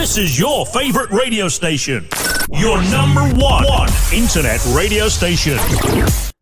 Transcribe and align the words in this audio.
This 0.00 0.16
is 0.16 0.40
your 0.40 0.64
favorite 0.64 1.10
radio 1.10 1.46
station. 1.50 2.08
Your 2.48 2.80
number 2.84 3.20
one, 3.38 3.90
internet 4.10 4.58
radio 4.74 5.10
station. 5.10 5.58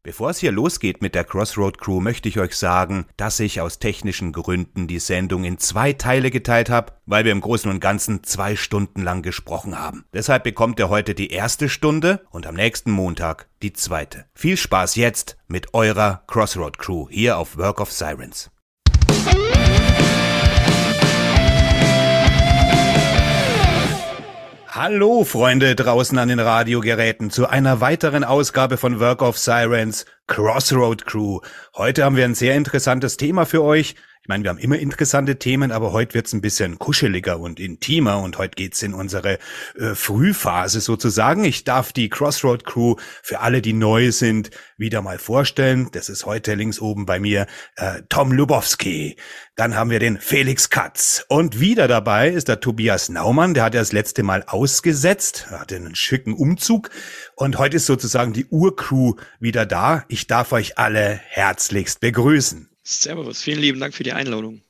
Bevor 0.04 0.31
es 0.31 0.38
hier 0.38 0.53
losgeht 0.53 1.03
mit 1.03 1.17
der 1.17 1.25
Crossroad 1.25 1.79
Crew, 1.79 1.99
möchte 1.99 2.29
ich 2.29 2.39
euch 2.39 2.55
sagen, 2.55 3.07
dass 3.17 3.41
ich 3.41 3.60
aus 3.60 3.81
technischen 3.81 4.31
Gründen 4.31 4.86
die 4.86 5.00
Sendung 5.00 5.42
in 5.42 5.58
zwei 5.58 5.92
Teile 5.92 6.31
geteilt 6.31 6.71
habe, 6.71 6.92
weil 7.05 7.25
wir 7.25 7.33
im 7.33 7.41
Großen 7.41 7.68
und 7.68 7.81
Ganzen 7.81 8.23
zwei 8.23 8.55
Stunden 8.55 9.02
lang 9.02 9.23
gesprochen 9.23 9.77
haben. 9.77 10.04
Deshalb 10.12 10.45
bekommt 10.45 10.79
ihr 10.79 10.88
heute 10.88 11.16
die 11.16 11.32
erste 11.32 11.68
Stunde 11.68 12.25
und 12.30 12.46
am 12.46 12.54
nächsten 12.54 12.93
Montag 12.93 13.48
die 13.62 13.72
zweite. 13.72 14.27
Viel 14.34 14.56
Spaß 14.56 14.95
jetzt 14.95 15.36
mit 15.48 15.75
eurer 15.75 16.22
Crossroad 16.29 16.79
Crew 16.79 17.09
hier 17.11 17.36
auf 17.36 17.59
Work 17.59 17.80
of 17.80 17.90
Sirens. 17.90 18.52
Hallo 24.81 25.25
Freunde 25.25 25.75
draußen 25.75 26.17
an 26.18 26.29
den 26.29 26.39
Radiogeräten 26.39 27.31
zu 27.31 27.49
einer 27.49 27.81
weiteren 27.81 28.23
Ausgabe 28.23 28.77
von 28.77 29.00
Work 29.00 29.23
of 29.23 29.36
Sirens 29.36 30.07
Crossroad 30.29 31.05
Crew. 31.05 31.41
Heute 31.77 32.05
haben 32.05 32.14
wir 32.14 32.24
ein 32.24 32.36
sehr 32.36 32.55
interessantes 32.55 33.16
Thema 33.16 33.45
für 33.45 33.64
euch. 33.64 33.96
Ich 34.28 34.30
meine, 34.30 34.45
wir 34.45 34.50
haben 34.50 34.59
immer 34.59 34.78
interessante 34.78 35.38
Themen, 35.38 35.73
aber 35.73 35.92
heute 35.92 36.12
wird's 36.12 36.34
ein 36.34 36.42
bisschen 36.42 36.78
kuscheliger 36.78 37.41
und 37.41 37.59
intimer 37.59 38.20
und 38.20 38.36
heute 38.36 38.56
geht's 38.56 38.82
in 38.82 38.92
unsere 38.92 39.38
äh, 39.74 39.95
Frühphase 39.95 40.82
sozusagen. 40.82 41.45
Ich 41.45 41.64
darf 41.64 41.95
die 41.95 42.10
Crossroad 42.10 42.66
Crew 42.66 42.96
für 43.22 43.41
alle, 43.41 43.62
die 43.62 43.72
neu 43.72 44.12
sind, 44.12 44.50
wieder 44.77 45.00
mal 45.00 45.16
vorstellen. 45.16 45.88
Das 45.92 46.10
ist 46.10 46.27
heute 46.27 46.52
links 46.56 46.78
oben 46.78 47.06
bei 47.06 47.19
mir 47.20 47.46
äh, 47.77 48.02
Tom 48.10 48.30
Lubowski. 48.30 49.16
Dann 49.56 49.74
haben 49.74 49.88
wir 49.88 49.98
den 49.98 50.20
Felix 50.20 50.69
Katz. 50.69 51.24
Und 51.30 51.58
wieder 51.58 51.88
dabei 51.88 52.28
ist 52.28 52.48
der 52.48 52.60
Tobias 52.60 53.08
Naumann. 53.08 53.55
Der 53.55 53.64
hat 53.64 53.72
ja 53.72 53.80
das 53.80 53.92
letzte 53.92 54.24
Mal 54.24 54.45
ausgesetzt, 54.47 55.50
hatte 55.50 55.77
einen 55.77 55.95
schicken 55.95 56.34
Umzug. 56.34 56.91
Und 57.34 57.56
heute 57.56 57.78
ist 57.78 57.86
sozusagen 57.86 58.34
die 58.34 58.45
Urcrew 58.45 59.14
wieder 59.41 59.64
da. 59.64 60.05
Ich 60.08 60.27
darf 60.27 60.52
euch 60.52 60.77
alle 60.77 61.19
herzlichst 61.30 62.00
begrüßen. 62.00 62.67
Servus, 62.89 63.42
vielen 63.42 63.61
lieben 63.61 63.81
Dank 63.81 63.92
für 63.92 64.03
die 64.03 64.14
Einladung. 64.14 64.62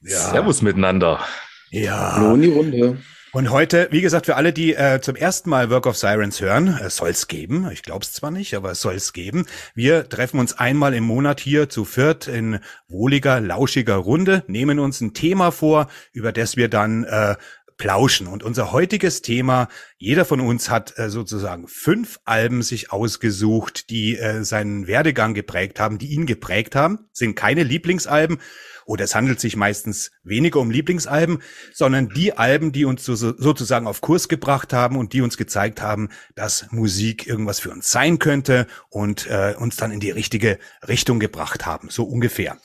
Ja. 0.00 0.30
Servus 0.30 0.62
miteinander. 0.62 1.24
Ja. 1.70 2.16
Hallo 2.16 2.34
in 2.34 2.42
die 2.42 2.48
Runde. 2.48 2.98
Und 3.32 3.50
heute, 3.50 3.86
wie 3.92 4.00
gesagt, 4.00 4.26
für 4.26 4.34
alle, 4.34 4.52
die 4.52 4.74
äh, 4.74 5.00
zum 5.00 5.14
ersten 5.14 5.48
Mal 5.48 5.70
Work 5.70 5.86
of 5.86 5.96
Sirens 5.96 6.40
hören, 6.40 6.76
es 6.84 6.96
soll 6.96 7.10
es 7.10 7.28
geben. 7.28 7.70
Ich 7.72 7.82
glaube 7.82 8.04
es 8.04 8.12
zwar 8.12 8.32
nicht, 8.32 8.54
aber 8.54 8.72
es 8.72 8.80
soll 8.80 8.94
es 8.94 9.12
geben. 9.12 9.46
Wir 9.76 10.08
treffen 10.08 10.40
uns 10.40 10.52
einmal 10.54 10.92
im 10.92 11.04
Monat 11.04 11.38
hier 11.38 11.68
zu 11.68 11.84
viert 11.84 12.26
in 12.26 12.58
wohliger, 12.88 13.40
lauschiger 13.40 13.94
Runde, 13.94 14.42
nehmen 14.48 14.80
uns 14.80 15.00
ein 15.00 15.14
Thema 15.14 15.52
vor, 15.52 15.86
über 16.12 16.32
das 16.32 16.56
wir 16.56 16.68
dann 16.68 17.04
äh, 17.04 17.36
plauschen. 17.82 18.28
Und 18.28 18.44
unser 18.44 18.70
heutiges 18.70 19.22
Thema, 19.22 19.66
jeder 19.98 20.24
von 20.24 20.38
uns 20.38 20.70
hat 20.70 20.96
äh, 21.00 21.10
sozusagen 21.10 21.66
fünf 21.66 22.20
Alben 22.24 22.62
sich 22.62 22.92
ausgesucht, 22.92 23.90
die 23.90 24.16
äh, 24.16 24.44
seinen 24.44 24.86
Werdegang 24.86 25.34
geprägt 25.34 25.80
haben, 25.80 25.98
die 25.98 26.06
ihn 26.12 26.24
geprägt 26.24 26.76
haben, 26.76 27.08
sind 27.12 27.34
keine 27.34 27.64
Lieblingsalben 27.64 28.38
oder 28.84 29.02
es 29.02 29.16
handelt 29.16 29.40
sich 29.40 29.56
meistens 29.56 30.12
weniger 30.22 30.60
um 30.60 30.70
Lieblingsalben, 30.70 31.42
sondern 31.74 32.08
die 32.08 32.36
Alben, 32.36 32.70
die 32.70 32.84
uns 32.84 33.04
so, 33.04 33.16
sozusagen 33.16 33.88
auf 33.88 34.00
Kurs 34.00 34.28
gebracht 34.28 34.72
haben 34.72 34.96
und 34.96 35.12
die 35.12 35.20
uns 35.20 35.36
gezeigt 35.36 35.82
haben, 35.82 36.08
dass 36.36 36.70
Musik 36.70 37.26
irgendwas 37.26 37.58
für 37.58 37.70
uns 37.70 37.90
sein 37.90 38.20
könnte 38.20 38.68
und 38.90 39.26
äh, 39.26 39.56
uns 39.58 39.74
dann 39.74 39.90
in 39.90 39.98
die 39.98 40.12
richtige 40.12 40.60
Richtung 40.86 41.18
gebracht 41.18 41.66
haben, 41.66 41.88
so 41.90 42.04
ungefähr. 42.04 42.58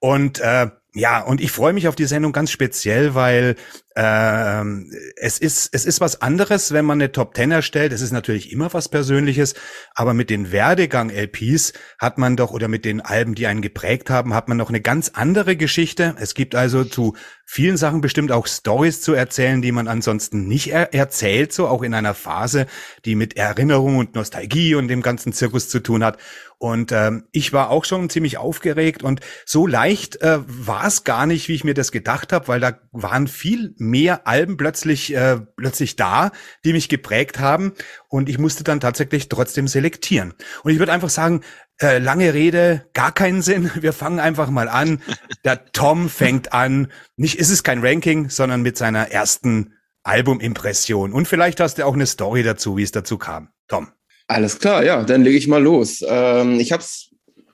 Und 0.00 0.40
äh, 0.40 0.70
ja, 0.94 1.20
und 1.20 1.40
ich 1.40 1.52
freue 1.52 1.72
mich 1.72 1.88
auf 1.88 1.94
die 1.94 2.06
Sendung 2.06 2.32
ganz 2.32 2.50
speziell, 2.50 3.14
weil 3.14 3.54
ähm, 3.96 4.92
es 5.16 5.38
ist 5.38 5.70
es 5.72 5.86
ist 5.86 6.02
was 6.02 6.20
anderes, 6.20 6.72
wenn 6.72 6.84
man 6.84 7.00
eine 7.00 7.12
Top 7.12 7.32
Ten 7.32 7.50
erstellt. 7.50 7.92
Es 7.92 8.02
ist 8.02 8.12
natürlich 8.12 8.52
immer 8.52 8.72
was 8.74 8.90
Persönliches, 8.90 9.54
aber 9.94 10.12
mit 10.12 10.28
den 10.28 10.52
Werdegang 10.52 11.08
LPs 11.08 11.72
hat 11.98 12.18
man 12.18 12.36
doch 12.36 12.50
oder 12.50 12.68
mit 12.68 12.84
den 12.84 13.00
Alben, 13.00 13.34
die 13.34 13.46
einen 13.46 13.62
geprägt 13.62 14.10
haben, 14.10 14.34
hat 14.34 14.48
man 14.48 14.58
noch 14.58 14.68
eine 14.68 14.82
ganz 14.82 15.12
andere 15.14 15.56
Geschichte. 15.56 16.14
Es 16.18 16.34
gibt 16.34 16.54
also 16.54 16.84
zu 16.84 17.14
vielen 17.46 17.76
Sachen 17.76 18.00
bestimmt 18.00 18.32
auch 18.32 18.46
Stories 18.46 19.00
zu 19.00 19.14
erzählen, 19.14 19.62
die 19.62 19.72
man 19.72 19.88
ansonsten 19.88 20.46
nicht 20.46 20.72
er 20.72 20.92
erzählt, 20.92 21.52
so 21.52 21.68
auch 21.68 21.82
in 21.82 21.94
einer 21.94 22.12
Phase, 22.12 22.66
die 23.04 23.14
mit 23.14 23.36
Erinnerung 23.36 23.96
und 23.96 24.14
Nostalgie 24.14 24.74
und 24.74 24.88
dem 24.88 25.00
ganzen 25.00 25.32
Zirkus 25.32 25.68
zu 25.68 25.80
tun 25.80 26.04
hat. 26.04 26.18
Und 26.58 26.90
ähm, 26.90 27.24
ich 27.32 27.52
war 27.52 27.70
auch 27.70 27.84
schon 27.84 28.08
ziemlich 28.08 28.38
aufgeregt 28.38 29.02
und 29.02 29.20
so 29.44 29.66
leicht 29.66 30.22
äh, 30.22 30.38
war 30.46 30.86
es 30.86 31.04
gar 31.04 31.26
nicht, 31.26 31.48
wie 31.48 31.54
ich 31.54 31.64
mir 31.64 31.74
das 31.74 31.92
gedacht 31.92 32.32
habe, 32.32 32.48
weil 32.48 32.60
da 32.60 32.80
waren 32.92 33.28
viel 33.28 33.74
mehr 33.90 34.26
Alben 34.26 34.56
plötzlich 34.56 35.14
äh, 35.14 35.38
plötzlich 35.56 35.96
da, 35.96 36.32
die 36.64 36.72
mich 36.72 36.88
geprägt 36.88 37.38
haben 37.38 37.72
und 38.08 38.28
ich 38.28 38.38
musste 38.38 38.64
dann 38.64 38.80
tatsächlich 38.80 39.28
trotzdem 39.28 39.68
selektieren. 39.68 40.34
Und 40.62 40.72
ich 40.72 40.78
würde 40.78 40.92
einfach 40.92 41.10
sagen, 41.10 41.42
äh, 41.80 41.98
lange 41.98 42.32
Rede, 42.32 42.86
gar 42.94 43.12
keinen 43.12 43.42
Sinn. 43.42 43.70
Wir 43.80 43.92
fangen 43.92 44.20
einfach 44.20 44.50
mal 44.50 44.68
an. 44.68 45.02
Der 45.44 45.72
Tom 45.72 46.08
fängt 46.08 46.52
an. 46.52 46.88
Nicht 47.16 47.38
ist 47.38 47.50
es 47.50 47.62
kein 47.62 47.84
Ranking, 47.84 48.30
sondern 48.30 48.62
mit 48.62 48.76
seiner 48.76 49.10
ersten 49.10 49.74
Albumimpression. 50.02 51.12
Und 51.12 51.26
vielleicht 51.26 51.60
hast 51.60 51.78
du 51.78 51.84
auch 51.84 51.94
eine 51.94 52.06
Story 52.06 52.42
dazu, 52.42 52.76
wie 52.76 52.82
es 52.82 52.92
dazu 52.92 53.18
kam. 53.18 53.48
Tom. 53.68 53.88
Alles 54.28 54.58
klar, 54.58 54.84
ja, 54.84 55.02
dann 55.04 55.22
lege 55.22 55.36
ich 55.36 55.46
mal 55.46 55.62
los. 55.62 56.04
Ähm, 56.06 56.58
ich 56.58 56.72
habe 56.72 56.82
es 56.82 57.10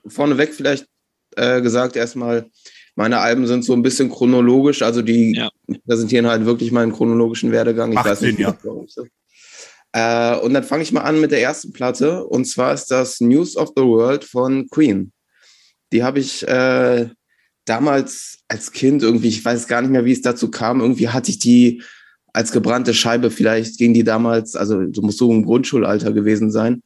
vorneweg 0.07 0.53
vielleicht 0.53 0.87
äh, 1.35 1.61
gesagt, 1.61 1.95
erstmal, 1.95 2.49
meine 2.95 3.19
Alben 3.19 3.47
sind 3.47 3.65
so 3.65 3.73
ein 3.73 3.81
bisschen 3.81 4.09
chronologisch, 4.09 4.81
also 4.81 5.01
die 5.01 5.35
ja. 5.35 5.49
präsentieren 5.85 6.27
halt 6.27 6.45
wirklich 6.45 6.71
meinen 6.71 6.93
chronologischen 6.93 7.51
Werdegang. 7.51 7.89
Ich 7.89 7.95
Macht 7.95 8.05
weiß 8.05 8.21
nicht, 8.21 8.37
Sinn, 8.37 8.45
ja. 8.45 8.57
Äh, 9.93 10.39
und 10.39 10.53
dann 10.53 10.63
fange 10.63 10.83
ich 10.83 10.91
mal 10.91 11.01
an 11.01 11.21
mit 11.21 11.31
der 11.31 11.41
ersten 11.41 11.73
Platte, 11.73 12.23
und 12.25 12.45
zwar 12.45 12.73
ist 12.73 12.87
das 12.87 13.19
News 13.19 13.57
of 13.57 13.69
the 13.75 13.83
World 13.83 14.23
von 14.23 14.67
Queen. 14.69 15.11
Die 15.91 16.03
habe 16.03 16.19
ich 16.19 16.47
äh, 16.47 17.09
damals 17.65 18.39
als 18.47 18.71
Kind 18.71 19.03
irgendwie, 19.03 19.29
ich 19.29 19.43
weiß 19.43 19.67
gar 19.67 19.81
nicht 19.81 19.91
mehr, 19.91 20.05
wie 20.05 20.11
es 20.11 20.21
dazu 20.21 20.49
kam, 20.49 20.81
irgendwie 20.81 21.09
hatte 21.09 21.31
ich 21.31 21.39
die 21.39 21.83
als 22.33 22.51
gebrannte 22.51 22.95
Scheibe, 22.95 23.29
vielleicht 23.29 23.77
ging 23.77 23.93
die 23.93 24.03
damals, 24.03 24.55
also 24.55 24.83
du 24.83 25.01
musst 25.03 25.19
so 25.19 25.31
im 25.31 25.45
Grundschulalter 25.45 26.11
gewesen 26.11 26.51
sein. 26.51 26.81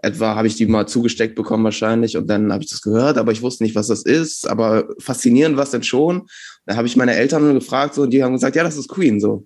Etwa 0.00 0.36
habe 0.36 0.46
ich 0.46 0.54
die 0.54 0.66
mal 0.66 0.86
zugesteckt 0.86 1.34
bekommen 1.34 1.64
wahrscheinlich 1.64 2.16
und 2.16 2.28
dann 2.28 2.52
habe 2.52 2.62
ich 2.62 2.70
das 2.70 2.82
gehört, 2.82 3.18
aber 3.18 3.32
ich 3.32 3.42
wusste 3.42 3.64
nicht, 3.64 3.74
was 3.74 3.88
das 3.88 4.02
ist. 4.02 4.48
Aber 4.48 4.88
faszinierend 5.00 5.56
was 5.56 5.72
denn 5.72 5.82
schon. 5.82 6.28
Da 6.66 6.76
habe 6.76 6.86
ich 6.86 6.96
meine 6.96 7.14
Eltern 7.14 7.54
gefragt 7.54 7.94
so 7.94 8.02
und 8.02 8.10
die 8.10 8.22
haben 8.22 8.34
gesagt, 8.34 8.54
ja, 8.54 8.62
das 8.62 8.76
ist 8.76 8.88
Queen 8.88 9.18
so. 9.18 9.44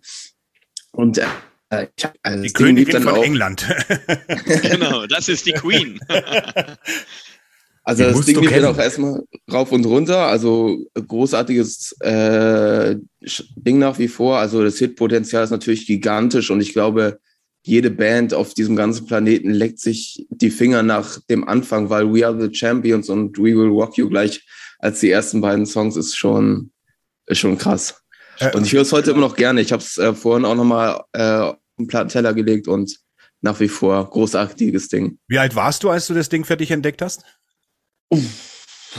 Und 0.92 1.18
äh, 1.18 1.86
ich 1.96 2.04
hab, 2.04 2.14
also 2.22 2.42
die 2.42 2.52
Königin 2.52 3.02
von 3.02 3.14
auch, 3.14 3.24
England. 3.24 3.66
genau, 4.62 5.06
das 5.06 5.28
ist 5.28 5.46
die 5.46 5.52
Queen. 5.52 5.98
Also 7.84 8.04
das 8.04 8.26
Ding 8.26 8.41
geht 8.41 8.64
auch 8.64 8.78
erstmal 8.78 9.24
rauf 9.50 9.72
und 9.72 9.84
runter. 9.86 10.26
Also 10.26 10.78
großartiges 10.94 11.96
äh, 12.00 12.96
Ding 13.56 13.78
nach 13.78 13.98
wie 13.98 14.08
vor. 14.08 14.38
Also 14.38 14.62
das 14.62 14.78
Hitpotenzial 14.78 15.44
ist 15.44 15.50
natürlich 15.50 15.86
gigantisch 15.86 16.50
und 16.50 16.60
ich 16.60 16.72
glaube, 16.72 17.18
jede 17.64 17.90
Band 17.90 18.34
auf 18.34 18.54
diesem 18.54 18.76
ganzen 18.76 19.06
Planeten 19.06 19.50
leckt 19.50 19.78
sich 19.78 20.26
die 20.30 20.50
Finger 20.50 20.82
nach 20.82 21.20
dem 21.30 21.46
Anfang, 21.46 21.90
weil 21.90 22.12
We 22.12 22.26
Are 22.26 22.40
the 22.40 22.54
Champions 22.54 23.08
und 23.08 23.38
We 23.38 23.56
Will 23.56 23.68
Rock 23.68 23.96
You 23.96 24.08
gleich 24.08 24.44
als 24.78 25.00
die 25.00 25.10
ersten 25.10 25.40
beiden 25.40 25.64
Songs 25.64 25.96
ist 25.96 26.16
schon, 26.16 26.72
ist 27.26 27.38
schon 27.38 27.56
krass. 27.56 28.02
Äh, 28.40 28.56
und 28.56 28.66
ich 28.66 28.72
höre 28.72 28.82
es 28.82 28.92
heute 28.92 29.12
immer 29.12 29.20
noch 29.20 29.36
gerne. 29.36 29.60
Ich 29.60 29.72
habe 29.72 29.82
es 29.82 29.96
äh, 29.96 30.12
vorhin 30.12 30.44
auch 30.44 30.56
nochmal 30.56 31.02
äh, 31.12 31.22
auf 31.22 31.56
den 31.78 31.86
Plattenteller 31.86 32.34
gelegt 32.34 32.66
und 32.66 32.98
nach 33.40 33.60
wie 33.60 33.68
vor 33.68 34.08
großartiges 34.10 34.88
Ding. 34.88 35.18
Wie 35.28 35.38
alt 35.38 35.54
warst 35.54 35.84
du, 35.84 35.90
als 35.90 36.08
du 36.08 36.14
das 36.14 36.28
Ding 36.28 36.44
für 36.44 36.56
dich 36.56 36.70
entdeckt 36.70 37.00
hast? 37.00 37.24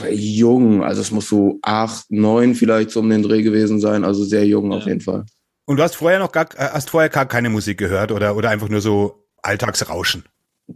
jung, 0.09 0.84
also 0.84 1.01
es 1.01 1.12
muss 1.12 1.30
so 1.30 1.59
acht, 1.62 2.09
neun 2.09 2.56
vielleicht 2.56 2.91
so 2.91 3.00
um 3.00 3.09
den 3.09 3.22
Dreh 3.24 3.41
gewesen 3.41 3.80
sein, 3.80 4.03
also 4.03 4.24
sehr 4.24 4.45
jung 4.45 4.72
ja. 4.72 4.78
auf 4.78 4.85
jeden 4.85 5.01
Fall. 5.01 5.25
Und 5.66 5.78
du 5.78 5.84
hast 5.84 5.96
vorher 5.96 6.19
noch 6.19 6.31
gar, 6.31 6.46
äh, 6.56 6.69
hast 6.72 6.90
vorher 6.90 7.09
gar 7.09 7.28
keine 7.28 7.50
Musik 7.50 7.77
gehört 7.77 8.12
oder, 8.12 8.36
oder 8.36 8.50
einfach 8.50 8.69
nur 8.69 8.81
so 8.81 9.25
Alltagsrauschen? 9.42 10.24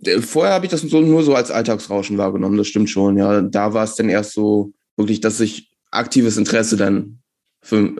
Äh, 0.04 0.22
vorher 0.22 0.54
habe 0.54 0.66
ich 0.66 0.72
das 0.72 0.82
so, 0.82 1.02
nur 1.02 1.24
so 1.24 1.36
als 1.36 1.52
Alltagsrauschen 1.52 2.18
wahrgenommen, 2.18 2.58
das 2.58 2.68
stimmt 2.68 2.90
schon, 2.90 3.18
ja. 3.18 3.42
Da 3.42 3.74
war 3.74 3.84
es 3.84 3.96
dann 3.96 4.10
erst 4.10 4.34
so 4.34 4.74
wirklich, 4.96 5.22
dass 5.22 5.40
ich 5.40 5.72
aktives 5.92 6.38
Interesse 6.38 6.78
dann 6.78 7.20
für, 7.62 7.96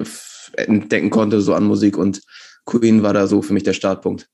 entdecken 0.56 1.10
konnte, 1.10 1.42
so 1.42 1.54
an 1.54 1.66
Musik 1.66 1.98
und 1.98 2.22
Queen 2.66 3.04
war 3.04 3.14
da 3.14 3.28
so 3.28 3.42
für 3.42 3.54
mich 3.54 3.64
der 3.64 3.74
Startpunkt. 3.74 4.30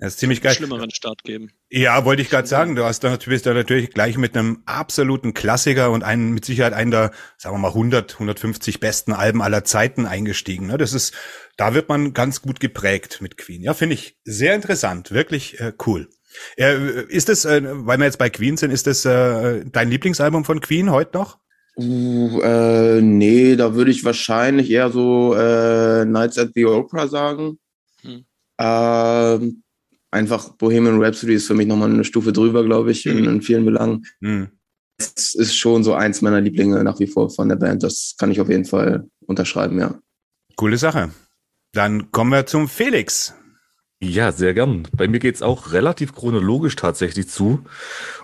Das 0.00 0.14
ist 0.14 0.18
ziemlich 0.18 0.40
geil. 0.40 0.54
Schlimmeren 0.54 0.90
Start 0.90 1.24
geben. 1.24 1.50
Ja, 1.68 2.06
wollte 2.06 2.22
ich 2.22 2.30
gerade 2.30 2.48
sagen. 2.48 2.74
Du 2.74 2.84
hast 2.84 3.04
da 3.04 3.10
natürlich, 3.10 3.42
da 3.42 3.52
natürlich 3.52 3.90
gleich 3.90 4.16
mit 4.16 4.34
einem 4.34 4.62
absoluten 4.64 5.34
Klassiker 5.34 5.90
und 5.90 6.02
einen 6.02 6.32
mit 6.32 6.46
Sicherheit 6.46 6.72
einen 6.72 6.90
der, 6.90 7.10
sagen 7.36 7.54
wir 7.54 7.58
mal, 7.58 7.68
100, 7.68 8.14
150 8.14 8.80
besten 8.80 9.12
Alben 9.12 9.42
aller 9.42 9.62
Zeiten 9.64 10.06
eingestiegen. 10.06 10.68
Ne? 10.68 10.78
Das 10.78 10.94
ist, 10.94 11.14
da 11.58 11.74
wird 11.74 11.90
man 11.90 12.14
ganz 12.14 12.40
gut 12.40 12.60
geprägt 12.60 13.18
mit 13.20 13.36
Queen. 13.36 13.62
Ja, 13.62 13.74
finde 13.74 13.94
ich 13.94 14.16
sehr 14.24 14.54
interessant, 14.54 15.10
wirklich 15.10 15.60
äh, 15.60 15.74
cool. 15.86 16.08
Äh, 16.56 17.02
ist 17.08 17.28
das, 17.28 17.44
äh, 17.44 17.60
weil 17.62 17.98
wir 17.98 18.06
jetzt 18.06 18.18
bei 18.18 18.30
Queen 18.30 18.56
sind, 18.56 18.70
ist 18.70 18.86
das 18.86 19.04
äh, 19.04 19.64
dein 19.66 19.90
Lieblingsalbum 19.90 20.46
von 20.46 20.60
Queen 20.60 20.90
heute 20.90 21.18
noch? 21.18 21.38
Uh, 21.76 22.40
äh, 22.40 23.00
nee, 23.00 23.54
da 23.56 23.74
würde 23.74 23.90
ich 23.90 24.04
wahrscheinlich 24.04 24.70
eher 24.70 24.90
so 24.90 25.34
äh, 25.34 26.04
Nights 26.04 26.38
at 26.38 26.50
the 26.54 26.66
Opera 26.66 27.06
sagen. 27.06 27.58
Hm. 28.02 28.24
Ähm, 28.58 29.62
einfach 30.10 30.50
Bohemian 30.50 31.02
Rhapsody 31.02 31.34
ist 31.34 31.46
für 31.46 31.54
mich 31.54 31.66
nochmal 31.66 31.90
eine 31.90 32.04
Stufe 32.04 32.32
drüber, 32.32 32.64
glaube 32.64 32.90
ich, 32.92 33.06
in, 33.06 33.24
in, 33.24 33.42
vielen 33.42 33.64
Belangen. 33.64 34.06
Hm. 34.20 34.48
Das 34.98 35.34
ist 35.34 35.56
schon 35.56 35.82
so 35.82 35.94
eins 35.94 36.20
meiner 36.20 36.40
Lieblinge 36.40 36.82
nach 36.84 36.98
wie 37.00 37.06
vor 37.06 37.30
von 37.30 37.48
der 37.48 37.56
Band. 37.56 37.82
Das 37.82 38.16
kann 38.18 38.30
ich 38.30 38.40
auf 38.40 38.48
jeden 38.48 38.66
Fall 38.66 39.08
unterschreiben, 39.26 39.78
ja. 39.78 39.98
Coole 40.56 40.76
Sache. 40.76 41.10
Dann 41.72 42.10
kommen 42.10 42.32
wir 42.32 42.46
zum 42.46 42.68
Felix. 42.68 43.34
Ja, 44.02 44.32
sehr 44.32 44.54
gern. 44.54 44.88
Bei 44.96 45.08
mir 45.08 45.18
geht's 45.18 45.42
auch 45.42 45.72
relativ 45.72 46.14
chronologisch 46.14 46.74
tatsächlich 46.74 47.28
zu. 47.28 47.64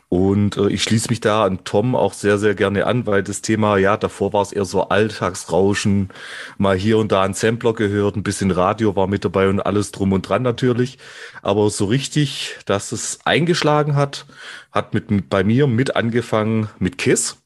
Und 0.09 0.57
äh, 0.57 0.69
ich 0.69 0.85
schließe 0.85 1.09
mich 1.11 1.21
da 1.21 1.45
an 1.45 1.65
Tom 1.65 1.97
auch 1.97 2.13
sehr, 2.13 2.39
sehr 2.39 2.55
gerne 2.55 2.87
an, 2.87 3.07
weil 3.07 3.23
das 3.25 3.43
Thema, 3.43 3.77
ja, 3.77 3.97
davor 3.97 4.33
war 4.33 4.43
es 4.43 4.53
eher 4.53 4.65
so 4.65 4.89
Alltagsrauschen, 4.89 6.11
mal 6.59 6.77
hier 6.77 6.99
und 6.99 7.11
da 7.11 7.23
ein 7.23 7.35
Sampler 7.35 7.73
gehört, 7.73 8.15
ein 8.17 8.23
bisschen 8.23 8.53
Radio 8.53 8.95
war 8.95 9.09
mit 9.09 9.25
dabei 9.25 9.49
und 9.49 9.61
alles 9.61 9.91
drum 9.91 10.13
und 10.13 10.23
dran 10.23 10.43
natürlich. 10.43 10.99
Aber 11.43 11.69
so 11.71 11.87
richtig, 11.87 12.57
dass 12.67 12.93
es 12.93 13.19
eingeschlagen 13.25 13.97
hat, 13.97 14.27
hat 14.71 14.95
mit, 14.95 15.29
bei 15.29 15.43
mir 15.43 15.67
mit 15.67 15.97
angefangen 15.97 16.69
mit 16.79 16.99
Kiss. 16.99 17.39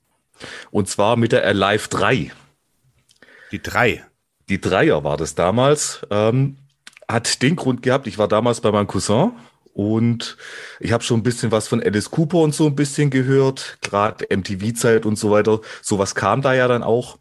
Und 0.71 0.89
zwar 0.89 1.17
mit 1.17 1.33
der 1.33 1.47
Alive 1.47 1.89
3. 1.89 2.31
Die 3.53 3.63
3. 3.63 4.05
Die 4.49 4.61
Dreier 4.61 5.03
war 5.05 5.17
das 5.17 5.35
damals. 5.35 6.07
Ähm, 6.11 6.57
hat 7.09 7.43
den 7.43 7.57
Grund 7.57 7.83
gehabt, 7.83 8.07
ich 8.07 8.19
war 8.19 8.29
damals 8.29 8.61
bei 8.61 8.71
meinem 8.71 8.87
Cousin 8.87 9.33
und 9.73 10.37
ich 10.81 10.93
habe 10.93 11.05
schon 11.05 11.21
ein 11.21 11.23
bisschen 11.23 11.53
was 11.53 11.69
von 11.69 11.83
Alice 11.83 12.11
Cooper 12.11 12.39
und 12.39 12.55
so 12.55 12.67
ein 12.67 12.75
bisschen 12.75 13.11
gehört, 13.11 13.79
gerade 13.81 14.27
MTV-Zeit 14.29 15.07
und 15.07 15.17
so 15.17 15.31
weiter. 15.31 15.61
Sowas 15.83 16.15
kam 16.15 16.43
da 16.43 16.55
ja 16.55 16.69
dann 16.69 16.83
auch. 16.83 17.19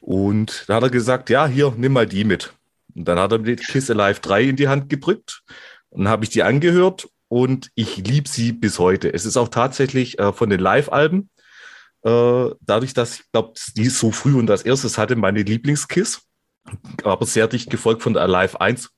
Und 0.00 0.64
da 0.68 0.76
hat 0.76 0.84
er 0.84 0.90
gesagt, 0.90 1.30
ja, 1.30 1.46
hier, 1.46 1.74
nimm 1.76 1.92
mal 1.92 2.06
die 2.06 2.24
mit. 2.24 2.54
Und 2.94 3.06
dann 3.06 3.18
hat 3.18 3.32
er 3.32 3.38
mir 3.38 3.56
Kiss 3.56 3.90
Alive 3.90 4.20
3 4.20 4.44
in 4.44 4.56
die 4.56 4.68
Hand 4.68 4.88
gedrückt 4.88 5.42
und 5.90 6.08
habe 6.08 6.24
ich 6.24 6.30
die 6.30 6.42
angehört 6.42 7.08
und 7.28 7.70
ich 7.74 7.96
liebe 7.98 8.28
sie 8.28 8.52
bis 8.52 8.78
heute. 8.78 9.12
Es 9.12 9.26
ist 9.26 9.36
auch 9.36 9.48
tatsächlich 9.48 10.18
äh, 10.18 10.32
von 10.32 10.50
den 10.50 10.60
Live-Alben, 10.60 11.30
äh, 12.02 12.50
dadurch, 12.60 12.94
dass 12.94 13.20
ich 13.20 13.32
glaube, 13.32 13.52
die 13.76 13.88
so 13.88 14.10
früh 14.10 14.36
und 14.36 14.50
als 14.50 14.62
erstes 14.62 14.96
hatte 14.96 15.16
meine 15.16 15.42
Lieblingskiss, 15.42 16.22
aber 17.04 17.26
sehr 17.26 17.46
dicht 17.46 17.70
gefolgt 17.70 18.02
von 18.02 18.14
der 18.14 18.22
Alive 18.22 18.60
1 18.60 18.90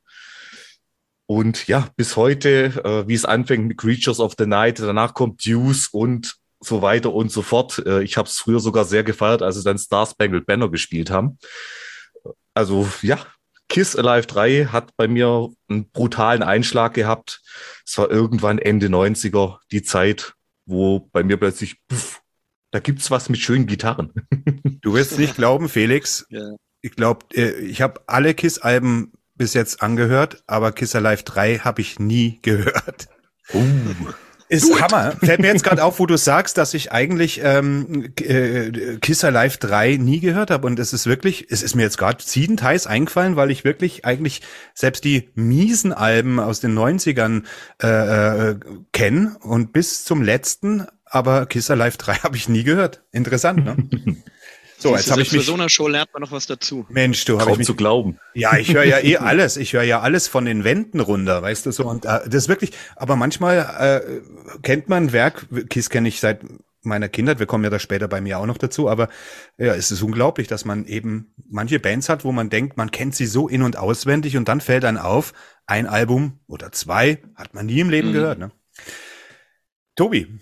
und 1.32 1.67
ja, 1.67 1.88
bis 1.96 2.17
heute, 2.17 2.82
äh, 2.84 3.08
wie 3.08 3.14
es 3.14 3.25
anfängt 3.25 3.67
mit 3.67 3.79
Creatures 3.79 4.20
of 4.20 4.34
the 4.37 4.44
Night, 4.44 4.81
danach 4.81 5.14
kommt 5.14 5.46
Deuce 5.46 5.88
und 5.90 6.37
so 6.61 6.82
weiter 6.82 7.14
und 7.14 7.32
so 7.32 7.40
fort. 7.40 7.82
Äh, 7.87 8.02
ich 8.02 8.19
habe 8.19 8.29
es 8.29 8.37
früher 8.37 8.61
sogar 8.61 8.84
sehr 8.84 9.02
gefeiert, 9.02 9.40
als 9.40 9.56
sie 9.56 9.64
dann 9.64 9.79
Star 9.79 10.05
Spangled 10.05 10.44
Banner 10.44 10.69
gespielt 10.69 11.11
haben. 11.11 11.38
Also 12.52 12.87
ja, 13.00 13.19
Kiss 13.70 13.96
Alive 13.96 14.26
3 14.26 14.67
hat 14.67 14.94
bei 14.99 15.08
mir 15.08 15.49
einen 15.69 15.90
brutalen 15.90 16.43
Einschlag 16.43 16.93
gehabt. 16.93 17.40
Es 17.87 17.96
war 17.96 18.11
irgendwann 18.11 18.58
Ende 18.58 18.88
90er 18.88 19.56
die 19.70 19.82
Zeit, 19.82 20.35
wo 20.67 21.08
bei 21.12 21.23
mir 21.23 21.38
plötzlich, 21.38 21.76
puff, 21.88 22.20
da 22.73 22.81
gibt's 22.81 23.11
was 23.11 23.31
mit 23.31 23.40
schönen 23.40 23.67
Gitarren. 23.67 24.12
Du 24.82 24.94
wirst 24.94 25.17
nicht 25.17 25.37
glauben, 25.37 25.69
Felix. 25.69 26.26
Ja. 26.28 26.56
Ich 26.81 26.96
glaube, 26.96 27.25
äh, 27.35 27.52
ich 27.61 27.81
habe 27.81 28.02
alle 28.08 28.35
Kiss-Alben 28.35 29.12
bis 29.43 29.55
jetzt 29.55 29.83
angehört, 29.83 30.44
aber 30.47 30.71
Kiss 30.71 30.94
Alive 30.94 31.25
3 31.25 31.59
habe 31.59 31.81
ich 31.81 31.99
nie 31.99 32.39
gehört. 32.43 33.09
Uh. 33.53 33.61
Ist 34.49 34.69
Gut. 34.69 34.83
Hammer. 34.83 35.12
Fällt 35.12 35.41
mir 35.41 35.49
jetzt 35.49 35.65
gerade 35.65 35.83
auf, 35.83 35.99
wo 35.99 36.06
du 36.06 36.17
sagst, 36.17 36.59
dass 36.59 36.75
ich 36.75 36.93
eigentlich 36.93 37.41
ähm, 37.43 38.12
äh, 38.21 38.99
Kiss 39.00 39.25
Alive 39.25 39.59
3 39.59 39.97
nie 39.97 40.21
gehört 40.21 40.53
habe. 40.53 40.67
Und 40.67 40.79
es 40.79 40.93
ist 40.93 41.06
wirklich, 41.06 41.47
es 41.50 41.62
ist 41.62 41.75
mir 41.75 41.83
jetzt 41.83 41.99
gerade 41.99 42.23
ziedenteils 42.23 42.87
eingefallen, 42.87 43.35
weil 43.35 43.50
ich 43.50 43.65
wirklich 43.65 44.05
eigentlich 44.05 44.43
selbst 44.75 45.03
die 45.05 45.31
miesen 45.35 45.93
Alben 45.93 46.38
aus 46.38 46.61
den 46.61 46.79
90ern 46.79 47.43
äh, 47.83 48.50
äh, 48.50 48.56
kenne 48.93 49.38
und 49.41 49.73
bis 49.73 50.05
zum 50.05 50.23
letzten, 50.23 50.87
aber 51.05 51.47
Kiss 51.47 51.71
Alive 51.71 51.97
3 51.97 52.15
habe 52.17 52.37
ich 52.37 52.49
nie 52.49 52.62
gehört. 52.62 53.03
Interessant, 53.11 53.65
ne? 53.65 53.77
So, 54.82 54.96
jetzt 54.96 55.11
habe 55.11 55.23
ich 55.23 55.32
mich. 55.32 55.43
Für 55.43 55.46
so 55.46 55.55
einer 55.55 55.69
Show 55.69 55.87
lernt 55.87 56.12
man 56.12 56.23
noch 56.23 56.32
was 56.32 56.46
dazu. 56.46 56.84
Mensch, 56.88 57.25
du 57.25 57.38
hast 57.38 57.56
mich 57.56 57.67
zu 57.67 57.76
glauben. 57.76 58.19
Ja, 58.34 58.56
ich 58.56 58.75
höre 58.75 58.84
ja 58.84 58.99
eh 58.99 59.17
alles. 59.19 59.56
Ich 59.56 59.73
höre 59.73 59.84
ja 59.84 60.00
alles 60.00 60.26
von 60.26 60.44
den 60.44 60.64
Wänden 60.64 61.00
runter, 61.00 61.40
weißt 61.40 61.67
du 61.67 61.70
so. 61.70 61.87
Und 61.87 62.05
äh, 62.05 62.20
das 62.25 62.34
ist 62.34 62.49
wirklich. 62.49 62.73
Aber 62.96 63.14
manchmal 63.14 64.02
äh, 64.05 64.61
kennt 64.62 64.88
man 64.88 65.12
Werk. 65.12 65.46
Kiss 65.70 65.88
kenne 65.88 66.08
ich 66.08 66.19
seit 66.19 66.40
meiner 66.82 67.08
Kindheit. 67.08 67.38
Wir 67.38 67.46
kommen 67.46 67.62
ja 67.62 67.70
da 67.70 67.79
später 67.79 68.08
bei 68.08 68.20
mir 68.20 68.38
auch 68.38 68.46
noch 68.46 68.58
dazu. 68.58 68.88
Aber 68.88 69.08
ja, 69.56 69.75
es 69.75 69.93
ist 69.93 70.02
unglaublich, 70.02 70.49
dass 70.49 70.64
man 70.64 70.85
eben 70.87 71.32
manche 71.49 71.78
Bands 71.78 72.08
hat, 72.08 72.25
wo 72.25 72.32
man 72.32 72.50
denkt, 72.50 72.76
man 72.76 72.90
kennt 72.90 73.14
sie 73.14 73.26
so 73.26 73.46
in 73.46 73.62
und 73.62 73.76
auswendig 73.76 74.37
und 74.37 74.49
dann 74.49 74.61
fällt 74.61 74.82
dann 74.82 74.99
auf, 74.99 75.32
ein 75.67 75.87
Album 75.87 76.40
oder 76.49 76.73
zwei 76.73 77.23
hat 77.37 77.55
man 77.55 77.67
nie 77.67 77.78
im 77.78 77.90
Leben 77.90 78.08
mhm. 78.08 78.14
gehört. 78.14 78.38
Ne? 78.40 78.50
Tobi, 79.94 80.40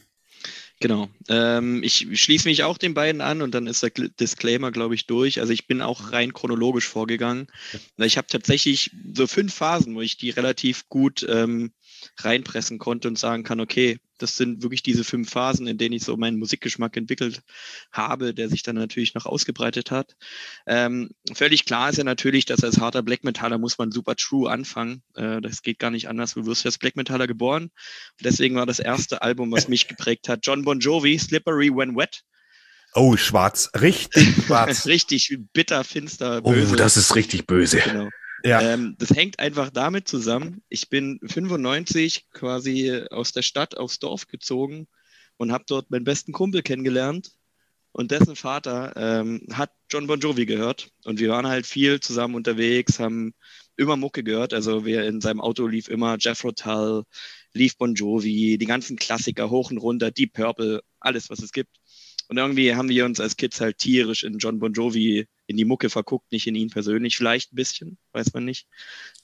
Genau. 0.82 1.10
Ähm, 1.28 1.82
ich 1.82 2.08
schließe 2.14 2.48
mich 2.48 2.64
auch 2.64 2.78
den 2.78 2.94
beiden 2.94 3.20
an 3.20 3.42
und 3.42 3.54
dann 3.54 3.66
ist 3.66 3.82
der 3.82 3.90
Disclaimer, 3.90 4.72
glaube 4.72 4.94
ich, 4.94 5.06
durch. 5.06 5.38
Also 5.38 5.52
ich 5.52 5.66
bin 5.66 5.82
auch 5.82 6.12
rein 6.12 6.32
chronologisch 6.32 6.88
vorgegangen. 6.88 7.48
Ich 7.98 8.16
habe 8.16 8.28
tatsächlich 8.28 8.90
so 9.12 9.26
fünf 9.26 9.52
Phasen, 9.52 9.94
wo 9.94 10.00
ich 10.00 10.16
die 10.16 10.30
relativ 10.30 10.88
gut 10.88 11.26
ähm, 11.28 11.72
reinpressen 12.18 12.78
konnte 12.78 13.08
und 13.08 13.18
sagen 13.18 13.42
kann, 13.42 13.60
okay, 13.60 13.98
das 14.18 14.36
sind 14.36 14.62
wirklich 14.62 14.82
diese 14.82 15.04
fünf 15.04 15.30
Phasen, 15.30 15.66
in 15.66 15.78
denen 15.78 15.94
ich 15.94 16.04
so 16.04 16.16
meinen 16.16 16.38
Musikgeschmack 16.38 16.96
entwickelt 16.96 17.42
habe, 17.90 18.34
der 18.34 18.48
sich 18.48 18.62
dann 18.62 18.76
natürlich 18.76 19.14
noch 19.14 19.26
ausgebreitet 19.26 19.90
hat. 19.90 20.14
Ähm, 20.66 21.10
völlig 21.32 21.64
klar 21.64 21.90
ist 21.90 21.96
ja 21.96 22.04
natürlich, 22.04 22.44
dass 22.44 22.62
als 22.62 22.78
harter 22.78 23.02
Black 23.02 23.24
Metaller 23.24 23.58
muss 23.58 23.78
man 23.78 23.90
super 23.90 24.16
true 24.16 24.50
anfangen. 24.50 25.02
Äh, 25.14 25.40
das 25.40 25.62
geht 25.62 25.78
gar 25.78 25.90
nicht 25.90 26.08
anders. 26.08 26.34
Du 26.34 26.46
wirst 26.46 26.66
als 26.66 26.78
Black 26.78 26.96
Metaller 26.96 27.26
geboren. 27.26 27.64
Und 27.64 28.24
deswegen 28.24 28.56
war 28.56 28.66
das 28.66 28.78
erste 28.78 29.22
Album, 29.22 29.50
was 29.52 29.68
mich 29.68 29.88
geprägt 29.88 30.28
hat, 30.28 30.40
John 30.42 30.64
Bon 30.64 30.80
Jovi, 30.80 31.18
Slippery 31.18 31.70
When 31.74 31.96
Wet. 31.96 32.22
Oh, 32.94 33.16
schwarz. 33.16 33.70
Richtig 33.80 34.34
schwarz. 34.46 34.86
richtig 34.86 35.36
bitter, 35.52 35.84
finster, 35.84 36.42
böse. 36.42 36.72
Oh, 36.72 36.76
das 36.76 36.96
ist 36.96 37.14
richtig 37.14 37.46
böse. 37.46 37.78
Genau. 37.78 38.08
Ja. 38.44 38.60
Ähm, 38.60 38.96
das 38.98 39.10
hängt 39.10 39.38
einfach 39.38 39.70
damit 39.70 40.08
zusammen. 40.08 40.62
Ich 40.68 40.88
bin 40.88 41.20
95 41.22 42.30
quasi 42.30 43.02
aus 43.10 43.32
der 43.32 43.42
Stadt 43.42 43.76
aufs 43.76 43.98
Dorf 43.98 44.26
gezogen 44.26 44.88
und 45.36 45.52
habe 45.52 45.64
dort 45.66 45.90
meinen 45.90 46.04
besten 46.04 46.32
Kumpel 46.32 46.62
kennengelernt. 46.62 47.32
Und 47.92 48.12
dessen 48.12 48.36
Vater 48.36 48.92
ähm, 48.96 49.46
hat 49.52 49.72
John 49.90 50.06
Bon 50.06 50.20
Jovi 50.20 50.46
gehört. 50.46 50.90
Und 51.04 51.18
wir 51.18 51.30
waren 51.30 51.48
halt 51.48 51.66
viel 51.66 51.98
zusammen 51.98 52.36
unterwegs, 52.36 53.00
haben 53.00 53.34
immer 53.76 53.96
Mucke 53.96 54.22
gehört. 54.22 54.54
Also 54.54 54.84
wir 54.84 55.04
in 55.06 55.20
seinem 55.20 55.40
Auto 55.40 55.66
lief 55.66 55.88
immer 55.88 56.16
Jeff 56.20 56.44
Tull, 56.54 57.04
lief 57.52 57.76
Bon 57.76 57.94
Jovi, 57.94 58.58
die 58.58 58.66
ganzen 58.66 58.96
Klassiker 58.96 59.50
hoch 59.50 59.70
und 59.70 59.78
runter, 59.78 60.10
Deep 60.12 60.34
Purple, 60.34 60.82
alles, 61.00 61.30
was 61.30 61.40
es 61.40 61.52
gibt. 61.52 61.76
Und 62.28 62.36
irgendwie 62.36 62.76
haben 62.76 62.88
wir 62.88 63.04
uns 63.04 63.18
als 63.18 63.36
Kids 63.36 63.60
halt 63.60 63.78
tierisch 63.78 64.22
in 64.22 64.38
John 64.38 64.60
Bon 64.60 64.72
Jovi 64.72 65.26
in 65.50 65.56
die 65.56 65.64
Mucke 65.64 65.90
verguckt, 65.90 66.30
nicht 66.30 66.46
in 66.46 66.54
ihn 66.54 66.70
persönlich, 66.70 67.16
vielleicht 67.16 67.52
ein 67.52 67.56
bisschen, 67.56 67.98
weiß 68.12 68.32
man 68.32 68.44
nicht, 68.44 68.68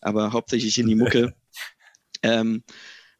aber 0.00 0.32
hauptsächlich 0.32 0.76
in 0.78 0.88
die 0.88 0.96
Mucke. 0.96 1.34
ähm, 2.22 2.64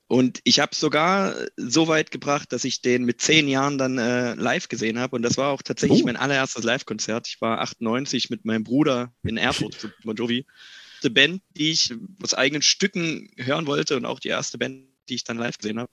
und 0.08 0.40
ich 0.42 0.58
habe 0.58 0.74
sogar 0.74 1.36
so 1.56 1.86
weit 1.86 2.10
gebracht, 2.10 2.52
dass 2.52 2.64
ich 2.64 2.80
den 2.80 3.04
mit 3.04 3.20
zehn 3.20 3.46
Jahren 3.46 3.78
dann 3.78 3.98
äh, 3.98 4.34
live 4.34 4.68
gesehen 4.68 4.98
habe. 4.98 5.16
Und 5.16 5.22
das 5.22 5.36
war 5.36 5.52
auch 5.52 5.62
tatsächlich 5.62 6.02
oh. 6.02 6.06
mein 6.06 6.16
allererstes 6.16 6.64
Live-Konzert. 6.64 7.28
Ich 7.28 7.40
war 7.40 7.60
98 7.60 8.30
mit 8.30 8.44
meinem 8.44 8.64
Bruder 8.64 9.12
in 9.24 9.36
Erfurt 9.36 9.74
zu 9.74 9.88
Bon 10.04 10.14
Jovi. 10.14 10.44
Die 11.02 11.10
Band, 11.10 11.42
die 11.56 11.70
ich 11.70 11.94
aus 12.22 12.34
eigenen 12.34 12.62
Stücken 12.62 13.30
hören 13.36 13.66
wollte 13.66 13.96
und 13.96 14.04
auch 14.04 14.20
die 14.20 14.28
erste 14.28 14.58
Band, 14.58 14.84
die 15.08 15.14
ich 15.14 15.24
dann 15.24 15.38
live 15.38 15.58
gesehen 15.58 15.78
habe. 15.78 15.90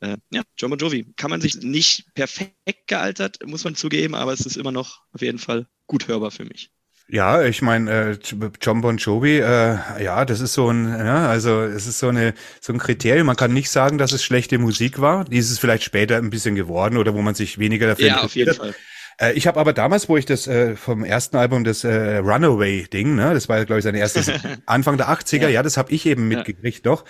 Äh, 0.00 0.16
ja, 0.30 0.42
John 0.56 0.70
Bon 0.70 0.78
Jovi. 0.78 1.06
Kann 1.16 1.30
man 1.30 1.40
sich 1.40 1.56
nicht 1.56 2.12
perfekt 2.14 2.86
gealtert, 2.86 3.44
muss 3.46 3.64
man 3.64 3.76
zugeben, 3.76 4.14
aber 4.14 4.32
es 4.32 4.46
ist 4.46 4.56
immer 4.56 4.72
noch 4.72 5.02
auf 5.12 5.22
jeden 5.22 5.38
Fall 5.38 5.66
gut 5.86 6.08
hörbar 6.08 6.30
für 6.30 6.44
mich. 6.44 6.70
Ja, 7.08 7.44
ich 7.44 7.62
meine, 7.62 7.90
äh, 7.90 8.18
John 8.60 8.80
Bon 8.80 8.96
Jovi, 8.96 9.38
äh, 9.38 10.02
ja, 10.02 10.24
das 10.24 10.40
ist 10.40 10.54
so 10.54 10.68
ein, 10.70 10.88
ja, 10.88 11.28
also 11.28 11.62
es 11.62 11.86
ist 11.86 12.00
so 12.00 12.08
eine 12.08 12.34
so 12.60 12.72
ein 12.72 12.80
Kriterium. 12.80 13.26
Man 13.26 13.36
kann 13.36 13.52
nicht 13.52 13.70
sagen, 13.70 13.96
dass 13.96 14.10
es 14.10 14.24
schlechte 14.24 14.58
Musik 14.58 15.00
war. 15.00 15.24
Die 15.24 15.38
ist 15.38 15.52
es 15.52 15.60
vielleicht 15.60 15.84
später 15.84 16.16
ein 16.16 16.30
bisschen 16.30 16.56
geworden 16.56 16.96
oder 16.96 17.14
wo 17.14 17.22
man 17.22 17.36
sich 17.36 17.58
weniger 17.58 17.86
dafür 17.86 18.08
ja, 18.08 18.22
auf 18.22 18.34
jeden 18.34 18.54
Fall. 18.54 18.74
Äh, 19.18 19.32
ich 19.32 19.46
habe 19.46 19.58
aber 19.58 19.72
damals, 19.72 20.08
wo 20.08 20.16
ich 20.16 20.26
das 20.26 20.46
äh, 20.46 20.76
vom 20.76 21.04
ersten 21.04 21.36
Album, 21.36 21.64
das 21.64 21.84
äh, 21.84 22.18
Runaway-Ding, 22.18 23.14
ne, 23.14 23.34
das 23.34 23.48
war, 23.48 23.64
glaube 23.64 23.78
ich, 23.78 23.84
sein 23.84 23.94
erstes 23.94 24.30
Anfang 24.66 24.96
der 24.96 25.08
80er, 25.08 25.42
ja, 25.42 25.48
ja 25.48 25.62
das 25.62 25.76
habe 25.76 25.92
ich 25.92 26.06
eben 26.06 26.28
mitgekriegt 26.28 26.84
ja. 26.84 26.92
noch. 26.92 27.04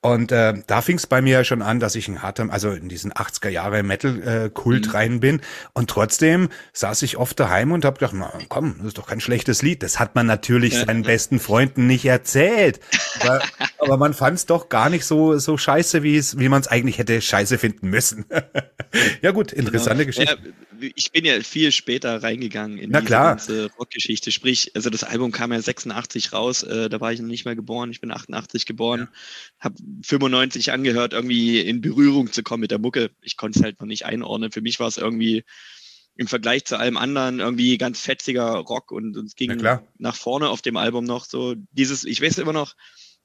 Und 0.00 0.32
äh, 0.32 0.54
da 0.66 0.82
fing 0.82 0.96
es 0.96 1.06
bei 1.06 1.22
mir 1.22 1.44
schon 1.44 1.62
an, 1.62 1.78
dass 1.78 1.94
ich 1.94 2.08
ein 2.08 2.22
harter, 2.22 2.48
also 2.50 2.72
in 2.72 2.88
diesen 2.88 3.12
80er 3.12 3.48
Jahre 3.48 3.84
Metal-Kult 3.84 4.86
äh, 4.86 4.88
mhm. 4.88 4.94
rein 4.94 5.20
bin. 5.20 5.40
Und 5.74 5.90
trotzdem 5.90 6.48
saß 6.72 7.02
ich 7.02 7.16
oft 7.16 7.38
daheim 7.38 7.70
und 7.70 7.84
habe 7.84 7.98
gedacht, 7.98 8.14
na, 8.16 8.32
komm, 8.48 8.74
das 8.78 8.88
ist 8.88 8.98
doch 8.98 9.06
kein 9.06 9.20
schlechtes 9.20 9.62
Lied. 9.62 9.84
Das 9.84 10.00
hat 10.00 10.16
man 10.16 10.26
natürlich 10.26 10.76
seinen 10.76 11.02
besten 11.04 11.38
Freunden 11.38 11.86
nicht 11.86 12.04
erzählt. 12.04 12.80
Aber, 13.20 13.42
aber 13.78 13.96
man 13.96 14.14
fand 14.14 14.38
es 14.38 14.46
doch 14.46 14.68
gar 14.68 14.90
nicht 14.90 15.04
so 15.04 15.38
so 15.38 15.56
scheiße, 15.56 16.02
wie 16.02 16.16
es, 16.16 16.38
wie 16.38 16.48
man 16.48 16.60
es 16.60 16.68
eigentlich 16.68 16.98
hätte 16.98 17.20
scheiße 17.20 17.58
finden 17.58 17.88
müssen. 17.88 18.24
ja 19.22 19.30
gut, 19.30 19.52
interessante 19.52 20.04
genau. 20.04 20.06
Geschichte. 20.06 20.38
Ja, 20.80 20.88
ich 20.94 21.12
bin 21.12 21.24
ja 21.24 21.40
viel 21.52 21.70
später 21.70 22.22
reingegangen 22.22 22.78
in 22.78 22.90
Na 22.90 23.00
diese 23.00 23.08
klar. 23.08 23.28
ganze 23.28 23.70
Rockgeschichte. 23.78 24.32
Sprich, 24.32 24.72
also 24.74 24.88
das 24.88 25.04
Album 25.04 25.32
kam 25.32 25.52
ja 25.52 25.60
86 25.60 26.32
raus, 26.32 26.62
äh, 26.62 26.88
da 26.88 27.00
war 27.00 27.12
ich 27.12 27.20
noch 27.20 27.28
nicht 27.28 27.44
mehr 27.44 27.54
geboren. 27.54 27.90
Ich 27.90 28.00
bin 28.00 28.10
88 28.10 28.64
geboren, 28.64 29.08
habe 29.60 29.76
95 30.02 30.72
angehört, 30.72 31.12
irgendwie 31.12 31.60
in 31.60 31.82
Berührung 31.82 32.32
zu 32.32 32.42
kommen 32.42 32.62
mit 32.62 32.70
der 32.70 32.78
Mucke. 32.78 33.10
Ich 33.20 33.36
konnte 33.36 33.58
es 33.58 33.64
halt 33.64 33.80
noch 33.80 33.86
nicht 33.86 34.06
einordnen. 34.06 34.50
Für 34.50 34.62
mich 34.62 34.80
war 34.80 34.88
es 34.88 34.96
irgendwie 34.96 35.44
im 36.16 36.26
Vergleich 36.26 36.64
zu 36.64 36.78
allem 36.78 36.96
anderen 36.96 37.40
irgendwie 37.40 37.76
ganz 37.76 38.00
fetziger 38.00 38.52
Rock 38.54 38.90
und, 38.90 39.16
und 39.16 39.26
es 39.26 39.34
ging 39.34 39.62
nach 39.98 40.16
vorne 40.16 40.48
auf 40.48 40.62
dem 40.62 40.76
Album 40.78 41.04
noch 41.04 41.26
so 41.26 41.54
dieses, 41.72 42.04
ich 42.04 42.20
weiß 42.22 42.38
immer 42.38 42.52
noch, 42.52 42.74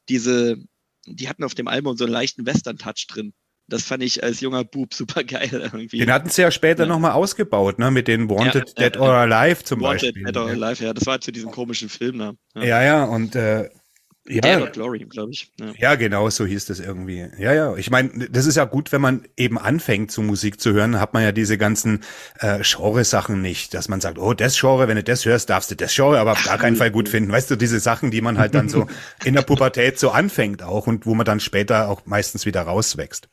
diese, 0.10 0.58
die 1.06 1.30
hatten 1.30 1.46
auf 1.46 1.56
dem 1.56 1.68
Album 1.68 1.96
so 1.96 2.04
einen 2.04 2.14
leichten 2.14 2.46
Western-Touch 2.46 3.08
drin. 3.08 3.34
Das 3.70 3.84
fand 3.84 4.02
ich 4.02 4.24
als 4.24 4.40
junger 4.40 4.64
Bub 4.64 4.94
super 4.94 5.24
geil 5.24 5.50
irgendwie. 5.74 5.98
Den 6.00 6.12
hatten 6.12 6.30
sie 6.30 6.42
ja 6.42 6.52
später 6.52 6.84
Ja. 6.84 6.90
nochmal 6.90 7.12
ausgebaut, 7.12 7.80
ne, 7.80 7.92
mit 7.92 8.08
den 8.08 8.30
Wanted 8.30 8.74
Ja, 8.78 8.84
ja, 8.84 8.90
Dead 8.90 8.98
or 9.00 9.10
Alive 9.14 9.64
zum 9.64 9.82
Wanted, 9.82 10.02
Beispiel. 10.16 10.24
Dead 10.24 10.38
or 10.38 10.48
Alive, 10.50 10.84
ja. 10.84 10.94
Das 10.94 11.06
war 11.06 11.20
zu 11.20 11.32
diesem 11.32 11.52
komischen 11.52 11.90
Film 11.90 12.20
da. 12.20 12.34
Ja, 12.56 12.82
ja, 12.82 13.04
und 13.04 13.36
äh, 13.36 13.70
ja, 14.28 14.60
or 14.60 14.68
Glory, 14.68 15.00
glaube 15.00 15.32
ich. 15.32 15.52
Ja. 15.60 15.74
ja, 15.78 15.96
genau, 15.96 16.30
so 16.30 16.46
hieß 16.46 16.66
das 16.66 16.80
irgendwie. 16.80 17.28
Ja, 17.38 17.54
ja, 17.54 17.76
ich 17.76 17.90
meine, 17.90 18.28
das 18.30 18.46
ist 18.46 18.56
ja 18.56 18.66
gut, 18.66 18.92
wenn 18.92 19.02
man 19.02 19.28
eben 19.38 19.58
anfängt, 19.58 20.12
zu 20.12 20.22
Musik 20.22 20.60
zu 20.60 20.74
hören, 20.74 21.00
hat 21.00 21.14
man 21.14 21.24
ja 21.24 21.32
diese 21.32 21.58
ganzen 21.58 22.02
äh, 22.40 22.60
Genre-Sachen 22.62 23.42
nicht, 23.42 23.74
dass 23.74 23.88
man 23.90 24.02
sagt, 24.02 24.18
oh, 24.18 24.34
das 24.34 24.60
Genre, 24.60 24.88
wenn 24.88 24.98
du 24.98 25.04
das 25.04 25.26
hörst, 25.26 25.50
darfst 25.50 25.72
du 25.72 25.76
das 25.76 25.94
Genre 25.94 26.20
aber 26.20 26.34
auf 26.34 26.44
gar 26.44 26.58
keinen 26.58 26.76
Fall 26.76 26.92
gut 26.92 27.10
finden. 27.10 27.32
Weißt 27.32 27.50
du, 27.50 27.56
diese 27.56 27.80
Sachen, 27.80 28.12
die 28.12 28.22
man 28.22 28.38
halt 28.38 28.56
dann 28.56 28.70
so 28.70 28.88
in 29.26 29.34
der 29.34 29.42
Pubertät 29.42 30.00
so 30.00 30.12
anfängt 30.12 30.64
auch 30.64 30.88
und 30.88 31.06
wo 31.06 31.16
man 31.16 31.26
dann 31.26 31.40
später 31.40 31.90
auch 31.90 32.06
meistens 32.06 32.46
wieder 32.46 32.62
rauswächst. 32.62 33.30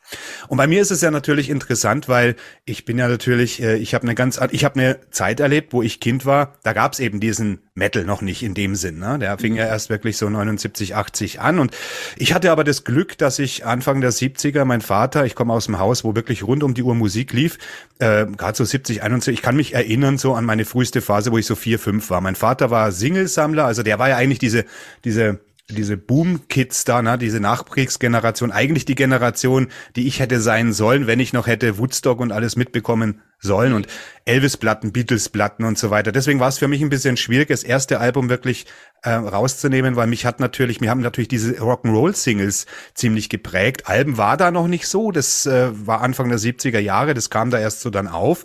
Und 0.48 0.58
bei 0.58 0.66
mir 0.66 0.80
ist 0.80 0.90
es 0.90 1.00
ja 1.00 1.10
natürlich 1.10 1.50
interessant, 1.50 2.08
weil 2.08 2.36
ich 2.64 2.84
bin 2.84 2.98
ja 2.98 3.08
natürlich, 3.08 3.62
äh, 3.62 3.76
ich 3.76 3.94
habe 3.94 4.04
eine 4.04 4.14
ganz, 4.14 4.40
ich 4.50 4.64
habe 4.64 4.80
eine 4.80 5.00
Zeit 5.10 5.40
erlebt, 5.40 5.72
wo 5.72 5.82
ich 5.82 6.00
Kind 6.00 6.26
war, 6.26 6.54
da 6.62 6.72
gab 6.72 6.92
es 6.92 7.00
eben 7.00 7.20
diesen 7.20 7.60
Metal 7.74 8.04
noch 8.04 8.22
nicht 8.22 8.42
in 8.42 8.54
dem 8.54 8.76
Sinn. 8.76 8.98
Ne? 8.98 9.18
Der 9.18 9.36
fing 9.38 9.56
ja 9.56 9.66
erst 9.66 9.90
wirklich 9.90 10.16
so 10.16 10.28
79, 10.28 10.83
80 10.92 11.40
an. 11.40 11.58
Und 11.58 11.74
ich 12.16 12.34
hatte 12.34 12.50
aber 12.50 12.64
das 12.64 12.84
Glück, 12.84 13.16
dass 13.16 13.38
ich 13.38 13.64
Anfang 13.64 14.00
der 14.00 14.12
70er, 14.12 14.64
mein 14.64 14.82
Vater, 14.82 15.24
ich 15.24 15.34
komme 15.34 15.52
aus 15.54 15.66
dem 15.66 15.78
Haus, 15.78 16.04
wo 16.04 16.14
wirklich 16.14 16.42
rund 16.42 16.62
um 16.62 16.74
die 16.74 16.82
Uhr 16.82 16.94
Musik 16.94 17.32
lief, 17.32 17.58
äh, 18.00 18.26
gerade 18.26 18.56
so 18.56 18.64
70, 18.64 19.02
71, 19.02 19.34
ich 19.34 19.42
kann 19.42 19.56
mich 19.56 19.72
erinnern 19.72 20.18
so 20.18 20.34
an 20.34 20.44
meine 20.44 20.64
früheste 20.64 21.00
Phase, 21.00 21.32
wo 21.32 21.38
ich 21.38 21.46
so 21.46 21.54
vier, 21.54 21.78
fünf 21.78 22.10
war. 22.10 22.20
Mein 22.20 22.34
Vater 22.34 22.70
war 22.70 22.92
Singlesammler, 22.92 23.64
also 23.64 23.82
der 23.82 23.98
war 23.98 24.08
ja 24.10 24.16
eigentlich 24.16 24.40
diese, 24.40 24.64
diese 25.04 25.40
diese 25.70 25.96
Boom-Kids 25.96 26.84
da, 26.84 27.00
ne, 27.00 27.16
diese 27.16 27.40
Nachkriegsgeneration, 27.40 28.52
eigentlich 28.52 28.84
die 28.84 28.94
Generation, 28.94 29.68
die 29.96 30.06
ich 30.06 30.20
hätte 30.20 30.40
sein 30.40 30.72
sollen, 30.74 31.06
wenn 31.06 31.20
ich 31.20 31.32
noch 31.32 31.46
hätte 31.46 31.78
Woodstock 31.78 32.20
und 32.20 32.32
alles 32.32 32.56
mitbekommen 32.56 33.22
sollen 33.44 33.72
und 33.72 33.86
Elvis-Platten, 34.24 34.92
Beatles-Platten 34.92 35.64
und 35.64 35.78
so 35.78 35.90
weiter. 35.90 36.10
Deswegen 36.10 36.40
war 36.40 36.48
es 36.48 36.58
für 36.58 36.68
mich 36.68 36.82
ein 36.82 36.88
bisschen 36.88 37.16
schwierig, 37.16 37.48
das 37.48 37.62
erste 37.62 38.00
Album 38.00 38.28
wirklich 38.28 38.66
äh, 39.02 39.10
rauszunehmen, 39.10 39.96
weil 39.96 40.06
mich 40.06 40.26
hat 40.26 40.40
natürlich, 40.40 40.80
mir 40.80 40.90
haben 40.90 41.00
natürlich 41.00 41.28
diese 41.28 41.52
Rock'n'Roll-Singles 41.54 42.66
ziemlich 42.94 43.28
geprägt. 43.28 43.86
Alben 43.86 44.16
war 44.16 44.36
da 44.36 44.50
noch 44.50 44.66
nicht 44.66 44.88
so, 44.88 45.10
das 45.10 45.46
äh, 45.46 45.68
war 45.86 46.00
Anfang 46.00 46.28
der 46.28 46.38
70er 46.38 46.80
Jahre, 46.80 47.14
das 47.14 47.30
kam 47.30 47.50
da 47.50 47.58
erst 47.58 47.80
so 47.80 47.90
dann 47.90 48.08
auf. 48.08 48.44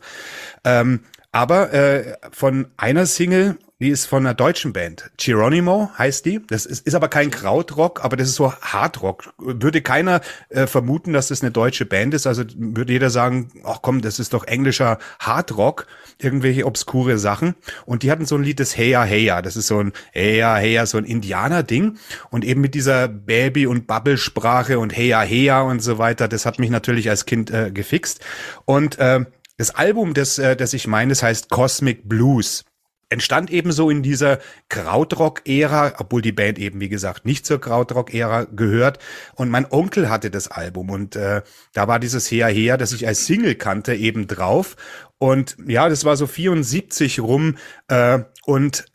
Ähm, 0.63 1.01
aber 1.31 1.73
äh, 1.73 2.17
von 2.31 2.67
einer 2.75 3.05
Single, 3.05 3.57
die 3.79 3.89
ist 3.89 4.07
von 4.07 4.25
einer 4.25 4.33
deutschen 4.33 4.73
Band. 4.73 5.09
Geronimo 5.17 5.89
heißt 5.97 6.25
die. 6.25 6.41
Das 6.45 6.65
ist, 6.65 6.85
ist 6.85 6.95
aber 6.95 7.07
kein 7.07 7.31
Krautrock, 7.31 8.03
aber 8.03 8.17
das 8.17 8.27
ist 8.27 8.35
so 8.35 8.51
Hardrock. 8.51 9.33
Würde 9.37 9.81
keiner 9.81 10.19
äh, 10.49 10.67
vermuten, 10.67 11.13
dass 11.13 11.29
das 11.29 11.41
eine 11.41 11.51
deutsche 11.51 11.85
Band 11.85 12.13
ist. 12.13 12.27
Also 12.27 12.43
würde 12.57 12.91
jeder 12.91 13.09
sagen, 13.09 13.49
ach 13.63 13.79
komm, 13.81 14.01
das 14.01 14.19
ist 14.19 14.33
doch 14.33 14.43
englischer 14.43 14.99
Hardrock. 15.19 15.87
Irgendwelche 16.17 16.65
obskure 16.65 17.17
Sachen. 17.17 17.55
Und 17.85 18.03
die 18.03 18.11
hatten 18.11 18.25
so 18.25 18.35
ein 18.35 18.43
Lied, 18.43 18.59
das 18.59 18.77
Heya 18.77 19.03
Heya. 19.03 19.41
Das 19.41 19.55
ist 19.55 19.67
so 19.67 19.79
ein 19.79 19.93
Heya 20.11 20.57
Heya, 20.57 20.85
so 20.85 20.97
ein 20.97 21.05
Indianer-Ding. 21.05 21.97
Und 22.29 22.43
eben 22.43 22.59
mit 22.59 22.75
dieser 22.75 23.07
Baby- 23.07 23.65
und 23.65 23.87
Bubble-Sprache 23.87 24.77
und 24.77 24.95
Heya 24.95 25.21
Heya 25.21 25.61
und 25.61 25.81
so 25.81 25.97
weiter. 25.97 26.27
Das 26.27 26.45
hat 26.45 26.59
mich 26.59 26.69
natürlich 26.69 27.09
als 27.09 27.25
Kind 27.25 27.49
äh, 27.49 27.71
gefixt. 27.71 28.19
Und 28.65 28.99
äh, 28.99 29.23
das 29.55 29.73
Album, 29.73 30.13
das, 30.13 30.37
äh, 30.37 30.57
das 30.57 30.73
ich 30.73 30.85
meine, 30.85 31.11
das 31.11 31.23
heißt 31.23 31.49
Cosmic 31.49 32.09
Blues. 32.09 32.65
Entstand 33.09 33.49
ebenso 33.49 33.89
in 33.89 34.03
dieser 34.03 34.39
Krautrock-Ära, 34.69 35.93
obwohl 35.97 36.21
die 36.21 36.31
Band 36.31 36.59
eben, 36.59 36.79
wie 36.79 36.89
gesagt, 36.89 37.25
nicht 37.25 37.45
zur 37.45 37.59
Krautrock-Ära 37.59 38.45
gehört. 38.45 38.99
Und 39.33 39.49
mein 39.49 39.65
Onkel 39.71 40.09
hatte 40.09 40.29
das 40.29 40.47
Album 40.47 40.91
und 40.91 41.15
äh, 41.15 41.41
da 41.73 41.87
war 41.87 41.99
dieses 41.99 42.29
Her 42.29 42.47
Her, 42.47 42.77
das 42.77 42.93
ich 42.93 43.07
als 43.07 43.25
Single 43.25 43.55
kannte, 43.55 43.95
eben 43.95 44.27
drauf. 44.27 44.75
Und 45.17 45.57
ja, 45.65 45.89
das 45.89 46.05
war 46.05 46.15
so 46.17 46.27
74 46.27 47.19
rum 47.19 47.57
äh, 47.87 48.19
und 48.45 48.85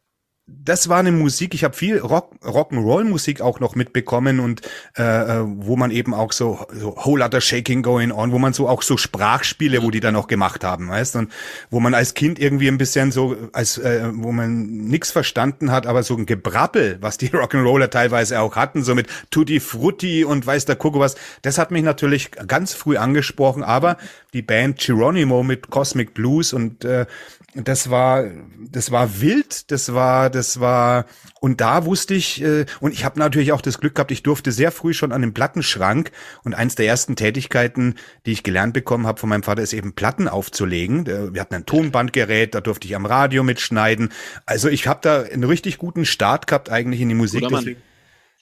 das 0.47 0.91
war 0.91 0.99
eine 0.99 1.11
Musik, 1.11 1.55
ich 1.55 1.65
habe 1.65 1.75
viel 1.75 1.99
Rock, 1.99 2.35
Rock'n'Roll-Musik 2.43 3.41
auch 3.41 3.61
noch 3.61 3.77
mitbekommen 3.77 4.41
und 4.41 4.61
äh, 4.99 5.03
äh, 5.03 5.43
wo 5.43 5.77
man 5.77 5.91
eben 5.91 6.13
auch 6.13 6.33
so, 6.33 6.67
so 6.71 6.97
Whole 6.97 7.25
Lotta 7.25 7.41
Shaking 7.41 7.83
Going 7.83 8.13
On, 8.13 8.31
wo 8.31 8.39
man 8.39 8.53
so 8.53 8.69
auch 8.69 8.83
so 8.83 8.99
Sprachspiele, 8.99 9.83
wo 9.83 9.91
die 9.91 10.01
dann 10.01 10.13
noch 10.13 10.27
gemacht 10.27 10.63
haben, 10.63 10.91
weißt? 10.91 11.17
Und 11.17 11.33
wo 11.71 11.81
man 11.81 11.95
als 11.95 12.13
Kind 12.13 12.39
irgendwie 12.39 12.69
ein 12.69 12.77
bisschen 12.77 13.11
so, 13.11 13.37
als 13.55 13.79
äh, 13.79 14.11
wo 14.13 14.33
man 14.33 14.67
nix 14.67 15.11
verstanden 15.11 15.71
hat, 15.71 15.87
aber 15.87 16.03
so 16.03 16.15
ein 16.15 16.27
Gebrabbel, 16.27 16.99
was 17.01 17.17
die 17.17 17.29
Rock'n'Roller 17.31 17.89
teilweise 17.89 18.41
auch 18.41 18.55
hatten, 18.55 18.83
so 18.83 18.95
mit 18.95 19.09
Tutti 19.31 19.61
Frutti 19.61 20.25
und 20.25 20.47
weiß 20.47 20.67
der 20.67 20.77
Kuckuck 20.77 21.01
was, 21.01 21.15
das 21.41 21.57
hat 21.57 21.71
mich 21.71 21.85
natürlich 21.85 22.31
ganz 22.33 22.75
früh 22.75 22.99
angesprochen, 22.99 23.63
aber 23.63 23.97
die 24.35 24.43
Band 24.43 24.79
Geronimo 24.79 25.43
mit 25.43 25.71
Cosmic 25.71 26.13
Blues 26.13 26.53
und 26.53 26.85
äh, 26.85 27.07
das 27.55 27.89
war, 27.91 28.25
das 28.71 28.91
war 28.91 29.21
wild, 29.21 29.71
das 29.71 29.95
war, 29.95 30.29
das 30.29 30.59
war, 30.61 31.07
und 31.41 31.61
da 31.61 31.85
wusste 31.85 32.15
ich, 32.15 32.43
äh, 32.43 32.67
und 32.81 32.93
ich 32.93 33.05
habe 33.05 33.19
natürlich 33.19 33.53
auch 33.53 33.61
das 33.61 33.79
Glück 33.79 33.95
gehabt, 33.95 34.11
ich 34.11 34.23
durfte 34.23 34.51
sehr 34.51 34.73
früh 34.73 34.93
schon 34.93 35.13
an 35.13 35.21
den 35.21 35.35
Plattenschrank 35.35 36.11
und 36.43 36.55
eins 36.55 36.75
der 36.75 36.87
ersten 36.87 37.17
Tätigkeiten, 37.17 37.95
die 38.27 38.33
ich 38.33 38.43
gelernt 38.43 38.75
bekommen 38.75 39.07
habe 39.07 39.21
von 39.21 39.29
meinem 39.29 39.45
Vater, 39.45 39.63
ist 39.63 39.73
eben 39.73 39.95
Platten 39.95 40.27
aufzulegen. 40.27 41.07
Wir 41.07 41.41
hatten 41.41 41.55
ein 41.55 41.67
Tonbandgerät, 41.67 42.55
da 42.55 42.61
durfte 42.61 42.89
ich 42.89 42.97
am 42.97 43.07
Radio 43.07 43.45
mitschneiden. 43.45 44.11
Also 44.47 44.69
ich 44.69 44.89
habe 44.89 45.01
da 45.03 45.23
einen 45.23 45.45
richtig 45.45 45.79
guten 45.79 46.05
Start 46.05 46.47
gehabt 46.47 46.71
eigentlich 46.71 47.01
in 47.01 47.09
die 47.09 47.15
Musik. 47.15 47.45
Deswegen 47.49 47.81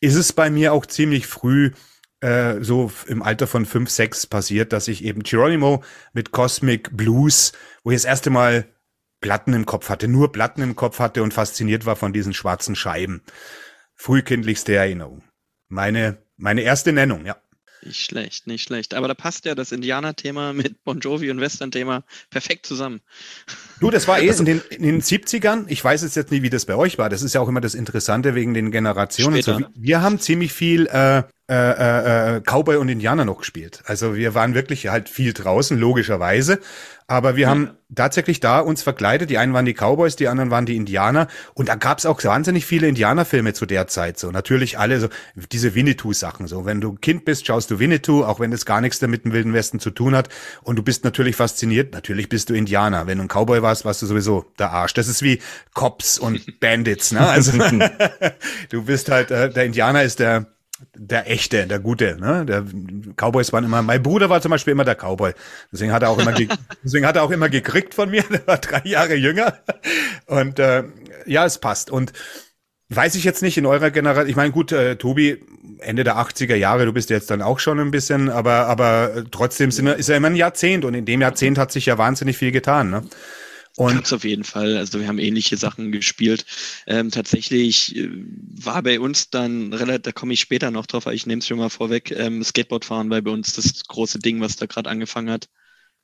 ist 0.00 0.16
es 0.16 0.33
bei 0.33 0.50
mir 0.50 0.73
auch 0.73 0.87
ziemlich 0.87 1.26
früh 1.26 1.73
äh, 2.21 2.62
so 2.62 2.90
im 3.07 3.23
Alter 3.23 3.47
von 3.47 3.66
fünf, 3.66 3.90
sechs 3.90 4.26
passiert, 4.26 4.73
dass 4.73 4.88
ich 4.88 5.04
eben 5.04 5.23
Geronimo 5.23 5.83
mit 6.12 6.31
Cosmic 6.31 6.97
Blues, 6.97 7.52
wo 7.85 7.90
ich 7.90 7.97
das 7.97 8.04
erste 8.04 8.31
Mal 8.31 8.66
Platten 9.22 9.54
im 9.54 9.64
Kopf 9.64 9.88
hatte, 9.88 10.08
nur 10.08 10.32
Platten 10.32 10.60
im 10.60 10.76
Kopf 10.76 10.98
hatte 10.98 11.22
und 11.22 11.32
fasziniert 11.32 11.86
war 11.86 11.96
von 11.96 12.12
diesen 12.12 12.34
schwarzen 12.34 12.76
Scheiben. 12.76 13.22
Frühkindlichste 13.94 14.74
Erinnerung. 14.74 15.22
Meine, 15.68 16.18
meine 16.36 16.60
erste 16.60 16.92
Nennung, 16.92 17.24
ja. 17.24 17.36
Nicht 17.84 18.04
schlecht, 18.04 18.46
nicht 18.46 18.62
schlecht. 18.62 18.94
Aber 18.94 19.08
da 19.08 19.14
passt 19.14 19.44
ja 19.44 19.54
das 19.54 19.72
Indianer-Thema 19.72 20.52
mit 20.52 20.84
Bon 20.84 21.00
Jovi 21.00 21.30
und 21.30 21.40
Western-Thema 21.40 22.04
perfekt 22.30 22.66
zusammen. 22.66 23.00
Du, 23.80 23.90
das 23.90 24.06
war 24.06 24.20
eh 24.20 24.28
in 24.28 24.44
den, 24.44 24.62
in 24.70 24.82
den 24.82 25.02
70ern. 25.02 25.64
Ich 25.68 25.82
weiß 25.82 26.02
jetzt, 26.02 26.16
jetzt 26.16 26.30
nicht, 26.30 26.42
wie 26.42 26.50
das 26.50 26.66
bei 26.66 26.76
euch 26.76 26.98
war. 26.98 27.08
Das 27.08 27.22
ist 27.22 27.34
ja 27.34 27.40
auch 27.40 27.48
immer 27.48 27.60
das 27.60 27.74
Interessante 27.74 28.34
wegen 28.34 28.54
den 28.54 28.70
Generationen. 28.70 29.36
und 29.36 29.42
So. 29.42 29.60
Wir 29.74 30.02
haben 30.02 30.20
ziemlich 30.20 30.52
viel 30.52 30.86
äh, 30.86 31.24
äh, 31.50 32.37
äh, 32.37 32.40
Cowboy 32.40 32.76
und 32.76 32.88
Indianer 32.88 33.25
noch 33.25 33.38
gespielt. 33.38 33.82
Also 33.87 34.14
wir 34.14 34.34
waren 34.34 34.54
wirklich 34.54 34.88
halt 34.88 35.08
viel 35.08 35.32
draußen, 35.32 35.76
logischerweise. 35.76 36.61
Aber 37.08 37.37
wir 37.37 37.50
haben 37.50 37.72
tatsächlich 37.94 38.40
da 38.40 38.61
uns 38.61 38.82
verkleidet. 38.82 39.28
Die 39.28 39.37
einen 39.37 39.52
waren 39.52 39.66
die 39.66 39.75
Cowboys, 39.75 40.16
die 40.16 40.28
anderen 40.28 40.50
waren 40.50 40.64
die 40.64 40.76
Indianer. 40.76 41.26
Und 41.52 41.68
da 41.68 41.75
gab 41.75 41.99
es 41.99 42.06
auch 42.06 42.22
wahnsinnig 42.25 42.64
viele 42.64 42.87
Indianerfilme 42.88 43.52
zu 43.52 43.66
der 43.66 43.87
Zeit. 43.87 44.18
So 44.18 44.30
natürlich 44.30 44.78
alle 44.78 44.99
so 44.99 45.08
diese 45.50 45.75
Winnetou-Sachen. 45.75 46.46
So 46.46 46.64
wenn 46.64 46.80
du 46.80 46.94
Kind 46.94 47.26
bist, 47.26 47.46
schaust 47.46 47.70
du 47.70 47.78
Winnetou, 47.78 48.25
auch 48.25 48.40
wenn 48.40 48.50
es 48.52 48.64
gar 48.64 48.80
nichts 48.80 48.99
damit 49.00 49.26
im 49.26 49.32
Wilden 49.32 49.52
Westen 49.52 49.78
zu 49.78 49.90
tun 49.90 50.14
hat. 50.14 50.30
Und 50.62 50.76
du 50.76 50.82
bist 50.82 51.04
natürlich 51.04 51.37
fasziniert. 51.37 51.92
Natürlich 51.92 52.30
bist 52.30 52.49
du 52.49 52.54
Indianer. 52.54 53.06
Wenn 53.06 53.18
du 53.18 53.25
ein 53.25 53.28
Cowboy 53.28 53.61
warst, 53.61 53.84
warst 53.84 54.00
du 54.00 54.06
sowieso 54.06 54.46
der 54.58 54.70
Arsch. 54.70 54.94
Das 54.94 55.08
ist 55.08 55.22
wie 55.22 55.40
Cops 55.75 56.18
und 56.18 56.40
Bandits. 56.61 57.12
Ne? 57.12 57.20
Also 57.20 57.52
du 58.70 58.84
bist 58.84 59.11
halt 59.11 59.30
äh, 59.30 59.50
der 59.50 59.64
Indianer 59.64 60.02
ist 60.02 60.20
der 60.20 60.46
der 60.96 61.30
echte, 61.30 61.66
der 61.66 61.78
gute, 61.78 62.16
ne? 62.20 62.44
Der 62.46 62.64
Cowboys 63.16 63.52
waren 63.52 63.64
immer, 63.64 63.82
mein 63.82 64.02
Bruder 64.02 64.30
war 64.30 64.40
zum 64.40 64.50
Beispiel 64.50 64.72
immer 64.72 64.84
der 64.84 64.94
Cowboy. 64.96 65.32
Deswegen 65.72 65.92
hat 65.92 66.02
er 66.02 66.10
auch 66.10 66.18
immer, 66.18 66.32
ge- 66.32 66.48
deswegen 66.84 67.06
hat 67.06 67.16
er 67.16 67.22
auch 67.22 67.30
immer 67.30 67.48
gekriegt 67.48 67.94
von 67.94 68.10
mir. 68.10 68.22
Der 68.30 68.46
war 68.46 68.58
drei 68.58 68.82
Jahre 68.84 69.14
jünger. 69.14 69.58
Und 70.26 70.58
äh, 70.58 70.84
ja, 71.26 71.44
es 71.44 71.58
passt. 71.58 71.90
Und 71.90 72.12
weiß 72.88 73.14
ich 73.14 73.24
jetzt 73.24 73.42
nicht 73.42 73.56
in 73.58 73.66
eurer 73.66 73.90
Generation. 73.90 74.28
Ich 74.28 74.36
meine, 74.36 74.52
gut, 74.52 74.72
äh, 74.72 74.96
Tobi, 74.96 75.38
Ende 75.78 76.04
der 76.04 76.16
80er 76.18 76.54
Jahre, 76.56 76.84
du 76.84 76.92
bist 76.92 77.10
jetzt 77.10 77.30
dann 77.30 77.42
auch 77.42 77.58
schon 77.58 77.80
ein 77.80 77.90
bisschen, 77.90 78.28
aber 78.28 78.66
aber 78.66 79.16
äh, 79.16 79.24
trotzdem 79.30 79.70
sind 79.70 79.86
ist 79.86 80.08
ja 80.08 80.16
immer 80.16 80.28
ein 80.28 80.36
Jahrzehnt 80.36 80.84
und 80.84 80.94
in 80.94 81.04
dem 81.04 81.20
Jahrzehnt 81.20 81.58
hat 81.58 81.72
sich 81.72 81.86
ja 81.86 81.98
wahnsinnig 81.98 82.36
viel 82.36 82.52
getan, 82.52 82.90
ne? 82.90 83.02
Und 83.76 83.94
Gab's 83.94 84.12
auf 84.12 84.24
jeden 84.24 84.44
Fall. 84.44 84.76
Also 84.76 85.00
wir 85.00 85.08
haben 85.08 85.18
ähnliche 85.18 85.56
Sachen 85.56 85.92
gespielt. 85.92 86.44
Ähm, 86.86 87.10
tatsächlich 87.10 87.96
äh, 87.96 88.08
war 88.10 88.82
bei 88.82 89.00
uns 89.00 89.30
dann 89.30 89.72
relativ, 89.72 90.02
da 90.02 90.12
komme 90.12 90.34
ich 90.34 90.40
später 90.40 90.70
noch 90.70 90.86
drauf, 90.86 91.06
aber 91.06 91.14
ich 91.14 91.26
nehme 91.26 91.38
es 91.40 91.46
schon 91.46 91.58
mal 91.58 91.70
vorweg, 91.70 92.10
ähm, 92.10 92.42
Skateboardfahren 92.44 93.08
war 93.08 93.22
bei 93.22 93.30
uns 93.30 93.54
das 93.54 93.84
große 93.88 94.18
Ding, 94.18 94.40
was 94.40 94.56
da 94.56 94.66
gerade 94.66 94.90
angefangen 94.90 95.30
hat. 95.30 95.48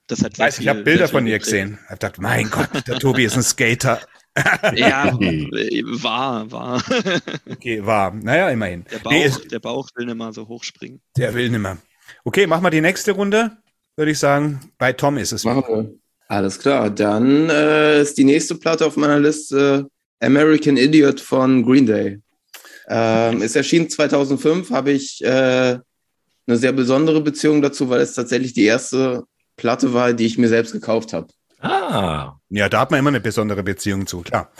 Das 0.06 0.22
hat 0.22 0.32
Ich 0.34 0.38
weiß, 0.38 0.58
ich 0.60 0.68
habe 0.68 0.82
Bilder 0.82 1.08
von 1.08 1.26
ihr 1.26 1.38
gesehen. 1.38 1.78
Ich 1.84 1.90
habe 1.90 1.94
gedacht, 1.98 2.18
mein 2.18 2.48
Gott, 2.50 2.70
der 2.86 2.98
Tobi 2.98 3.24
ist 3.24 3.36
ein 3.36 3.42
Skater. 3.42 4.00
Ja, 4.76 5.18
war, 5.18 6.48
war. 6.52 6.84
Okay, 7.50 7.84
war. 7.84 8.14
Naja, 8.14 8.48
immerhin. 8.50 8.84
Der 8.84 9.00
Bauch, 9.00 9.10
Nee, 9.10 9.30
der 9.50 9.58
Bauch 9.58 9.88
will 9.96 10.06
nicht 10.06 10.14
mal 10.14 10.32
so 10.32 10.46
hochspringen. 10.46 11.00
der 11.16 11.34
will 11.34 11.50
nimmer. 11.50 11.78
Okay, 12.22 12.46
machen 12.46 12.62
wir 12.62 12.70
die 12.70 12.80
nächste 12.80 13.12
Runde. 13.12 13.56
Würde 13.96 14.12
ich 14.12 14.18
sagen, 14.20 14.70
bei 14.78 14.92
Tom 14.92 15.18
ist 15.18 15.32
es. 15.32 15.42
Machen 15.42 15.64
wir. 15.66 15.92
Alles 16.28 16.58
klar. 16.58 16.90
Dann 16.90 17.48
äh, 17.48 18.02
ist 18.02 18.18
die 18.18 18.24
nächste 18.24 18.54
Platte 18.54 18.86
auf 18.86 18.96
meiner 18.96 19.18
Liste 19.18 19.88
American 20.20 20.76
Idiot 20.76 21.20
von 21.20 21.64
Green 21.64 21.86
Day. 21.86 22.20
Ähm, 22.88 23.42
ist 23.42 23.56
erschienen 23.56 23.90
2005, 23.90 24.70
habe 24.70 24.92
ich 24.92 25.22
äh, 25.22 25.78
eine 26.46 26.56
sehr 26.56 26.72
besondere 26.72 27.20
Beziehung 27.20 27.60
dazu, 27.60 27.90
weil 27.90 28.00
es 28.00 28.14
tatsächlich 28.14 28.54
die 28.54 28.64
erste 28.64 29.24
Platte 29.56 29.92
war, 29.92 30.12
die 30.12 30.26
ich 30.26 30.38
mir 30.38 30.48
selbst 30.48 30.72
gekauft 30.72 31.12
habe. 31.12 31.28
Ah, 31.60 32.34
Ja, 32.50 32.68
da 32.68 32.80
hat 32.80 32.90
man 32.90 33.00
immer 33.00 33.08
eine 33.08 33.20
besondere 33.20 33.62
Beziehung 33.62 34.06
zu, 34.06 34.20
klar. 34.20 34.50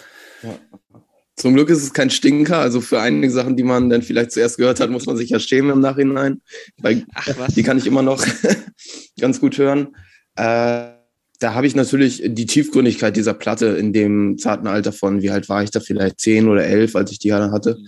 Zum 1.37 1.55
Glück 1.55 1.71
ist 1.71 1.83
es 1.83 1.93
kein 1.93 2.11
Stinker, 2.11 2.59
also 2.59 2.81
für 2.81 3.01
einige 3.01 3.31
Sachen, 3.33 3.57
die 3.57 3.63
man 3.63 3.89
dann 3.89 4.03
vielleicht 4.03 4.33
zuerst 4.33 4.59
gehört 4.59 4.81
hat, 4.81 4.91
muss 4.91 5.07
man 5.07 5.17
sich 5.17 5.31
ja 5.31 5.39
schämen 5.39 5.71
im 5.71 5.81
Nachhinein, 5.81 6.43
weil 6.79 7.07
Ach 7.15 7.29
was. 7.39 7.55
die 7.55 7.63
kann 7.63 7.79
ich 7.79 7.87
immer 7.87 8.03
noch 8.03 8.25
ganz 9.21 9.41
gut 9.41 9.57
hören. 9.57 9.97
Äh, 10.37 10.98
da 11.39 11.55
habe 11.55 11.67
ich 11.67 11.77
natürlich 11.77 12.23
die 12.25 12.47
Tiefgründigkeit 12.47 13.17
dieser 13.17 13.35
Platte 13.35 13.67
in 13.67 13.93
dem 13.93 14.39
zarten 14.39 14.67
Alter 14.67 14.93
von, 14.93 15.23
wie 15.23 15.31
alt 15.31 15.49
war 15.49 15.63
ich 15.63 15.71
da, 15.71 15.81
vielleicht 15.81 16.21
zehn 16.21 16.49
oder 16.49 16.65
elf, 16.65 16.97
als 16.97 17.13
ich 17.13 17.19
die 17.19 17.33
hatte, 17.33 17.79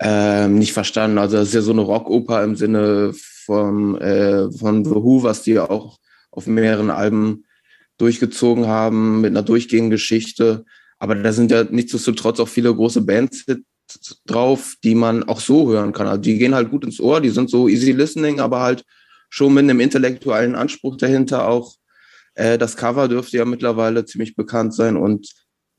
ähm, 0.00 0.58
nicht 0.58 0.72
verstanden. 0.72 1.18
Also 1.18 1.36
das 1.36 1.48
ist 1.48 1.54
ja 1.54 1.62
so 1.62 1.72
eine 1.72 1.82
Rockoper 1.82 2.42
im 2.42 2.56
Sinne 2.56 3.12
vom, 3.44 3.96
äh, 3.96 4.50
von 4.50 4.84
The 4.84 4.90
Who, 4.90 5.22
was 5.22 5.42
die 5.42 5.58
auch 5.58 5.98
auf 6.30 6.46
mehreren 6.46 6.90
Alben 6.90 7.44
durchgezogen 7.98 8.66
haben, 8.66 9.20
mit 9.20 9.30
einer 9.30 9.42
durchgehenden 9.42 9.90
Geschichte. 9.90 10.64
Aber 10.98 11.14
da 11.14 11.32
sind 11.32 11.50
ja 11.50 11.64
nichtsdestotrotz 11.64 12.40
auch 12.40 12.48
viele 12.48 12.74
große 12.74 13.02
Bands 13.02 13.44
drauf, 14.26 14.74
die 14.82 14.94
man 14.94 15.24
auch 15.24 15.40
so 15.40 15.70
hören 15.70 15.92
kann. 15.92 16.06
Also 16.06 16.20
die 16.22 16.38
gehen 16.38 16.54
halt 16.54 16.70
gut 16.70 16.84
ins 16.84 17.00
Ohr, 17.00 17.20
die 17.20 17.30
sind 17.30 17.50
so 17.50 17.68
easy 17.68 17.92
listening, 17.92 18.40
aber 18.40 18.60
halt 18.60 18.84
schon 19.28 19.54
mit 19.54 19.64
einem 19.64 19.80
intellektuellen 19.80 20.54
Anspruch 20.54 20.96
dahinter 20.96 21.48
auch. 21.48 21.74
Äh, 22.34 22.58
das 22.58 22.76
Cover 22.76 23.08
dürfte 23.08 23.36
ja 23.36 23.44
mittlerweile 23.44 24.04
ziemlich 24.04 24.36
bekannt 24.36 24.74
sein 24.74 24.96
und 24.96 25.28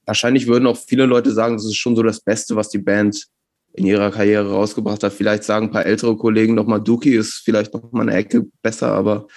wahrscheinlich 0.06 0.48
würden 0.48 0.68
auch 0.68 0.78
viele 0.78 1.06
Leute 1.06 1.32
sagen, 1.32 1.56
das 1.56 1.66
ist 1.66 1.78
schon 1.78 1.96
so 1.96 2.04
das 2.04 2.22
Beste, 2.22 2.56
was 2.56 2.70
die 2.70 2.80
Band 2.80 3.28
in 3.74 3.86
ihrer 3.86 4.12
Karriere 4.12 4.52
rausgebracht 4.52 5.04
hat. 5.04 5.14
Vielleicht 5.14 5.44
sagen 5.44 5.68
ein 5.68 5.72
paar 5.72 5.86
ältere 5.86 6.18
Kollegen 6.18 6.56
nochmal, 6.56 6.82
Dookie 6.82 7.16
ist 7.16 7.42
vielleicht 7.46 7.74
nochmal 7.74 8.10
eine 8.10 8.18
Ecke 8.18 8.46
besser, 8.62 8.92
aber 8.92 9.28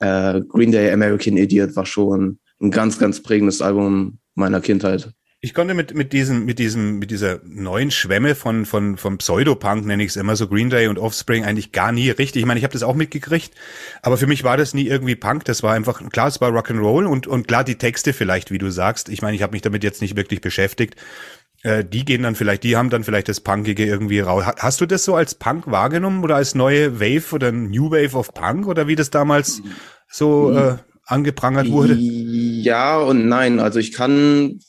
äh, 0.00 0.40
Green 0.48 0.72
Day 0.72 0.90
American 0.90 1.36
Idiot 1.36 1.76
war 1.76 1.86
schon 1.86 2.38
ein 2.60 2.70
ganz, 2.70 2.98
ganz 2.98 3.22
prägendes 3.22 3.62
Album 3.62 4.18
meiner 4.34 4.60
Kindheit. 4.60 5.12
Ich 5.44 5.52
konnte 5.52 5.74
mit, 5.74 5.92
mit 5.94 6.14
diesem, 6.14 6.46
mit 6.46 6.58
diesem, 6.58 6.98
mit 6.98 7.10
dieser 7.10 7.38
neuen 7.44 7.90
Schwemme 7.90 8.34
von, 8.34 8.64
von, 8.64 8.96
von 8.96 9.18
Pseudopunk, 9.18 9.84
nenne 9.84 10.02
ich 10.02 10.08
es 10.08 10.16
immer, 10.16 10.36
so 10.36 10.48
Green 10.48 10.70
Day 10.70 10.86
und 10.86 10.98
Offspring 10.98 11.44
eigentlich 11.44 11.70
gar 11.70 11.92
nie 11.92 12.08
richtig. 12.08 12.40
Ich 12.40 12.46
meine, 12.46 12.56
ich 12.56 12.64
habe 12.64 12.72
das 12.72 12.82
auch 12.82 12.94
mitgekriegt, 12.94 13.52
aber 14.00 14.16
für 14.16 14.26
mich 14.26 14.42
war 14.42 14.56
das 14.56 14.72
nie 14.72 14.86
irgendwie 14.86 15.16
Punk. 15.16 15.44
Das 15.44 15.62
war 15.62 15.74
einfach, 15.74 16.02
klar, 16.08 16.28
es 16.28 16.40
war 16.40 16.48
Rock'n'Roll 16.50 17.04
und, 17.04 17.26
und 17.26 17.46
klar 17.46 17.62
die 17.62 17.74
Texte 17.74 18.14
vielleicht, 18.14 18.52
wie 18.52 18.56
du 18.56 18.70
sagst. 18.70 19.10
Ich 19.10 19.20
meine, 19.20 19.36
ich 19.36 19.42
habe 19.42 19.52
mich 19.52 19.60
damit 19.60 19.84
jetzt 19.84 20.00
nicht 20.00 20.16
wirklich 20.16 20.40
beschäftigt. 20.40 20.96
Äh, 21.62 21.84
die 21.84 22.06
gehen 22.06 22.22
dann 22.22 22.36
vielleicht, 22.36 22.62
die 22.62 22.78
haben 22.78 22.88
dann 22.88 23.04
vielleicht 23.04 23.28
das 23.28 23.40
Punkige 23.40 23.84
irgendwie 23.84 24.20
raus. 24.20 24.46
Ha- 24.46 24.54
Hast 24.60 24.80
du 24.80 24.86
das 24.86 25.04
so 25.04 25.14
als 25.14 25.34
Punk 25.34 25.66
wahrgenommen 25.66 26.24
oder 26.24 26.36
als 26.36 26.54
neue 26.54 27.00
Wave 27.00 27.34
oder 27.34 27.52
New 27.52 27.90
Wave 27.90 28.16
of 28.16 28.32
Punk 28.32 28.66
oder 28.66 28.88
wie 28.88 28.96
das 28.96 29.10
damals 29.10 29.60
so 30.08 30.52
äh, 30.56 30.76
angeprangert 31.04 31.68
wurde? 31.68 31.98
Ja 31.98 32.96
und 32.96 33.28
nein. 33.28 33.60
Also 33.60 33.78
ich 33.78 33.92
kann 33.92 34.60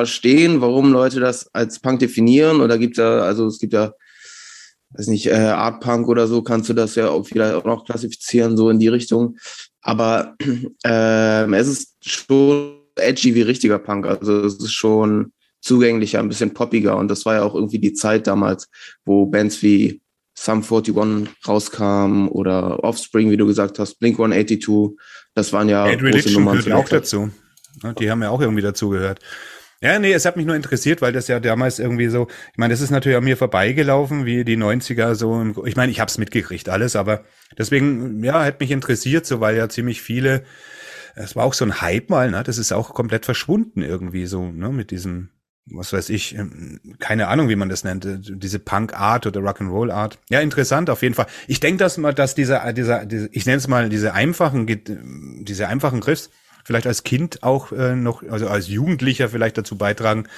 verstehen, 0.00 0.62
warum 0.62 0.92
Leute 0.92 1.20
das 1.20 1.54
als 1.54 1.78
Punk 1.78 1.98
definieren. 1.98 2.62
Oder 2.62 2.78
gibt 2.78 2.96
ja, 2.96 3.20
also 3.20 3.46
es 3.46 3.58
gibt 3.58 3.74
ja, 3.74 3.92
weiß 4.92 5.08
nicht, 5.08 5.26
äh, 5.26 5.34
Art 5.34 5.80
Punk 5.82 6.08
oder 6.08 6.26
so, 6.26 6.40
kannst 6.40 6.70
du 6.70 6.72
das 6.72 6.94
ja 6.94 7.10
auch 7.10 7.26
vielleicht 7.26 7.54
auch 7.54 7.66
noch 7.66 7.84
klassifizieren, 7.84 8.56
so 8.56 8.70
in 8.70 8.78
die 8.78 8.88
Richtung. 8.88 9.36
Aber 9.82 10.36
ähm, 10.84 11.52
es 11.52 11.68
ist 11.68 11.96
schon 12.02 12.78
edgy 12.96 13.34
wie 13.34 13.42
richtiger 13.42 13.78
Punk. 13.78 14.06
Also 14.06 14.40
es 14.46 14.54
ist 14.54 14.72
schon 14.72 15.32
zugänglicher, 15.60 16.18
ein 16.18 16.30
bisschen 16.30 16.54
poppiger. 16.54 16.96
Und 16.96 17.08
das 17.08 17.26
war 17.26 17.34
ja 17.34 17.42
auch 17.42 17.54
irgendwie 17.54 17.78
die 17.78 17.92
Zeit 17.92 18.26
damals, 18.26 18.70
wo 19.04 19.26
Bands 19.26 19.62
wie 19.62 20.00
Sum 20.34 20.62
41 20.62 20.96
rauskamen 21.46 22.28
oder 22.28 22.82
Offspring, 22.82 23.30
wie 23.30 23.36
du 23.36 23.44
gesagt 23.44 23.78
hast, 23.78 23.96
Blink 23.96 24.18
182, 24.18 24.96
das 25.34 25.52
waren 25.52 25.68
ja 25.68 25.84
große 25.84 26.02
Religion 26.02 26.44
Nummern. 26.44 26.58
gehört 26.64 26.86
auch 26.86 26.88
dazu. 26.88 27.30
Die 27.98 28.10
haben 28.10 28.22
ja 28.22 28.30
auch 28.30 28.40
irgendwie 28.40 28.62
dazugehört. 28.62 29.20
Ja, 29.82 29.98
nee, 29.98 30.12
es 30.12 30.26
hat 30.26 30.36
mich 30.36 30.44
nur 30.44 30.56
interessiert, 30.56 31.00
weil 31.00 31.12
das 31.12 31.26
ja 31.28 31.40
damals 31.40 31.78
irgendwie 31.78 32.08
so, 32.08 32.28
ich 32.52 32.58
meine, 32.58 32.74
das 32.74 32.82
ist 32.82 32.90
natürlich 32.90 33.16
an 33.16 33.24
mir 33.24 33.38
vorbeigelaufen, 33.38 34.26
wie 34.26 34.44
die 34.44 34.58
90er 34.58 35.14
so, 35.14 35.64
ich 35.64 35.74
meine, 35.74 35.90
ich 35.90 36.00
habe 36.00 36.10
es 36.10 36.18
mitgekriegt 36.18 36.68
alles, 36.68 36.96
aber 36.96 37.24
deswegen, 37.56 38.22
ja, 38.22 38.44
hat 38.44 38.60
mich 38.60 38.72
interessiert, 38.72 39.24
so, 39.24 39.40
weil 39.40 39.56
ja 39.56 39.70
ziemlich 39.70 40.02
viele, 40.02 40.44
es 41.14 41.34
war 41.34 41.44
auch 41.44 41.54
so 41.54 41.64
ein 41.64 41.80
Hype 41.80 42.10
mal, 42.10 42.30
ne, 42.30 42.42
das 42.42 42.58
ist 42.58 42.72
auch 42.72 42.92
komplett 42.92 43.24
verschwunden 43.24 43.80
irgendwie 43.80 44.26
so, 44.26 44.52
ne, 44.52 44.68
mit 44.68 44.90
diesem, 44.90 45.30
was 45.64 45.94
weiß 45.94 46.10
ich, 46.10 46.34
ähm, 46.36 46.80
keine 46.98 47.28
Ahnung, 47.28 47.48
wie 47.48 47.56
man 47.56 47.70
das 47.70 47.82
nennt, 47.82 48.04
äh, 48.04 48.18
diese 48.20 48.58
Punk-Art 48.58 49.26
oder 49.26 49.40
Rock'n'Roll-Art. 49.40 50.18
Ja, 50.28 50.40
interessant 50.40 50.90
auf 50.90 51.00
jeden 51.00 51.14
Fall. 51.14 51.26
Ich 51.46 51.60
denke, 51.60 51.78
dass 51.78 51.96
mal, 51.96 52.12
dass 52.12 52.34
dieser, 52.34 52.70
dieser, 52.74 53.06
diese, 53.06 53.30
ich 53.32 53.46
nenne 53.46 53.58
es 53.58 53.66
mal 53.68 53.88
diese 53.88 54.12
einfachen, 54.12 54.66
diese 54.66 55.68
einfachen 55.68 56.00
Griffs, 56.00 56.28
vielleicht 56.64 56.86
als 56.86 57.04
Kind 57.04 57.42
auch 57.42 57.72
äh, 57.72 57.94
noch, 57.94 58.22
also 58.28 58.48
als 58.48 58.68
Jugendlicher 58.68 59.28
vielleicht 59.28 59.58
dazu 59.58 59.76
beitragen, 59.76 60.28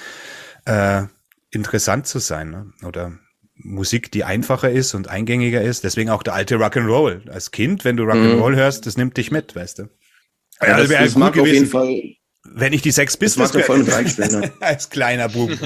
äh, 0.65 1.03
interessant 1.51 2.07
zu 2.07 2.19
sein. 2.19 2.49
Ne? 2.51 2.73
Oder 2.87 3.17
Musik, 3.55 4.11
die 4.11 4.23
einfacher 4.23 4.71
ist 4.71 4.93
und 4.93 5.07
eingängiger 5.07 5.61
ist. 5.61 5.83
Deswegen 5.83 6.09
auch 6.09 6.23
der 6.23 6.33
alte 6.33 6.55
Rock'n'Roll. 6.55 7.29
Als 7.29 7.51
Kind, 7.51 7.85
wenn 7.85 7.97
du 7.97 8.03
Rock'n'Roll 8.03 8.55
hörst, 8.55 8.85
das 8.85 8.97
nimmt 8.97 9.17
dich 9.17 9.31
mit, 9.31 9.55
weißt 9.55 9.79
du. 9.79 9.83
Ja, 10.61 10.67
Ja, 10.69 10.77
das, 10.77 10.89
wäre 10.89 11.03
das 11.03 11.13
gut 11.13 11.19
mag 11.19 11.37
auf 11.37 11.47
jeden 11.47 11.69
gewesen, 11.69 11.71
Fall. 11.71 12.01
wenn 12.43 12.73
ich 12.73 12.81
die 12.81 12.91
Sex 12.91 13.17
Das. 14.15 14.31
Ne? 14.31 14.51
als 14.59 14.89
kleiner 14.89 15.29
Bub. 15.29 15.51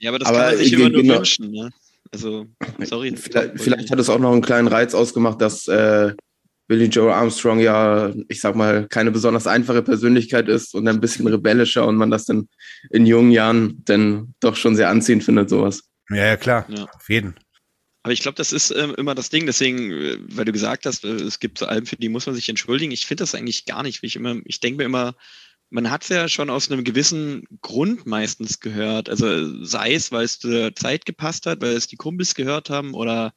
Ja, 0.00 0.10
aber 0.10 0.18
das 0.18 0.28
Aber 0.28 0.38
kann 0.38 0.46
man 0.48 0.56
sich 0.58 0.72
immer 0.72 0.88
nur 0.88 1.02
genau. 1.02 1.16
wünschen. 1.16 1.50
Ne? 1.50 1.70
Also, 2.12 2.46
sorry. 2.84 3.16
Vielleicht, 3.16 3.60
vielleicht 3.60 3.90
hat 3.90 3.98
es 3.98 4.08
auch 4.08 4.18
noch 4.18 4.32
einen 4.32 4.42
kleinen 4.42 4.68
Reiz 4.68 4.94
ausgemacht, 4.94 5.40
dass 5.40 5.66
äh, 5.68 6.12
Billy 6.68 6.84
Joe 6.84 7.12
Armstrong 7.12 7.60
ja, 7.60 8.12
ich 8.28 8.40
sag 8.40 8.54
mal, 8.54 8.86
keine 8.88 9.10
besonders 9.10 9.46
einfache 9.46 9.82
Persönlichkeit 9.82 10.48
ist 10.48 10.74
und 10.74 10.86
ein 10.86 11.00
bisschen 11.00 11.26
rebellischer 11.26 11.86
und 11.86 11.96
man 11.96 12.10
das 12.10 12.26
dann 12.26 12.48
in 12.90 13.06
jungen 13.06 13.32
Jahren 13.32 13.82
dann 13.84 14.34
doch 14.40 14.54
schon 14.54 14.76
sehr 14.76 14.90
anziehend 14.90 15.24
findet, 15.24 15.48
sowas. 15.48 15.84
ja, 16.10 16.26
ja, 16.26 16.36
klar. 16.36 16.66
Ja. 16.68 16.84
Auf 16.84 17.08
jeden. 17.08 17.34
Aber 18.02 18.12
ich 18.12 18.20
glaube, 18.20 18.36
das 18.36 18.52
ist 18.52 18.70
ähm, 18.70 18.94
immer 18.96 19.14
das 19.14 19.30
Ding. 19.30 19.46
Deswegen, 19.46 19.90
äh, 19.90 20.18
weil 20.28 20.44
du 20.44 20.52
gesagt 20.52 20.86
hast, 20.86 21.04
äh, 21.04 21.08
es 21.08 21.40
gibt 21.40 21.58
so 21.58 21.66
Alben, 21.66 21.86
für 21.86 21.96
die 21.96 22.08
muss 22.08 22.26
man 22.26 22.34
sich 22.34 22.48
entschuldigen. 22.48 22.92
Ich 22.92 23.06
finde 23.06 23.22
das 23.22 23.34
eigentlich 23.34 23.64
gar 23.64 23.82
nicht. 23.82 24.02
Wie 24.02 24.06
ich 24.06 24.16
immer, 24.16 24.36
ich 24.44 24.60
denke 24.60 24.78
mir 24.78 24.84
immer, 24.84 25.14
man 25.70 25.90
hat 25.90 26.02
es 26.02 26.08
ja 26.08 26.28
schon 26.28 26.50
aus 26.50 26.70
einem 26.70 26.84
gewissen 26.84 27.44
Grund 27.60 28.06
meistens 28.06 28.60
gehört. 28.60 29.08
Also 29.08 29.26
äh, 29.26 29.64
sei 29.64 29.94
es, 29.94 30.12
weil 30.12 30.24
es 30.24 30.38
zur 30.38 30.74
Zeit 30.74 31.06
gepasst 31.06 31.46
hat, 31.46 31.60
weil 31.60 31.72
es 31.72 31.86
die 31.86 31.96
Kumpels 31.96 32.34
gehört 32.34 32.70
haben 32.70 32.94
oder 32.94 33.32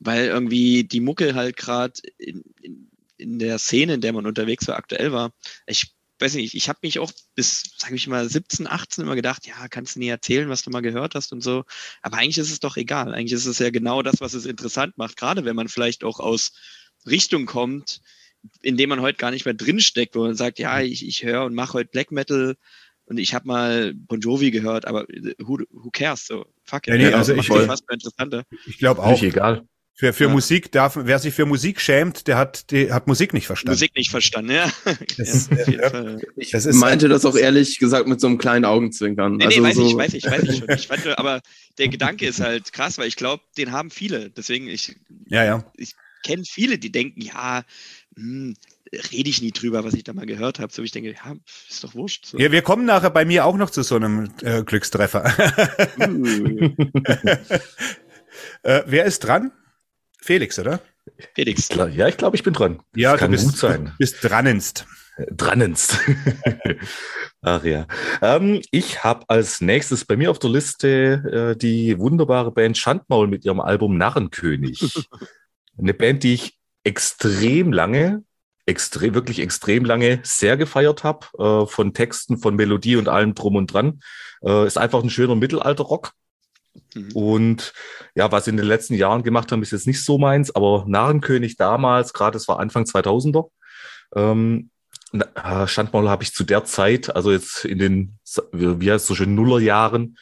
weil 0.00 0.26
irgendwie 0.26 0.84
die 0.84 1.00
Mucke 1.00 1.34
halt 1.34 1.56
gerade 1.56 1.92
in, 2.18 2.42
in, 2.62 2.90
in 3.16 3.38
der 3.38 3.58
Szene, 3.58 3.94
in 3.94 4.00
der 4.00 4.12
man 4.12 4.26
unterwegs 4.26 4.66
war, 4.66 4.76
aktuell 4.76 5.12
war. 5.12 5.32
Ich 5.66 5.94
weiß 6.18 6.34
nicht, 6.34 6.54
ich 6.54 6.68
habe 6.68 6.80
mich 6.82 6.98
auch 6.98 7.12
bis, 7.34 7.74
sag 7.78 7.92
ich 7.92 8.06
mal, 8.06 8.28
17, 8.28 8.66
18 8.66 9.04
immer 9.04 9.14
gedacht, 9.14 9.46
ja, 9.46 9.68
kannst 9.68 9.96
du 9.96 10.00
nie 10.00 10.08
erzählen, 10.08 10.48
was 10.48 10.62
du 10.62 10.70
mal 10.70 10.82
gehört 10.82 11.14
hast 11.14 11.32
und 11.32 11.42
so. 11.42 11.64
Aber 12.02 12.18
eigentlich 12.18 12.38
ist 12.38 12.50
es 12.50 12.60
doch 12.60 12.76
egal. 12.76 13.14
Eigentlich 13.14 13.32
ist 13.32 13.46
es 13.46 13.58
ja 13.58 13.70
genau 13.70 14.02
das, 14.02 14.20
was 14.20 14.34
es 14.34 14.44
interessant 14.46 14.98
macht, 14.98 15.16
gerade 15.16 15.44
wenn 15.44 15.56
man 15.56 15.68
vielleicht 15.68 16.04
auch 16.04 16.20
aus 16.20 16.52
Richtung 17.06 17.46
kommt, 17.46 18.00
in 18.62 18.76
dem 18.76 18.88
man 18.88 19.00
heute 19.00 19.18
gar 19.18 19.30
nicht 19.30 19.44
mehr 19.44 19.54
drinsteckt, 19.54 20.14
wo 20.14 20.24
man 20.24 20.34
sagt, 20.34 20.58
ja, 20.58 20.80
ich, 20.80 21.06
ich 21.06 21.22
höre 21.24 21.44
und 21.44 21.54
mache 21.54 21.74
heute 21.74 21.90
Black 21.90 22.10
Metal 22.10 22.56
und 23.04 23.18
ich 23.18 23.34
habe 23.34 23.46
mal 23.46 23.92
Bon 23.94 24.20
Jovi 24.20 24.50
gehört, 24.50 24.86
aber 24.86 25.06
who, 25.38 25.58
who 25.70 25.90
cares? 25.90 26.26
So, 26.26 26.46
fuck 26.64 26.86
it. 26.86 26.94
Ja, 26.94 26.96
nee, 26.96 27.12
also 27.14 27.34
ich- 27.34 27.48
interessanter. 27.48 28.44
Ich 28.66 28.78
glaube 28.78 29.02
auch. 29.02 29.10
nicht 29.10 29.22
egal. 29.22 29.66
Für, 30.00 30.14
für 30.14 30.24
Ja. 30.24 30.30
Musik 30.30 30.72
darf, 30.72 30.96
wer 30.98 31.18
sich 31.18 31.34
für 31.34 31.44
Musik 31.44 31.78
schämt, 31.78 32.26
der 32.26 32.38
hat, 32.38 32.70
der 32.70 32.94
hat 32.94 33.06
Musik 33.06 33.34
nicht 33.34 33.46
verstanden. 33.46 33.74
Musik 33.74 33.94
nicht 33.94 34.10
verstanden, 34.10 34.52
ja. 34.52 34.72
Das, 35.18 35.50
ja 35.50 35.56
jeden 35.66 35.80
äh. 35.80 36.18
Ich 36.36 36.52
Das 36.52 36.64
ist- 36.64 36.76
meinte 36.76 37.06
das 37.08 37.26
auch 37.26 37.36
ehrlich 37.36 37.78
gesagt 37.78 38.08
mit 38.08 38.18
so 38.18 38.26
einem 38.26 38.38
kleinen 38.38 38.64
Augenzwinkern. 38.64 39.36
Nee, 39.36 39.44
also 39.44 39.60
nee, 39.60 39.68
weiß 39.68 39.76
so, 39.76 39.86
ich, 39.86 39.94
weiß 39.96 40.14
ich, 40.14 40.24
weiß 40.24 40.42
ich 40.44 40.58
schon. 40.60 40.70
Ich 40.70 40.86
fand, 40.86 41.06
aber 41.18 41.42
der 41.76 41.88
Gedanke 41.88 42.24
ist 42.26 42.40
halt 42.40 42.72
krass, 42.72 42.96
weil 42.96 43.08
ich 43.08 43.16
glaube, 43.16 43.42
den 43.58 43.72
haben 43.72 43.90
viele. 43.90 44.30
Deswegen, 44.30 44.68
ich 44.68 44.96
Ja, 45.26 45.44
ja. 45.44 45.70
kenne 46.24 46.44
viele, 46.46 46.78
die 46.78 46.90
denken, 46.90 47.20
ja, 47.20 47.62
hm, 48.16 48.56
rede 49.12 49.28
ich 49.28 49.42
nie 49.42 49.52
drüber, 49.52 49.84
was 49.84 49.92
ich 49.92 50.04
da 50.04 50.14
mal 50.14 50.24
gehört 50.24 50.60
habe. 50.60 50.72
So, 50.72 50.82
ich 50.82 50.92
denke, 50.92 51.10
ja, 51.12 51.36
ist 51.68 51.84
doch 51.84 51.94
wurscht. 51.94 52.24
So. 52.24 52.38
ja. 52.38 52.50
Wir 52.50 52.62
kommen 52.62 52.86
nachher 52.86 53.10
bei 53.10 53.26
mir 53.26 53.44
auch 53.44 53.58
noch 53.58 53.68
zu 53.68 53.82
so 53.82 53.96
einem 53.96 54.30
äh, 54.40 54.62
Glückstreffer. 54.62 55.30
Uh, 55.98 56.70
äh, 58.62 58.82
wer 58.86 59.04
ist 59.04 59.20
dran? 59.20 59.52
Felix, 60.22 60.58
oder? 60.58 60.80
Felix. 61.34 61.68
Ja, 61.92 62.08
ich 62.08 62.16
glaube, 62.16 62.36
ich 62.36 62.42
bin 62.42 62.52
dran. 62.52 62.82
Ja, 62.94 63.12
das 63.12 63.20
kann 63.20 63.30
bist, 63.30 63.44
gut 63.44 63.56
sein. 63.56 63.92
bist 63.98 64.16
dranenst. 64.22 64.86
Drannenst. 65.30 65.98
Ach 67.42 67.64
ja. 67.64 67.86
Ähm, 68.22 68.62
ich 68.70 69.04
habe 69.04 69.24
als 69.28 69.60
nächstes 69.60 70.04
bei 70.04 70.16
mir 70.16 70.30
auf 70.30 70.38
der 70.38 70.50
Liste 70.50 71.52
äh, 71.54 71.58
die 71.58 71.98
wunderbare 71.98 72.52
Band 72.52 72.78
Schandmaul 72.78 73.26
mit 73.26 73.44
ihrem 73.44 73.60
Album 73.60 73.98
Narrenkönig. 73.98 75.06
Eine 75.78 75.94
Band, 75.94 76.22
die 76.22 76.34
ich 76.34 76.58
extrem 76.84 77.72
lange, 77.72 78.24
extrem, 78.66 79.14
wirklich 79.14 79.40
extrem 79.40 79.84
lange 79.84 80.20
sehr 80.22 80.56
gefeiert 80.56 81.04
habe, 81.04 81.26
äh, 81.38 81.66
von 81.66 81.92
Texten, 81.92 82.38
von 82.38 82.56
Melodie 82.56 82.96
und 82.96 83.08
allem 83.08 83.34
drum 83.34 83.56
und 83.56 83.72
dran. 83.72 84.00
Äh, 84.42 84.66
ist 84.66 84.78
einfach 84.78 85.02
ein 85.02 85.10
schöner 85.10 85.36
Mittelalter-Rock. 85.36 86.12
Mhm. 86.94 87.12
Und 87.12 87.72
ja, 88.14 88.30
was 88.32 88.44
sie 88.44 88.50
in 88.50 88.56
den 88.56 88.66
letzten 88.66 88.94
Jahren 88.94 89.22
gemacht 89.22 89.52
haben, 89.52 89.62
ist 89.62 89.72
jetzt 89.72 89.86
nicht 89.86 90.04
so 90.04 90.18
meins, 90.18 90.54
aber 90.54 90.84
Narrenkönig 90.86 91.56
damals, 91.56 92.12
gerade 92.12 92.36
es 92.36 92.48
war 92.48 92.58
Anfang 92.60 92.84
2000er, 92.84 93.50
ähm, 94.14 94.70
Standmaul 95.66 96.08
habe 96.08 96.22
ich 96.22 96.32
zu 96.32 96.44
der 96.44 96.64
Zeit, 96.64 97.14
also 97.14 97.32
jetzt 97.32 97.64
in 97.64 97.78
den, 97.78 98.18
wie 98.52 98.90
heißt 98.90 99.02
es 99.02 99.08
so 99.08 99.14
schön, 99.14 99.34
Nullerjahren, 99.34 100.16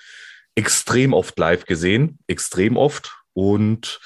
extrem 0.54 1.12
oft 1.12 1.38
live 1.38 1.66
gesehen, 1.66 2.18
extrem 2.26 2.76
oft 2.76 3.14
und 3.34 4.00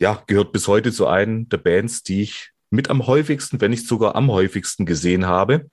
ja, 0.00 0.22
gehört 0.26 0.52
bis 0.52 0.66
heute 0.66 0.92
zu 0.92 1.06
einem 1.06 1.48
der 1.48 1.58
Bands, 1.58 2.02
die 2.02 2.22
ich 2.22 2.50
mit 2.70 2.90
am 2.90 3.06
häufigsten, 3.06 3.60
wenn 3.60 3.70
nicht 3.70 3.86
sogar 3.86 4.14
am 4.16 4.30
häufigsten 4.30 4.86
gesehen 4.86 5.26
habe. 5.26 5.70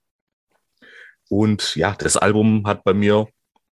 Und 1.29 1.75
ja, 1.75 1.95
das 1.97 2.17
Album 2.17 2.65
hat 2.67 2.83
bei 2.83 2.93
mir 2.93 3.27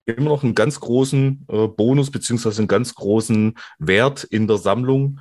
immer 0.06 0.30
noch 0.30 0.42
einen 0.42 0.54
ganz 0.54 0.80
großen 0.80 1.46
äh, 1.48 1.68
Bonus 1.68 2.10
beziehungsweise 2.10 2.58
einen 2.58 2.68
ganz 2.68 2.94
großen 2.94 3.54
Wert 3.78 4.24
in 4.24 4.46
der 4.46 4.58
Sammlung. 4.58 5.20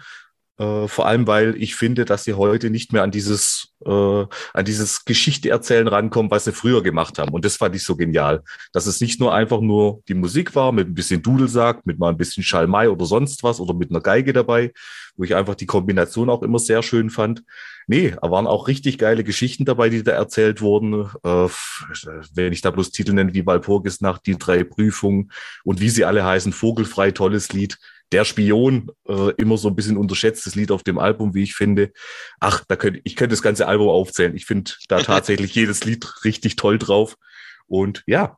Äh, 0.63 0.87
vor 0.87 1.05
allem, 1.05 1.27
weil 1.27 1.55
ich 1.61 1.75
finde, 1.75 2.05
dass 2.05 2.23
sie 2.23 2.33
heute 2.33 2.69
nicht 2.69 2.93
mehr 2.93 3.03
an 3.03 3.11
dieses, 3.11 3.73
äh, 3.85 3.89
an 3.89 4.65
dieses 4.65 5.05
Geschichte 5.05 5.49
erzählen 5.49 5.87
rankommen, 5.87 6.31
was 6.31 6.45
sie 6.45 6.51
früher 6.51 6.83
gemacht 6.83 7.19
haben. 7.19 7.31
Und 7.31 7.45
das 7.45 7.57
fand 7.57 7.75
ich 7.75 7.83
so 7.83 7.95
genial, 7.95 8.43
dass 8.71 8.85
es 8.85 9.01
nicht 9.01 9.19
nur 9.19 9.33
einfach 9.33 9.61
nur 9.61 10.01
die 10.07 10.13
Musik 10.13 10.55
war 10.55 10.71
mit 10.71 10.87
ein 10.87 10.93
bisschen 10.93 11.21
Dudelsack, 11.21 11.85
mit 11.85 11.99
mal 11.99 12.09
ein 12.09 12.17
bisschen 12.17 12.43
Schalmei 12.43 12.89
oder 12.89 13.05
sonst 13.05 13.43
was 13.43 13.59
oder 13.59 13.73
mit 13.73 13.89
einer 13.89 14.01
Geige 14.01 14.33
dabei, 14.33 14.71
wo 15.15 15.23
ich 15.23 15.35
einfach 15.35 15.55
die 15.55 15.65
Kombination 15.65 16.29
auch 16.29 16.43
immer 16.43 16.59
sehr 16.59 16.83
schön 16.83 17.09
fand. 17.09 17.43
Nee, 17.87 18.15
da 18.21 18.31
waren 18.31 18.47
auch 18.47 18.67
richtig 18.67 18.97
geile 18.97 19.23
Geschichten 19.23 19.65
dabei, 19.65 19.89
die 19.89 20.03
da 20.03 20.13
erzählt 20.13 20.61
wurden. 20.61 21.09
Äh, 21.23 21.47
wenn 22.33 22.53
ich 22.53 22.61
da 22.61 22.71
bloß 22.71 22.91
Titel 22.91 23.13
nenne 23.13 23.33
wie 23.33 23.45
Walpurgis 23.45 23.99
nach 24.01 24.19
die 24.19 24.37
drei 24.37 24.63
Prüfungen 24.63 25.31
und 25.63 25.81
wie 25.81 25.89
sie 25.89 26.05
alle 26.05 26.23
heißen, 26.23 26.53
Vogelfrei, 26.53 27.11
tolles 27.11 27.51
Lied. 27.51 27.77
Der 28.13 28.25
Spion, 28.25 28.91
äh, 29.07 29.31
immer 29.37 29.57
so 29.57 29.67
ein 29.67 29.75
bisschen 29.75 29.97
unterschätztes 29.97 30.55
Lied 30.55 30.71
auf 30.71 30.83
dem 30.83 30.99
Album, 30.99 31.33
wie 31.33 31.43
ich 31.43 31.55
finde. 31.55 31.91
Ach, 32.39 32.63
da 32.67 32.75
könnte 32.75 33.01
ich 33.03 33.15
könnte 33.15 33.33
das 33.33 33.41
ganze 33.41 33.67
Album 33.67 33.89
aufzählen. 33.89 34.35
Ich 34.35 34.45
finde 34.45 34.71
da 34.87 34.99
tatsächlich 35.01 35.55
jedes 35.55 35.83
Lied 35.83 36.23
richtig 36.23 36.55
toll 36.55 36.77
drauf. 36.77 37.17
Und 37.67 38.03
ja, 38.05 38.37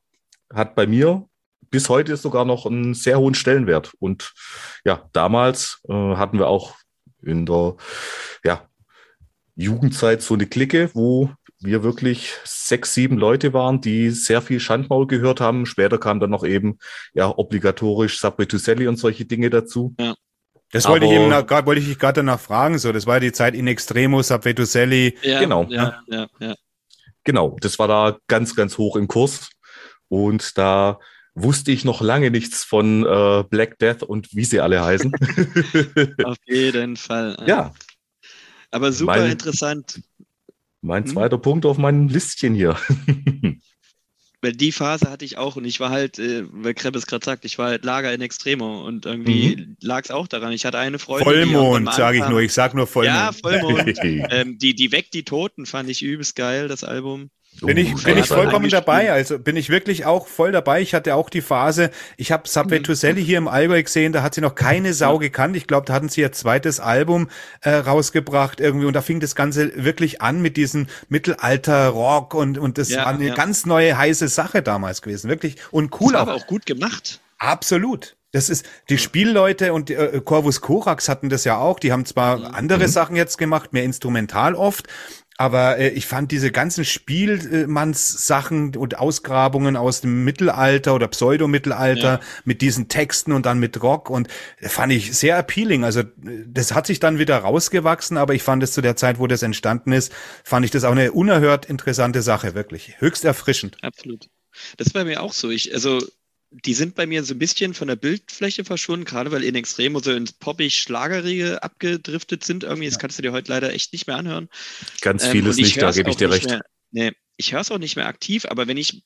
hat 0.54 0.76
bei 0.76 0.88
mir 0.88 1.28
bis 1.72 1.90
heute 1.90 2.16
sogar 2.16 2.46
noch 2.46 2.66
einen 2.66 2.94
sehr 2.94 3.20
hohen 3.20 3.36
Stellenwert. 3.36 3.94
Und 4.00 4.34
ja, 4.86 5.10
damals 5.12 5.82
äh, 5.90 5.94
hatten 5.94 6.40
wir 6.40 6.48
auch 6.48 6.76
in 7.22 7.46
der 7.46 7.76
ja, 8.44 8.70
Jugendzeit 9.56 10.22
so 10.22 10.36
eine 10.36 10.48
Clique, 10.48 10.90
wo 10.94 11.32
wir 11.66 11.84
wirklich 11.84 12.34
sechs, 12.44 12.94
sieben 12.94 13.18
Leute 13.18 13.54
waren, 13.54 13.82
die 13.82 14.12
sehr 14.12 14.42
viel 14.42 14.60
Schandmaul 14.60 15.08
gehört 15.08 15.42
haben. 15.42 15.66
Später 15.66 15.98
kam 15.98 16.20
dann 16.20 16.30
noch 16.30 16.44
eben 16.44 16.80
ja 17.14 17.28
obligatorisch 17.28 18.20
to 18.20 18.58
Sally 18.58 18.88
und 18.88 18.98
solche 18.98 19.26
Dinge 19.26 19.50
dazu. 19.50 19.96
Ja. 20.00 20.16
Das 20.72 20.88
wollte 20.88 21.06
Aber, 21.06 21.14
ich 21.14 21.22
eben 21.22 21.48
gerade 21.48 21.68
wollte 21.68 21.82
ich 21.82 21.88
dich 21.88 22.00
gerade 22.00 22.20
danach 22.20 22.40
fragen. 22.40 22.78
So, 22.80 22.92
das 22.92 23.06
war 23.08 23.20
die 23.20 23.32
Zeit 23.32 23.56
in 23.56 23.68
Extremo, 23.68 24.22
Sally. 24.22 25.18
Ja, 25.22 25.40
genau. 25.40 25.66
Ja, 25.70 26.02
ja, 26.08 26.28
ja. 26.40 26.56
Genau, 27.24 27.58
das 27.62 27.80
war 27.80 27.88
da 27.88 28.18
ganz, 28.28 28.56
ganz 28.56 28.78
hoch 28.78 28.96
im 28.96 29.08
Kurs. 29.08 29.50
Und 30.10 30.58
da 30.58 31.00
wusste 31.34 31.72
ich 31.72 31.86
noch 31.86 32.02
lange 32.02 32.32
nichts 32.32 32.64
von 32.64 33.06
äh, 33.06 33.44
Black 33.50 33.78
Death 33.80 34.04
und 34.04 34.34
wie 34.34 34.46
sie 34.46 34.62
alle 34.62 34.84
heißen. 34.84 35.12
Auf 36.24 36.38
jeden 36.46 36.98
Fall. 36.98 37.38
Ja. 37.46 37.74
Aber 38.72 38.92
super 38.92 39.18
mein, 39.18 39.32
interessant. 39.32 40.02
Mein 40.86 41.04
hm? 41.04 41.12
zweiter 41.12 41.38
Punkt 41.38 41.66
auf 41.66 41.78
meinem 41.78 42.08
Listchen 42.08 42.54
hier. 42.54 42.78
Weil 44.42 44.52
die 44.52 44.72
Phase 44.72 45.10
hatte 45.10 45.26
ich 45.26 45.40
auch 45.40 45.56
und 45.56 45.66
ich 45.66 45.80
war 45.80 45.90
halt, 45.90 46.20
äh, 46.20 46.44
weil 46.52 46.76
Krebs 46.76 47.08
gerade 47.08 47.26
sagt, 47.26 47.46
ich 47.46 47.58
war 47.58 47.70
halt 47.70 47.84
Lager 47.84 48.14
in 48.14 48.22
Extremo 48.22 48.86
und 48.86 49.08
irgendwie 49.08 49.56
mhm. 49.56 49.78
lag 49.82 50.04
es 50.04 50.12
auch 50.12 50.28
daran. 50.28 50.52
Ich 50.52 50.66
hatte 50.66 50.78
eine 50.78 51.00
Freundin. 51.00 51.26
Vollmond, 51.26 51.92
sage 51.92 52.20
ich 52.20 52.28
nur, 52.28 52.42
ich 52.42 52.54
sag 52.54 52.76
nur 52.76 52.86
Vollmond. 52.86 53.16
Ja, 53.16 53.32
Vollmond. 53.32 53.98
ähm, 54.04 54.60
die, 54.60 54.76
die 54.76 54.92
Weg 54.92 55.10
die 55.10 55.24
Toten 55.24 55.66
fand 55.66 55.90
ich 55.90 56.04
übelst 56.04 56.36
geil, 56.36 56.68
das 56.68 56.84
Album. 56.84 57.32
Bin 57.62 57.78
ich, 57.78 58.04
bin 58.04 58.18
ich 58.18 58.28
vollkommen 58.28 58.70
dabei. 58.70 59.12
Also 59.12 59.40
bin 59.40 59.56
ich 59.56 59.70
wirklich 59.70 60.06
auch 60.06 60.28
voll 60.28 60.52
dabei. 60.52 60.82
Ich 60.82 60.94
hatte 60.94 61.16
auch 61.16 61.30
die 61.30 61.42
Phase, 61.42 61.92
ich 62.18 62.32
habe 62.32 62.48
Subway 62.48 62.82
to 62.82 62.94
Sally 62.94 63.24
hier 63.24 63.38
im 63.38 63.48
Allgäu 63.48 63.82
gesehen, 63.82 64.12
da 64.12 64.22
hat 64.22 64.36
sie 64.36 64.42
noch 64.42 64.56
keine 64.56 64.94
Sau 64.94 65.20
gekannt. 65.20 65.56
Ich 65.56 65.68
glaube, 65.68 65.86
da 65.86 65.94
hatten 65.94 66.10
sie 66.10 66.22
ihr 66.22 66.32
zweites 66.32 66.80
Album 66.80 67.30
äh, 67.62 67.72
rausgebracht 67.72 68.60
irgendwie 68.60 68.86
und 68.86 68.94
da 68.94 69.02
fing 69.02 69.20
das 69.20 69.36
Ganze 69.36 69.72
wirklich 69.84 70.22
an 70.22 70.42
mit 70.42 70.58
diesem 70.58 70.88
Mittelalter-Rock 71.10 72.34
und, 72.34 72.58
und 72.58 72.78
das 72.78 72.90
ja, 72.90 73.06
war 73.06 73.08
eine 73.08 73.28
ja. 73.28 73.36
ganz 73.36 73.66
neue 73.66 73.98
heiße 73.98 74.28
Sache 74.28 74.62
damals 74.62 75.02
gewesen. 75.02 75.30
Wirklich 75.30 75.58
und 75.72 76.00
cool. 76.00 76.14
Das 76.14 76.14
war 76.14 76.22
aber 76.22 76.36
auch 76.36 76.48
gut 76.48 76.66
gemacht. 76.66 77.22
Absolut. 77.38 78.16
Das 78.36 78.50
ist, 78.50 78.66
die 78.90 78.98
Spielleute 78.98 79.72
und 79.72 79.90
äh, 79.90 80.22
Corvus 80.24 80.60
Corax 80.60 81.08
hatten 81.08 81.30
das 81.30 81.46
ja 81.46 81.58
auch. 81.58 81.80
Die 81.80 81.94
haben 81.94 82.06
zwar 82.06 82.38
mhm. 82.38 82.46
andere 82.48 82.84
mhm. 82.84 82.92
Sachen 82.92 83.16
jetzt 83.16 83.38
gemacht, 83.38 83.72
mehr 83.72 83.86
instrumental 83.86 84.56
oft, 84.56 84.88
aber 85.38 85.78
äh, 85.78 85.90
ich 85.90 86.06
fand 86.06 86.32
diese 86.32 86.52
ganzen 86.52 86.86
Spielmanns-Sachen 86.86 88.76
und 88.76 88.98
Ausgrabungen 88.98 89.76
aus 89.76 90.02
dem 90.02 90.24
Mittelalter 90.24 90.96
oder 90.96 91.08
Pseudo-Mittelalter 91.08 92.14
ja. 92.14 92.20
mit 92.46 92.62
diesen 92.62 92.88
Texten 92.88 93.34
und 93.34 93.46
dann 93.46 93.60
mit 93.60 93.82
Rock 93.84 94.10
und 94.10 94.30
äh, 94.60 94.70
fand 94.70 94.94
ich 94.94 95.16
sehr 95.18 95.38
appealing. 95.38 95.84
Also 95.84 96.04
das 96.48 96.74
hat 96.74 96.88
sich 96.88 97.00
dann 97.00 97.20
wieder 97.20 97.38
rausgewachsen, 97.38 98.18
aber 98.18 98.34
ich 98.34 98.44
fand 98.44 98.64
es 98.64 98.72
zu 98.72 98.82
der 98.82 98.96
Zeit, 98.96 99.20
wo 99.20 99.28
das 99.28 99.44
entstanden 99.44 99.92
ist, 99.92 100.14
fand 100.44 100.64
ich 100.66 100.72
das 100.72 100.86
auch 100.86 100.92
eine 100.92 101.12
unerhört 101.12 101.66
interessante 101.66 102.22
Sache, 102.22 102.56
wirklich. 102.56 102.96
Höchst 103.00 103.26
erfrischend. 103.26 103.78
Absolut. 103.82 104.30
Das 104.78 104.94
war 104.94 105.04
mir 105.04 105.22
auch 105.22 105.34
so. 105.34 105.50
Ich, 105.50 105.74
also 105.74 106.00
die 106.64 106.74
sind 106.74 106.96
bei 106.96 107.06
mir 107.06 107.24
so 107.24 107.34
ein 107.34 107.40
bisschen 107.40 107.74
von 107.74 107.88
der 107.88 107.96
Bildfläche 107.96 108.64
verschwunden, 108.64 109.06
gerade 109.06 109.32
weil 109.32 109.44
in 109.44 109.56
Extremo 109.56 110.00
so 110.00 110.12
ins 110.12 110.32
poppig-schlagerige 110.32 111.62
abgedriftet 111.62 112.44
sind. 112.44 112.64
Irgendwie, 112.64 112.88
das 112.88 113.00
kannst 113.00 113.18
du 113.18 113.22
dir 113.22 113.32
heute 113.32 113.52
leider 113.52 113.74
echt 113.74 113.92
nicht 113.92 114.08
mehr 114.08 114.16
anhören. 114.16 114.50
Ganz 115.02 115.24
ähm, 115.26 115.32
vieles 115.32 115.58
nicht, 115.58 115.82
da 115.82 115.92
gebe 115.92 116.10
ich 116.10 116.16
dir 116.16 116.32
recht. 116.32 116.48
Mehr, 116.48 116.62
nee, 116.92 117.12
ich 117.36 117.52
höre 117.52 117.62
es 117.62 117.72
auch 117.72 117.78
nicht 117.78 117.96
mehr 117.96 118.08
aktiv, 118.08 118.46
aber 118.46 118.68
wenn 118.68 118.78
ich 118.78 119.04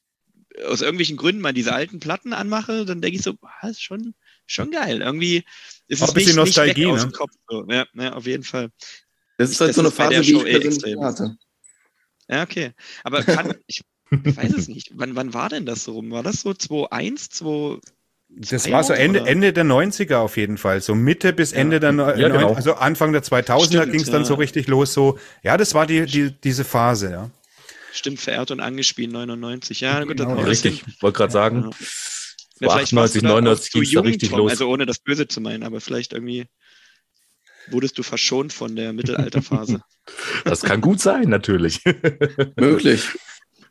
aus 0.66 0.82
irgendwelchen 0.82 1.18
Gründen 1.18 1.42
mal 1.42 1.54
diese 1.54 1.74
alten 1.74 2.00
Platten 2.00 2.34
anmache, 2.34 2.86
dann 2.86 3.02
denke 3.02 3.18
ich 3.18 3.24
so, 3.24 3.34
boah, 3.34 3.70
ist 3.70 3.82
schon, 3.82 4.14
schon 4.46 4.72
geil. 4.72 5.02
Irgendwie 5.02 5.44
ist 5.88 6.02
es 6.02 6.14
nicht, 6.14 6.36
Nostalgie, 6.36 6.86
nicht 6.86 6.88
weg 6.88 6.88
ne? 6.88 6.94
aus 6.94 7.02
dem 7.02 7.12
Kopf. 7.12 7.32
So. 7.48 7.66
Ja, 7.70 7.86
ja, 7.96 8.14
auf 8.14 8.26
jeden 8.26 8.44
Fall. 8.44 8.70
Das 9.38 9.50
ist 9.50 9.62
halt 9.62 9.70
das 9.70 9.76
so 9.76 9.82
eine 9.82 9.92
Phase, 9.92 10.22
die 10.22 10.34
ich 10.34 10.44
persönlich 10.44 11.00
hatte. 11.00 11.38
Ja, 12.28 12.44
okay. 12.44 12.74
Aber 13.04 13.24
kann, 13.24 13.56
ich 13.68 13.82
ich 14.24 14.38
weiß 14.38 14.54
es 14.54 14.68
nicht. 14.70 14.92
Wann, 14.96 15.16
wann 15.16 15.34
war 15.34 15.50
denn 15.50 15.66
das 15.66 15.84
so 15.84 15.94
rum? 15.94 16.12
War 16.12 16.24
das 16.24 16.42
so 16.42 16.52
2.1, 16.52 17.32
2 17.32 17.80
das 18.32 18.70
war 18.70 18.84
so 18.84 18.94
Ende, 18.94 19.22
Ende 19.22 19.54
der 19.54 19.66
90er 19.66 20.18
auf 20.18 20.38
jeden 20.38 20.60
Fall. 20.60 20.82
So 20.82 20.94
Mitte 20.94 21.34
bis 21.34 21.52
Ende 21.52 21.78
ja. 21.78 21.80
der, 21.80 21.92
no 21.94 22.10
ja, 22.14 22.30
genau. 22.30 22.54
also 22.54 22.76
Anfang 22.76 23.12
der 23.12 23.24
2000er 23.24 23.88
ging 23.88 24.02
es 24.02 24.12
dann 24.12 24.22
ja. 24.22 24.26
so 24.26 24.36
richtig 24.36 24.68
los. 24.68 24.94
So, 24.94 25.18
ja, 25.42 25.58
das 25.58 25.74
war 25.74 25.88
die, 25.88 26.06
die, 26.06 26.32
diese 26.32 26.64
Phase, 26.64 27.10
ja. 27.10 27.32
Stimmt, 27.92 28.20
verehrt 28.20 28.52
und 28.52 28.60
angespielt 28.60 29.12
99. 29.12 29.82
Ja, 29.82 30.04
gut, 30.04 30.18
genau. 30.18 30.40
richtig. 30.42 30.84
Ich 30.88 31.02
wollte 31.02 31.18
gerade 31.18 31.34
sagen, 31.34 31.72
ja. 32.60 32.70
98, 32.70 33.24
99 33.24 33.72
ging 33.72 33.82
es 33.82 33.92
da 33.92 34.02
richtig 34.02 34.30
Tom, 34.30 34.40
los. 34.40 34.52
Also 34.52 34.70
ohne 34.70 34.86
das 34.86 35.00
Böse 35.00 35.28
zu 35.28 35.42
meinen, 35.42 35.64
aber 35.64 35.82
vielleicht 35.82 36.14
irgendwie 36.14 36.46
wurdest 37.72 37.98
du 37.98 38.04
verschont 38.04 38.54
von 38.54 38.76
der 38.76 38.94
Mittelalterphase. 38.94 39.82
das 40.46 40.62
kann 40.62 40.82
gut 40.82 41.00
sein, 41.00 41.30
natürlich. 41.30 41.82
Möglich. 42.56 43.08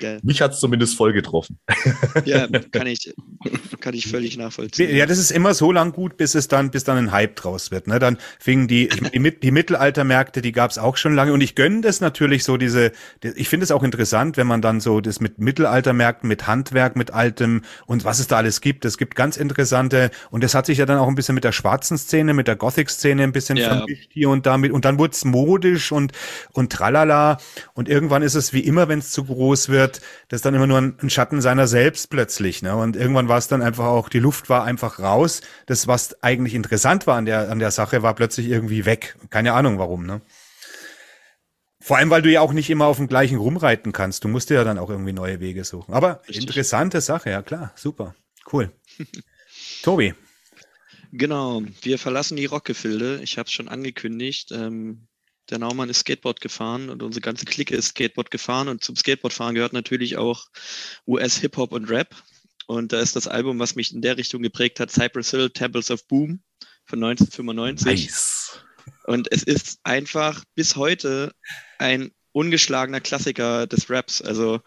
Geil. 0.00 0.18
Mich 0.22 0.40
hat 0.40 0.52
es 0.52 0.60
zumindest 0.60 0.96
voll 0.96 1.12
getroffen. 1.12 1.58
Ja, 2.24 2.46
kann 2.72 2.86
ich, 2.86 3.14
kann 3.80 3.94
ich 3.94 4.08
völlig 4.08 4.36
nachvollziehen. 4.36 4.94
Ja, 4.94 5.06
das 5.06 5.18
ist 5.18 5.30
immer 5.30 5.54
so 5.54 5.72
lang 5.72 5.92
gut, 5.92 6.16
bis 6.16 6.34
es 6.34 6.48
dann, 6.48 6.70
bis 6.70 6.84
dann 6.84 6.96
ein 6.96 7.12
Hype 7.12 7.36
draus 7.36 7.70
wird. 7.70 7.86
Ne? 7.86 7.98
Dann 7.98 8.18
fingen 8.38 8.68
die, 8.68 8.88
die, 8.88 9.38
die 9.42 9.50
Mittelaltermärkte, 9.50 10.42
die 10.42 10.52
gab 10.52 10.70
es 10.70 10.78
auch 10.78 10.96
schon 10.96 11.14
lange. 11.14 11.32
Und 11.32 11.40
ich 11.40 11.54
gönne 11.54 11.80
das 11.82 12.00
natürlich 12.00 12.44
so, 12.44 12.56
diese, 12.56 12.92
ich 13.22 13.48
finde 13.48 13.64
es 13.64 13.70
auch 13.70 13.82
interessant, 13.82 14.36
wenn 14.36 14.46
man 14.46 14.60
dann 14.60 14.80
so 14.80 15.00
das 15.00 15.20
mit 15.20 15.38
Mittelaltermärkten, 15.38 16.28
mit 16.28 16.46
Handwerk, 16.46 16.96
mit 16.96 17.12
Altem 17.12 17.62
und 17.86 18.04
was 18.04 18.18
es 18.18 18.26
da 18.26 18.38
alles 18.38 18.60
gibt. 18.60 18.84
Es 18.84 18.98
gibt 18.98 19.14
ganz 19.14 19.36
interessante, 19.36 20.10
und 20.30 20.42
das 20.44 20.54
hat 20.54 20.66
sich 20.66 20.78
ja 20.78 20.86
dann 20.86 20.98
auch 20.98 21.08
ein 21.08 21.14
bisschen 21.14 21.34
mit 21.34 21.44
der 21.44 21.52
schwarzen 21.52 21.98
Szene, 21.98 22.34
mit 22.34 22.48
der 22.48 22.56
Gothic-Szene 22.56 23.22
ein 23.22 23.32
bisschen 23.32 23.56
ja. 23.56 23.68
vermischt 23.68 24.10
hier 24.12 24.30
und 24.30 24.46
damit. 24.46 24.72
Und 24.72 24.84
dann 24.84 24.98
wurde 24.98 25.12
es 25.12 25.24
modisch 25.24 25.92
und, 25.92 26.12
und 26.52 26.72
tralala. 26.72 27.38
Und 27.74 27.88
irgendwann 27.88 28.22
ist 28.22 28.34
es 28.34 28.52
wie 28.52 28.60
immer, 28.60 28.88
wenn 28.88 28.98
es 28.98 29.10
zu 29.10 29.24
groß 29.24 29.68
wird, 29.68 29.89
wird 29.98 30.02
das 30.28 30.42
dann 30.42 30.54
immer 30.54 30.66
nur 30.66 30.78
ein, 30.78 30.96
ein 31.00 31.10
Schatten 31.10 31.40
seiner 31.40 31.66
selbst 31.66 32.10
plötzlich. 32.10 32.62
Ne? 32.62 32.76
Und 32.76 32.96
irgendwann 32.96 33.28
war 33.28 33.38
es 33.38 33.48
dann 33.48 33.62
einfach 33.62 33.86
auch, 33.86 34.08
die 34.08 34.18
Luft 34.18 34.48
war 34.48 34.64
einfach 34.64 34.98
raus. 34.98 35.40
Das, 35.66 35.86
was 35.86 36.22
eigentlich 36.22 36.54
interessant 36.54 37.06
war 37.06 37.16
an 37.16 37.24
der, 37.24 37.50
an 37.50 37.58
der 37.58 37.70
Sache, 37.70 38.02
war 38.02 38.14
plötzlich 38.14 38.48
irgendwie 38.48 38.84
weg. 38.84 39.16
Keine 39.30 39.52
Ahnung 39.52 39.78
warum. 39.78 40.06
Ne? 40.06 40.20
Vor 41.80 41.96
allem, 41.96 42.10
weil 42.10 42.22
du 42.22 42.30
ja 42.30 42.40
auch 42.40 42.52
nicht 42.52 42.70
immer 42.70 42.86
auf 42.86 42.98
dem 42.98 43.08
gleichen 43.08 43.38
rumreiten 43.38 43.92
kannst. 43.92 44.24
Du 44.24 44.28
musst 44.28 44.50
dir 44.50 44.54
ja 44.54 44.64
dann 44.64 44.78
auch 44.78 44.90
irgendwie 44.90 45.12
neue 45.12 45.40
Wege 45.40 45.64
suchen. 45.64 45.94
Aber 45.94 46.20
Richtig. 46.28 46.46
interessante 46.46 47.00
Sache, 47.00 47.30
ja 47.30 47.42
klar, 47.42 47.72
super, 47.74 48.14
cool. 48.52 48.70
Tobi. 49.82 50.14
Genau, 51.12 51.62
wir 51.82 51.98
verlassen 51.98 52.36
die 52.36 52.44
Rockgefilde. 52.44 53.20
Ich 53.22 53.36
habe 53.38 53.46
es 53.46 53.52
schon 53.52 53.68
angekündigt. 53.68 54.52
Ähm, 54.52 55.08
der 55.48 55.58
Naumann 55.58 55.88
ist 55.88 56.00
Skateboard 56.00 56.40
gefahren 56.40 56.90
und 56.90 57.02
unsere 57.02 57.22
ganze 57.22 57.44
Clique 57.44 57.74
ist 57.74 57.88
Skateboard 57.88 58.30
gefahren. 58.30 58.68
Und 58.68 58.84
zum 58.84 58.96
Skateboardfahren 58.96 59.54
gehört 59.54 59.72
natürlich 59.72 60.16
auch 60.16 60.46
US-Hip-Hop 61.06 61.72
und 61.72 61.90
Rap. 61.90 62.14
Und 62.66 62.92
da 62.92 63.00
ist 63.00 63.16
das 63.16 63.26
Album, 63.26 63.58
was 63.58 63.74
mich 63.74 63.92
in 63.92 64.02
der 64.02 64.16
Richtung 64.16 64.42
geprägt 64.42 64.78
hat, 64.78 64.90
Cypress 64.90 65.30
Hill, 65.30 65.50
Temples 65.50 65.90
of 65.90 66.06
Boom 66.06 66.42
von 66.84 67.02
1995. 67.02 68.06
Nice. 68.06 68.60
Und 69.04 69.32
es 69.32 69.42
ist 69.42 69.80
einfach 69.82 70.44
bis 70.54 70.76
heute 70.76 71.34
ein 71.78 72.12
ungeschlagener 72.32 73.00
Klassiker 73.00 73.66
des 73.66 73.90
Raps. 73.90 74.22
Also 74.22 74.60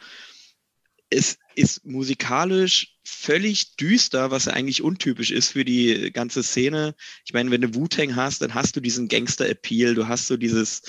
es 1.10 1.38
ist 1.56 1.86
musikalisch 1.86 2.93
völlig 3.04 3.76
düster, 3.76 4.32
was 4.32 4.46
ja 4.46 4.54
eigentlich 4.54 4.82
untypisch 4.82 5.32
ist 5.32 5.52
für 5.52 5.66
die 5.66 6.12
ganze 6.12 6.44
Szene. 6.44 6.96
Ich 7.26 7.34
meine, 7.34 7.52
wenn 7.52 7.62
du 7.62 7.76
Wu-Tang 7.76 8.16
hast, 8.16 8.42
dann 8.42 8.54
hast 8.54 8.76
du 8.76 8.80
diesen 8.80 9.08
Gangster-Appeal, 9.08 9.96
du 9.96 10.08
hast 10.08 10.28
so 10.28 10.38
dieses, 10.38 10.84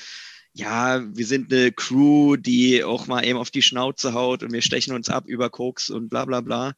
ja, 0.52 1.04
wir 1.14 1.26
sind 1.26 1.52
eine 1.52 1.72
Crew, 1.72 2.36
die 2.36 2.84
auch 2.84 3.08
mal 3.08 3.24
eben 3.24 3.38
auf 3.38 3.50
die 3.50 3.62
Schnauze 3.62 4.14
haut 4.14 4.42
und 4.44 4.52
wir 4.52 4.62
stechen 4.62 4.94
uns 4.94 5.08
ab 5.08 5.24
über 5.26 5.50
Koks 5.50 5.90
und 5.90 6.08
bla 6.08 6.24
bla 6.24 6.40
bla. 6.40 6.74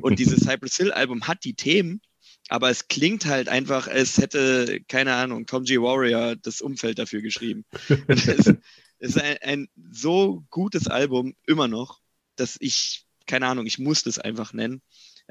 Und 0.00 0.18
dieses 0.18 0.40
Cypress 0.40 0.76
Hill-Album 0.76 1.28
hat 1.28 1.44
die 1.44 1.54
Themen, 1.54 2.00
aber 2.48 2.68
es 2.68 2.88
klingt 2.88 3.26
halt 3.26 3.48
einfach, 3.48 3.86
als 3.86 4.18
hätte, 4.18 4.80
keine 4.88 5.14
Ahnung, 5.14 5.46
Tom 5.46 5.62
G. 5.62 5.80
Warrior 5.80 6.34
das 6.34 6.60
Umfeld 6.60 6.98
dafür 6.98 7.22
geschrieben. 7.22 7.64
es 8.08 8.26
ist 8.98 9.20
ein, 9.20 9.36
ein 9.42 9.68
so 9.92 10.44
gutes 10.50 10.88
Album, 10.88 11.36
immer 11.46 11.68
noch, 11.68 12.00
dass 12.34 12.56
ich, 12.58 13.06
keine 13.30 13.46
Ahnung, 13.46 13.66
ich 13.66 13.78
muss 13.78 14.02
das 14.02 14.18
einfach 14.18 14.52
nennen. 14.52 14.82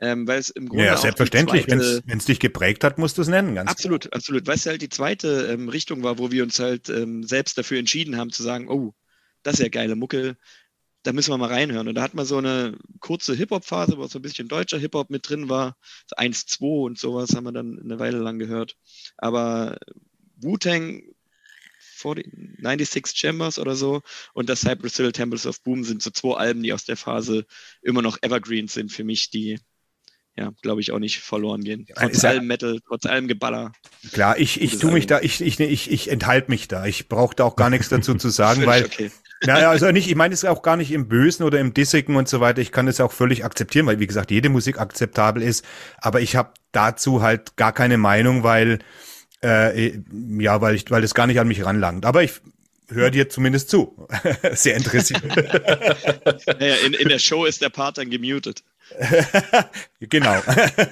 Ähm, 0.02 0.28
weil 0.28 0.40
es 0.40 0.50
im 0.50 0.70
Grunde. 0.70 0.86
Ja, 0.86 0.96
selbstverständlich. 0.96 1.68
Wenn 1.68 1.80
es 1.80 2.26
dich 2.26 2.40
geprägt 2.40 2.86
hat, 2.86 2.98
musst 2.98 3.18
du 3.18 3.22
es 3.22 3.28
nennen. 3.28 3.56
Ganz 3.56 3.70
absolut, 3.70 4.04
klar. 4.04 4.14
absolut. 4.14 4.48
Weil 4.48 4.56
es 4.56 4.66
halt 4.66 4.82
die 4.82 4.90
zweite 4.90 5.48
ähm, 5.52 5.68
Richtung 5.68 6.04
war, 6.04 6.18
wo 6.18 6.32
wir 6.32 6.44
uns 6.44 6.58
halt 6.60 6.90
ähm, 6.90 7.24
selbst 7.24 7.58
dafür 7.58 7.80
entschieden 7.80 8.16
haben, 8.16 8.32
zu 8.32 8.42
sagen: 8.42 8.70
Oh, 8.70 8.94
das 9.44 9.56
ist 9.56 9.60
ja 9.60 9.68
geile 9.68 9.98
Mucke 9.98 10.38
da 11.04 11.14
müssen 11.14 11.32
wir 11.32 11.38
mal 11.38 11.50
reinhören. 11.50 11.88
Und 11.88 11.96
da 11.96 12.02
hat 12.02 12.14
man 12.14 12.26
so 12.26 12.38
eine 12.38 12.78
kurze 13.00 13.34
Hip-Hop-Phase, 13.34 13.98
wo 13.98 14.08
so 14.08 14.20
ein 14.20 14.22
bisschen 14.22 14.48
deutscher 14.48 14.78
Hip-Hop 14.78 15.10
mit 15.10 15.30
drin 15.30 15.50
war. 15.50 15.78
1-2 16.18 16.86
und 16.86 17.00
sowas 17.00 17.36
haben 17.36 17.46
wir 17.46 17.52
dann 17.52 17.80
eine 17.80 18.00
Weile 18.00 18.18
lang 18.18 18.40
gehört. 18.40 18.76
Aber 19.18 19.78
Wu-Tang 20.36 21.04
96 22.02 23.18
Chambers 23.18 23.60
oder 23.60 23.76
so 23.76 24.02
und 24.34 24.50
das 24.50 24.62
Cypress 24.62 24.98
Hill 24.98 25.12
Temples 25.12 25.46
of 25.46 25.62
Boom 25.64 25.84
sind 25.84 26.02
so 26.02 26.10
zwei 26.10 26.36
Alben, 26.38 26.64
die 26.64 26.74
aus 26.74 26.86
der 26.86 26.98
Phase 26.98 27.46
immer 27.82 28.02
noch 28.02 28.18
Evergreens 28.22 28.74
sind 28.74 28.92
für 28.92 29.04
mich, 29.04 29.30
die 29.30 29.60
ja, 30.40 30.54
glaube 30.62 30.80
ich, 30.80 30.92
auch 30.92 31.00
nicht 31.00 31.20
verloren 31.20 31.64
gehen. 31.64 31.86
Trotz 31.96 32.24
allem 32.24 32.48
Metal, 32.48 32.80
trotz 32.88 33.06
allem 33.06 33.28
Geballer. 33.28 33.74
Klar, 34.14 34.40
ich, 34.40 34.62
ich 34.62 34.78
tue 34.78 34.92
mich 34.92 35.06
da, 35.06 35.20
ich, 35.20 35.42
ich, 35.42 35.60
ich, 35.60 35.92
ich 35.92 36.10
enthalte 36.10 36.50
mich 36.50 36.70
da. 36.70 36.86
Ich 36.86 37.10
brauche 37.10 37.36
da 37.36 37.44
auch 37.44 37.58
gar 37.58 37.70
nichts 37.70 37.90
dazu 37.90 38.16
zu 38.16 38.30
sagen, 38.30 38.66
weil 38.66 38.86
okay. 38.86 39.12
Naja, 39.46 39.70
also 39.70 39.90
nicht, 39.92 40.10
ich 40.10 40.16
meine 40.16 40.34
es 40.34 40.44
auch 40.44 40.62
gar 40.62 40.76
nicht 40.76 40.92
im 40.92 41.08
Bösen 41.08 41.44
oder 41.44 41.60
im 41.60 41.74
Dissigen 41.74 42.16
und 42.16 42.28
so 42.28 42.42
weiter. 42.42 42.62
Ich 42.62 42.72
kann 42.72 42.88
es 42.88 43.00
auch 43.00 43.14
völlig 43.14 43.46
akzeptieren, 43.46 43.86
weil 43.86 44.00
wie 44.00 44.08
gesagt, 44.08 44.32
jede 44.32 44.50
Musik 44.50 44.80
akzeptabel 44.80 45.42
ist. 45.42 45.66
Aber 45.98 46.20
ich 46.20 46.36
habe 46.36 46.52
dazu 46.72 47.22
halt 47.22 47.56
gar 47.56 47.72
keine 47.72 47.98
Meinung, 47.98 48.44
weil 48.44 48.80
äh, 49.43 49.99
ja, 50.39 50.62
weil 50.62 50.75
ich, 50.75 50.89
weil 50.91 51.02
das 51.02 51.13
gar 51.13 51.28
nicht 51.28 51.39
an 51.39 51.47
mich 51.47 51.63
ranlangt. 51.65 52.06
Aber 52.06 52.23
ich 52.23 52.34
höre 52.89 53.12
dir 53.12 53.30
zumindest 53.30 53.69
zu. 53.69 54.08
Sehr 54.54 54.75
interessiert. 54.75 55.23
naja, 56.60 56.75
in, 56.86 56.93
in 56.93 57.10
der 57.10 57.19
Show 57.19 57.45
ist 57.45 57.62
der 57.62 57.69
Part 57.69 57.97
dann 57.97 58.10
gemutet. 58.10 58.63
genau. 59.99 60.41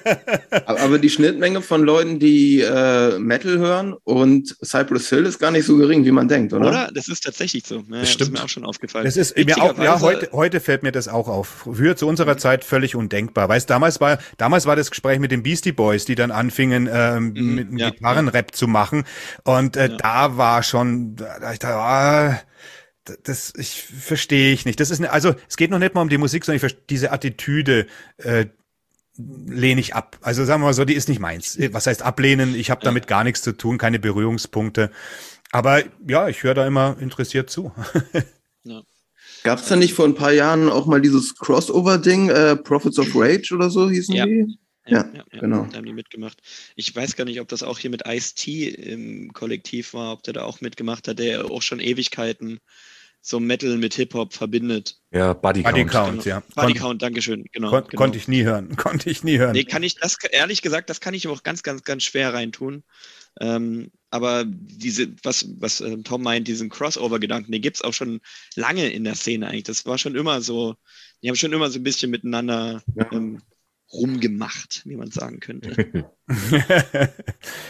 Aber 0.65 0.99
die 0.99 1.09
Schnittmenge 1.09 1.61
von 1.61 1.83
Leuten, 1.83 2.19
die 2.19 2.61
äh, 2.61 3.17
Metal 3.19 3.57
hören 3.57 3.93
und 4.03 4.55
Cypress 4.63 5.09
Hill 5.09 5.25
ist 5.25 5.39
gar 5.39 5.51
nicht 5.51 5.65
so 5.65 5.77
gering, 5.77 6.05
wie 6.05 6.11
man 6.11 6.27
denkt, 6.27 6.53
oder? 6.53 6.69
Oder? 6.69 6.89
Das 6.93 7.07
ist 7.07 7.21
tatsächlich 7.23 7.65
so. 7.65 7.83
Ja, 7.89 7.99
das, 7.99 8.11
stimmt. 8.11 8.29
ist 8.29 8.37
mir 8.37 8.43
auch 8.43 8.49
schon 8.49 8.65
aufgefallen. 8.65 9.05
Das 9.05 9.17
ist 9.17 9.35
mir 9.37 9.61
auch, 9.61 9.77
ja, 9.77 9.99
heute, 10.01 10.29
heute 10.31 10.59
fällt 10.59 10.83
mir 10.83 10.91
das 10.91 11.07
auch 11.07 11.27
auf. 11.27 11.63
Früher 11.63 11.95
zu 11.95 12.07
unserer 12.07 12.33
mhm. 12.33 12.39
Zeit 12.39 12.63
völlig 12.63 12.95
undenkbar. 12.95 13.49
Weißt, 13.49 13.69
damals 13.69 13.99
war, 13.99 14.19
damals 14.37 14.65
war 14.65 14.75
das 14.75 14.89
Gespräch 14.89 15.19
mit 15.19 15.31
den 15.31 15.43
Beastie 15.43 15.71
Boys, 15.71 16.05
die 16.05 16.15
dann 16.15 16.31
anfingen, 16.31 16.89
ähm, 16.91 17.33
mhm, 17.35 17.55
mit 17.55 17.79
ja, 17.79 17.89
Gitarrenrap 17.89 18.51
ja. 18.51 18.55
zu 18.55 18.67
machen. 18.67 19.03
Und 19.43 19.75
äh, 19.77 19.89
da 19.97 20.37
war 20.37 20.63
schon, 20.63 21.15
da 21.15 21.51
ich 21.51 21.59
dachte, 21.59 21.75
ah, 21.75 22.39
das 23.23 23.53
ich 23.57 23.83
verstehe 23.83 24.53
ich 24.53 24.65
nicht. 24.65 24.79
Das 24.79 24.89
ist 24.89 24.99
eine, 24.99 25.11
also 25.11 25.35
es 25.47 25.57
geht 25.57 25.71
noch 25.71 25.79
nicht 25.79 25.93
mal 25.93 26.01
um 26.01 26.09
die 26.09 26.17
Musik, 26.17 26.45
sondern 26.45 26.65
ich 26.65 26.77
diese 26.89 27.11
Attitüde 27.11 27.87
äh, 28.17 28.47
lehne 29.17 29.81
ich 29.81 29.95
ab. 29.95 30.17
Also 30.21 30.45
sagen 30.45 30.61
wir 30.61 30.67
mal 30.67 30.73
so, 30.73 30.85
die 30.85 30.93
ist 30.93 31.09
nicht 31.09 31.19
meins. 31.19 31.57
Was 31.71 31.87
heißt 31.87 32.01
ablehnen? 32.01 32.55
Ich 32.55 32.69
habe 32.69 32.83
damit 32.83 33.07
gar 33.07 33.23
nichts 33.23 33.41
zu 33.41 33.51
tun, 33.51 33.77
keine 33.77 33.99
Berührungspunkte. 33.99 34.91
Aber 35.51 35.83
ja, 36.07 36.27
ich 36.27 36.43
höre 36.43 36.53
da 36.53 36.67
immer 36.67 36.97
interessiert 36.99 37.49
zu. 37.49 37.71
ja. 38.63 38.81
Gab 39.43 39.59
es 39.59 39.67
da 39.67 39.75
nicht 39.75 39.93
vor 39.93 40.05
ein 40.05 40.15
paar 40.15 40.33
Jahren 40.33 40.69
auch 40.69 40.85
mal 40.87 41.01
dieses 41.01 41.35
Crossover-Ding, 41.35 42.29
äh, 42.29 42.55
Prophets 42.57 42.99
of 42.99 43.15
Rage 43.15 43.53
oder 43.53 43.69
so 43.69 43.89
hießen 43.89 44.13
ja. 44.13 44.25
die? 44.25 44.57
Ja, 44.85 45.05
ja, 45.13 45.23
ja, 45.31 45.39
genau. 45.39 45.65
Da 45.65 45.77
haben 45.77 45.85
die 45.85 45.93
mitgemacht. 45.93 46.41
Ich 46.75 46.95
weiß 46.95 47.15
gar 47.15 47.25
nicht, 47.25 47.41
ob 47.41 47.47
das 47.47 47.63
auch 47.63 47.77
hier 47.77 47.89
mit 47.89 48.03
Ice-T 48.07 48.69
im 48.69 49.33
Kollektiv 49.33 49.93
war, 49.93 50.13
ob 50.13 50.23
der 50.23 50.33
da 50.33 50.43
auch 50.43 50.61
mitgemacht 50.61 51.07
hat, 51.07 51.19
der 51.19 51.45
auch 51.51 51.61
schon 51.61 51.79
Ewigkeiten 51.79 52.59
so 53.27 53.41
Metal 53.41 53.77
mit 53.77 53.93
Hip-Hop 53.95 54.33
verbindet. 54.33 55.01
Ja, 55.11 55.33
Body, 55.33 55.61
Body 55.61 55.83
Count. 55.83 55.91
Count 55.91 56.23
genau. 56.23 56.37
ja. 56.37 56.43
Body 56.55 56.73
Kon 56.73 56.81
Count, 56.81 57.01
Dankeschön. 57.01 57.43
Genau, 57.51 57.71
kon 57.71 57.83
genau. 57.87 58.01
Konnte 58.01 58.17
ich 58.17 58.29
nie 58.29 58.43
hören. 58.43 58.73
Konnte 58.77 59.09
ich 59.09 59.21
nie 59.23 59.37
hören. 59.37 59.51
Nee, 59.51 59.65
kann 59.65 59.83
ich 59.83 59.95
das, 59.95 60.17
ehrlich 60.31 60.61
gesagt, 60.61 60.89
das 60.89 61.01
kann 61.01 61.13
ich 61.13 61.27
auch 61.27 61.43
ganz, 61.43 61.61
ganz, 61.61 61.83
ganz 61.83 62.03
schwer 62.03 62.33
reintun. 62.33 62.83
Ähm, 63.41 63.91
aber 64.11 64.45
diese, 64.47 65.09
was, 65.23 65.45
was 65.59 65.81
äh, 65.81 65.97
Tom 66.03 66.23
meint, 66.23 66.47
diesen 66.47 66.69
Crossover-Gedanken, 66.69 67.51
den 67.51 67.61
gibt 67.61 67.75
es 67.75 67.81
auch 67.81 67.93
schon 67.93 68.21
lange 68.55 68.87
in 68.87 69.03
der 69.03 69.15
Szene 69.15 69.47
eigentlich. 69.47 69.63
Das 69.63 69.85
war 69.85 69.97
schon 69.97 70.15
immer 70.15 70.41
so, 70.41 70.75
die 71.21 71.27
haben 71.27 71.35
schon 71.35 71.51
immer 71.51 71.69
so 71.69 71.79
ein 71.79 71.83
bisschen 71.83 72.09
miteinander 72.09 72.81
ja. 72.95 73.11
ähm, 73.11 73.41
rumgemacht, 73.93 74.81
wie 74.85 74.97
man 74.97 75.11
sagen 75.11 75.39
könnte. 75.39 76.05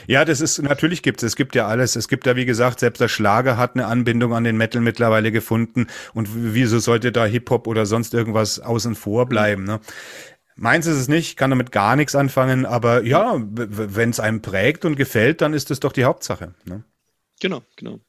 ja, 0.07 0.25
das 0.25 0.41
ist 0.41 0.59
natürlich 0.61 1.03
gibt 1.03 1.21
es. 1.21 1.27
Es 1.27 1.35
gibt 1.35 1.53
ja 1.55 1.67
alles. 1.67 1.95
Es 1.95 2.07
gibt 2.07 2.25
ja, 2.25 2.35
wie 2.35 2.45
gesagt, 2.45 2.79
selbst 2.79 2.99
der 2.99 3.07
Schlager 3.07 3.57
hat 3.57 3.75
eine 3.75 3.85
Anbindung 3.85 4.33
an 4.33 4.43
den 4.43 4.57
Metal 4.57 4.81
mittlerweile 4.81 5.31
gefunden. 5.31 5.87
Und 6.13 6.29
wieso 6.33 6.79
sollte 6.79 7.11
da 7.11 7.25
Hip-Hop 7.25 7.67
oder 7.67 7.85
sonst 7.85 8.13
irgendwas 8.13 8.59
außen 8.59 8.95
vor 8.95 9.27
bleiben? 9.27 9.63
Ne? 9.63 9.79
Meins 10.55 10.87
ist 10.87 10.97
es 10.97 11.07
nicht, 11.07 11.37
kann 11.37 11.51
damit 11.51 11.71
gar 11.71 11.95
nichts 11.95 12.15
anfangen, 12.15 12.65
aber 12.65 13.03
ja, 13.03 13.35
wenn 13.39 14.09
es 14.09 14.19
einem 14.19 14.41
prägt 14.41 14.85
und 14.85 14.95
gefällt, 14.95 15.41
dann 15.41 15.53
ist 15.53 15.69
das 15.69 15.79
doch 15.79 15.91
die 15.91 16.05
Hauptsache. 16.05 16.55
Ne? 16.65 16.83
Genau, 17.39 17.61
genau. 17.75 17.99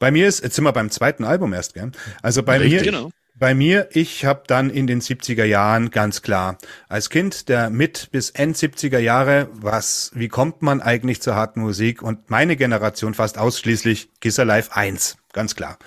Bei 0.00 0.10
mir 0.10 0.26
ist, 0.26 0.42
jetzt 0.42 0.56
sind 0.56 0.64
wir 0.64 0.72
beim 0.72 0.90
zweiten 0.90 1.24
Album 1.24 1.52
erst, 1.52 1.74
gell? 1.74 1.92
Also 2.22 2.42
bei 2.42 2.58
Richtig, 2.58 2.80
mir, 2.80 2.90
genau. 2.90 3.10
Bei 3.38 3.54
mir, 3.54 3.90
ich 3.92 4.24
habe 4.24 4.44
dann 4.46 4.70
in 4.70 4.86
den 4.86 5.02
70er 5.02 5.44
Jahren 5.44 5.90
ganz 5.90 6.22
klar, 6.22 6.56
als 6.88 7.10
Kind 7.10 7.50
der 7.50 7.68
mit 7.68 8.08
bis 8.10 8.30
End 8.30 8.56
70er 8.56 8.98
Jahre, 8.98 9.50
was, 9.52 10.10
wie 10.14 10.28
kommt 10.28 10.62
man 10.62 10.80
eigentlich 10.80 11.20
zur 11.20 11.34
harten 11.34 11.60
Musik? 11.60 12.00
Und 12.00 12.30
meine 12.30 12.56
Generation 12.56 13.12
fast 13.12 13.36
ausschließlich 13.36 14.08
Kiss 14.22 14.38
Alive 14.38 14.74
1 14.74 15.18
ganz 15.36 15.54
klar. 15.54 15.78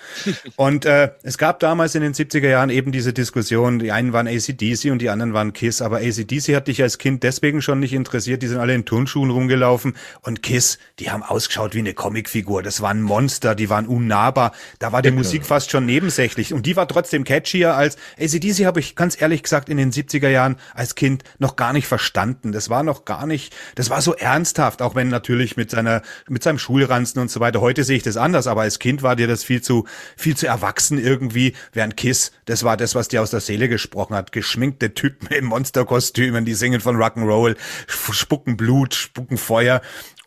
Und 0.56 0.86
äh, 0.86 1.10
es 1.22 1.36
gab 1.36 1.58
damals 1.58 1.94
in 1.94 2.02
den 2.02 2.14
70er 2.14 2.48
Jahren 2.48 2.70
eben 2.70 2.92
diese 2.92 3.12
Diskussion, 3.12 3.80
die 3.80 3.92
einen 3.92 4.14
waren 4.14 4.26
ACDC 4.26 4.90
und 4.90 5.00
die 5.00 5.10
anderen 5.10 5.34
waren 5.34 5.52
Kiss, 5.52 5.82
aber 5.82 5.98
ACDC 5.98 6.54
hat 6.54 6.68
dich 6.68 6.80
als 6.82 6.96
Kind 6.96 7.22
deswegen 7.24 7.60
schon 7.60 7.80
nicht 7.80 7.92
interessiert, 7.92 8.42
die 8.42 8.46
sind 8.46 8.58
alle 8.58 8.74
in 8.74 8.86
Turnschuhen 8.86 9.28
rumgelaufen 9.30 9.96
und 10.22 10.42
Kiss, 10.42 10.78
die 11.00 11.10
haben 11.10 11.22
ausgeschaut 11.22 11.74
wie 11.74 11.80
eine 11.80 11.92
Comicfigur, 11.92 12.62
das 12.62 12.80
waren 12.80 13.02
Monster, 13.02 13.54
die 13.54 13.68
waren 13.68 13.86
unnahbar, 13.86 14.52
da 14.78 14.92
war 14.92 15.02
die 15.02 15.10
Musik 15.10 15.44
fast 15.44 15.72
schon 15.72 15.84
nebensächlich 15.84 16.54
und 16.54 16.64
die 16.64 16.76
war 16.76 16.86
trotzdem 16.86 17.24
catchier 17.24 17.74
als 17.74 17.96
ACDC 18.20 18.64
habe 18.64 18.78
ich 18.78 18.94
ganz 18.94 19.20
ehrlich 19.20 19.42
gesagt 19.42 19.68
in 19.68 19.76
den 19.76 19.90
70er 19.90 20.28
Jahren 20.28 20.56
als 20.74 20.94
Kind 20.94 21.24
noch 21.38 21.56
gar 21.56 21.72
nicht 21.72 21.88
verstanden, 21.88 22.52
das 22.52 22.70
war 22.70 22.84
noch 22.84 23.04
gar 23.04 23.26
nicht, 23.26 23.52
das 23.74 23.90
war 23.90 24.00
so 24.00 24.14
ernsthaft, 24.14 24.80
auch 24.80 24.94
wenn 24.94 25.08
natürlich 25.08 25.56
mit 25.56 25.70
seiner, 25.70 26.02
mit 26.28 26.44
seinem 26.44 26.60
Schulranzen 26.60 27.20
und 27.20 27.32
so 27.32 27.40
weiter, 27.40 27.60
heute 27.60 27.82
sehe 27.82 27.96
ich 27.96 28.04
das 28.04 28.16
anders, 28.16 28.46
aber 28.46 28.62
als 28.62 28.78
Kind 28.78 29.02
war 29.02 29.16
dir 29.16 29.26
das 29.26 29.39
alles 29.40 29.44
viel 29.44 29.62
zu, 29.62 29.86
viel 30.16 30.36
zu 30.36 30.46
erwachsen 30.46 30.98
irgendwie. 30.98 31.54
Während 31.72 31.96
Kiss, 31.96 32.32
das 32.44 32.62
war 32.64 32.76
das, 32.76 32.94
was 32.94 33.08
dir 33.08 33.22
aus 33.22 33.30
der 33.30 33.40
Seele 33.40 33.68
gesprochen 33.68 34.14
hat. 34.14 34.32
Geschminkte 34.32 34.94
Typen 34.94 35.28
in 35.30 35.44
Monsterkostümen, 35.44 36.44
die 36.44 36.54
singen 36.54 36.80
von 36.80 36.96
Rock'n'Roll, 36.96 37.56
spucken 37.86 38.56
Blut, 38.56 38.94
spucken 38.94 39.38
Feuer. 39.38 39.80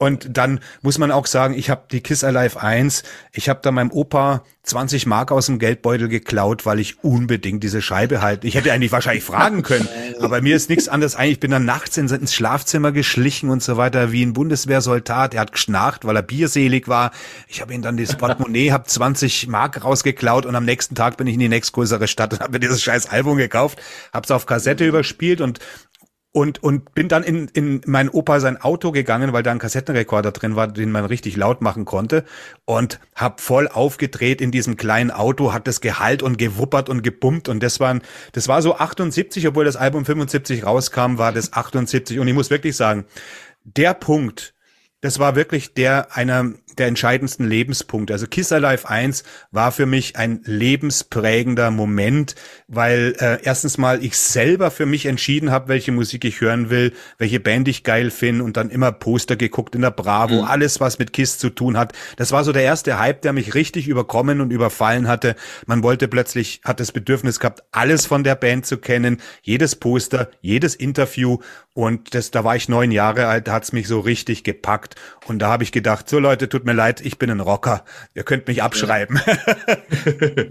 Und 0.03 0.37
dann 0.37 0.59
muss 0.81 0.97
man 0.97 1.11
auch 1.11 1.25
sagen, 1.25 1.53
ich 1.53 1.69
habe 1.69 1.83
die 1.91 2.01
Kiss 2.01 2.23
Alive 2.23 2.61
1, 2.61 3.03
ich 3.31 3.49
habe 3.49 3.59
da 3.63 3.71
meinem 3.71 3.91
Opa 3.91 4.43
20 4.63 5.07
Mark 5.07 5.31
aus 5.31 5.47
dem 5.47 5.59
Geldbeutel 5.59 6.07
geklaut, 6.07 6.65
weil 6.65 6.79
ich 6.79 7.03
unbedingt 7.03 7.63
diese 7.63 7.81
Scheibe 7.81 8.21
halt. 8.21 8.45
Ich 8.45 8.55
hätte 8.55 8.71
eigentlich 8.71 8.93
wahrscheinlich 8.93 9.25
fragen 9.25 9.61
können, 9.61 9.89
aber 10.21 10.41
mir 10.41 10.55
ist 10.55 10.69
nichts 10.69 10.87
anderes 10.87 11.15
eigentlich. 11.15 11.33
Ich 11.33 11.39
bin 11.41 11.51
dann 11.51 11.65
nachts 11.65 11.97
ins 11.97 12.33
Schlafzimmer 12.33 12.93
geschlichen 12.93 13.49
und 13.49 13.61
so 13.61 13.75
weiter, 13.75 14.13
wie 14.13 14.25
ein 14.25 14.31
Bundeswehrsoldat. 14.31 15.33
Er 15.33 15.41
hat 15.41 15.51
geschnarcht, 15.51 16.05
weil 16.05 16.15
er 16.15 16.21
bierselig 16.21 16.87
war. 16.87 17.11
Ich 17.49 17.61
habe 17.61 17.73
ihn 17.73 17.81
dann 17.81 17.97
das 17.97 18.15
Portemonnaie, 18.15 18.71
habe 18.71 18.85
20 18.85 19.47
Mark 19.47 19.83
rausgeklaut 19.83 20.45
und 20.45 20.55
am 20.55 20.63
nächsten 20.63 20.95
Tag 20.95 21.17
bin 21.17 21.27
ich 21.27 21.33
in 21.33 21.41
die 21.41 21.49
nächstgrößere 21.49 22.07
Stadt 22.07 22.33
und 22.33 22.39
habe 22.39 22.53
mir 22.53 22.59
dieses 22.59 22.81
scheiß 22.81 23.09
Album 23.09 23.37
gekauft, 23.37 23.81
habe 24.13 24.23
es 24.23 24.31
auf 24.31 24.45
Kassette 24.45 24.85
überspielt 24.85 25.41
und 25.41 25.59
und, 26.33 26.63
und 26.63 26.95
bin 26.95 27.07
dann 27.07 27.21
in, 27.21 27.47
in 27.49 27.81
mein 27.85 28.09
Opa 28.09 28.39
sein 28.39 28.59
Auto 28.59 28.91
gegangen, 28.91 29.33
weil 29.33 29.43
da 29.43 29.51
ein 29.51 29.59
Kassettenrekorder 29.59 30.31
drin 30.31 30.55
war, 30.55 30.67
den 30.67 30.91
man 30.91 31.05
richtig 31.05 31.37
laut 31.37 31.61
machen 31.61 31.85
konnte. 31.85 32.25
Und 32.65 32.99
hab 33.15 33.39
voll 33.39 33.67
aufgedreht 33.67 34.41
in 34.41 34.49
diesem 34.49 34.75
kleinen 34.75 35.11
Auto, 35.11 35.53
hat 35.53 35.67
das 35.67 35.79
gehalt 35.79 36.23
und 36.23 36.39
gewuppert 36.39 36.89
und 36.89 37.03
gebummt. 37.03 37.49
Und 37.49 37.61
das 37.61 37.79
waren, 37.79 38.01
das 38.31 38.47
war 38.47 38.63
so 38.63 38.75
78, 38.75 39.47
obwohl 39.47 39.63
das 39.63 39.75
Album 39.75 40.05
75 40.05 40.65
rauskam, 40.65 41.19
war 41.19 41.31
das 41.31 41.53
78 41.53 42.17
und 42.17 42.27
ich 42.27 42.33
muss 42.33 42.49
wirklich 42.49 42.75
sagen, 42.75 43.05
der 43.63 43.93
Punkt, 43.93 44.55
das 45.01 45.19
war 45.19 45.35
wirklich 45.35 45.75
der 45.75 46.15
einer 46.15 46.53
der 46.75 46.87
entscheidendsten 46.87 47.47
Lebenspunkte. 47.47 48.13
Also 48.13 48.27
Kiss 48.27 48.51
Alive 48.51 48.89
1 48.89 49.23
war 49.51 49.71
für 49.71 49.85
mich 49.85 50.15
ein 50.15 50.41
lebensprägender 50.45 51.71
Moment, 51.71 52.35
weil 52.67 53.15
äh, 53.19 53.39
erstens 53.43 53.77
mal 53.77 54.03
ich 54.03 54.17
selber 54.17 54.71
für 54.71 54.85
mich 54.85 55.05
entschieden 55.05 55.51
habe, 55.51 55.67
welche 55.67 55.91
Musik 55.91 56.25
ich 56.25 56.41
hören 56.41 56.69
will, 56.69 56.93
welche 57.17 57.39
Band 57.39 57.67
ich 57.67 57.83
geil 57.83 58.11
finde 58.11 58.43
und 58.43 58.57
dann 58.57 58.69
immer 58.69 58.91
Poster 58.91 59.35
geguckt 59.35 59.75
in 59.75 59.81
der 59.81 59.91
Bravo, 59.91 60.41
mhm. 60.41 60.47
alles 60.47 60.79
was 60.79 60.99
mit 60.99 61.13
Kiss 61.13 61.37
zu 61.37 61.49
tun 61.49 61.77
hat. 61.77 61.93
Das 62.17 62.31
war 62.31 62.43
so 62.43 62.51
der 62.51 62.63
erste 62.63 62.99
Hype, 62.99 63.21
der 63.21 63.33
mich 63.33 63.53
richtig 63.53 63.87
überkommen 63.87 64.41
und 64.41 64.51
überfallen 64.51 65.07
hatte. 65.07 65.35
Man 65.65 65.83
wollte 65.83 66.07
plötzlich, 66.07 66.61
hat 66.63 66.79
das 66.79 66.91
Bedürfnis 66.91 67.39
gehabt, 67.39 67.63
alles 67.71 68.05
von 68.05 68.23
der 68.23 68.35
Band 68.35 68.65
zu 68.65 68.77
kennen, 68.77 69.21
jedes 69.41 69.75
Poster, 69.75 70.29
jedes 70.41 70.75
Interview 70.75 71.39
und 71.73 72.13
das, 72.13 72.29
da 72.29 72.43
war 72.43 72.55
ich 72.55 72.69
neun 72.69 72.91
Jahre 72.91 73.27
alt, 73.27 73.47
da 73.47 73.53
hat's 73.53 73.73
mich 73.73 73.87
so 73.87 73.99
richtig 73.99 74.43
gepackt 74.43 74.95
und 75.25 75.39
da 75.39 75.47
habe 75.47 75.63
ich 75.63 75.71
gedacht, 75.71 76.07
so 76.07 76.19
Leute, 76.19 76.47
tut 76.47 76.62
mir 76.65 76.73
leid, 76.73 77.01
ich 77.01 77.17
bin 77.17 77.29
ein 77.29 77.39
Rocker. 77.39 77.83
Ihr 78.13 78.23
könnt 78.23 78.47
mich 78.47 78.63
abschreiben. 78.63 79.19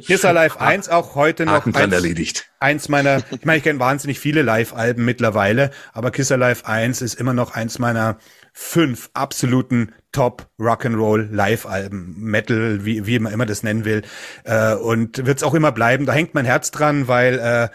Kiss 0.07 0.25
Alive 0.25 0.61
1 0.61 0.89
auch 0.89 1.15
heute 1.15 1.47
noch. 1.47 1.53
Haken 1.53 1.75
eins, 1.75 1.93
erledigt. 1.93 2.51
Eins 2.61 2.89
meiner, 2.89 3.23
ich 3.31 3.45
meine, 3.45 3.59
ich 3.59 3.65
kenne 3.65 3.79
wahnsinnig 3.79 4.19
viele 4.19 4.43
Live-Alben 4.43 5.05
mittlerweile, 5.05 5.71
aber 5.93 6.11
Kiss 6.11 6.33
Alive 6.33 6.67
1 6.67 7.03
ist 7.03 7.15
immer 7.15 7.35
noch 7.35 7.55
eins 7.55 7.79
meiner 7.79 8.19
fünf 8.53 9.11
absoluten 9.15 9.93
Top 10.13 10.49
Rock'n'Roll 10.59 11.29
Live-Alben, 11.31 12.15
Metal, 12.19 12.85
wie, 12.85 13.07
wie 13.07 13.19
man 13.19 13.33
immer 13.33 13.47
das 13.47 13.63
nennen 13.63 13.85
will. 13.85 14.03
Äh, 14.45 14.75
und 14.75 15.27
wird's 15.27 15.43
auch 15.43 15.55
immer 15.55 15.73
bleiben. 15.73 16.07
Da 16.07 16.13
hängt 16.13 16.35
mein 16.35 16.45
Herz 16.45 16.71
dran, 16.71 17.09
weil 17.09 17.39
äh, 17.39 17.69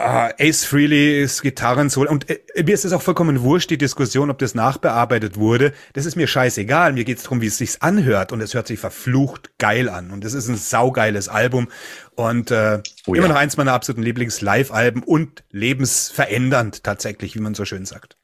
Uh, 0.00 0.30
Ace 0.38 0.64
Frehley's 0.64 1.42
Gitarrensolo. 1.42 2.08
Und 2.08 2.30
äh, 2.30 2.38
mir 2.62 2.72
ist 2.72 2.84
es 2.84 2.92
auch 2.92 3.02
vollkommen 3.02 3.42
wurscht, 3.42 3.68
die 3.70 3.78
Diskussion, 3.78 4.30
ob 4.30 4.38
das 4.38 4.54
nachbearbeitet 4.54 5.36
wurde. 5.36 5.72
Das 5.94 6.06
ist 6.06 6.14
mir 6.14 6.28
scheißegal. 6.28 6.92
Mir 6.92 7.02
geht's 7.02 7.24
darum, 7.24 7.40
wie 7.40 7.48
es 7.48 7.58
sich 7.58 7.82
anhört. 7.82 8.30
Und 8.30 8.40
es 8.40 8.54
hört 8.54 8.68
sich 8.68 8.78
verflucht 8.78 9.58
geil 9.58 9.88
an. 9.88 10.12
Und 10.12 10.24
es 10.24 10.34
ist 10.34 10.46
ein 10.46 10.56
saugeiles 10.56 11.28
Album. 11.28 11.66
Und 12.14 12.52
äh, 12.52 12.80
oh, 13.06 13.14
immer 13.14 13.26
ja. 13.26 13.32
noch 13.32 13.40
eins 13.40 13.56
meiner 13.56 13.72
absoluten 13.72 14.04
Lieblings-Live-Alben 14.04 15.02
und 15.02 15.42
lebensverändernd 15.50 16.84
tatsächlich, 16.84 17.34
wie 17.34 17.40
man 17.40 17.54
so 17.54 17.64
schön 17.64 17.84
sagt. 17.84 18.16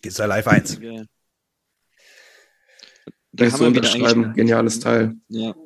Geht's 0.00 0.14
da 0.14 0.26
Live 0.26 0.46
1. 0.46 0.78
Da 3.32 3.50
haben 3.50 3.74
wir 3.74 3.82
wieder 3.82 4.32
Geniales 4.34 4.78
Teil. 4.78 5.14
Ja. 5.26 5.56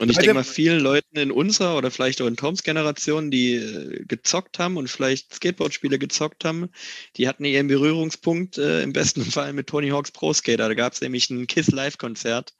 Und 0.00 0.10
ich 0.10 0.16
denke 0.16 0.32
mal, 0.32 0.44
vielen 0.44 0.80
Leuten 0.80 1.18
in 1.18 1.30
unserer 1.30 1.76
oder 1.76 1.90
vielleicht 1.90 2.22
auch 2.22 2.26
in 2.26 2.36
Toms 2.36 2.62
Generation, 2.62 3.30
die 3.30 3.56
äh, 3.56 4.02
gezockt 4.06 4.58
haben 4.58 4.78
und 4.78 4.88
vielleicht 4.88 5.34
Skateboard-Spiele 5.34 5.98
gezockt 5.98 6.46
haben, 6.46 6.70
die 7.18 7.28
hatten 7.28 7.44
ihren 7.44 7.66
Berührungspunkt 7.66 8.56
äh, 8.56 8.82
im 8.82 8.94
besten 8.94 9.22
Fall 9.30 9.52
mit 9.52 9.66
Tony 9.66 9.90
Hawk's 9.90 10.10
Pro 10.10 10.32
Skater. 10.32 10.68
Da 10.68 10.74
gab 10.74 10.94
es 10.94 11.02
nämlich 11.02 11.28
ein 11.28 11.46
Kiss 11.46 11.70
Live-Konzert. 11.70 12.54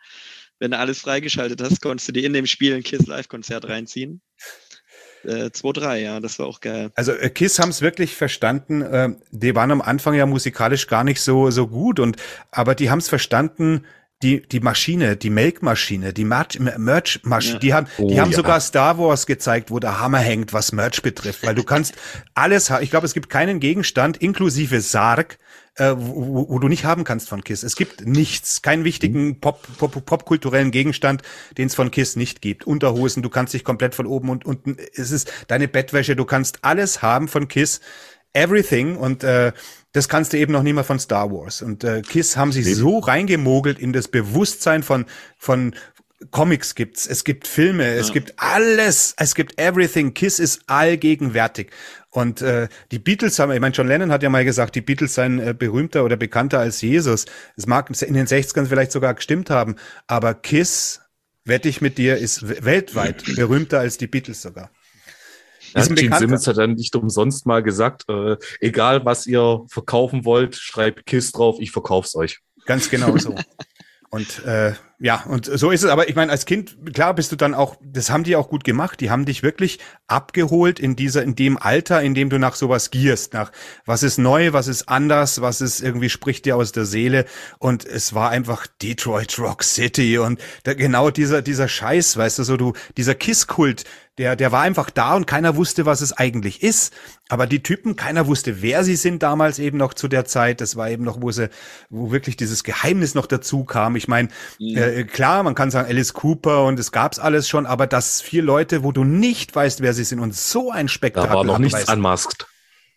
Wenn 0.59 0.72
du 0.72 0.79
alles 0.79 1.00
freigeschaltet 1.00 1.62
hast, 1.62 1.81
konntest 1.81 2.09
du 2.09 2.12
dir 2.12 2.24
in 2.24 2.35
dem 2.35 2.44
Spiel 2.44 2.74
ein 2.74 2.83
Kiss 2.83 3.07
Live-Konzert 3.07 3.66
reinziehen. 3.66 4.20
Äh, 5.24 5.46
2-3, 5.46 5.96
ja, 5.96 6.20
das 6.20 6.38
war 6.38 6.46
auch 6.46 6.61
geil. 6.61 6.90
Also 6.94 7.12
äh, 7.12 7.31
Kiss 7.31 7.59
haben 7.59 7.70
es 7.70 7.81
wirklich 7.81 8.14
verstanden. 8.16 8.83
Äh, 8.83 9.14
die 9.31 9.55
waren 9.55 9.70
am 9.70 9.81
Anfang 9.81 10.12
ja 10.12 10.26
musikalisch 10.26 10.87
gar 10.88 11.05
nicht 11.05 11.22
so 11.22 11.50
so 11.50 11.68
gut 11.68 12.00
und 12.00 12.16
aber 12.50 12.74
die 12.74 12.90
haben 12.90 12.98
es 12.98 13.09
verstanden, 13.09 13.87
die, 14.23 14.43
die 14.43 14.61
Maschine, 14.61 15.17
die 15.17 15.31
Melkmaschine, 15.31 16.13
die 16.13 16.25
Merch-Maschine, 16.25 17.55
ja. 17.55 17.59
die 17.59 17.75
haben, 17.75 17.87
die 17.99 18.03
oh, 18.03 18.19
haben 18.19 18.31
ja. 18.31 18.37
sogar 18.37 18.61
Star 18.61 18.99
Wars 18.99 19.27
gezeigt, 19.27 19.71
wo 19.71 19.79
der 19.79 19.99
Hammer 19.99 20.19
hängt, 20.19 20.53
was 20.53 20.73
Merch 20.73 21.01
betrifft, 21.01 21.43
weil 21.43 21.55
du 21.55 21.65
kannst 21.65 21.95
alles, 22.35 22.71
ich 22.81 22.91
glaube, 22.91 23.07
es 23.07 23.15
gibt 23.15 23.31
keinen 23.31 23.61
Gegenstand, 23.61 24.19
inklusive 24.19 24.83
Sarg, 24.83 25.39
äh, 25.77 25.95
wo, 25.97 26.51
wo, 26.51 26.59
du 26.59 26.69
nicht 26.69 26.85
haben 26.85 27.05
kannst 27.05 27.31
von 27.31 27.43
Kiss. 27.43 27.63
Es 27.63 27.77
gibt 27.77 28.07
nichts, 28.07 28.61
keinen 28.61 28.85
wichtigen 28.85 29.41
Pop, 29.41 29.67
Pop, 29.79 30.05
popkulturellen 30.05 30.71
Gegenstand, 30.71 31.23
den 31.57 31.69
es 31.69 31.75
von 31.75 31.91
Kiss 31.91 32.17
nicht 32.17 32.43
gibt. 32.43 32.67
Unterhosen, 32.67 33.23
du 33.23 33.31
kannst 33.31 33.55
dich 33.55 33.65
komplett 33.65 33.95
von 33.95 34.07
oben 34.07 34.29
und 34.29 34.45
unten, 34.45 34.77
es 34.95 35.11
ist 35.11 35.33
deine 35.49 35.69
Bettwäsche, 35.69 36.15
du 36.15 36.27
kannst 36.27 36.59
alles 36.63 37.01
haben 37.01 37.27
von 37.27 37.49
Kiss, 37.49 37.81
everything 38.33 38.97
und 38.97 39.25
äh, 39.25 39.53
das 39.92 40.09
kannst 40.09 40.33
du 40.33 40.38
eben 40.38 40.53
noch 40.53 40.62
nicht 40.62 40.74
mal 40.74 40.85
von 40.85 40.98
Star 40.98 41.31
Wars. 41.31 41.62
Und 41.62 41.85
äh, 41.85 42.03
Kiss 42.03 42.37
haben 42.37 42.53
sich 42.53 42.76
so 42.76 42.98
reingemogelt 42.98 43.79
in 43.79 43.92
das 43.92 44.09
Bewusstsein 44.09 44.83
von, 44.83 45.07
von 45.37 45.74
Comics 46.31 46.74
gibt's, 46.74 47.07
es 47.07 47.24
gibt 47.24 47.48
Filme, 47.48 47.87
ja. 47.87 48.00
es 48.00 48.12
gibt 48.12 48.35
alles, 48.37 49.14
es 49.16 49.35
gibt 49.35 49.59
everything. 49.59 50.12
Kiss 50.12 50.38
ist 50.38 50.62
allgegenwärtig. 50.66 51.70
Und 52.11 52.42
äh, 52.42 52.68
die 52.90 52.98
Beatles 52.98 53.38
haben, 53.38 53.53
ich 53.53 53.61
meine, 53.61 53.74
John 53.74 53.88
Lennon 53.88 54.12
hat 54.12 54.22
ja 54.22 54.29
mal 54.29 54.44
gesagt, 54.44 54.74
die 54.74 54.81
Beatles 54.81 55.14
seien 55.14 55.38
äh, 55.38 55.55
berühmter 55.55 56.05
oder 56.05 56.16
bekannter 56.16 56.59
als 56.59 56.83
Jesus. 56.83 57.24
Es 57.57 57.66
mag 57.66 57.90
in 58.03 58.14
den 58.14 58.26
60ern 58.26 58.66
vielleicht 58.66 58.92
sogar 58.92 59.14
gestimmt 59.14 59.48
haben, 59.48 59.76
aber 60.07 60.35
Kiss, 60.35 61.00
wette 61.44 61.68
ich 61.68 61.81
mit 61.81 61.98
dir, 61.98 62.18
ist 62.18 62.64
weltweit 62.64 63.24
berühmter 63.37 63.81
als 63.81 63.96
die 63.96 64.07
Beatles 64.07 64.42
sogar. 64.42 64.70
Ja, 65.75 65.85
Gene 65.87 66.17
Simmons 66.19 66.47
hat 66.47 66.59
dann 66.59 66.75
nicht 66.75 66.95
umsonst 66.97 67.47
mal 67.47 67.63
gesagt, 67.63 68.05
äh, 68.09 68.37
egal 68.61 69.05
was 69.05 69.27
ihr 69.27 69.65
verkaufen 69.69 70.25
wollt, 70.25 70.57
schreibt 70.57 71.07
KISS 71.07 71.33
drauf, 71.33 71.57
ich 71.61 71.71
verkauf's 71.71 72.15
euch. 72.15 72.41
Ganz 72.67 72.91
genau 72.91 73.17
so. 73.17 73.35
Und 74.11 74.45
äh, 74.45 74.73
ja, 74.99 75.23
und 75.29 75.47
so 75.47 75.71
ist 75.71 75.85
es. 75.85 75.91
Aber 75.91 76.09
ich 76.09 76.17
meine, 76.17 76.33
als 76.33 76.45
Kind, 76.45 76.77
klar 76.93 77.15
bist 77.15 77.31
du 77.31 77.37
dann 77.37 77.55
auch, 77.55 77.77
das 77.81 78.11
haben 78.11 78.25
die 78.25 78.35
auch 78.35 78.49
gut 78.49 78.65
gemacht. 78.65 79.01
Die 79.01 79.09
haben 79.09 79.25
dich 79.25 79.45
wirklich 79.45 79.79
abgeholt 80.09 80.81
in 80.81 80.97
dieser, 80.97 81.23
in 81.23 81.37
dem 81.37 81.57
Alter, 81.57 82.03
in 82.03 82.15
dem 82.15 82.29
du 82.29 82.39
nach 82.39 82.57
sowas 82.57 82.91
gierst, 82.91 83.33
nach 83.33 83.53
was 83.87 84.03
ist 84.03 84.19
neu, 84.19 84.53
was 84.53 84.67
ist 84.67 84.89
anders, 84.89 85.41
was 85.41 85.61
ist 85.61 85.81
irgendwie 85.81 86.11
spricht 86.11 86.45
dir 86.45 86.57
aus 86.57 86.73
der 86.73 86.87
Seele. 86.87 87.25
Und 87.61 87.87
es 87.87 88.13
war 88.13 88.31
einfach 88.31 88.67
Detroit 88.67 89.39
Rock 89.39 89.63
City 89.63 90.19
und 90.19 90.41
da, 90.65 90.75
genau 90.75 91.11
dieser, 91.11 91.41
dieser 91.41 91.69
Scheiß, 91.69 92.17
weißt 92.17 92.41
du, 92.41 92.43
so 92.43 92.57
du, 92.57 92.73
dieser 92.97 93.15
Kiss-Kult, 93.15 93.85
der, 94.18 94.37
der 94.37 94.53
war 94.53 94.62
einfach 94.62 94.90
da 94.90 95.14
und 95.14 95.27
keiner 95.27 95.57
wusste, 95.57 95.87
was 95.87 96.01
es 96.01 96.12
eigentlich 96.12 96.62
ist. 96.62 96.92
Aber 97.29 97.46
die 97.46 97.62
Typen, 97.62 97.96
keiner 97.96 98.27
wusste, 98.27 98.61
wer 98.61 98.85
sie 98.85 98.96
sind 98.96 99.23
damals 99.23 99.59
eben 99.59 99.79
noch 99.79 99.94
zu 99.94 100.09
der 100.09 100.25
Zeit. 100.25 100.61
Das 100.61 100.77
war 100.77 100.90
eben 100.90 101.05
noch, 101.05 101.23
wo 101.23 101.31
sie, 101.31 101.49
wo 101.88 102.11
wirklich 102.11 102.37
dieses 102.37 102.64
Geheimnis 102.64 103.14
noch 103.14 103.27
dazu 103.27 103.64
kam. 103.64 103.96
Ich 103.96 104.09
meine, 104.09 104.29
mhm. 104.59 104.77
äh, 104.77 105.05
klar, 105.05 105.42
man 105.42 105.55
kann 105.55 105.70
sagen 105.70 105.88
Alice 105.88 106.12
Cooper 106.12 106.64
und 106.64 106.79
es 106.79 106.92
gab's 106.92 107.18
alles 107.18 107.49
schon, 107.49 107.66
aber 107.66 107.87
dass 107.87 108.20
vier 108.20 108.42
Leute, 108.42 108.83
wo 108.83 108.92
du 108.92 109.05
nicht 109.05 109.55
weißt, 109.55 109.81
wer 109.81 109.94
sie 109.94 110.05
sind 110.05 110.18
und 110.18 110.35
so 110.35 110.70
ein 110.70 110.88
Spektakel. 110.88 111.31
Da 111.31 111.35
war 111.37 111.44
noch 111.44 111.59
nichts 111.59 111.90
unmasked. 111.90 112.50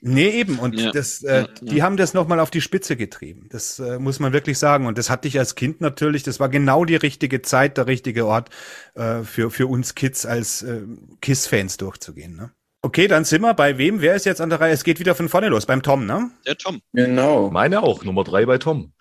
Nee, 0.06 0.32
eben. 0.32 0.60
Und 0.60 0.78
ja, 0.78 0.92
das, 0.92 1.24
äh, 1.24 1.44
ja, 1.44 1.48
die 1.62 1.82
haben 1.82 1.96
das 1.96 2.14
nochmal 2.14 2.42
auf 2.42 2.52
die 2.52 2.60
Spitze 2.60 2.98
getrieben. 2.98 3.48
Das 3.50 3.80
äh, 3.80 4.00
muss 4.00 4.20
man 4.20 4.34
wirklich 4.34 4.60
sagen. 4.60 4.86
Und 4.86 4.98
das 4.98 5.10
hatte 5.10 5.30
ich 5.30 5.40
als 5.40 5.56
Kind 5.56 5.80
natürlich, 5.80 6.24
das 6.24 6.42
war 6.42 6.50
genau 6.50 6.84
die 6.84 6.98
richtige 6.98 7.42
Zeit, 7.42 7.78
der 7.78 7.88
richtige 7.88 8.26
Ort 8.26 8.50
äh, 8.96 9.22
für, 9.24 9.50
für 9.50 9.68
uns 9.68 9.96
Kids 9.96 10.26
als 10.26 10.62
äh, 10.62 10.82
KISS-Fans 11.22 11.78
durchzugehen. 11.78 12.36
Ne? 12.36 12.52
Okay, 12.82 13.08
dann 13.08 13.24
sind 13.24 13.44
wir 13.44 13.54
bei 13.54 13.78
wem? 13.78 14.02
Wer 14.02 14.16
ist 14.16 14.26
jetzt 14.26 14.42
an 14.42 14.50
der 14.50 14.60
Reihe? 14.60 14.74
Es 14.74 14.84
geht 14.84 15.00
wieder 15.00 15.16
von 15.16 15.30
vorne 15.30 15.48
los, 15.48 15.66
beim 15.66 15.82
Tom, 15.82 16.06
ne? 16.06 16.32
Der 16.46 16.58
Tom. 16.58 16.82
Genau. 16.92 17.50
Meine 17.50 17.82
auch, 17.82 18.04
Nummer 18.04 18.26
drei 18.26 18.46
bei 18.46 18.58
Tom. 18.58 18.92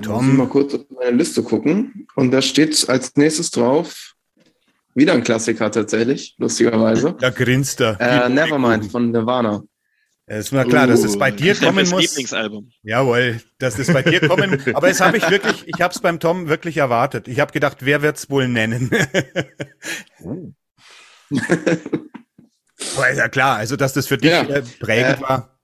Tom. 0.00 0.38
Mal 0.38 0.48
kurz 0.48 0.72
auf 0.72 0.80
meine 0.98 1.14
Liste 1.14 1.42
gucken. 1.42 2.06
Und 2.14 2.30
da 2.30 2.40
steht 2.40 2.88
als 2.88 3.14
nächstes 3.16 3.50
drauf, 3.50 4.14
wieder 4.94 5.12
ein 5.12 5.24
Klassiker 5.24 5.70
tatsächlich, 5.70 6.36
lustigerweise. 6.38 7.16
Da 7.20 7.28
grinst 7.28 7.82
er. 7.82 8.00
Äh, 8.00 8.30
Nevermind 8.30 8.90
von 8.90 9.10
Nirvana. 9.10 9.62
Es 10.30 10.46
ist 10.46 10.52
mir 10.52 10.66
klar, 10.66 10.86
dass 10.86 11.04
es 11.04 11.18
bei 11.18 11.30
dir 11.30 11.54
kommen 11.54 11.78
das 11.78 11.90
muss. 11.90 12.02
Lieblingsalbum. 12.02 12.70
Jawohl, 12.82 13.40
dass 13.58 13.78
es 13.78 13.90
bei 13.90 14.02
dir 14.02 14.20
kommen. 14.28 14.60
Aber 14.74 14.88
das 14.88 15.00
habe 15.00 15.16
ich 15.16 15.30
wirklich, 15.30 15.66
ich 15.66 15.80
habe 15.80 15.94
es 15.94 16.00
beim 16.00 16.20
Tom 16.20 16.48
wirklich 16.48 16.76
erwartet. 16.76 17.28
Ich 17.28 17.40
habe 17.40 17.50
gedacht, 17.52 17.78
wer 17.80 18.02
wird's 18.02 18.28
wohl 18.28 18.46
nennen? 18.46 18.90
Aber 22.96 23.10
ist 23.10 23.18
ja 23.18 23.28
klar, 23.28 23.56
also 23.56 23.76
dass 23.76 23.92
das 23.94 24.06
für 24.06 24.18
dich 24.18 24.30
Ja. 24.30 24.42
äh, 24.42 24.62
prägend 24.80 25.18
Äh. 25.18 25.22
war, 25.22 25.58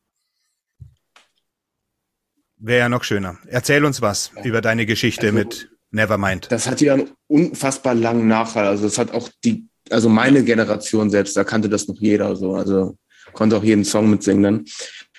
wäre 2.57 2.79
ja 2.81 2.89
noch 2.89 3.05
schöner. 3.05 3.39
Erzähl 3.47 3.85
uns 3.85 4.01
was 4.01 4.33
über 4.45 4.61
deine 4.61 4.87
Geschichte 4.87 5.27
Also- 5.27 5.39
mit 5.39 5.71
Nevermind. 5.91 6.51
Das 6.51 6.67
hat 6.67 6.81
ja 6.81 6.95
einen 6.95 7.11
unfassbar 7.29 7.95
langen 7.95 8.27
Nachhall. 8.27 8.67
Also 8.67 8.85
das 8.85 8.99
hat 8.99 9.13
auch 9.13 9.29
die, 9.45 9.69
also 9.91 10.09
meine 10.09 10.43
Generation 10.43 11.09
selbst, 11.11 11.37
da 11.37 11.45
kannte 11.45 11.69
das 11.69 11.87
noch 11.87 11.97
jeder 12.01 12.35
so. 12.35 12.55
Also 12.57 12.97
konnte 13.35 13.57
auch 13.57 13.65
jeden 13.65 13.85
Song 13.85 14.11
mitsingen. 14.11 14.43
Dann. 14.43 14.65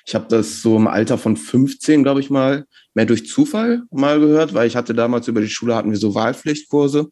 Ich 0.08 0.14
habe 0.14 0.26
das 0.30 0.62
so 0.62 0.78
im 0.78 0.88
Alter 0.88 1.18
von 1.18 1.36
15, 1.36 2.04
glaube 2.04 2.20
ich 2.20 2.30
mal, 2.30 2.66
mehr 2.94 3.06
durch 3.06 3.28
Zufall 3.28 3.84
mal 3.92 4.20
gehört, 4.20 4.54
weil 4.54 4.68
ich 4.68 4.76
hatte 4.76 4.94
damals 4.94 5.28
über 5.28 5.42
die 5.42 5.50
Schule 5.50 5.76
hatten 5.76 5.92
wir 5.92 5.98
so 5.98 6.14
Wahlpflichtkurse. 6.14 7.10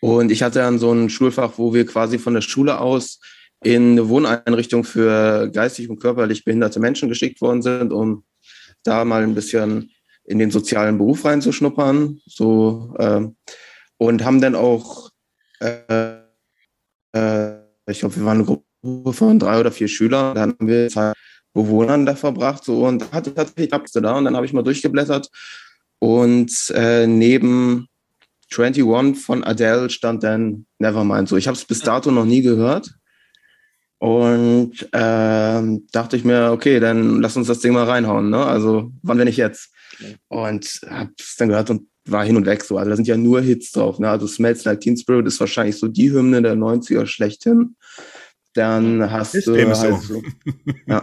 Und 0.00 0.32
ich 0.32 0.42
hatte 0.42 0.60
dann 0.60 0.78
so 0.78 0.92
ein 0.92 1.10
Schulfach, 1.10 1.52
wo 1.56 1.74
wir 1.74 1.86
quasi 1.86 2.18
von 2.18 2.34
der 2.34 2.40
Schule 2.40 2.78
aus 2.78 3.20
in 3.62 3.92
eine 3.92 4.08
Wohneinrichtung 4.08 4.84
für 4.84 5.48
geistig 5.50 5.88
und 5.88 6.00
körperlich 6.00 6.44
behinderte 6.44 6.80
Menschen 6.80 7.08
geschickt 7.08 7.40
worden 7.40 7.62
sind, 7.62 7.92
um 7.92 8.24
da 8.82 9.04
mal 9.04 9.22
ein 9.22 9.34
bisschen 9.34 9.90
in 10.24 10.38
den 10.38 10.50
sozialen 10.50 10.98
Beruf 10.98 11.24
reinzuschnuppern. 11.24 12.20
So, 12.26 12.94
ähm, 12.98 13.36
und 13.96 14.24
haben 14.24 14.40
dann 14.40 14.54
auch, 14.54 15.10
äh, 15.60 16.16
äh, 17.12 17.58
ich 17.88 18.00
glaube, 18.00 18.16
wir 18.16 18.24
waren 18.24 18.38
eine 18.38 18.44
Gruppe 18.44 18.64
von 18.82 19.38
drei 19.38 19.60
oder 19.60 19.72
vier 19.72 19.88
Schülern, 19.88 20.34
dann 20.34 20.50
haben 20.50 20.68
wir 20.68 20.88
Zeit 20.88 21.14
Bewohnern 21.54 22.06
da 22.06 22.14
verbracht. 22.14 22.64
So, 22.64 22.86
und 22.86 23.12
hatte 23.12 23.30
ich 23.30 23.36
tatsächlich 23.36 23.72
Abste 23.72 24.00
da 24.00 24.16
und 24.16 24.24
dann 24.24 24.36
habe 24.36 24.46
ich 24.46 24.52
mal 24.52 24.62
durchgeblättert. 24.62 25.30
Und 25.98 26.72
äh, 26.74 27.06
neben 27.06 27.88
21 28.50 29.22
von 29.22 29.44
Adele 29.44 29.88
stand 29.90 30.22
dann 30.22 30.66
Nevermind. 30.78 31.28
So, 31.28 31.36
ich 31.36 31.46
habe 31.46 31.56
es 31.56 31.64
bis 31.64 31.80
dato 31.80 32.10
noch 32.10 32.24
nie 32.24 32.42
gehört. 32.42 32.94
Und 33.98 34.88
ähm, 34.92 35.86
dachte 35.92 36.16
ich 36.16 36.24
mir, 36.24 36.50
okay, 36.50 36.80
dann 36.80 37.20
lass 37.20 37.36
uns 37.36 37.46
das 37.46 37.60
Ding 37.60 37.72
mal 37.72 37.84
reinhauen. 37.84 38.30
Ne? 38.30 38.44
Also, 38.44 38.90
wann, 39.02 39.16
wenn 39.18 39.26
nicht 39.26 39.36
jetzt? 39.36 39.70
Und 40.26 40.80
hab's 40.90 41.36
dann 41.36 41.50
gehört 41.50 41.70
und 41.70 41.86
war 42.06 42.24
hin 42.24 42.36
und 42.36 42.46
weg 42.46 42.64
so. 42.64 42.76
Also 42.78 42.90
da 42.90 42.96
sind 42.96 43.06
ja 43.06 43.16
nur 43.16 43.40
Hits 43.40 43.70
drauf. 43.70 44.00
Ne? 44.00 44.08
Also 44.08 44.26
Smells 44.26 44.64
Like 44.64 44.80
Teen 44.80 44.96
Spirit 44.96 45.26
ist 45.26 45.38
wahrscheinlich 45.38 45.78
so 45.78 45.86
die 45.86 46.10
Hymne 46.10 46.42
der 46.42 46.56
90er 46.56 47.06
schlechthin. 47.06 47.76
Dann 48.54 49.10
hast 49.10 49.34
Ist 49.34 49.46
du 49.46 49.56
halt 49.56 50.02
so 50.02 50.22
ja. 50.86 51.02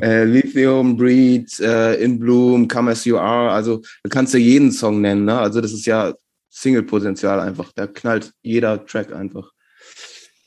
äh, 0.00 0.24
Lithium, 0.24 0.96
Breed, 0.96 1.60
äh, 1.60 2.02
In 2.02 2.18
Bloom, 2.18 2.66
Come 2.66 2.90
As 2.90 3.04
You 3.04 3.18
Are. 3.18 3.52
Also 3.52 3.82
da 4.02 4.08
kannst 4.08 4.34
du 4.34 4.38
jeden 4.38 4.72
Song 4.72 5.00
nennen. 5.00 5.24
Ne? 5.24 5.38
Also 5.38 5.60
das 5.60 5.72
ist 5.72 5.86
ja 5.86 6.14
Single-Potenzial 6.50 7.38
einfach. 7.38 7.72
Da 7.72 7.86
knallt 7.86 8.32
jeder 8.42 8.84
Track 8.84 9.12
einfach. 9.12 9.52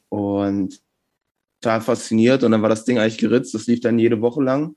Und 0.09 0.81
total 1.61 1.81
fasziniert. 1.81 2.43
Und 2.43 2.51
dann 2.51 2.61
war 2.61 2.69
das 2.69 2.85
Ding 2.85 2.99
eigentlich 2.99 3.17
geritzt. 3.17 3.53
Das 3.53 3.67
lief 3.67 3.79
dann 3.81 3.99
jede 3.99 4.21
Woche 4.21 4.41
lang, 4.41 4.75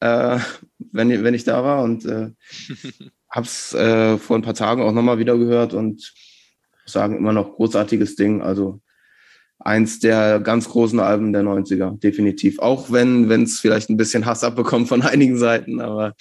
äh, 0.00 0.38
wenn, 0.78 1.24
wenn 1.24 1.34
ich 1.34 1.44
da 1.44 1.64
war. 1.64 1.82
Und 1.82 2.04
äh, 2.04 2.30
hab's 3.30 3.74
äh, 3.74 4.18
vor 4.18 4.36
ein 4.36 4.42
paar 4.42 4.54
Tagen 4.54 4.82
auch 4.82 4.92
nochmal 4.92 5.18
wieder 5.18 5.36
gehört 5.36 5.74
und 5.74 6.12
sagen 6.84 7.16
immer 7.16 7.32
noch 7.32 7.56
großartiges 7.56 8.16
Ding. 8.16 8.42
Also 8.42 8.80
eins 9.66 9.98
der 9.98 10.40
ganz 10.40 10.68
großen 10.68 11.00
Alben 11.00 11.32
der 11.32 11.42
90er, 11.42 11.98
definitiv. 12.00 12.58
Auch 12.58 12.90
wenn 12.90 13.30
es 13.42 13.60
vielleicht 13.60 13.90
ein 13.90 13.96
bisschen 13.96 14.26
Hass 14.26 14.44
abbekommt 14.44 14.88
von 14.88 15.02
einigen 15.02 15.38
Seiten, 15.38 15.80
aber 15.80 16.14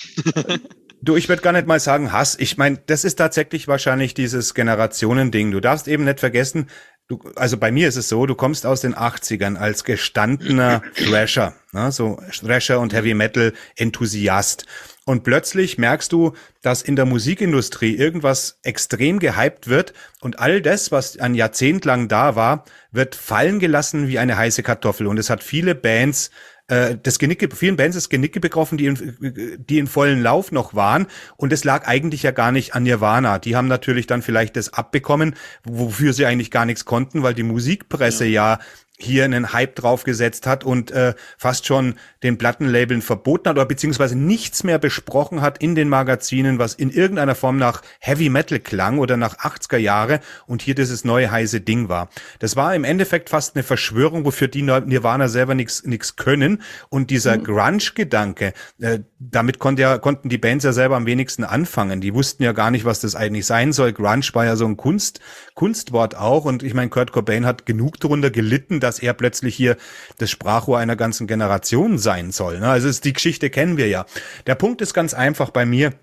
Du, 1.01 1.15
ich 1.15 1.29
würde 1.29 1.43
gar 1.43 1.51
nicht 1.51 1.67
mal 1.67 1.79
sagen 1.79 2.11
Hass. 2.11 2.35
Ich 2.39 2.57
meine, 2.57 2.79
das 2.87 3.05
ist 3.05 3.17
tatsächlich 3.17 3.67
wahrscheinlich 3.67 4.15
dieses 4.15 4.55
Generationending. 4.55 5.51
Du 5.51 5.59
darfst 5.59 5.87
eben 5.87 6.03
nicht 6.03 6.19
vergessen, 6.19 6.67
du, 7.07 7.19
also 7.35 7.57
bei 7.57 7.71
mir 7.71 7.87
ist 7.87 7.95
es 7.95 8.09
so, 8.09 8.25
du 8.25 8.33
kommst 8.33 8.65
aus 8.65 8.81
den 8.81 8.95
80ern 8.95 9.55
als 9.55 9.83
gestandener 9.83 10.81
Thrasher, 10.95 11.53
ne, 11.73 11.91
so 11.91 12.19
Thrasher 12.31 12.79
und 12.79 12.93
Heavy 12.93 13.13
Metal 13.13 13.53
Enthusiast. 13.75 14.65
Und 15.07 15.23
plötzlich 15.23 15.77
merkst 15.77 16.11
du, 16.11 16.33
dass 16.63 16.81
in 16.81 16.95
der 16.95 17.05
Musikindustrie 17.05 17.95
irgendwas 17.95 18.57
extrem 18.63 19.19
gehypt 19.19 19.67
wird 19.67 19.93
und 20.19 20.39
all 20.39 20.63
das, 20.63 20.91
was 20.91 21.19
ein 21.19 21.35
Jahrzehnt 21.35 21.85
lang 21.85 22.07
da 22.07 22.35
war, 22.35 22.65
wird 22.91 23.13
fallen 23.13 23.59
gelassen 23.59 24.07
wie 24.07 24.17
eine 24.17 24.35
heiße 24.35 24.63
Kartoffel. 24.63 25.05
Und 25.05 25.19
es 25.19 25.29
hat 25.29 25.43
viele 25.43 25.75
Bands 25.75 26.31
äh, 26.67 26.97
das 27.01 27.19
Genicke, 27.19 27.49
vielen 27.55 27.77
Bands 27.77 27.95
ist 27.95 28.09
Genicke 28.09 28.39
betroffen, 28.39 28.77
die 28.77 28.87
in, 28.87 29.57
die 29.69 29.77
in 29.77 29.87
vollen 29.87 30.21
Lauf 30.21 30.51
noch 30.51 30.73
waren. 30.73 31.07
Und 31.37 31.53
es 31.53 31.63
lag 31.63 31.87
eigentlich 31.87 32.23
ja 32.23 32.31
gar 32.31 32.51
nicht 32.51 32.73
an 32.73 32.83
Nirvana. 32.83 33.39
Die 33.39 33.55
haben 33.55 33.67
natürlich 33.67 34.07
dann 34.07 34.21
vielleicht 34.21 34.55
das 34.55 34.73
abbekommen, 34.73 35.35
wofür 35.63 36.13
sie 36.13 36.25
eigentlich 36.25 36.51
gar 36.51 36.65
nichts 36.65 36.85
konnten, 36.85 37.23
weil 37.23 37.33
die 37.33 37.43
Musikpresse 37.43 38.25
ja, 38.25 38.59
hier 38.97 39.25
einen 39.25 39.51
Hype 39.51 39.75
draufgesetzt 39.75 40.47
hat 40.47 40.63
und 40.63 40.91
äh, 40.91 41.13
fast 41.37 41.65
schon 41.65 41.95
den 42.23 42.37
Plattenlabeln 42.37 43.01
verboten 43.01 43.49
hat 43.49 43.57
oder 43.57 43.65
beziehungsweise 43.65 44.17
nichts 44.17 44.63
mehr 44.63 44.79
besprochen 44.79 45.41
hat 45.41 45.57
in 45.57 45.75
den 45.75 45.89
Magazinen, 45.89 46.59
was 46.59 46.73
in 46.73 46.89
irgendeiner 46.89 47.35
Form 47.35 47.57
nach 47.57 47.81
Heavy 47.99 48.29
Metal 48.29 48.59
klang 48.59 48.99
oder 48.99 49.17
nach 49.17 49.37
80er 49.37 49.77
Jahre 49.77 50.21
und 50.47 50.61
hier 50.61 50.75
dieses 50.75 51.03
neue 51.03 51.29
heiße 51.29 51.61
Ding 51.61 51.89
war. 51.89 52.09
Das 52.39 52.55
war 52.55 52.73
im 52.73 52.85
Endeffekt 52.85 53.29
fast 53.29 53.55
eine 53.55 53.63
Verschwörung, 53.63 54.23
wofür 54.23 54.47
die 54.47 54.61
Nirvana 54.61 55.27
selber 55.27 55.55
nichts 55.55 56.15
können 56.15 56.61
und 56.89 57.09
dieser 57.09 57.37
Grunge-Gedanke, 57.37 58.53
äh, 58.79 58.99
damit 59.19 59.59
konnte 59.59 59.81
ja, 59.81 59.97
konnten 59.97 60.29
die 60.29 60.37
Bands 60.37 60.63
ja 60.63 60.71
selber 60.71 60.95
am 60.95 61.05
wenigsten 61.05 61.43
anfangen. 61.43 61.99
Die 61.99 62.13
wussten 62.13 62.43
ja 62.43 62.53
gar 62.53 62.71
nicht, 62.71 62.85
was 62.85 63.01
das 63.01 63.15
eigentlich 63.15 63.45
sein 63.45 63.73
soll. 63.73 63.91
Grunge 63.91 64.25
war 64.33 64.45
ja 64.45 64.55
so 64.55 64.65
ein 64.65 64.77
Kunst, 64.77 65.19
Kunstwort 65.53 66.15
auch 66.15 66.45
und 66.45 66.63
ich 66.63 66.73
meine, 66.73 66.89
Kurt 66.89 67.11
Cobain 67.11 67.45
hat 67.45 67.65
genug 67.65 67.99
darunter 67.99 68.31
gelitten, 68.31 68.79
dass 68.85 68.99
er 68.99 69.13
plötzlich 69.13 69.55
hier 69.55 69.75
das 70.17 70.29
Sprachrohr 70.29 70.77
einer 70.77 70.95
ganzen 70.95 71.27
Generation 71.27 71.97
sein 71.97 72.31
soll. 72.31 72.59
Ne? 72.59 72.69
Also 72.69 72.87
ist, 72.87 73.03
die 73.03 73.13
Geschichte 73.13 73.49
kennen 73.49 73.77
wir 73.77 73.87
ja. 73.87 74.05
Der 74.47 74.55
Punkt 74.55 74.81
ist 74.81 74.93
ganz 74.93 75.13
einfach 75.13 75.49
bei 75.49 75.65
mir. 75.65 75.93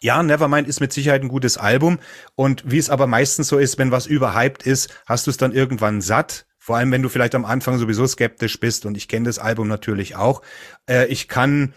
Ja, 0.00 0.22
Nevermind 0.22 0.68
ist 0.68 0.80
mit 0.80 0.92
Sicherheit 0.92 1.22
ein 1.22 1.28
gutes 1.28 1.56
Album. 1.56 1.98
Und 2.34 2.62
wie 2.70 2.78
es 2.78 2.90
aber 2.90 3.06
meistens 3.06 3.48
so 3.48 3.58
ist, 3.58 3.78
wenn 3.78 3.90
was 3.90 4.06
überhyped 4.06 4.62
ist, 4.62 4.94
hast 5.06 5.26
du 5.26 5.30
es 5.30 5.38
dann 5.38 5.52
irgendwann 5.52 6.02
satt. 6.02 6.46
Vor 6.58 6.76
allem, 6.76 6.92
wenn 6.92 7.02
du 7.02 7.08
vielleicht 7.08 7.34
am 7.34 7.44
Anfang 7.44 7.78
sowieso 7.78 8.06
skeptisch 8.06 8.60
bist. 8.60 8.84
Und 8.84 8.96
ich 8.96 9.08
kenne 9.08 9.26
das 9.26 9.38
Album 9.38 9.68
natürlich 9.68 10.16
auch. 10.16 10.42
Äh, 10.88 11.06
ich 11.06 11.28
kann, 11.28 11.72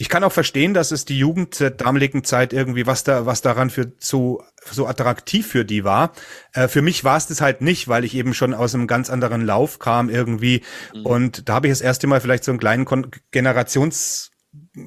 ich 0.00 0.08
kann 0.08 0.24
auch 0.24 0.32
verstehen, 0.32 0.72
dass 0.72 0.92
es 0.92 1.04
die 1.04 1.18
Jugend 1.18 1.60
der 1.60 1.68
damaligen 1.68 2.24
Zeit 2.24 2.54
irgendwie, 2.54 2.86
was 2.86 3.04
da, 3.04 3.26
was 3.26 3.42
daran 3.42 3.68
für 3.68 3.92
so, 3.98 4.42
so 4.70 4.86
attraktiv 4.86 5.46
für 5.46 5.66
die 5.66 5.84
war. 5.84 6.12
Äh, 6.54 6.68
für 6.68 6.80
mich 6.80 7.04
war 7.04 7.18
es 7.18 7.26
das 7.26 7.42
halt 7.42 7.60
nicht, 7.60 7.86
weil 7.86 8.06
ich 8.06 8.14
eben 8.14 8.32
schon 8.32 8.54
aus 8.54 8.74
einem 8.74 8.86
ganz 8.86 9.10
anderen 9.10 9.44
Lauf 9.44 9.78
kam 9.78 10.08
irgendwie. 10.08 10.62
Mhm. 10.94 11.04
Und 11.04 11.48
da 11.50 11.52
habe 11.52 11.66
ich 11.66 11.72
das 11.72 11.82
erste 11.82 12.06
Mal 12.06 12.22
vielleicht 12.22 12.44
so 12.44 12.50
einen 12.50 12.58
kleinen 12.58 12.86
Kon 12.86 13.10
Generations 13.30 14.30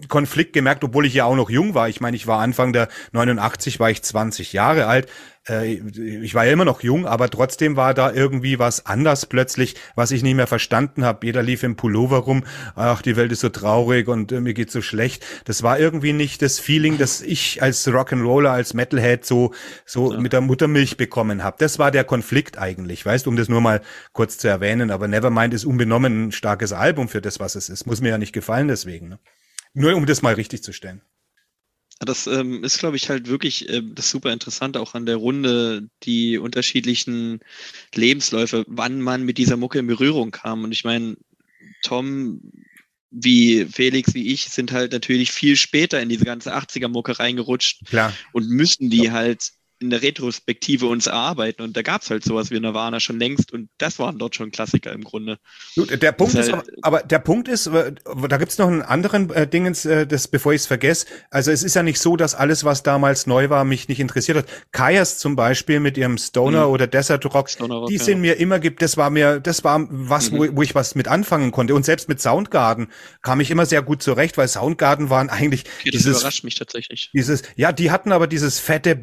Konflikt 0.07 0.53
gemerkt, 0.53 0.83
obwohl 0.83 1.05
ich 1.05 1.13
ja 1.13 1.25
auch 1.25 1.35
noch 1.35 1.51
jung 1.51 1.75
war. 1.75 1.89
Ich 1.89 2.01
meine, 2.01 2.17
ich 2.17 2.25
war 2.25 2.39
Anfang 2.39 2.73
der 2.73 2.87
89, 3.11 3.79
war 3.79 3.91
ich 3.91 4.01
20 4.01 4.51
Jahre 4.51 4.87
alt. 4.87 5.07
Äh, 5.47 5.73
ich 5.73 6.35
war 6.35 6.45
ja 6.45 6.53
immer 6.53 6.65
noch 6.65 6.81
jung, 6.81 7.05
aber 7.05 7.29
trotzdem 7.29 7.75
war 7.75 7.93
da 7.93 8.11
irgendwie 8.11 8.59
was 8.59 8.85
anders 8.85 9.25
plötzlich, 9.25 9.75
was 9.95 10.11
ich 10.11 10.23
nicht 10.23 10.35
mehr 10.35 10.47
verstanden 10.47 11.03
habe. 11.05 11.25
Jeder 11.25 11.43
lief 11.43 11.63
im 11.63 11.75
Pullover 11.75 12.19
rum, 12.19 12.43
ach, 12.75 13.01
die 13.01 13.15
Welt 13.15 13.31
ist 13.31 13.41
so 13.41 13.49
traurig 13.49 14.07
und 14.07 14.31
äh, 14.31 14.39
mir 14.39 14.53
geht's 14.53 14.73
so 14.73 14.81
schlecht. 14.81 15.25
Das 15.45 15.63
war 15.63 15.79
irgendwie 15.79 16.13
nicht 16.13 16.41
das 16.41 16.59
Feeling, 16.59 16.97
das 16.97 17.21
ich 17.21 17.61
als 17.61 17.87
Rock'n'Roller, 17.87 18.49
als 18.49 18.73
Metalhead 18.73 19.25
so 19.25 19.53
so 19.85 20.13
ja. 20.13 20.19
mit 20.19 20.33
der 20.33 20.41
Muttermilch 20.41 20.97
bekommen 20.97 21.43
habe. 21.43 21.57
Das 21.59 21.79
war 21.79 21.91
der 21.91 22.03
Konflikt 22.03 22.57
eigentlich, 22.57 23.05
weißt 23.05 23.25
du, 23.25 23.29
um 23.29 23.35
das 23.35 23.49
nur 23.49 23.61
mal 23.61 23.81
kurz 24.13 24.37
zu 24.37 24.47
erwähnen. 24.47 24.91
Aber 24.91 25.07
Nevermind 25.07 25.53
ist 25.53 25.65
unbenommen 25.65 26.27
ein 26.27 26.31
starkes 26.31 26.73
Album 26.73 27.09
für 27.09 27.21
das, 27.21 27.39
was 27.39 27.55
es 27.55 27.69
ist. 27.69 27.85
Muss 27.85 28.01
mir 28.01 28.09
ja 28.09 28.17
nicht 28.17 28.33
gefallen 28.33 28.67
deswegen. 28.67 29.09
Ne? 29.09 29.19
Nur 29.73 29.95
um 29.95 30.05
das 30.05 30.21
mal 30.21 30.35
richtig 30.35 30.63
zu 30.63 30.71
stellen. 30.71 31.01
Das 31.99 32.27
ähm, 32.27 32.63
ist, 32.63 32.79
glaube 32.79 32.97
ich, 32.97 33.09
halt 33.09 33.27
wirklich 33.27 33.69
äh, 33.69 33.81
das 33.83 34.09
super 34.09 34.33
Interessante 34.33 34.79
auch 34.79 34.93
an 34.93 35.05
der 35.05 35.17
Runde, 35.17 35.89
die 36.03 36.37
unterschiedlichen 36.37 37.39
Lebensläufe, 37.93 38.65
wann 38.67 39.01
man 39.01 39.23
mit 39.23 39.37
dieser 39.37 39.57
Mucke 39.57 39.79
in 39.79 39.87
Berührung 39.87 40.31
kam. 40.31 40.63
Und 40.63 40.71
ich 40.71 40.83
meine, 40.83 41.15
Tom, 41.83 42.41
wie 43.11 43.65
Felix, 43.65 44.13
wie 44.13 44.33
ich, 44.33 44.45
sind 44.45 44.71
halt 44.71 44.91
natürlich 44.91 45.31
viel 45.31 45.55
später 45.55 46.01
in 46.01 46.09
diese 46.09 46.25
ganze 46.25 46.55
80er-Mucke 46.55 47.19
reingerutscht 47.19 47.85
Klar. 47.85 48.13
und 48.31 48.49
müssen 48.49 48.89
die 48.89 49.05
ja. 49.05 49.11
halt 49.11 49.51
in 49.83 49.89
der 49.89 50.01
Retrospektive 50.01 50.87
uns 50.87 51.07
erarbeiten. 51.07 51.61
Und 51.61 51.77
da 51.77 51.81
gab 51.81 52.01
es 52.01 52.09
halt 52.09 52.23
sowas 52.23 52.49
wie 52.51 52.59
Nirvana 52.59 52.99
schon 52.99 53.19
längst 53.19 53.51
und 53.51 53.69
das 53.77 53.99
waren 53.99 54.17
dort 54.17 54.35
schon 54.35 54.51
Klassiker 54.51 54.91
im 54.93 55.03
Grunde. 55.03 55.37
Gut, 55.75 56.01
der 56.01 56.11
Punkt 56.13 56.35
ist, 56.35 56.51
halt, 56.51 56.65
aber, 56.81 56.97
aber, 56.99 57.07
der 57.07 57.19
Punkt 57.19 57.47
ist, 57.47 57.67
äh, 57.67 57.93
da 58.29 58.37
gibt's 58.37 58.57
noch 58.57 58.67
einen 58.67 58.81
anderen 58.81 59.29
äh, 59.31 59.47
Dingens, 59.47 59.85
äh, 59.85 60.07
das, 60.07 60.27
bevor 60.27 60.53
ich 60.53 60.61
es 60.61 60.67
vergesse. 60.67 61.05
Also 61.29 61.51
es 61.51 61.63
ist 61.63 61.75
ja 61.75 61.83
nicht 61.83 61.99
so, 61.99 62.15
dass 62.15 62.33
alles, 62.35 62.63
was 62.63 62.83
damals 62.83 63.27
neu 63.27 63.49
war, 63.49 63.65
mich 63.65 63.87
nicht 63.87 63.99
interessiert 63.99 64.37
hat. 64.37 64.45
Kayas 64.71 65.17
zum 65.17 65.35
Beispiel 65.35 65.79
mit 65.79 65.97
ihrem 65.97 66.17
Stoner 66.17 66.67
mhm. 66.67 66.73
oder 66.73 66.87
Desert 66.87 67.25
Rock, 67.25 67.49
Rock 67.59 67.87
die 67.89 67.97
sind 67.97 68.17
ja. 68.17 68.33
mir 68.33 68.37
immer 68.37 68.59
gibt, 68.59 68.81
das 68.81 68.97
war 68.97 69.09
mir, 69.09 69.39
das 69.39 69.63
war 69.63 69.85
was, 69.89 70.31
mhm. 70.31 70.37
wo, 70.37 70.57
wo 70.57 70.61
ich 70.61 70.75
was 70.75 70.95
mit 70.95 71.07
anfangen 71.07 71.51
konnte. 71.51 71.75
Und 71.75 71.83
selbst 71.83 72.07
mit 72.07 72.21
Soundgarden 72.21 72.87
kam 73.21 73.41
ich 73.41 73.51
immer 73.51 73.65
sehr 73.65 73.81
gut 73.81 74.01
zurecht, 74.01 74.37
weil 74.37 74.47
Soundgarden 74.47 75.09
waren 75.09 75.29
eigentlich 75.29 75.65
okay, 75.79 75.91
das 75.91 76.03
dieses, 76.03 76.17
überrascht 76.19 76.43
mich 76.43 76.55
tatsächlich. 76.55 77.09
Dieses, 77.13 77.43
ja, 77.55 77.71
die 77.71 77.91
hatten 77.91 78.11
aber 78.11 78.27
dieses 78.27 78.59
fette 78.59 78.95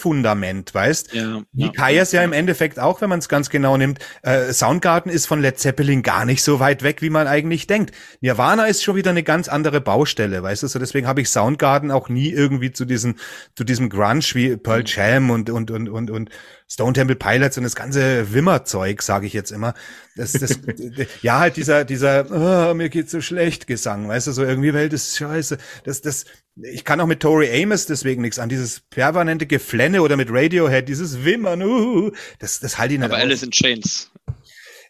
Blues-Fundament, 0.00 0.74
weißt? 0.74 1.12
Ja, 1.14 1.42
Wie 1.52 1.64
ja, 1.64 1.72
Kayas 1.72 2.12
ja, 2.12 2.20
ja 2.20 2.24
im 2.24 2.32
Endeffekt 2.32 2.78
auch, 2.78 3.00
wenn 3.00 3.08
man 3.08 3.18
es 3.18 3.28
ganz 3.28 3.50
genau 3.50 3.76
nimmt. 3.76 3.98
Äh, 4.22 4.52
Soundgarden 4.52 5.12
ist 5.12 5.26
von 5.26 5.40
Led 5.40 5.58
Zeppelin 5.58 6.02
gar 6.02 6.24
nicht 6.24 6.42
so 6.42 6.60
weit 6.60 6.82
weg, 6.82 7.02
wie 7.02 7.10
man 7.10 7.26
eigentlich 7.26 7.66
denkt. 7.66 7.92
Nirvana 8.20 8.66
ist 8.66 8.82
schon 8.82 8.96
wieder 8.96 9.10
eine 9.10 9.22
ganz 9.22 9.48
andere 9.48 9.80
Baustelle, 9.80 10.42
weißt 10.42 10.62
du? 10.62 10.66
So 10.66 10.78
deswegen 10.78 11.06
habe 11.06 11.20
ich 11.20 11.28
Soundgarden 11.28 11.90
auch 11.90 12.08
nie 12.08 12.30
irgendwie 12.30 12.72
zu 12.72 12.84
diesem 12.84 13.16
zu 13.54 13.64
diesem 13.64 13.88
Grunge 13.88 14.00
wie 14.32 14.56
Pearl 14.56 14.80
mhm. 14.80 14.86
Jam 14.86 15.30
und 15.30 15.50
und 15.50 15.70
und 15.70 15.88
und 15.88 16.10
und 16.10 16.30
Stone 16.70 16.92
Temple 16.92 17.16
Pilots 17.16 17.58
und 17.58 17.64
das 17.64 17.74
ganze 17.74 18.32
Wimmerzeug, 18.32 19.02
sage 19.02 19.26
ich 19.26 19.32
jetzt 19.32 19.50
immer. 19.50 19.74
Das, 20.14 20.32
das, 20.32 20.60
ja, 21.22 21.40
halt 21.40 21.56
dieser, 21.56 21.84
dieser, 21.84 22.26
oh, 22.30 22.74
mir 22.74 22.88
geht's 22.90 23.10
so 23.10 23.20
schlecht 23.20 23.66
Gesang, 23.66 24.06
weißt 24.06 24.28
du, 24.28 24.32
so 24.32 24.44
irgendwie 24.44 24.72
Welt 24.72 24.92
ist 24.92 25.16
scheiße. 25.16 25.58
Das, 25.82 26.00
das, 26.00 26.26
ich 26.56 26.84
kann 26.84 27.00
auch 27.00 27.06
mit 27.06 27.20
Tori 27.20 27.62
Amos 27.62 27.86
deswegen 27.86 28.22
nichts 28.22 28.38
an. 28.38 28.48
Dieses 28.48 28.80
permanente 28.80 29.46
Geflenne 29.46 30.02
oder 30.02 30.16
mit 30.16 30.28
Radiohead, 30.30 30.88
dieses 30.88 31.24
Wimmern, 31.24 31.62
uh, 31.62 32.10
das, 32.38 32.60
das 32.60 32.78
halte 32.78 32.94
ich 32.94 33.00
nicht 33.00 33.10
Aber 33.10 33.18
Alice 33.18 33.42
in 33.42 33.50
Chains. 33.50 34.10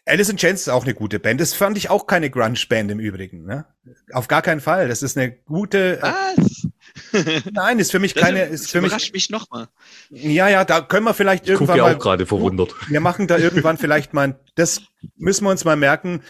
Alice 0.05 0.29
in 0.29 0.37
Chains 0.37 0.61
ist 0.61 0.69
auch 0.69 0.83
eine 0.83 0.95
gute 0.95 1.19
Band. 1.19 1.39
Das 1.39 1.53
fand 1.53 1.77
ich 1.77 1.89
auch 1.89 2.07
keine 2.07 2.29
Grunge-Band 2.29 2.91
im 2.91 2.99
Übrigen. 2.99 3.45
Ne? 3.45 3.65
Auf 4.11 4.27
gar 4.27 4.41
keinen 4.41 4.59
Fall. 4.59 4.87
Das 4.87 5.03
ist 5.03 5.17
eine 5.17 5.31
gute. 5.31 5.99
Was? 6.01 6.67
Nein, 7.51 7.79
ist 7.79 7.91
für 7.91 7.99
mich 7.99 8.13
das 8.15 8.23
keine. 8.23 8.43
Ist 8.45 8.71
für 8.71 8.79
überrascht 8.79 9.13
mich, 9.13 9.29
mich 9.29 9.29
nochmal. 9.29 9.67
Ja, 10.09 10.49
ja, 10.49 10.65
da 10.65 10.81
können 10.81 11.05
wir 11.05 11.13
vielleicht 11.13 11.43
ich 11.43 11.51
irgendwann 11.51 11.77
ja 11.77 11.83
mal. 11.83 11.95
auch 11.95 11.99
gerade 11.99 12.25
verwundert. 12.25 12.73
Wir 12.89 12.99
machen 12.99 13.27
da 13.27 13.37
irgendwann 13.37 13.77
vielleicht 13.77 14.13
mal. 14.13 14.39
Das 14.55 14.81
müssen 15.17 15.45
wir 15.45 15.51
uns 15.51 15.65
mal 15.65 15.75
merken. 15.75 16.23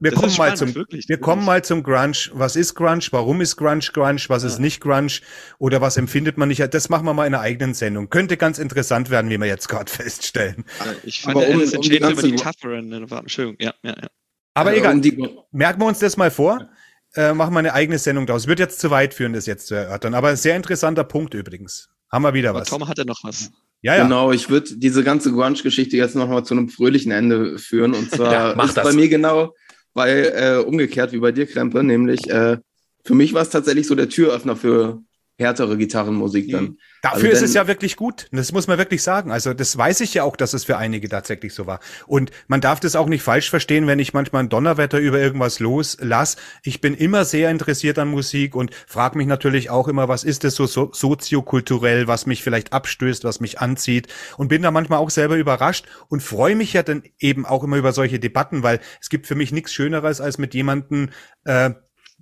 Wir 0.00 0.12
das 0.12 0.20
kommen 0.20 0.32
spannend, 0.32 0.60
mal 0.60 0.66
zum, 0.66 0.74
wirklich, 0.74 1.08
wir 1.08 1.18
kommen 1.18 1.44
mal 1.44 1.62
zum 1.62 1.82
Grunge. 1.82 2.16
Was 2.32 2.56
ist 2.56 2.74
Grunge? 2.74 3.06
Warum 3.10 3.40
ist 3.40 3.56
Grunge 3.56 3.80
Grunge? 3.92 4.20
Was 4.28 4.42
ja. 4.42 4.48
ist 4.48 4.58
nicht 4.58 4.80
Grunge? 4.80 5.20
Oder 5.58 5.80
was 5.80 5.96
empfindet 5.96 6.38
man 6.38 6.48
nicht? 6.48 6.62
Das 6.72 6.88
machen 6.88 7.04
wir 7.04 7.14
mal 7.14 7.26
in 7.26 7.34
einer 7.34 7.42
eigenen 7.42 7.74
Sendung. 7.74 8.08
Könnte 8.08 8.36
ganz 8.36 8.58
interessant 8.58 9.10
werden, 9.10 9.30
wie 9.30 9.38
wir 9.38 9.46
jetzt 9.46 9.68
gerade 9.68 9.90
feststellen. 9.92 10.64
Ich 11.04 11.20
fand, 11.20 11.36
Aber 11.36 11.48
um, 11.48 11.60
um 11.60 11.82
die 11.82 11.98
über 11.98 12.22
die 12.22 12.36
tougheren, 12.36 12.92
Entschuldigung, 12.92 13.56
ja, 13.60 13.74
ja, 13.82 13.94
ja. 14.00 14.08
Aber 14.54 14.70
also 14.70 14.80
egal, 14.80 14.94
um 14.94 15.02
die, 15.02 15.28
merken 15.52 15.80
wir 15.80 15.86
uns 15.86 16.00
das 16.00 16.16
mal 16.16 16.30
vor 16.30 16.68
äh, 17.14 17.32
machen 17.34 17.52
wir 17.54 17.58
eine 17.58 17.74
eigene 17.74 17.98
Sendung 17.98 18.26
daraus. 18.26 18.46
Wird 18.46 18.58
jetzt 18.58 18.80
zu 18.80 18.90
weit 18.90 19.14
führen, 19.14 19.32
das 19.32 19.46
jetzt 19.46 19.66
zu 19.66 19.74
erörtern. 19.74 20.14
Aber 20.14 20.28
ein 20.28 20.36
sehr 20.36 20.56
interessanter 20.56 21.04
Punkt 21.04 21.34
übrigens. 21.34 21.90
Haben 22.10 22.22
wir 22.22 22.34
wieder 22.34 22.54
was. 22.54 22.68
Tom 22.68 22.86
hatte 22.88 23.04
noch 23.04 23.22
was. 23.22 23.50
Ja, 23.82 23.96
ja. 23.96 24.02
Genau, 24.02 24.32
ich 24.32 24.50
würde 24.50 24.76
diese 24.76 25.04
ganze 25.04 25.32
Grunge-Geschichte 25.32 25.96
jetzt 25.96 26.14
nochmal 26.14 26.44
zu 26.44 26.54
einem 26.54 26.68
fröhlichen 26.68 27.12
Ende 27.12 27.58
führen. 27.58 27.94
Und 27.94 28.10
zwar 28.14 28.32
ja, 28.32 28.64
ist 28.64 28.76
das. 28.76 28.84
bei 28.84 28.92
mir 28.92 29.08
genau, 29.08 29.54
weil 29.94 30.32
äh, 30.34 30.64
umgekehrt 30.64 31.12
wie 31.12 31.18
bei 31.18 31.32
dir, 31.32 31.46
Krempe, 31.46 31.82
nämlich 31.82 32.28
äh, 32.28 32.58
für 33.04 33.14
mich 33.14 33.32
war 33.32 33.42
es 33.42 33.50
tatsächlich 33.50 33.86
so 33.86 33.94
der 33.94 34.08
Türöffner 34.08 34.56
für 34.56 35.02
härtere 35.40 35.76
Gitarrenmusik 35.76 36.52
dann. 36.52 36.76
Dafür 37.02 37.30
also 37.30 37.44
ist 37.44 37.50
es 37.50 37.54
ja 37.54 37.66
wirklich 37.66 37.96
gut. 37.96 38.28
Das 38.30 38.52
muss 38.52 38.66
man 38.66 38.78
wirklich 38.78 39.02
sagen. 39.02 39.32
Also 39.32 39.54
das 39.54 39.76
weiß 39.76 40.00
ich 40.00 40.14
ja 40.14 40.22
auch, 40.22 40.36
dass 40.36 40.52
es 40.52 40.64
für 40.64 40.76
einige 40.76 41.08
tatsächlich 41.08 41.54
so 41.54 41.66
war. 41.66 41.80
Und 42.06 42.30
man 42.46 42.60
darf 42.60 42.78
das 42.78 42.94
auch 42.94 43.06
nicht 43.06 43.22
falsch 43.22 43.48
verstehen, 43.48 43.86
wenn 43.86 43.98
ich 43.98 44.12
manchmal 44.12 44.42
ein 44.44 44.48
Donnerwetter 44.50 44.98
über 44.98 45.18
irgendwas 45.18 45.58
loslasse. 45.58 46.36
Ich 46.62 46.80
bin 46.80 46.94
immer 46.94 47.24
sehr 47.24 47.50
interessiert 47.50 47.98
an 47.98 48.08
Musik 48.08 48.54
und 48.54 48.72
frage 48.86 49.16
mich 49.16 49.26
natürlich 49.26 49.70
auch 49.70 49.88
immer, 49.88 50.08
was 50.08 50.24
ist 50.24 50.44
das 50.44 50.54
so, 50.54 50.66
so 50.66 50.90
soziokulturell, 50.92 52.06
was 52.06 52.26
mich 52.26 52.42
vielleicht 52.42 52.72
abstößt, 52.72 53.24
was 53.24 53.40
mich 53.40 53.60
anzieht. 53.60 54.08
Und 54.36 54.48
bin 54.48 54.62
da 54.62 54.70
manchmal 54.70 54.98
auch 54.98 55.10
selber 55.10 55.36
überrascht 55.36 55.86
und 56.08 56.22
freue 56.22 56.54
mich 56.54 56.74
ja 56.74 56.82
dann 56.82 57.02
eben 57.18 57.46
auch 57.46 57.64
immer 57.64 57.78
über 57.78 57.92
solche 57.92 58.18
Debatten, 58.18 58.62
weil 58.62 58.80
es 59.00 59.08
gibt 59.08 59.26
für 59.26 59.34
mich 59.34 59.52
nichts 59.52 59.72
Schöneres, 59.72 60.20
als 60.20 60.36
mit 60.36 60.52
jemandem 60.52 61.08
äh, 61.44 61.70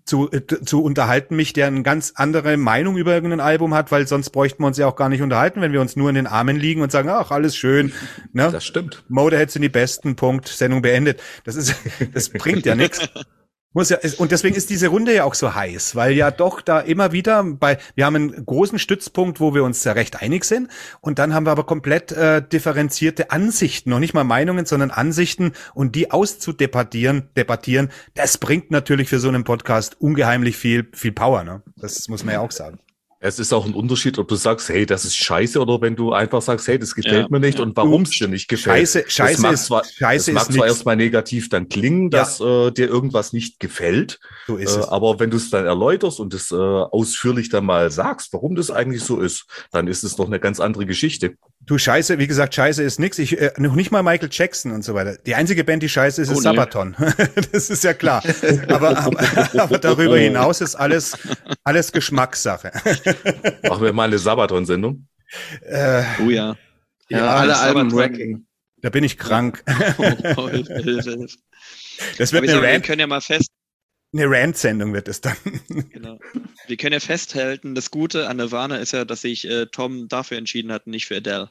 zu, 0.08 0.30
äh, 0.32 0.40
zu 0.64 0.82
unterhalten 0.82 1.36
mich, 1.36 1.52
der 1.52 1.66
eine 1.66 1.82
ganz 1.82 2.12
andere 2.16 2.56
Meinung 2.56 2.96
über 2.96 3.12
irgendein 3.12 3.40
Album 3.40 3.74
hat, 3.74 3.92
weil 3.92 4.08
sonst 4.08 4.30
bräuchten 4.30 4.62
wir 4.62 4.66
uns 4.66 4.78
ja 4.78 4.86
auch 4.86 4.96
gar 4.96 5.08
nicht 5.08 5.22
unterhalten, 5.22 5.60
wenn 5.60 5.72
wir 5.72 5.80
uns 5.80 5.96
nur 5.96 6.08
in 6.08 6.14
den 6.14 6.26
Armen 6.26 6.56
liegen 6.56 6.80
und 6.80 6.90
sagen, 6.90 7.08
ach, 7.10 7.30
alles 7.30 7.56
schön. 7.56 7.92
Ne? 8.32 8.50
Das 8.50 8.64
stimmt. 8.64 9.04
Motorhead 9.08 9.50
sind 9.50 9.62
die 9.62 9.68
besten, 9.68 10.16
Punkt, 10.16 10.48
Sendung 10.48 10.82
beendet. 10.82 11.20
Das 11.44 11.56
ist, 11.56 11.74
das 12.14 12.30
bringt 12.30 12.66
ja 12.66 12.74
nichts. 12.74 13.08
Muss 13.74 13.90
ja, 13.90 13.98
und 14.16 14.32
deswegen 14.32 14.56
ist 14.56 14.70
diese 14.70 14.88
Runde 14.88 15.14
ja 15.14 15.24
auch 15.24 15.34
so 15.34 15.54
heiß, 15.54 15.94
weil 15.94 16.12
ja 16.12 16.30
doch 16.30 16.62
da 16.62 16.80
immer 16.80 17.12
wieder 17.12 17.44
bei, 17.44 17.78
wir 17.94 18.06
haben 18.06 18.16
einen 18.16 18.46
großen 18.46 18.78
Stützpunkt, 18.78 19.40
wo 19.40 19.54
wir 19.54 19.62
uns 19.62 19.84
ja 19.84 19.92
recht 19.92 20.22
einig 20.22 20.44
sind, 20.44 20.70
und 21.02 21.18
dann 21.18 21.34
haben 21.34 21.44
wir 21.46 21.50
aber 21.50 21.64
komplett 21.64 22.10
äh, 22.12 22.42
differenzierte 22.42 23.30
Ansichten, 23.30 23.90
noch 23.90 23.98
nicht 23.98 24.14
mal 24.14 24.24
Meinungen, 24.24 24.64
sondern 24.64 24.90
Ansichten, 24.90 25.52
und 25.74 25.94
die 25.96 26.10
auszudebattieren, 26.10 27.28
debattieren, 27.36 27.90
das 28.14 28.38
bringt 28.38 28.70
natürlich 28.70 29.10
für 29.10 29.18
so 29.18 29.28
einen 29.28 29.44
Podcast 29.44 30.00
ungeheimlich 30.00 30.56
viel, 30.56 30.88
viel 30.94 31.12
Power, 31.12 31.44
ne? 31.44 31.62
Das 31.76 32.08
muss 32.08 32.24
man 32.24 32.34
ja 32.34 32.40
auch 32.40 32.52
sagen. 32.52 32.78
Es 33.20 33.40
ist 33.40 33.52
auch 33.52 33.66
ein 33.66 33.74
Unterschied, 33.74 34.16
ob 34.18 34.28
du 34.28 34.36
sagst, 34.36 34.68
hey, 34.68 34.86
das 34.86 35.04
ist 35.04 35.16
scheiße, 35.16 35.60
oder 35.60 35.80
wenn 35.80 35.96
du 35.96 36.12
einfach 36.12 36.40
sagst, 36.40 36.68
hey, 36.68 36.78
das 36.78 36.94
gefällt 36.94 37.22
ja. 37.22 37.26
mir 37.28 37.40
nicht 37.40 37.58
und 37.58 37.76
warum 37.76 38.02
es 38.02 38.10
dir 38.10 38.28
nicht 38.28 38.48
gefällt. 38.48 38.76
Scheiße, 38.76 39.04
scheiße 39.08 39.32
das 39.32 39.42
mag 39.42 39.52
ist, 39.54 39.64
zwar, 39.66 39.84
scheiße 39.84 40.32
das 40.32 40.48
mag 40.48 40.54
zwar 40.54 40.66
erstmal 40.68 40.96
negativ 40.96 41.48
dann 41.48 41.68
klingen, 41.68 42.10
dass 42.10 42.38
ja. 42.38 42.68
äh, 42.68 42.72
dir 42.72 42.86
irgendwas 42.86 43.32
nicht 43.32 43.58
gefällt. 43.58 44.20
So 44.46 44.56
ist 44.56 44.76
äh, 44.76 44.80
es. 44.80 44.88
Aber 44.88 45.18
wenn 45.18 45.30
du 45.30 45.36
es 45.36 45.50
dann 45.50 45.66
erläuterst 45.66 46.20
und 46.20 46.32
es 46.32 46.52
äh, 46.52 46.54
ausführlich 46.54 47.48
dann 47.48 47.64
mal 47.64 47.90
sagst, 47.90 48.32
warum 48.32 48.54
das 48.54 48.70
eigentlich 48.70 49.02
so 49.02 49.20
ist, 49.20 49.46
dann 49.72 49.88
ist 49.88 50.04
es 50.04 50.14
doch 50.14 50.26
eine 50.26 50.38
ganz 50.38 50.60
andere 50.60 50.86
Geschichte. 50.86 51.36
Du 51.68 51.76
Scheiße, 51.76 52.18
wie 52.18 52.26
gesagt, 52.26 52.54
Scheiße 52.54 52.82
ist 52.82 52.98
nix. 52.98 53.18
Ich, 53.18 53.38
äh, 53.38 53.52
noch 53.58 53.74
nicht 53.74 53.90
mal 53.90 54.02
Michael 54.02 54.30
Jackson 54.32 54.72
und 54.72 54.82
so 54.82 54.94
weiter. 54.94 55.18
Die 55.26 55.34
einzige 55.34 55.64
Band, 55.64 55.82
die 55.82 55.90
Scheiße 55.90 56.22
ist, 56.22 56.30
oh, 56.30 56.32
ist 56.32 56.38
nee. 56.38 56.44
Sabaton. 56.44 56.96
das 57.52 57.68
ist 57.68 57.84
ja 57.84 57.92
klar. 57.92 58.22
aber, 58.68 58.96
aber, 58.96 59.60
aber 59.60 59.78
darüber 59.78 60.16
hinaus 60.16 60.62
ist 60.62 60.76
alles, 60.76 61.12
alles 61.64 61.92
Geschmackssache. 61.92 62.72
Machen 63.68 63.84
wir 63.84 63.92
mal 63.92 64.04
eine 64.04 64.18
Sabaton-Sendung? 64.18 65.06
Äh, 65.60 66.04
oh 66.24 66.30
ja. 66.30 66.56
Ja, 67.10 67.18
ja 67.18 67.36
alle 67.36 67.58
Alben 67.58 67.92
Wrecking. 67.92 68.46
Da 68.80 68.88
bin 68.88 69.04
ich 69.04 69.18
krank. 69.18 69.62
Oh, 70.38 70.48
das 72.16 72.32
wird 72.32 72.48
eine 72.48 72.62
Rant. 72.62 72.64
Wir 72.64 72.80
können 72.80 73.00
ja 73.00 73.06
mal 73.06 73.20
fest. 73.20 73.50
Eine 74.14 74.24
Rant-Sendung 74.26 74.94
wird 74.94 75.06
es 75.08 75.20
dann. 75.20 75.36
Genau. 75.90 76.18
Wir 76.66 76.76
können 76.78 76.94
ja 76.94 77.00
festhalten, 77.00 77.74
das 77.74 77.90
Gute 77.90 78.26
an 78.26 78.38
Nirvana 78.38 78.78
ist 78.78 78.92
ja, 78.92 79.04
dass 79.04 79.20
sich 79.20 79.46
äh, 79.46 79.66
Tom 79.66 80.08
dafür 80.08 80.38
entschieden 80.38 80.72
hat, 80.72 80.86
nicht 80.86 81.06
für 81.06 81.16
Adele. 81.16 81.50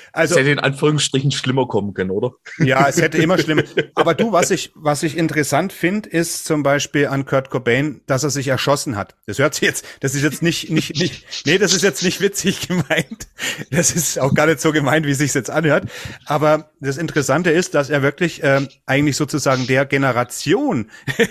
also, 0.13 0.35
es 0.35 0.39
hätte 0.39 0.51
in 0.51 0.59
Anführungsstrichen 0.59 1.31
schlimmer 1.31 1.67
kommen 1.67 1.93
können, 1.93 2.11
oder? 2.11 2.31
Ja, 2.59 2.87
es 2.87 3.01
hätte 3.01 3.17
immer 3.17 3.37
schlimmer. 3.37 3.63
Aber 3.95 4.13
du, 4.13 4.31
was 4.31 4.51
ich, 4.51 4.71
was 4.75 5.03
ich 5.03 5.17
interessant 5.17 5.73
finde, 5.73 6.09
ist 6.09 6.45
zum 6.45 6.63
Beispiel 6.63 7.07
an 7.07 7.25
Kurt 7.25 7.49
Cobain, 7.49 8.01
dass 8.07 8.23
er 8.23 8.29
sich 8.29 8.47
erschossen 8.47 8.97
hat. 8.97 9.15
Das 9.25 9.39
hört 9.39 9.55
sich 9.55 9.63
jetzt, 9.63 9.85
das 10.01 10.15
ist 10.15 10.23
jetzt 10.23 10.41
nicht, 10.41 10.69
nicht, 10.69 10.97
nicht, 10.97 11.25
nee, 11.45 11.57
das 11.57 11.73
ist 11.73 11.83
jetzt 11.83 12.03
nicht 12.03 12.21
witzig 12.21 12.67
gemeint. 12.67 13.27
Das 13.69 13.91
ist 13.91 14.19
auch 14.19 14.33
gar 14.33 14.47
nicht 14.47 14.59
so 14.59 14.71
gemeint, 14.71 15.05
wie 15.05 15.11
es 15.11 15.19
sich 15.19 15.33
jetzt 15.33 15.49
anhört. 15.49 15.85
Aber 16.25 16.71
das 16.79 16.97
Interessante 16.97 17.51
ist, 17.51 17.73
dass 17.73 17.89
er 17.89 18.01
wirklich 18.01 18.41
ähm, 18.43 18.67
eigentlich 18.85 19.15
sozusagen 19.15 19.67
der 19.67 19.85
Generation, 19.85 20.89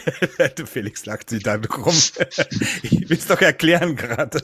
Felix 0.64 1.07
lacht 1.07 1.31
sich 1.31 1.43
da 1.43 1.57
rum. 1.57 1.95
ich 2.83 3.09
will 3.11 3.18
es 3.18 3.26
doch 3.26 3.41
erklären 3.41 3.97
gerade, 3.97 4.41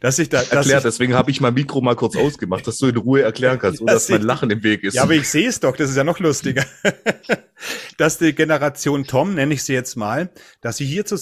dass 0.00 0.18
ich 0.18 0.28
da, 0.28 0.38
dass 0.38 0.50
Erklärt, 0.50 0.78
ich, 0.78 0.84
deswegen 0.84 1.14
habe 1.14 1.30
ich 1.30 1.40
mein 1.40 1.54
Mikro 1.54 1.80
mal 1.80 1.96
kurz 1.96 2.16
ausgemacht, 2.16 2.66
dass 2.66 2.78
du 2.78 2.86
in 2.86 2.96
Ruhe 2.96 3.22
erklären 3.42 3.58
kannst, 3.58 3.80
ohne 3.80 3.92
dass, 3.92 4.06
dass 4.06 4.18
mein 4.18 4.26
Lachen 4.26 4.50
im 4.50 4.62
Weg 4.62 4.84
ist. 4.84 4.94
Ja, 4.94 5.02
aber 5.02 5.14
ich 5.14 5.28
sehe 5.28 5.48
es 5.48 5.60
doch, 5.60 5.76
das 5.76 5.90
ist 5.90 5.96
ja 5.96 6.04
noch 6.04 6.18
lustiger. 6.18 6.64
dass 7.96 8.18
die 8.18 8.34
Generation 8.34 9.04
Tom, 9.04 9.34
nenne 9.34 9.54
ich 9.54 9.64
sie 9.64 9.74
jetzt 9.74 9.96
mal, 9.96 10.30
dass 10.60 10.76
sie 10.76 10.86
hier 10.86 11.04
zu, 11.04 11.16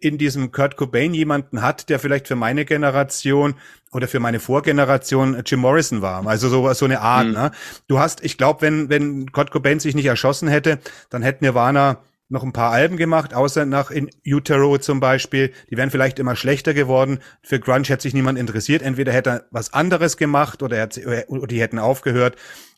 in 0.00 0.18
diesem 0.18 0.52
Kurt 0.52 0.76
Cobain 0.76 1.14
jemanden 1.14 1.62
hat, 1.62 1.88
der 1.88 1.98
vielleicht 1.98 2.28
für 2.28 2.36
meine 2.36 2.64
Generation 2.64 3.54
oder 3.92 4.08
für 4.08 4.20
meine 4.20 4.40
Vorgeneration 4.40 5.42
Jim 5.46 5.60
Morrison 5.60 6.02
war. 6.02 6.26
Also 6.26 6.48
so, 6.48 6.72
so 6.72 6.84
eine 6.84 7.00
Art. 7.00 7.28
Mhm. 7.28 7.32
Ne? 7.32 7.50
Du 7.86 7.98
hast, 7.98 8.24
ich 8.24 8.38
glaube, 8.38 8.62
wenn, 8.62 8.88
wenn 8.88 9.30
Kurt 9.32 9.50
Cobain 9.50 9.80
sich 9.80 9.94
nicht 9.94 10.06
erschossen 10.06 10.48
hätte, 10.48 10.78
dann 11.10 11.22
hätten 11.22 11.44
Nirvana 11.44 11.98
noch 12.28 12.42
ein 12.42 12.52
paar 12.52 12.72
Alben 12.72 12.96
gemacht, 12.96 13.34
außer 13.34 13.66
nach 13.66 13.90
in 13.90 14.10
Utero 14.26 14.78
zum 14.78 15.00
Beispiel. 15.00 15.52
Die 15.70 15.76
wären 15.76 15.90
vielleicht 15.90 16.18
immer 16.18 16.36
schlechter 16.36 16.74
geworden. 16.74 17.18
Für 17.42 17.60
Grunge 17.60 17.84
hätte 17.88 18.02
sich 18.02 18.14
niemand 18.14 18.38
interessiert. 18.38 18.82
Entweder 18.82 19.12
hätte 19.12 19.30
er 19.30 19.44
was 19.50 19.72
anderes 19.72 20.16
gemacht 20.16 20.62
oder, 20.62 20.76
er, 20.76 21.30
oder 21.30 21.46
die 21.46 21.60
hätten 21.60 21.78
aufgehört. 21.78 22.36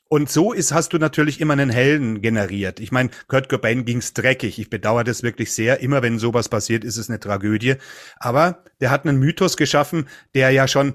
Und 0.08 0.30
so 0.30 0.52
ist, 0.52 0.72
hast 0.72 0.92
du 0.92 0.98
natürlich 0.98 1.40
immer 1.40 1.54
einen 1.54 1.70
Helden 1.70 2.22
generiert. 2.22 2.78
Ich 2.78 2.92
meine, 2.92 3.10
Kurt 3.26 3.48
Cobain 3.48 3.84
ging's 3.84 4.14
dreckig. 4.14 4.60
Ich 4.60 4.70
bedauere 4.70 5.02
das 5.02 5.24
wirklich 5.24 5.52
sehr. 5.52 5.80
Immer 5.80 6.00
wenn 6.02 6.20
sowas 6.20 6.48
passiert, 6.48 6.84
ist 6.84 6.96
es 6.96 7.08
eine 7.08 7.18
Tragödie. 7.18 7.74
Aber 8.18 8.62
der 8.80 8.90
hat 8.90 9.04
einen 9.04 9.18
Mythos 9.18 9.56
geschaffen, 9.56 10.06
der 10.34 10.50
ja 10.50 10.68
schon, 10.68 10.94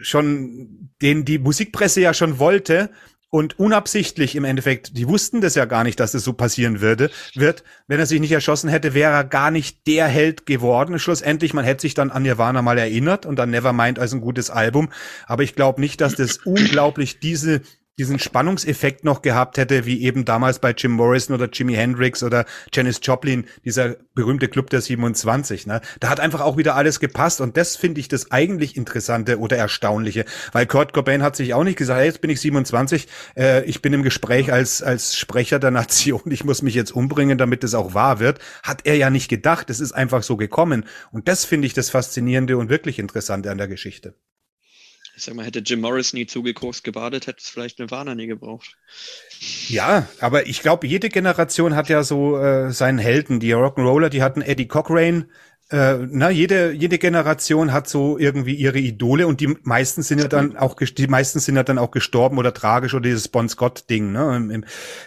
schon, 0.00 0.90
den 1.02 1.26
die 1.26 1.38
Musikpresse 1.38 2.00
ja 2.00 2.14
schon 2.14 2.38
wollte. 2.38 2.88
Und 3.36 3.58
unabsichtlich 3.58 4.34
im 4.34 4.44
Endeffekt, 4.44 4.96
die 4.96 5.06
wussten 5.06 5.42
das 5.42 5.54
ja 5.56 5.66
gar 5.66 5.84
nicht, 5.84 6.00
dass 6.00 6.12
das 6.12 6.24
so 6.24 6.32
passieren 6.32 6.80
würde, 6.80 7.10
wird, 7.34 7.64
wenn 7.86 8.00
er 8.00 8.06
sich 8.06 8.18
nicht 8.18 8.32
erschossen 8.32 8.70
hätte, 8.70 8.94
wäre 8.94 9.12
er 9.12 9.24
gar 9.24 9.50
nicht 9.50 9.86
der 9.86 10.06
Held 10.06 10.46
geworden. 10.46 10.98
Schlussendlich, 10.98 11.52
man 11.52 11.66
hätte 11.66 11.82
sich 11.82 11.92
dann 11.92 12.10
an 12.10 12.22
Nirvana 12.22 12.62
mal 12.62 12.78
erinnert 12.78 13.26
und 13.26 13.36
dann 13.38 13.50
Nevermind 13.50 13.98
als 13.98 14.14
ein 14.14 14.22
gutes 14.22 14.48
Album. 14.48 14.88
Aber 15.26 15.42
ich 15.42 15.54
glaube 15.54 15.82
nicht, 15.82 16.00
dass 16.00 16.14
das 16.14 16.38
unglaublich 16.46 17.20
diese 17.20 17.60
diesen 17.98 18.18
Spannungseffekt 18.18 19.04
noch 19.04 19.22
gehabt 19.22 19.56
hätte, 19.56 19.86
wie 19.86 20.02
eben 20.02 20.24
damals 20.24 20.58
bei 20.58 20.72
Jim 20.72 20.92
Morrison 20.92 21.34
oder 21.34 21.48
Jimi 21.50 21.74
Hendrix 21.74 22.22
oder 22.22 22.44
Janis 22.72 23.00
Joplin, 23.02 23.46
dieser 23.64 23.96
berühmte 24.14 24.48
Club 24.48 24.68
der 24.68 24.82
27. 24.82 25.66
Ne? 25.66 25.80
Da 26.00 26.10
hat 26.10 26.20
einfach 26.20 26.40
auch 26.40 26.58
wieder 26.58 26.76
alles 26.76 27.00
gepasst 27.00 27.40
und 27.40 27.56
das 27.56 27.76
finde 27.76 28.00
ich 28.00 28.08
das 28.08 28.30
eigentlich 28.30 28.76
Interessante 28.76 29.38
oder 29.38 29.56
Erstaunliche, 29.56 30.26
weil 30.52 30.66
Kurt 30.66 30.92
Cobain 30.92 31.22
hat 31.22 31.36
sich 31.36 31.54
auch 31.54 31.64
nicht 31.64 31.78
gesagt, 31.78 31.98
hey, 31.98 32.06
jetzt 32.06 32.20
bin 32.20 32.30
ich 32.30 32.40
27, 32.40 33.08
äh, 33.36 33.64
ich 33.64 33.80
bin 33.80 33.94
im 33.94 34.02
Gespräch 34.02 34.52
als, 34.52 34.82
als 34.82 35.16
Sprecher 35.16 35.58
der 35.58 35.70
Nation, 35.70 36.22
ich 36.26 36.44
muss 36.44 36.60
mich 36.60 36.74
jetzt 36.74 36.90
umbringen, 36.90 37.38
damit 37.38 37.64
es 37.64 37.74
auch 37.74 37.94
wahr 37.94 38.20
wird. 38.20 38.40
Hat 38.62 38.80
er 38.84 38.96
ja 38.96 39.08
nicht 39.08 39.28
gedacht, 39.28 39.70
es 39.70 39.80
ist 39.80 39.92
einfach 39.92 40.22
so 40.22 40.36
gekommen 40.36 40.84
und 41.12 41.28
das 41.28 41.46
finde 41.46 41.66
ich 41.66 41.72
das 41.72 41.88
Faszinierende 41.88 42.58
und 42.58 42.68
wirklich 42.68 42.98
Interessante 42.98 43.50
an 43.50 43.58
der 43.58 43.68
Geschichte 43.68 44.14
ich 45.16 45.24
sag 45.24 45.34
mal, 45.34 45.46
hätte 45.46 45.60
Jim 45.60 45.80
Morris 45.80 46.12
nie 46.12 46.26
zugekocht 46.26 46.84
gebadet, 46.84 47.26
hätte 47.26 47.38
es 47.40 47.48
vielleicht 47.48 47.80
eine 47.80 47.90
Warner 47.90 48.14
nie 48.14 48.26
gebraucht. 48.26 48.76
Ja, 49.66 50.06
aber 50.20 50.46
ich 50.46 50.60
glaube, 50.60 50.86
jede 50.86 51.08
Generation 51.08 51.74
hat 51.74 51.88
ja 51.88 52.02
so 52.02 52.38
äh, 52.38 52.70
seinen 52.70 52.98
Helden. 52.98 53.40
Die 53.40 53.54
Rock'n'Roller, 53.54 54.10
die 54.10 54.22
hatten 54.22 54.42
Eddie 54.42 54.68
Cochrane. 54.68 55.26
Äh, 55.70 55.94
na, 56.10 56.30
jede, 56.30 56.70
jede 56.72 56.98
Generation 56.98 57.72
hat 57.72 57.88
so 57.88 58.18
irgendwie 58.18 58.54
ihre 58.54 58.78
Idole 58.78 59.26
und 59.26 59.40
die 59.40 59.56
meisten 59.62 60.02
sind 60.02 60.20
ja 60.20 60.28
dann 60.28 60.56
auch, 60.56 60.74
die 60.74 61.08
meisten 61.08 61.40
sind 61.40 61.56
ja 61.56 61.64
dann 61.64 61.78
auch 61.78 61.90
gestorben 61.90 62.36
oder 62.38 62.52
tragisch 62.52 62.92
oder 62.92 63.02
dieses 63.02 63.28
Bon 63.28 63.48
Scott 63.48 63.88
Ding, 63.88 64.12
ne? 64.12 64.62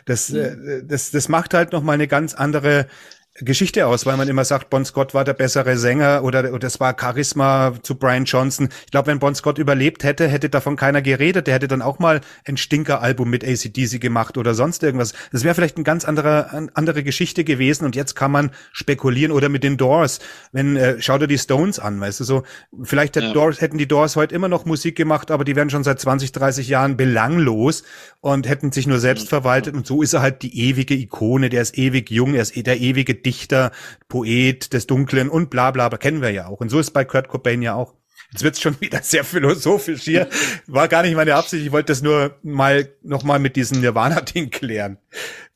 Das, 0.06 0.32
äh, 0.32 0.84
das, 0.84 1.12
das 1.12 1.30
macht 1.30 1.54
halt 1.54 1.72
noch 1.72 1.84
mal 1.84 1.94
eine 1.94 2.08
ganz 2.08 2.34
andere 2.34 2.88
Geschichte 3.42 3.88
aus, 3.88 4.06
weil 4.06 4.18
man 4.18 4.28
immer 4.28 4.44
sagt, 4.44 4.70
Bon 4.70 4.84
Scott 4.84 5.14
war 5.14 5.24
der 5.24 5.34
bessere 5.34 5.78
Sänger 5.78 6.24
oder, 6.24 6.50
oder 6.50 6.60
das 6.60 6.80
war 6.80 6.96
Charisma 7.00 7.74
zu 7.82 7.96
Brian 7.96 8.26
Johnson. 8.26 8.70
Ich 8.86 8.92
glaube, 8.92 9.08
wenn 9.08 9.20
Bon 9.20 9.34
Scott 9.34 9.58
überlebt 9.58 10.04
hätte, 10.04 10.28
hätte 10.28 10.50
davon 10.50 10.76
keiner 10.76 11.02
geredet. 11.02 11.48
Der 11.48 11.54
hätte 11.54 11.68
dann 11.68 11.82
auch 11.82 12.00
mal 12.00 12.22
ein 12.46 12.58
Stinker-Album 12.58 13.30
mit 13.30 13.46
ACDC 13.46 14.02
gemacht 14.02 14.38
oder 14.38 14.54
sonst 14.54 14.84
irgendwas. 14.84 15.14
Das 15.32 15.44
wäre 15.44 15.56
vielleicht 15.56 15.78
eine 15.78 15.84
ganz 15.84 16.06
andere, 16.06 16.70
andere 16.74 17.04
Geschichte 17.04 17.44
gewesen 17.44 17.86
und 17.86 17.96
jetzt 17.96 18.16
kann 18.16 18.32
man 18.32 18.52
spekulieren 18.72 19.32
oder 19.32 19.48
mit 19.48 19.64
den 19.64 19.78
Doors. 19.78 20.20
Wenn, 20.52 20.76
äh, 20.76 20.98
schau 21.00 21.18
dir 21.18 21.28
die 21.28 21.38
Stones 21.38 21.80
an, 21.80 22.00
weißt 22.02 22.20
du, 22.20 22.24
so, 22.26 22.44
vielleicht 22.84 23.16
ja. 23.16 23.32
Doors, 23.34 23.62
hätten 23.62 23.78
die 23.78 23.88
Doors 23.88 24.16
heute 24.16 24.36
immer 24.36 24.50
noch 24.50 24.66
Musik 24.66 24.96
gemacht, 24.96 25.32
aber 25.32 25.46
die 25.46 25.56
wären 25.56 25.70
schon 25.70 25.84
seit 25.84 26.00
20, 26.00 26.32
30 26.34 26.68
Jahren 26.68 26.98
belanglos 26.98 27.84
und 28.22 28.50
hätten 28.50 28.72
sich 28.72 28.86
nur 28.86 29.00
selbst 29.00 29.30
verwaltet 29.30 29.76
und 29.76 29.88
so 29.88 30.02
ist 30.02 30.14
er 30.14 30.22
halt 30.22 30.42
die 30.42 30.60
ewige 30.60 30.94
Ikone, 30.94 31.50
der 31.50 31.62
ist 31.62 31.78
ewig 31.78 32.12
jung, 32.12 32.34
er 32.34 32.42
ist 32.42 32.58
eh 32.58 32.64
der 32.64 32.80
ewige 32.80 33.16
Dichter, 33.30 33.72
Poet 34.08 34.74
des 34.74 34.88
Dunklen 34.88 35.30
und 35.30 35.52
bla 35.52 35.70
bla, 35.70 35.88
kennen 35.90 36.24
wir 36.24 36.32
ja 36.32 36.48
auch. 36.48 36.62
Und 36.62 36.70
so 36.70 36.80
ist 36.80 36.92
bei 36.92 37.06
Kurt 37.06 37.28
Cobain 37.28 37.62
ja 37.62 37.76
auch. 37.76 37.94
Jetzt 38.32 38.44
wird's 38.44 38.60
schon 38.60 38.76
wieder 38.82 39.04
sehr 39.04 39.24
philosophisch 39.24 40.02
hier. 40.02 40.28
War 40.66 40.88
gar 40.88 41.04
nicht 41.04 41.16
meine 41.16 41.36
Absicht. 41.36 41.64
Ich 41.64 41.72
wollte 41.72 41.92
das 41.92 42.02
nur 42.02 42.40
mal 42.42 42.90
noch 43.04 43.24
mal 43.24 43.38
mit 43.38 43.56
diesem 43.56 43.82
Nirvana-Ding 43.82 44.50
klären. 44.50 44.98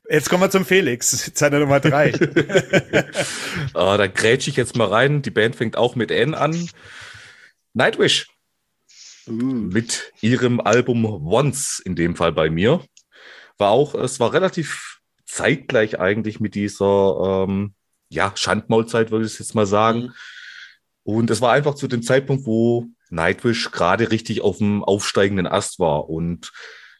Jetzt 0.08 0.30
kommen 0.30 0.44
wir 0.44 0.52
zum 0.52 0.66
Felix, 0.66 1.34
Zeile 1.34 1.60
Nummer 1.60 1.80
drei. 1.80 2.14
oh, 3.74 3.96
da 3.98 4.06
grätsch 4.06 4.48
ich 4.48 4.56
jetzt 4.56 4.76
mal 4.76 4.88
rein. 4.88 5.24
Die 5.24 5.32
Band 5.32 5.56
fängt 5.56 5.78
auch 5.78 5.96
mit 5.96 6.12
N 6.12 6.36
an. 6.36 6.70
Nightwish. 7.74 8.28
Uh. 9.26 9.32
Mit 9.32 10.14
ihrem 10.22 10.60
Album 10.60 11.06
Once, 11.06 11.82
in 11.84 11.96
dem 11.96 12.16
Fall 12.16 12.34
bei 12.34 12.52
mir. 12.52 12.86
War 13.58 13.72
auch, 13.72 13.96
es 13.96 14.20
war 14.20 14.34
relativ 14.34 14.93
zeitgleich 15.34 16.00
eigentlich 16.00 16.40
mit 16.40 16.56
dieser 16.56 17.46
ähm, 17.48 17.74
ja, 18.10 18.32
Schandmaulzeit, 18.36 19.12
würde 19.12 19.26
ich 19.26 19.40
jetzt 19.40 19.56
mal 19.56 19.66
sagen. 19.66 20.02
Mhm. 20.02 20.14
Und 21.04 21.30
es 21.30 21.42
war 21.42 21.52
einfach 21.52 21.76
zu 21.76 21.88
dem 21.88 22.04
Zeitpunkt, 22.04 22.46
wo 22.46 22.86
Nightwish 23.10 23.72
gerade 23.72 24.12
richtig 24.12 24.42
auf 24.42 24.60
dem 24.60 24.84
aufsteigenden 24.84 25.48
Ast 25.48 25.80
war. 25.80 26.10
Und 26.10 26.52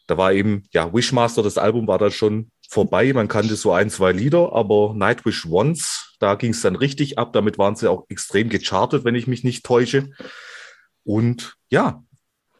da 0.06 0.18
war 0.18 0.32
eben, 0.32 0.64
ja, 0.72 0.92
Wishmaster, 0.92 1.42
das 1.42 1.58
Album 1.58 1.86
war 1.86 1.98
da 1.98 2.10
schon 2.10 2.50
vorbei. 2.68 3.12
Man 3.12 3.28
kannte 3.28 3.56
so 3.56 3.72
ein, 3.72 3.88
zwei 3.88 4.12
Lieder, 4.12 4.52
aber 4.52 4.94
Nightwish 4.94 5.46
Once, 5.46 6.14
da 6.18 6.34
ging 6.34 6.50
es 6.50 6.60
dann 6.60 6.76
richtig 6.76 7.18
ab. 7.18 7.32
Damit 7.32 7.56
waren 7.56 7.76
sie 7.76 7.90
auch 7.90 8.04
extrem 8.08 8.48
gechartet, 8.48 9.04
wenn 9.04 9.14
ich 9.14 9.26
mich 9.26 9.44
nicht 9.44 9.64
täusche. 9.64 10.10
Und 11.04 11.54
ja, 11.70 12.02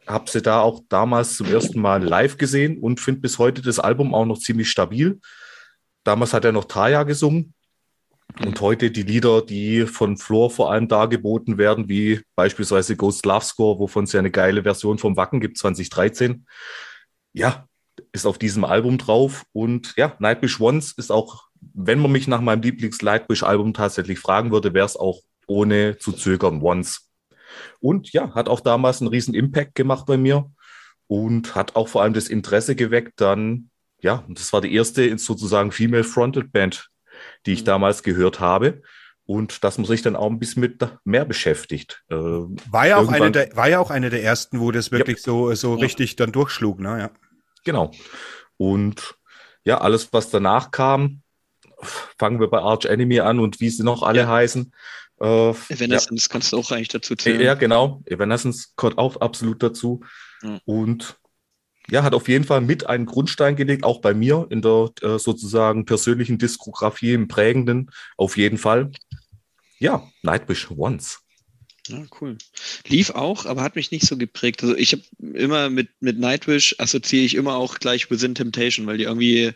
habe 0.07 0.29
sie 0.29 0.41
da 0.41 0.61
auch 0.61 0.81
damals 0.89 1.35
zum 1.35 1.47
ersten 1.47 1.81
Mal 1.81 2.03
live 2.03 2.37
gesehen 2.37 2.79
und 2.79 2.99
finde 2.99 3.21
bis 3.21 3.39
heute 3.39 3.61
das 3.61 3.79
Album 3.79 4.13
auch 4.13 4.25
noch 4.25 4.39
ziemlich 4.39 4.69
stabil. 4.69 5.19
Damals 6.05 6.33
hat 6.33 6.45
er 6.45 6.53
noch 6.53 6.65
Taya 6.65 7.03
gesungen. 7.03 7.53
Und 8.43 8.59
heute 8.61 8.91
die 8.91 9.03
Lieder, 9.03 9.41
die 9.41 9.85
von 9.85 10.17
Floor 10.17 10.49
vor 10.49 10.71
allem 10.71 10.87
dargeboten 10.87 11.57
werden, 11.57 11.89
wie 11.89 12.21
beispielsweise 12.35 12.95
Ghost 12.95 13.25
Love 13.25 13.45
Score, 13.45 13.79
wovon 13.79 14.03
es 14.03 14.13
ja 14.13 14.19
eine 14.19 14.31
geile 14.31 14.63
Version 14.63 14.97
vom 14.97 15.15
Wacken 15.15 15.39
gibt, 15.39 15.57
2013. 15.57 16.45
Ja, 17.33 17.67
ist 18.11 18.25
auf 18.25 18.37
diesem 18.37 18.65
Album 18.65 18.97
drauf. 18.97 19.45
Und 19.51 19.93
ja, 19.95 20.15
Nightwish 20.19 20.59
Once 20.59 20.93
ist 20.97 21.11
auch, 21.11 21.45
wenn 21.73 21.99
man 21.99 22.11
mich 22.11 22.27
nach 22.27 22.41
meinem 22.41 22.61
Lieblings-Nightwish-Album 22.61 23.73
tatsächlich 23.73 24.19
fragen 24.19 24.51
würde, 24.51 24.73
wäre 24.73 24.85
es 24.85 24.97
auch 24.97 25.21
ohne 25.47 25.97
zu 25.97 26.11
zögern 26.11 26.61
Once. 26.61 27.09
Und 27.79 28.11
ja, 28.11 28.33
hat 28.35 28.49
auch 28.49 28.59
damals 28.59 29.01
einen 29.01 29.09
riesen 29.09 29.33
Impact 29.33 29.75
gemacht 29.75 30.05
bei 30.05 30.17
mir 30.17 30.51
und 31.07 31.55
hat 31.55 31.75
auch 31.75 31.87
vor 31.87 32.01
allem 32.03 32.13
das 32.13 32.27
Interesse 32.27 32.75
geweckt, 32.75 33.21
dann 33.21 33.69
ja, 34.05 34.23
das 34.29 34.53
war 34.53 34.61
die 34.61 34.73
erste 34.73 35.17
sozusagen 35.17 35.71
Female 35.71 36.03
Fronted 36.03 36.51
Band, 36.51 36.91
die 37.47 37.53
ich 37.53 37.61
mhm. 37.61 37.65
damals 37.65 38.03
gehört 38.03 38.39
habe. 38.39 38.83
Und 39.27 39.63
dass 39.63 39.79
man 39.79 39.87
sich 39.87 40.03
dann 40.03 40.15
auch 40.15 40.29
ein 40.29 40.37
bisschen 40.37 40.61
mit 40.61 40.87
mehr 41.03 41.25
beschäftigt. 41.25 42.03
Äh, 42.11 42.15
war 42.15 42.87
ja 42.87 42.97
auch 42.97 43.07
eine 43.07 43.31
der, 43.31 43.55
war 43.55 43.67
ja 43.67 43.79
auch 43.79 43.89
eine 43.89 44.11
der 44.11 44.21
ersten, 44.21 44.59
wo 44.59 44.69
das 44.69 44.91
wirklich 44.91 45.17
ja. 45.17 45.23
so, 45.23 45.51
so 45.55 45.75
ja. 45.75 45.81
richtig 45.81 46.15
dann 46.15 46.31
durchschlug, 46.31 46.79
ne? 46.79 46.99
Ja. 46.99 47.11
Genau. 47.63 47.89
Und 48.57 49.15
ja, 49.63 49.81
alles, 49.81 50.13
was 50.13 50.29
danach 50.29 50.69
kam, 50.69 51.23
fangen 52.19 52.39
wir 52.39 52.51
bei 52.51 52.59
Arch 52.59 52.85
Enemy 52.85 53.21
an 53.21 53.39
und 53.39 53.59
wie 53.59 53.71
sie 53.71 53.81
noch 53.81 54.03
alle 54.03 54.19
ja. 54.19 54.27
heißen. 54.27 54.71
Äh, 55.19 55.49
Evanescence 55.49 56.29
kannst 56.29 56.53
du 56.53 56.57
auch 56.59 56.69
eigentlich 56.69 56.89
dazu 56.89 57.15
zählen. 57.15 57.41
Ja, 57.41 57.55
genau. 57.55 58.03
Evanescence 58.05 58.75
gehört 58.75 58.99
auch 58.99 59.17
absolut 59.21 59.63
dazu. 59.63 60.01
Und 60.65 61.17
ja, 61.89 62.03
hat 62.03 62.13
auf 62.13 62.27
jeden 62.27 62.45
Fall 62.45 62.61
mit 62.61 62.87
einen 62.87 63.05
Grundstein 63.05 63.55
gelegt, 63.55 63.83
auch 63.83 64.01
bei 64.01 64.13
mir 64.13 64.47
in 64.49 64.61
der 64.61 64.91
äh, 65.01 65.19
sozusagen 65.19 65.85
persönlichen 65.85 66.37
Diskografie 66.37 67.13
im 67.13 67.27
prägenden, 67.27 67.91
auf 68.17 68.37
jeden 68.37 68.57
Fall. 68.57 68.91
Ja, 69.77 70.07
Nightwish 70.23 70.69
Once. 70.71 71.19
Ja, 71.87 72.03
cool. 72.19 72.37
Lief 72.87 73.11
auch, 73.11 73.45
aber 73.45 73.61
hat 73.61 73.75
mich 73.75 73.91
nicht 73.91 74.07
so 74.07 74.17
geprägt. 74.17 74.63
Also 74.63 74.75
ich 74.75 74.93
habe 74.93 75.03
immer 75.37 75.69
mit, 75.69 75.89
mit 75.99 76.17
Nightwish 76.17 76.75
assoziiere 76.79 77.25
ich 77.25 77.35
immer 77.35 77.55
auch 77.55 77.77
gleich 77.77 78.09
Within 78.09 78.33
Temptation, 78.33 78.87
weil 78.87 78.97
die 78.97 79.03
irgendwie 79.03 79.53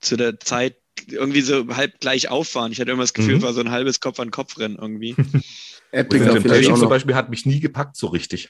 zu 0.00 0.16
der 0.16 0.40
Zeit 0.40 0.76
irgendwie 1.06 1.42
so 1.42 1.68
halb 1.68 2.00
gleich 2.00 2.28
auf 2.28 2.52
waren. 2.56 2.72
Ich 2.72 2.80
hatte 2.80 2.90
immer 2.90 3.04
das 3.04 3.14
Gefühl, 3.14 3.36
mhm. 3.36 3.42
war 3.42 3.52
so 3.52 3.60
ein 3.60 3.70
halbes 3.70 4.00
Kopf 4.00 4.18
an 4.18 4.32
Kopf 4.32 4.58
rennen 4.58 4.76
irgendwie. 4.80 5.16
Within 5.92 6.32
Temptation 6.32 6.76
zum 6.76 6.88
Beispiel 6.88 7.14
hat 7.14 7.30
mich 7.30 7.46
nie 7.46 7.60
gepackt 7.60 7.96
so 7.96 8.08
richtig. 8.08 8.48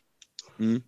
Mhm 0.56 0.82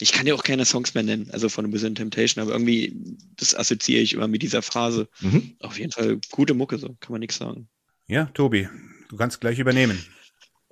ich 0.00 0.12
kann 0.12 0.26
ja 0.26 0.34
auch 0.34 0.42
keine 0.42 0.64
Songs 0.64 0.94
mehr 0.94 1.02
nennen, 1.02 1.28
also 1.32 1.48
von 1.48 1.72
Within 1.72 1.94
Temptation, 1.94 2.42
aber 2.42 2.52
irgendwie, 2.52 2.94
das 3.36 3.54
assoziiere 3.54 4.02
ich 4.02 4.14
immer 4.14 4.28
mit 4.28 4.42
dieser 4.42 4.62
Phase. 4.62 5.08
Mhm. 5.20 5.56
Auf 5.60 5.78
jeden 5.78 5.92
Fall 5.92 6.18
gute 6.30 6.54
Mucke, 6.54 6.78
so 6.78 6.88
kann 7.00 7.12
man 7.12 7.20
nichts 7.20 7.36
sagen. 7.36 7.68
Ja, 8.06 8.26
Tobi, 8.26 8.68
du 9.08 9.16
kannst 9.16 9.40
gleich 9.40 9.58
übernehmen. 9.58 10.04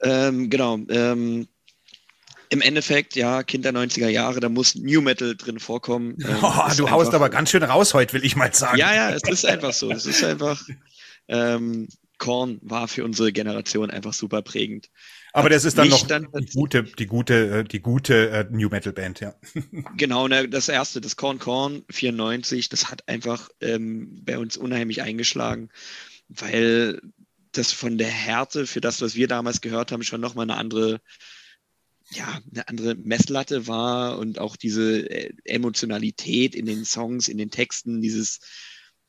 Ähm, 0.02 0.50
genau. 0.50 0.78
Ähm, 0.88 1.48
Im 2.50 2.60
Endeffekt, 2.60 3.16
ja, 3.16 3.42
Kind 3.42 3.64
der 3.64 3.72
90er 3.72 4.08
Jahre, 4.08 4.40
da 4.40 4.48
muss 4.48 4.74
New 4.74 5.00
Metal 5.00 5.36
drin 5.36 5.58
vorkommen. 5.58 6.16
Ähm, 6.26 6.38
oh, 6.42 6.70
du 6.76 6.90
haust 6.90 7.14
aber 7.14 7.30
ganz 7.30 7.50
schön 7.50 7.62
raus 7.62 7.94
heute, 7.94 8.12
will 8.14 8.24
ich 8.24 8.36
mal 8.36 8.52
sagen. 8.52 8.78
Ja, 8.78 8.94
ja, 8.94 9.10
es 9.10 9.22
ist 9.28 9.46
einfach 9.46 9.72
so. 9.72 9.90
Es 9.90 10.06
ist 10.06 10.22
einfach. 10.24 10.62
Ähm, 11.28 11.88
Korn 12.18 12.58
war 12.62 12.88
für 12.88 13.04
unsere 13.04 13.32
Generation 13.32 13.90
einfach 13.90 14.12
super 14.12 14.42
prägend. 14.42 14.90
Aber 15.32 15.48
das 15.48 15.64
ist 15.64 15.78
dann 15.78 15.88
noch 15.88 16.06
dann 16.06 16.28
die 16.38 16.52
gute, 16.52 16.82
die 16.82 17.06
gute, 17.06 17.60
äh, 17.60 17.64
die 17.64 17.80
gute 17.80 18.30
äh, 18.30 18.46
New 18.50 18.68
Metal 18.68 18.92
Band, 18.92 19.20
ja. 19.20 19.34
Genau, 19.96 20.28
ne, 20.28 20.48
das 20.48 20.68
erste, 20.68 21.00
das 21.00 21.16
Korn 21.16 21.38
Korn 21.38 21.84
94, 21.90 22.68
das 22.68 22.90
hat 22.90 23.08
einfach 23.08 23.48
ähm, 23.60 24.22
bei 24.24 24.38
uns 24.38 24.56
unheimlich 24.56 25.00
eingeschlagen, 25.02 25.70
weil 26.28 27.00
das 27.52 27.72
von 27.72 27.98
der 27.98 28.08
Härte 28.08 28.66
für 28.66 28.80
das, 28.80 29.00
was 29.00 29.14
wir 29.14 29.28
damals 29.28 29.60
gehört 29.60 29.92
haben, 29.92 30.02
schon 30.02 30.20
nochmal 30.20 30.44
eine 30.44 30.56
andere 30.56 31.00
ja, 32.10 32.40
eine 32.50 32.68
andere 32.68 32.94
Messlatte 32.96 33.66
war 33.66 34.18
und 34.18 34.38
auch 34.38 34.56
diese 34.56 35.08
äh, 35.10 35.32
Emotionalität 35.44 36.54
in 36.54 36.66
den 36.66 36.84
Songs, 36.84 37.28
in 37.28 37.38
den 37.38 37.50
Texten, 37.50 38.02
dieses 38.02 38.40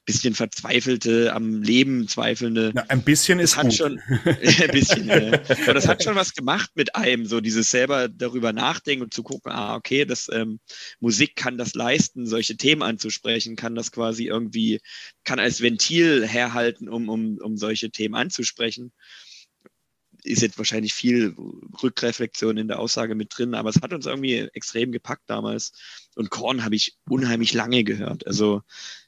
bisschen 0.06 0.34
verzweifelte, 0.34 1.34
am 1.34 1.62
Leben 1.62 2.08
zweifelnde. 2.08 2.72
Na, 2.74 2.84
ein 2.90 3.04
bisschen 3.04 3.40
ist 3.40 3.56
hat 3.56 3.66
gut. 3.66 3.76
schon 3.76 4.00
ein 4.26 4.72
bisschen, 4.72 5.08
ja. 5.08 5.34
aber 5.64 5.74
das 5.74 5.88
hat 5.88 6.04
schon 6.04 6.16
was 6.16 6.34
gemacht 6.34 6.72
mit 6.76 6.96
einem, 6.96 7.26
so 7.26 7.40
dieses 7.40 7.72
selber 7.72 8.10
darüber 8.10 8.52
nachdenken 8.54 9.04
und 9.04 9.14
zu 9.14 9.24
gucken, 9.24 9.52
ah, 9.52 9.76
okay, 9.76 10.06
das 10.06 10.30
ähm, 10.32 10.60
Musik 11.00 11.36
kann 11.36 11.58
das 11.58 11.74
leisten, 11.74 12.26
solche 12.26 12.58
Themen 12.58 12.82
anzusprechen, 12.82 13.56
kann 13.56 13.76
das 13.76 13.92
quasi 13.92 14.28
irgendwie, 14.28 14.82
kann 15.24 15.40
als 15.40 15.62
Ventil 15.62 16.28
herhalten, 16.28 16.90
um, 16.90 17.08
um, 17.10 17.38
um 17.38 17.58
solche 17.58 17.90
Themen 17.90 18.16
anzusprechen. 18.16 18.92
Ist 20.26 20.42
jetzt 20.42 20.58
wahrscheinlich 20.58 20.94
viel 20.94 21.36
Rückreflexion 21.82 22.58
in 22.58 22.70
der 22.70 22.80
Aussage 22.80 23.14
mit 23.14 23.38
drin, 23.38 23.56
aber 23.56 23.70
es 23.70 23.82
hat 23.82 23.92
uns 23.94 24.06
irgendwie 24.06 24.48
extrem 24.54 24.94
gepackt 24.94 25.24
damals. 25.28 25.74
Und 26.16 26.30
Korn 26.30 26.64
habe 26.64 26.76
ich 26.76 26.96
unheimlich 27.10 27.54
lange 27.54 27.84
gehört. 27.84 28.26
Also 28.26 28.62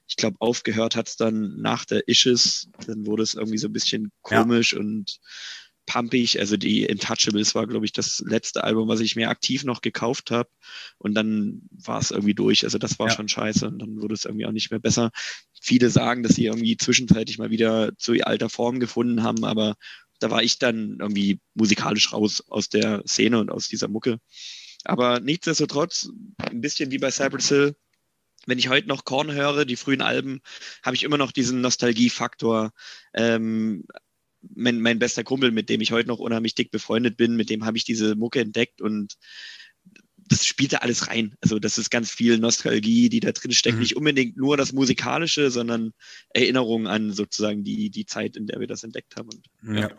ich 0.07 0.15
glaube, 0.17 0.37
aufgehört 0.39 0.95
hat 0.95 1.07
es 1.07 1.15
dann 1.15 1.59
nach 1.59 1.85
der 1.85 2.07
Ishes. 2.07 2.69
Dann 2.85 3.05
wurde 3.05 3.23
es 3.23 3.33
irgendwie 3.33 3.57
so 3.57 3.67
ein 3.67 3.73
bisschen 3.73 4.11
komisch 4.21 4.73
ja. 4.73 4.79
und 4.79 5.19
pumpig. 5.85 6.39
Also 6.39 6.57
die 6.57 6.83
Intouchables 6.83 7.55
war, 7.55 7.67
glaube 7.67 7.85
ich, 7.85 7.93
das 7.93 8.23
letzte 8.25 8.63
Album, 8.63 8.87
was 8.87 8.99
ich 8.99 9.15
mir 9.15 9.29
aktiv 9.29 9.63
noch 9.63 9.81
gekauft 9.81 10.31
habe. 10.31 10.49
Und 10.97 11.15
dann 11.15 11.61
war 11.71 11.99
es 11.99 12.11
irgendwie 12.11 12.33
durch. 12.33 12.63
Also 12.63 12.77
das 12.77 12.99
war 12.99 13.07
ja. 13.07 13.13
schon 13.13 13.27
scheiße. 13.27 13.67
Und 13.67 13.79
dann 13.79 14.01
wurde 14.01 14.13
es 14.13 14.25
irgendwie 14.25 14.45
auch 14.45 14.51
nicht 14.51 14.71
mehr 14.71 14.79
besser. 14.79 15.11
Viele 15.61 15.89
sagen, 15.89 16.23
dass 16.23 16.35
sie 16.35 16.45
irgendwie 16.45 16.77
zwischenzeitlich 16.77 17.37
mal 17.37 17.49
wieder 17.49 17.95
zu 17.97 18.13
alter 18.13 18.49
Form 18.49 18.79
gefunden 18.79 19.23
haben, 19.23 19.43
aber 19.43 19.75
da 20.19 20.31
war 20.31 20.43
ich 20.43 20.59
dann 20.59 20.97
irgendwie 20.99 21.39
musikalisch 21.55 22.13
raus 22.13 22.43
aus 22.47 22.69
der 22.69 23.03
Szene 23.05 23.39
und 23.39 23.51
aus 23.51 23.67
dieser 23.67 23.87
Mucke. 23.87 24.19
Aber 24.83 25.19
nichtsdestotrotz, 25.19 26.09
ein 26.37 26.61
bisschen 26.61 26.91
wie 26.91 26.99
bei 26.99 27.11
Cypress 27.11 27.49
Hill, 27.49 27.75
wenn 28.45 28.59
ich 28.59 28.69
heute 28.69 28.87
noch 28.87 29.05
Korn 29.05 29.31
höre, 29.31 29.65
die 29.65 29.75
frühen 29.75 30.01
Alben, 30.01 30.41
habe 30.83 30.95
ich 30.95 31.03
immer 31.03 31.17
noch 31.17 31.31
diesen 31.31 31.61
Nostalgiefaktor. 31.61 32.71
Ähm, 33.13 33.85
mein, 34.53 34.79
mein 34.79 34.99
bester 34.99 35.23
Kumpel, 35.23 35.51
mit 35.51 35.69
dem 35.69 35.81
ich 35.81 35.91
heute 35.91 36.07
noch 36.07 36.19
unheimlich 36.19 36.55
dick 36.55 36.71
befreundet 36.71 37.17
bin, 37.17 37.35
mit 37.35 37.49
dem 37.49 37.65
habe 37.65 37.77
ich 37.77 37.83
diese 37.83 38.15
Mucke 38.15 38.39
entdeckt 38.39 38.81
und 38.81 39.15
das 40.27 40.45
spielt 40.45 40.73
da 40.73 40.77
alles 40.77 41.07
rein. 41.07 41.35
Also 41.41 41.59
das 41.59 41.77
ist 41.77 41.91
ganz 41.91 42.11
viel 42.11 42.39
Nostalgie, 42.39 43.09
die 43.09 43.19
da 43.19 43.31
drin 43.31 43.51
steckt. 43.51 43.75
Mhm. 43.75 43.81
Nicht 43.81 43.95
unbedingt 43.95 44.37
nur 44.37 44.57
das 44.57 44.73
Musikalische, 44.73 45.51
sondern 45.51 45.93
Erinnerungen 46.29 46.87
an 46.87 47.11
sozusagen 47.11 47.63
die, 47.63 47.89
die 47.91 48.05
Zeit, 48.05 48.35
in 48.35 48.47
der 48.47 48.59
wir 48.59 48.67
das 48.67 48.83
entdeckt 48.83 49.15
haben. 49.17 49.29
Und, 49.29 49.75
ja. 49.75 49.89
Ja. 49.89 49.91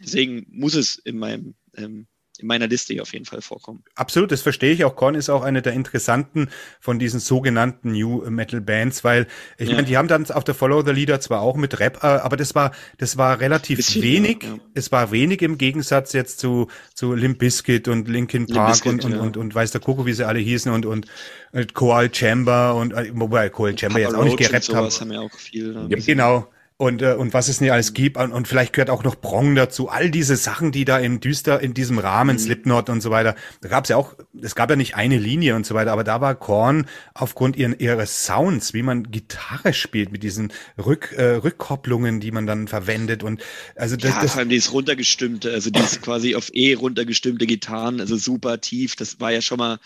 Deswegen 0.00 0.46
muss 0.48 0.74
es 0.74 0.96
in 0.96 1.18
meinem 1.18 1.54
ähm, 1.74 2.06
in 2.42 2.48
meiner 2.48 2.66
Liste 2.66 2.92
hier 2.92 3.02
auf 3.02 3.12
jeden 3.12 3.24
Fall 3.24 3.40
vorkommen. 3.40 3.82
Absolut, 3.94 4.32
das 4.32 4.42
verstehe 4.42 4.72
ich. 4.72 4.84
Auch 4.84 4.96
Korn 4.96 5.14
ist 5.14 5.30
auch 5.30 5.42
eine 5.42 5.62
der 5.62 5.72
interessanten 5.72 6.48
von 6.80 6.98
diesen 6.98 7.20
sogenannten 7.20 7.92
New 7.92 8.28
Metal 8.30 8.60
Bands, 8.60 9.04
weil 9.04 9.26
ich 9.58 9.68
ja. 9.68 9.74
meine, 9.74 9.86
die 9.86 9.96
haben 9.96 10.08
dann 10.08 10.30
auf 10.30 10.44
der 10.44 10.54
Follow 10.54 10.82
the 10.84 10.92
Leader 10.92 11.20
zwar 11.20 11.40
auch 11.40 11.56
mit 11.56 11.80
Rap, 11.80 12.02
äh, 12.02 12.06
aber 12.06 12.36
das 12.36 12.54
war 12.54 12.72
das 12.98 13.16
war 13.16 13.40
relativ 13.40 13.78
Bisschen, 13.78 14.02
wenig. 14.02 14.42
Ja. 14.42 14.58
Es 14.74 14.92
war 14.92 15.10
wenig 15.10 15.42
im 15.42 15.58
Gegensatz 15.58 16.12
jetzt 16.12 16.38
zu 16.40 16.68
zu 16.94 17.14
Limp 17.14 17.38
Bizkit 17.38 17.88
und 17.88 18.08
Linkin 18.08 18.46
Park 18.46 18.72
Bizkit, 18.72 18.92
und, 18.92 19.04
und, 19.04 19.12
ja. 19.12 19.20
und, 19.20 19.36
und 19.36 19.54
weiß 19.54 19.70
der 19.70 19.80
Koko, 19.80 20.06
wie 20.06 20.12
sie 20.12 20.26
alle 20.26 20.40
hießen 20.40 20.72
und 20.72 20.86
und, 20.86 21.06
und 21.52 21.74
Coal 21.74 22.12
Chamber 22.12 22.74
und 22.74 22.92
äh, 22.92 23.10
wobei 23.14 23.48
Coal 23.48 23.76
Chamber 23.78 24.00
jetzt 24.00 24.14
auch 24.14 24.24
nicht 24.24 24.36
gerappt 24.36 24.74
haben. 24.74 24.90
haben 24.90 25.12
ja 25.12 25.20
auch 25.20 25.32
viel. 25.32 25.72
Ne? 25.72 25.88
Genau 25.88 26.48
und, 26.82 27.00
äh, 27.00 27.14
und 27.14 27.32
was 27.32 27.46
es 27.46 27.60
nicht 27.60 27.70
alles 27.70 27.94
gibt. 27.94 28.16
Und, 28.16 28.32
und 28.32 28.48
vielleicht 28.48 28.72
gehört 28.72 28.90
auch 28.90 29.04
noch 29.04 29.20
Prong 29.20 29.54
dazu. 29.54 29.88
All 29.88 30.10
diese 30.10 30.34
Sachen, 30.34 30.72
die 30.72 30.84
da 30.84 30.98
im 30.98 31.20
Düster, 31.20 31.60
in 31.60 31.74
diesem 31.74 32.00
Rahmen, 32.00 32.34
mhm. 32.34 32.40
Slipknot 32.40 32.90
und 32.90 33.00
so 33.00 33.10
weiter, 33.10 33.36
da 33.60 33.68
gab 33.68 33.84
es 33.84 33.90
ja 33.90 33.96
auch, 33.96 34.14
es 34.42 34.56
gab 34.56 34.68
ja 34.68 34.74
nicht 34.74 34.96
eine 34.96 35.16
Linie 35.16 35.54
und 35.54 35.64
so 35.64 35.76
weiter, 35.76 35.92
aber 35.92 36.02
da 36.02 36.20
war 36.20 36.34
Korn 36.34 36.86
aufgrund 37.14 37.54
ihren, 37.54 37.78
ihres 37.78 38.26
Sounds, 38.26 38.74
wie 38.74 38.82
man 38.82 39.12
Gitarre 39.12 39.74
spielt, 39.74 40.10
mit 40.10 40.24
diesen 40.24 40.52
Rück, 40.76 41.12
äh, 41.16 41.36
Rückkopplungen, 41.36 42.18
die 42.18 42.32
man 42.32 42.48
dann 42.48 42.66
verwendet. 42.66 43.22
Und 43.22 43.40
also 43.76 43.94
das, 43.94 44.10
ja, 44.10 44.20
das 44.20 44.32
vor 44.32 44.40
allem 44.40 44.48
dieses 44.48 44.72
runtergestimmte, 44.72 45.52
also 45.52 45.70
dieses 45.70 46.00
quasi 46.00 46.34
auf 46.34 46.50
E 46.52 46.74
runtergestimmte 46.74 47.46
Gitarren, 47.46 48.00
also 48.00 48.16
super 48.16 48.60
tief, 48.60 48.96
das 48.96 49.20
war 49.20 49.30
ja 49.30 49.40
schon 49.40 49.58
mal 49.58 49.78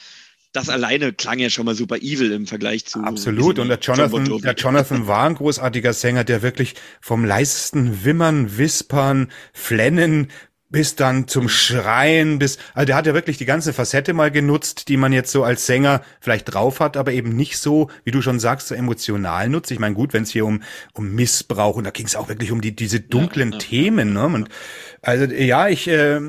das 0.57 0.69
alleine 0.69 1.13
klang 1.13 1.39
ja 1.39 1.51
schon 1.51 1.67
mal 1.67 1.75
super 1.75 1.97
evil 1.97 2.33
im 2.33 2.47
Vergleich 2.47 2.87
zu. 2.87 3.01
Absolut. 3.01 3.59
Und 3.59 3.69
der 3.69 3.79
Jonathan, 3.79 4.41
der 4.41 4.55
Jonathan 4.55 5.07
war 5.07 5.25
ein 5.25 5.35
großartiger 5.35 5.93
Sänger, 5.93 6.25
der 6.25 6.43
wirklich 6.43 6.75
vom 7.01 7.25
leisesten 7.25 8.05
Wimmern, 8.05 8.57
Wispern, 8.57 9.29
Flennen 9.53 10.29
bis 10.69 10.97
dann 10.97 11.29
zum 11.29 11.49
Schreien, 11.49 12.41
bis, 12.41 12.59
also 12.75 12.87
der 12.87 12.97
hat 12.97 13.07
ja 13.07 13.15
wirklich 13.15 13.39
die 13.39 13.45
ganze 13.45 13.73
Facette 13.73 14.15
mal 14.15 14.33
genutzt, 14.33 14.89
die 14.89 14.97
man 14.97 15.13
jetzt 15.13 15.31
so 15.31 15.45
als 15.45 15.65
Sänger 15.65 16.03
vielleicht 16.21 16.53
drauf 16.53 16.81
hat, 16.81 16.97
aber 16.97 17.13
eben 17.13 17.37
nicht 17.37 17.59
so, 17.59 17.89
wie 18.05 18.11
du 18.11 18.21
schon 18.21 18.41
sagst, 18.41 18.69
so 18.69 18.75
emotional 18.75 19.49
nutzt. 19.49 19.71
Ich 19.71 19.79
meine, 19.79 19.95
gut, 19.95 20.13
wenn 20.13 20.25
es 20.25 20.31
hier 20.31 20.45
um, 20.45 20.63
um 20.93 21.15
Missbrauch 21.15 21.77
und 21.77 21.85
da 21.85 21.91
ging 21.91 22.07
es 22.07 22.17
auch 22.17 22.29
wirklich 22.29 22.51
um 22.51 22.61
die, 22.61 22.75
diese 22.75 22.99
dunklen 22.99 23.53
ja, 23.53 23.59
ja. 23.59 23.65
Themen, 23.65 24.13
ne? 24.13 24.27
Und 24.27 24.49
also 25.07 25.33
ja, 25.33 25.69
ich, 25.69 25.87
äh, 25.87 26.21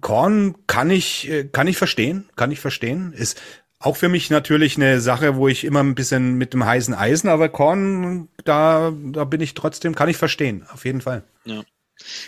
Korn 0.00 0.56
kann 0.66 0.90
ich, 0.90 1.28
äh, 1.28 1.44
kann 1.44 1.68
ich 1.68 1.76
verstehen, 1.76 2.28
kann 2.34 2.50
ich 2.50 2.58
verstehen. 2.58 3.12
Ist 3.12 3.40
auch 3.78 3.96
für 3.96 4.08
mich 4.08 4.28
natürlich 4.28 4.76
eine 4.76 5.00
Sache, 5.00 5.36
wo 5.36 5.46
ich 5.46 5.64
immer 5.64 5.80
ein 5.80 5.94
bisschen 5.94 6.34
mit 6.34 6.52
dem 6.52 6.64
heißen 6.64 6.94
Eisen, 6.94 7.28
aber 7.28 7.48
Korn, 7.48 8.28
da, 8.44 8.92
da 9.12 9.24
bin 9.24 9.40
ich 9.40 9.54
trotzdem, 9.54 9.94
kann 9.94 10.08
ich 10.08 10.16
verstehen, 10.16 10.66
auf 10.72 10.84
jeden 10.84 11.00
Fall. 11.00 11.22
Ja. 11.44 11.62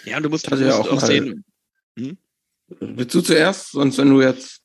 Ja, 0.04 0.16
und 0.16 0.22
du 0.22 0.30
musst, 0.30 0.50
also 0.50 0.64
ja 0.64 0.76
auch, 0.76 0.88
auch 0.90 1.00
sehen. 1.00 1.44
Hm? 1.96 2.18
Willst 2.78 3.14
du 3.14 3.20
zuerst, 3.20 3.72
sonst 3.72 3.98
wenn 3.98 4.10
du 4.10 4.22
jetzt. 4.22 4.60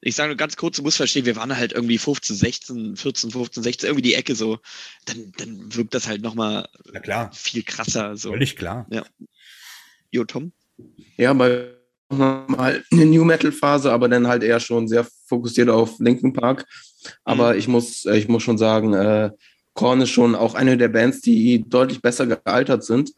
Ich 0.00 0.16
sage 0.16 0.30
nur 0.30 0.36
ganz 0.36 0.56
kurz, 0.56 0.76
du 0.76 0.82
musst 0.82 0.96
verstehen, 0.96 1.26
wir 1.26 1.36
waren 1.36 1.56
halt 1.56 1.72
irgendwie 1.72 1.98
15, 1.98 2.34
16, 2.34 2.96
14, 2.96 3.30
15, 3.30 3.62
16, 3.62 3.88
irgendwie 3.88 4.02
die 4.02 4.14
Ecke 4.14 4.34
so. 4.34 4.58
Dann, 5.04 5.30
dann 5.36 5.74
wirkt 5.76 5.94
das 5.94 6.08
halt 6.08 6.22
nochmal 6.22 6.68
viel 7.32 7.62
krasser. 7.62 8.16
So. 8.16 8.30
Völlig 8.30 8.56
klar. 8.56 8.86
Ja. 8.90 9.04
Jo, 10.10 10.24
Tom? 10.24 10.52
Ja, 11.16 11.32
bei 11.32 11.68
mal 12.10 12.82
eine 12.90 13.06
New 13.06 13.24
Metal 13.24 13.52
Phase, 13.52 13.92
aber 13.92 14.08
dann 14.08 14.26
halt 14.26 14.42
eher 14.42 14.60
schon 14.60 14.88
sehr 14.88 15.06
fokussiert 15.26 15.68
auf 15.68 15.98
Linkin 16.00 16.32
Park. 16.32 16.66
Aber 17.24 17.52
mhm. 17.52 17.58
ich 17.58 17.68
muss, 17.68 18.04
ich 18.04 18.28
muss 18.28 18.42
schon 18.42 18.58
sagen, 18.58 18.94
äh, 18.94 19.30
Korn 19.74 20.00
ist 20.00 20.10
schon 20.10 20.34
auch 20.34 20.54
eine 20.54 20.76
der 20.76 20.88
Bands, 20.88 21.20
die 21.20 21.64
deutlich 21.68 22.02
besser 22.02 22.26
gealtert 22.26 22.84
sind. 22.84 23.12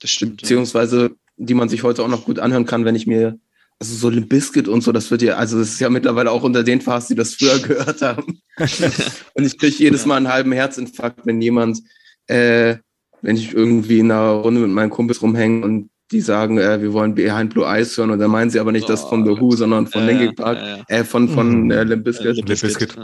Das 0.00 0.10
stimmt. 0.10 0.40
Beziehungsweise, 0.40 1.10
die 1.36 1.54
man 1.54 1.68
sich 1.68 1.82
heute 1.82 2.02
auch 2.02 2.08
noch 2.08 2.24
gut 2.24 2.38
anhören 2.38 2.66
kann, 2.66 2.84
wenn 2.84 2.94
ich 2.94 3.06
mir, 3.06 3.38
also 3.78 3.94
so 3.94 4.08
Limp 4.08 4.28
Bizkit 4.28 4.68
und 4.68 4.82
so, 4.82 4.92
das 4.92 5.10
wird 5.10 5.22
ja, 5.22 5.34
also 5.34 5.58
das 5.58 5.68
ist 5.68 5.80
ja 5.80 5.90
mittlerweile 5.90 6.30
auch 6.30 6.42
unter 6.42 6.62
den 6.62 6.80
Fast, 6.80 7.10
die 7.10 7.14
das 7.14 7.34
früher 7.34 7.58
gehört 7.62 8.00
haben. 8.00 8.40
und 9.34 9.44
ich 9.44 9.58
kriege 9.58 9.76
jedes 9.76 10.06
Mal 10.06 10.16
einen 10.16 10.32
halben 10.32 10.52
Herzinfarkt, 10.52 11.26
wenn 11.26 11.42
jemand, 11.42 11.80
äh, 12.26 12.76
wenn 13.20 13.36
ich 13.36 13.52
irgendwie 13.52 13.98
in 13.98 14.10
einer 14.10 14.30
Runde 14.30 14.62
mit 14.62 14.70
meinen 14.70 14.90
Kumpels 14.90 15.20
rumhänge 15.20 15.64
und 15.64 15.90
die 16.12 16.20
sagen, 16.20 16.58
äh, 16.58 16.80
wir 16.82 16.92
wollen 16.92 17.14
Behind 17.14 17.52
Blue 17.52 17.64
Eyes 17.64 17.96
hören 17.96 18.10
und 18.10 18.18
dann 18.18 18.30
meinen 18.30 18.50
sie 18.50 18.58
aber 18.58 18.72
nicht 18.72 18.84
oh, 18.84 18.88
das 18.88 19.04
von 19.04 19.24
The 19.24 19.40
Who, 19.40 19.54
sondern 19.56 19.86
von 19.86 20.02
äh, 20.02 20.06
Linkin 20.06 20.34
Park, 20.34 20.84
äh, 20.88 21.04
von, 21.04 21.28
von 21.28 21.64
mhm. 21.64 21.70
äh, 21.70 21.84
Limp 21.84 22.04
Bizkit. 22.04 22.36
Limp 22.36 22.46
Bizkit. 22.46 22.96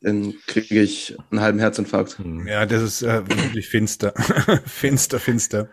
Dann 0.00 0.32
kriege 0.46 0.80
ich 0.80 1.16
einen 1.32 1.40
halben 1.40 1.58
Herzinfarkt. 1.58 2.20
Mhm. 2.20 2.46
Ja, 2.46 2.66
das 2.66 2.82
ist 2.82 3.02
äh, 3.02 3.28
wirklich 3.28 3.68
finster. 3.68 4.14
finster, 4.64 5.18
finster. 5.18 5.68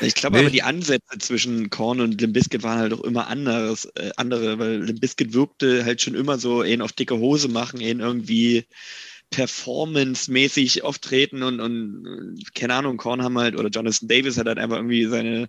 Ich 0.00 0.14
glaube 0.14 0.36
nee. 0.36 0.42
aber, 0.42 0.50
die 0.50 0.62
Ansätze 0.62 1.18
zwischen 1.18 1.68
Korn 1.68 2.00
und 2.00 2.20
Limp 2.20 2.34
Bizkit 2.34 2.62
waren 2.62 2.78
halt 2.78 2.92
auch 2.92 3.02
immer 3.02 3.26
anderes, 3.26 3.86
äh, 3.96 4.10
andere, 4.16 4.60
weil 4.60 4.84
Limp 4.84 5.00
Bizkit 5.00 5.34
wirkte 5.34 5.84
halt 5.84 6.00
schon 6.00 6.14
immer 6.14 6.38
so, 6.38 6.62
ihn 6.62 6.82
auf 6.82 6.92
dicke 6.92 7.18
Hose 7.18 7.48
machen, 7.48 7.80
ihn 7.80 7.98
irgendwie 7.98 8.64
performance-mäßig 9.30 10.84
auftreten 10.84 11.42
und, 11.42 11.60
und 11.60 12.42
keine 12.54 12.74
Ahnung, 12.74 12.96
Korn 12.96 13.22
haben 13.22 13.38
halt, 13.38 13.56
oder 13.56 13.68
Jonathan 13.68 14.08
Davis 14.08 14.38
hat 14.38 14.46
halt 14.46 14.58
einfach 14.58 14.76
irgendwie 14.76 15.04
seine 15.04 15.48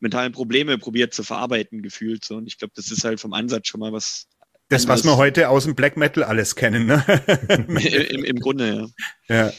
mentalen 0.00 0.32
Probleme 0.32 0.78
probiert 0.78 1.12
zu 1.12 1.22
verarbeiten, 1.22 1.82
gefühlt. 1.82 2.24
So. 2.24 2.36
Und 2.36 2.46
ich 2.46 2.58
glaube, 2.58 2.72
das 2.76 2.90
ist 2.90 3.04
halt 3.04 3.20
vom 3.20 3.32
Ansatz 3.32 3.68
schon 3.68 3.80
mal 3.80 3.92
was. 3.92 4.26
Das, 4.70 4.82
anderes. 4.82 5.00
was 5.00 5.10
wir 5.10 5.16
heute 5.16 5.48
aus 5.48 5.64
dem 5.64 5.74
Black 5.74 5.96
Metal 5.96 6.24
alles 6.24 6.54
kennen, 6.54 6.86
ne? 6.86 7.04
Im, 8.10 8.24
Im 8.24 8.40
Grunde, 8.40 8.90
ja. 9.28 9.46
Ja. 9.46 9.52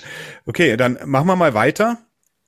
Okay, 0.45 0.77
dann 0.77 0.99
machen 1.05 1.27
wir 1.27 1.35
mal 1.35 1.53
weiter 1.53 1.97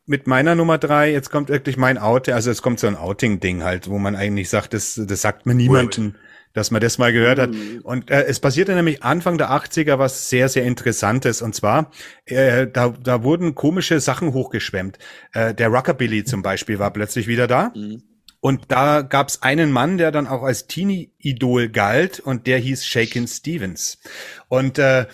mit 0.06 0.28
meiner 0.28 0.56
Nummer 0.56 0.78
drei. 0.78 1.12
Jetzt 1.12 1.32
kommt 1.32 1.50
wirklich 1.50 1.78
mein 1.78 1.98
Outing, 1.98 2.34
also 2.34 2.52
es 2.52 2.62
kommt 2.62 2.80
so 2.80 2.88
ein 2.88 2.96
Outing-Ding 2.96 3.64
halt, 3.64 3.90
wo 3.90 3.98
man 3.98 4.16
eigentlich 4.16 4.50
sagt, 4.50 4.74
das, 4.74 5.00
das 5.04 5.22
sagt 5.22 5.46
mir 5.46 5.56
niemanden 5.56 6.16
dass 6.54 6.72
man 6.72 6.82
das 6.82 6.98
mal 6.98 7.14
gehört 7.14 7.40
hat. 7.40 7.52
Mhm. 7.52 7.82
Und 7.84 8.12
äh, 8.12 8.24
es 8.24 8.40
passierte 8.40 8.74
nämlich 8.74 9.04
Anfang 9.04 9.38
der 9.38 9.52
80er 9.52 10.00
was 10.00 10.30
sehr, 10.30 10.50
sehr 10.50 10.64
Interessantes. 10.64 11.42
Und 11.42 11.56
zwar, 11.56 11.92
äh, 12.26 12.68
da, 12.68 12.90
da 12.90 13.24
wurden 13.24 13.56
komische 13.56 14.00
Sachen 14.00 14.34
hochgeschwemmt. 14.34 14.98
Äh, 15.34 15.54
der 15.54 15.70
Rockabilly 15.70 16.24
zum 16.24 16.42
Beispiel 16.42 16.80
war 16.80 16.92
plötzlich 16.92 17.28
wieder 17.28 17.48
da. 17.48 17.72
Mhm. 17.76 18.04
Und 18.42 18.72
da 18.72 19.04
gab 19.04 19.30
es 19.30 19.44
einen 19.44 19.72
Mann, 19.72 20.00
der 20.00 20.12
dann 20.12 20.26
auch 20.26 20.42
als 20.42 20.66
Teenie-Idol 20.66 21.70
galt 21.70 22.20
und 22.20 22.48
der 22.48 22.58
hieß 22.58 22.86
Shakin 22.86 23.28
Stevens. 23.28 24.00
Und 24.48 24.80
äh, 24.80 25.06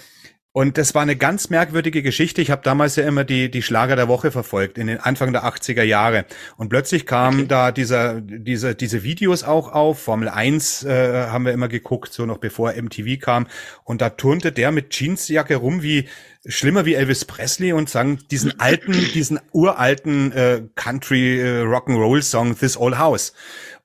Und 0.58 0.80
das 0.80 0.96
war 0.96 1.04
eine 1.04 1.16
ganz 1.16 1.52
merkwürdige 1.52 2.02
Geschichte. 2.02 2.42
Ich 2.42 2.50
habe 2.50 2.64
damals 2.64 2.96
ja 2.96 3.08
immer 3.08 3.24
die, 3.24 3.52
die 3.52 3.62
Schlager 3.62 3.96
der 3.96 4.08
Woche 4.08 4.32
verfolgt, 4.32 4.80
in 4.80 4.88
den 4.88 5.00
Anfang 5.00 5.32
der 5.32 5.44
80er 5.44 5.84
Jahre. 5.84 6.26
Und 6.56 6.70
plötzlich 6.70 7.06
kamen 7.06 7.42
okay. 7.42 7.48
da 7.48 7.72
dieser, 7.72 8.22
diese, 8.22 8.74
diese 8.74 9.04
Videos 9.04 9.44
auch 9.44 9.72
auf. 9.72 10.00
Formel 10.00 10.30
1 10.30 10.84
äh, 10.84 11.28
haben 11.28 11.46
wir 11.46 11.52
immer 11.54 11.68
geguckt, 11.68 12.12
so 12.12 12.26
noch 12.26 12.40
bevor 12.40 12.74
MTV 12.74 13.20
kam. 13.20 13.46
Und 13.84 14.02
da 14.02 14.10
turnte 14.10 14.52
der 14.52 14.72
mit 14.72 14.96
Jeansjacke 14.96 15.58
rum 15.58 15.84
wie 15.84 16.08
schlimmer 16.48 16.86
wie 16.86 16.96
Elvis 16.96 17.26
Presley 17.26 17.74
und 17.74 17.88
sang 17.88 18.18
diesen 18.32 18.60
alten, 18.60 18.94
diesen 19.14 19.40
uralten 19.52 20.32
äh, 20.32 20.64
Country 20.74 21.40
äh, 21.40 21.62
Rock'n'Roll 21.66 22.24
Song 22.24 22.58
This 22.58 22.78
Old 22.78 22.98
House. 22.98 23.34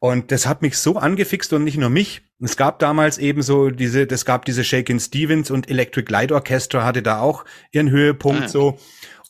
Und 0.02 0.32
das 0.32 0.48
hat 0.48 0.62
mich 0.62 0.78
so 0.78 0.96
angefixt 0.96 1.52
und 1.52 1.62
nicht 1.62 1.78
nur 1.78 1.88
mich. 1.88 2.22
Es 2.40 2.56
gab 2.56 2.80
damals 2.80 3.18
eben 3.18 3.40
so 3.40 3.70
diese, 3.70 4.04
das 4.04 4.24
gab 4.24 4.44
diese 4.44 4.64
Shakin' 4.64 4.98
Stevens 4.98 5.48
und 5.48 5.70
Electric 5.70 6.10
Light 6.10 6.32
Orchestra 6.32 6.82
hatte 6.82 7.02
da 7.02 7.20
auch 7.20 7.44
ihren 7.70 7.88
Höhepunkt 7.88 8.42
ah. 8.42 8.48
so. 8.48 8.78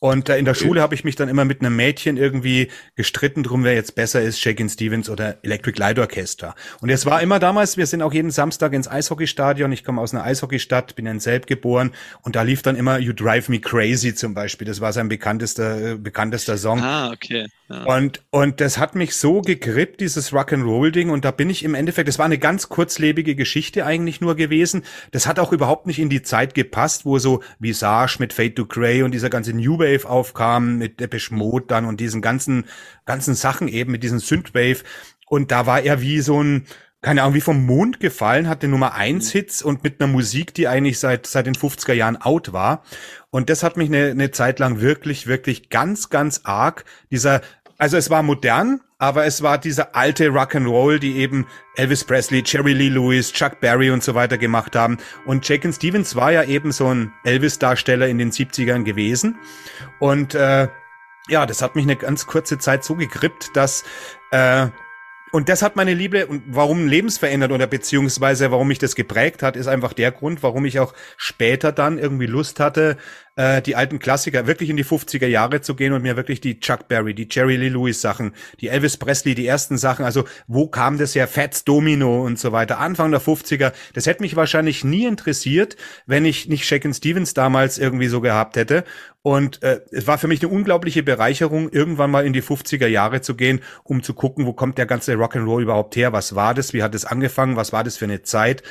Und 0.02 0.28
äh, 0.28 0.36
in 0.36 0.44
der 0.44 0.54
Schule 0.54 0.82
habe 0.82 0.96
ich 0.96 1.04
mich 1.04 1.14
dann 1.14 1.28
immer 1.28 1.44
mit 1.44 1.60
einem 1.60 1.76
Mädchen 1.76 2.16
irgendwie 2.16 2.66
gestritten 2.96 3.44
drum, 3.44 3.62
wer 3.62 3.74
jetzt 3.74 3.94
besser 3.94 4.20
ist, 4.20 4.40
Shakin' 4.40 4.68
Stevens 4.68 5.08
oder 5.08 5.36
Electric 5.44 5.78
Light 5.78 5.96
Orchestra. 6.00 6.56
Und 6.80 6.90
es 6.90 7.06
war 7.06 7.22
immer 7.22 7.38
damals, 7.38 7.76
wir 7.76 7.86
sind 7.86 8.02
auch 8.02 8.12
jeden 8.12 8.32
Samstag 8.32 8.72
ins 8.72 8.88
Eishockeystadion. 8.88 9.70
Ich 9.70 9.84
komme 9.84 10.00
aus 10.00 10.12
einer 10.12 10.24
Eishockeystadt, 10.24 10.96
bin 10.96 11.06
in 11.06 11.20
Selb 11.20 11.46
geboren 11.46 11.92
und 12.22 12.34
da 12.34 12.42
lief 12.42 12.62
dann 12.62 12.74
immer 12.74 12.98
You 12.98 13.12
Drive 13.12 13.48
Me 13.48 13.60
Crazy 13.60 14.12
zum 14.12 14.34
Beispiel. 14.34 14.66
Das 14.66 14.80
war 14.80 14.92
sein 14.92 15.08
bekanntester, 15.08 15.92
äh, 15.92 15.94
bekanntester 15.94 16.58
Song. 16.58 16.82
Ah, 16.82 17.12
okay. 17.12 17.46
Ja. 17.68 17.84
Und, 17.84 18.22
und 18.30 18.60
das 18.60 18.78
hat 18.78 18.96
mich 18.96 19.14
so 19.14 19.40
gegrippt, 19.40 20.00
dieses 20.00 20.32
Rock'n'Roll-Ding. 20.32 21.10
Und 21.10 21.24
da 21.24 21.30
bin 21.30 21.48
ich 21.48 21.62
im 21.62 21.76
Endeffekt, 21.76 22.08
das 22.08 22.18
war 22.18 22.26
eine 22.26 22.38
ganz 22.38 22.68
kurzlebige 22.68 23.36
Geschichte 23.36 23.86
eigentlich 23.86 24.20
nur 24.20 24.34
gewesen. 24.34 24.82
Das 25.12 25.28
hat 25.28 25.38
auch 25.38 25.52
überhaupt 25.52 25.86
nicht 25.86 26.00
in 26.00 26.08
die 26.08 26.22
Zeit 26.22 26.54
gepasst, 26.54 27.06
wo 27.06 27.20
so 27.20 27.40
Visage 27.60 28.16
mit 28.18 28.32
Fade 28.32 28.54
to 28.54 28.66
Grey 28.66 29.04
und 29.04 29.12
dieser 29.12 29.30
ganze 29.30 29.52
New 29.52 29.78
Wave 29.78 29.91
Synthwave 29.92 30.08
aufkam, 30.08 30.78
mit 30.78 31.00
Depeche 31.00 31.34
Mode 31.34 31.66
dann 31.68 31.84
und 31.84 32.00
diesen 32.00 32.22
ganzen, 32.22 32.64
ganzen 33.04 33.34
Sachen 33.34 33.68
eben, 33.68 33.92
mit 33.92 34.02
diesem 34.02 34.18
Synthwave. 34.18 34.82
Und 35.26 35.50
da 35.50 35.66
war 35.66 35.80
er 35.80 36.00
wie 36.00 36.20
so 36.20 36.42
ein, 36.42 36.66
keine 37.00 37.22
Ahnung, 37.22 37.34
wie 37.34 37.40
vom 37.40 37.66
Mond 37.66 38.00
gefallen, 38.00 38.48
hatte 38.48 38.68
Nummer 38.68 38.94
eins 38.94 39.32
Hits 39.32 39.62
und 39.62 39.82
mit 39.82 40.00
einer 40.00 40.10
Musik, 40.10 40.54
die 40.54 40.68
eigentlich 40.68 40.98
seit, 40.98 41.26
seit 41.26 41.46
den 41.46 41.54
50er 41.54 41.94
Jahren 41.94 42.16
out 42.16 42.52
war. 42.52 42.84
Und 43.30 43.50
das 43.50 43.62
hat 43.62 43.76
mich 43.76 43.88
eine, 43.88 44.10
eine 44.10 44.30
Zeit 44.30 44.58
lang 44.58 44.80
wirklich, 44.80 45.26
wirklich 45.26 45.68
ganz, 45.68 46.10
ganz 46.10 46.42
arg, 46.44 46.84
dieser, 47.10 47.40
also 47.82 47.96
es 47.96 48.10
war 48.10 48.22
modern, 48.22 48.80
aber 48.98 49.24
es 49.26 49.42
war 49.42 49.58
dieser 49.58 49.96
alte 49.96 50.28
Rock'n'Roll, 50.28 51.00
die 51.00 51.16
eben 51.16 51.48
Elvis 51.74 52.04
Presley, 52.04 52.44
Jerry 52.46 52.74
Lee 52.74 52.90
Lewis, 52.90 53.32
Chuck 53.32 53.58
Berry 53.58 53.90
und 53.90 54.04
so 54.04 54.14
weiter 54.14 54.38
gemacht 54.38 54.76
haben. 54.76 54.98
Und 55.26 55.48
Jake 55.48 55.72
Stevens 55.72 56.14
war 56.14 56.30
ja 56.30 56.44
eben 56.44 56.70
so 56.70 56.94
ein 56.94 57.12
Elvis-Darsteller 57.24 58.06
in 58.06 58.18
den 58.18 58.30
70ern 58.30 58.84
gewesen. 58.84 59.36
Und 59.98 60.36
äh, 60.36 60.68
ja, 61.28 61.44
das 61.44 61.60
hat 61.60 61.74
mich 61.74 61.84
eine 61.84 61.96
ganz 61.96 62.28
kurze 62.28 62.56
Zeit 62.56 62.84
so 62.84 62.94
gegrippt, 62.94 63.50
dass 63.54 63.82
äh, 64.30 64.68
und 65.32 65.48
das 65.48 65.62
hat 65.62 65.76
meine 65.76 65.94
Liebe 65.94 66.26
und 66.26 66.42
warum 66.46 66.86
lebensverändert 66.86 67.52
oder 67.52 67.66
beziehungsweise 67.66 68.50
warum 68.50 68.68
mich 68.68 68.78
das 68.78 68.94
geprägt 68.94 69.42
hat, 69.42 69.56
ist 69.56 69.66
einfach 69.66 69.94
der 69.94 70.12
Grund, 70.12 70.42
warum 70.42 70.66
ich 70.66 70.78
auch 70.78 70.92
später 71.16 71.72
dann 71.72 71.98
irgendwie 71.98 72.26
Lust 72.26 72.60
hatte, 72.60 72.98
äh, 73.36 73.62
die 73.62 73.76
alten 73.76 73.98
Klassiker 73.98 74.46
wirklich 74.46 74.70
in 74.70 74.76
die 74.76 74.84
50er 74.84 75.26
Jahre 75.26 75.60
zu 75.60 75.74
gehen 75.74 75.92
und 75.92 76.02
mir 76.02 76.16
wirklich 76.16 76.40
die 76.40 76.60
Chuck 76.60 76.88
Berry, 76.88 77.14
die 77.14 77.28
Jerry 77.30 77.56
Lee 77.56 77.68
Lewis 77.68 78.00
Sachen, 78.00 78.34
die 78.60 78.68
Elvis 78.68 78.96
Presley, 78.96 79.34
die 79.34 79.46
ersten 79.46 79.78
Sachen, 79.78 80.04
also 80.04 80.24
wo 80.46 80.68
kam 80.68 80.98
das 80.98 81.14
her, 81.14 81.26
Fats 81.28 81.64
Domino 81.64 82.24
und 82.24 82.38
so 82.38 82.52
weiter, 82.52 82.78
Anfang 82.78 83.10
der 83.10 83.20
50er, 83.20 83.72
das 83.94 84.06
hätte 84.06 84.22
mich 84.22 84.36
wahrscheinlich 84.36 84.84
nie 84.84 85.06
interessiert, 85.06 85.76
wenn 86.06 86.24
ich 86.24 86.48
nicht 86.48 86.66
Shakin' 86.66 86.94
Stevens 86.94 87.34
damals 87.34 87.78
irgendwie 87.78 88.08
so 88.08 88.20
gehabt 88.20 88.56
hätte. 88.56 88.84
Und 89.24 89.62
äh, 89.62 89.80
es 89.92 90.08
war 90.08 90.18
für 90.18 90.26
mich 90.26 90.42
eine 90.42 90.52
unglaubliche 90.52 91.04
Bereicherung, 91.04 91.68
irgendwann 91.70 92.10
mal 92.10 92.26
in 92.26 92.32
die 92.32 92.42
50er 92.42 92.88
Jahre 92.88 93.20
zu 93.20 93.36
gehen, 93.36 93.60
um 93.84 94.02
zu 94.02 94.14
gucken, 94.14 94.46
wo 94.46 94.52
kommt 94.52 94.78
der 94.78 94.86
ganze 94.86 95.14
Rock'n'Roll 95.14 95.62
überhaupt 95.62 95.94
her, 95.94 96.12
was 96.12 96.34
war 96.34 96.54
das, 96.54 96.72
wie 96.72 96.82
hat 96.82 96.92
es 96.94 97.04
angefangen, 97.04 97.54
was 97.54 97.72
war 97.72 97.84
das 97.84 97.96
für 97.96 98.06
eine 98.06 98.22
Zeit 98.22 98.64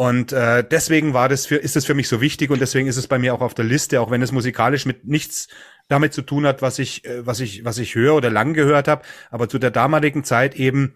und 0.00 0.32
äh, 0.32 0.64
deswegen 0.64 1.12
war 1.12 1.28
das 1.28 1.44
für, 1.44 1.56
ist 1.56 1.76
es 1.76 1.84
für 1.84 1.92
mich 1.92 2.08
so 2.08 2.22
wichtig 2.22 2.48
und 2.48 2.58
deswegen 2.58 2.88
ist 2.88 2.96
es 2.96 3.06
bei 3.06 3.18
mir 3.18 3.34
auch 3.34 3.42
auf 3.42 3.52
der 3.52 3.66
Liste, 3.66 4.00
auch 4.00 4.10
wenn 4.10 4.22
es 4.22 4.32
musikalisch 4.32 4.86
mit 4.86 5.06
nichts 5.06 5.48
damit 5.88 6.14
zu 6.14 6.22
tun 6.22 6.46
hat, 6.46 6.62
was 6.62 6.78
ich, 6.78 7.04
äh, 7.04 7.26
was 7.26 7.38
ich, 7.38 7.66
was 7.66 7.76
ich 7.76 7.96
höre 7.96 8.14
oder 8.14 8.30
lang 8.30 8.54
gehört 8.54 8.88
habe, 8.88 9.02
aber 9.30 9.46
zu 9.50 9.58
der 9.58 9.70
damaligen 9.70 10.24
Zeit 10.24 10.54
eben 10.54 10.94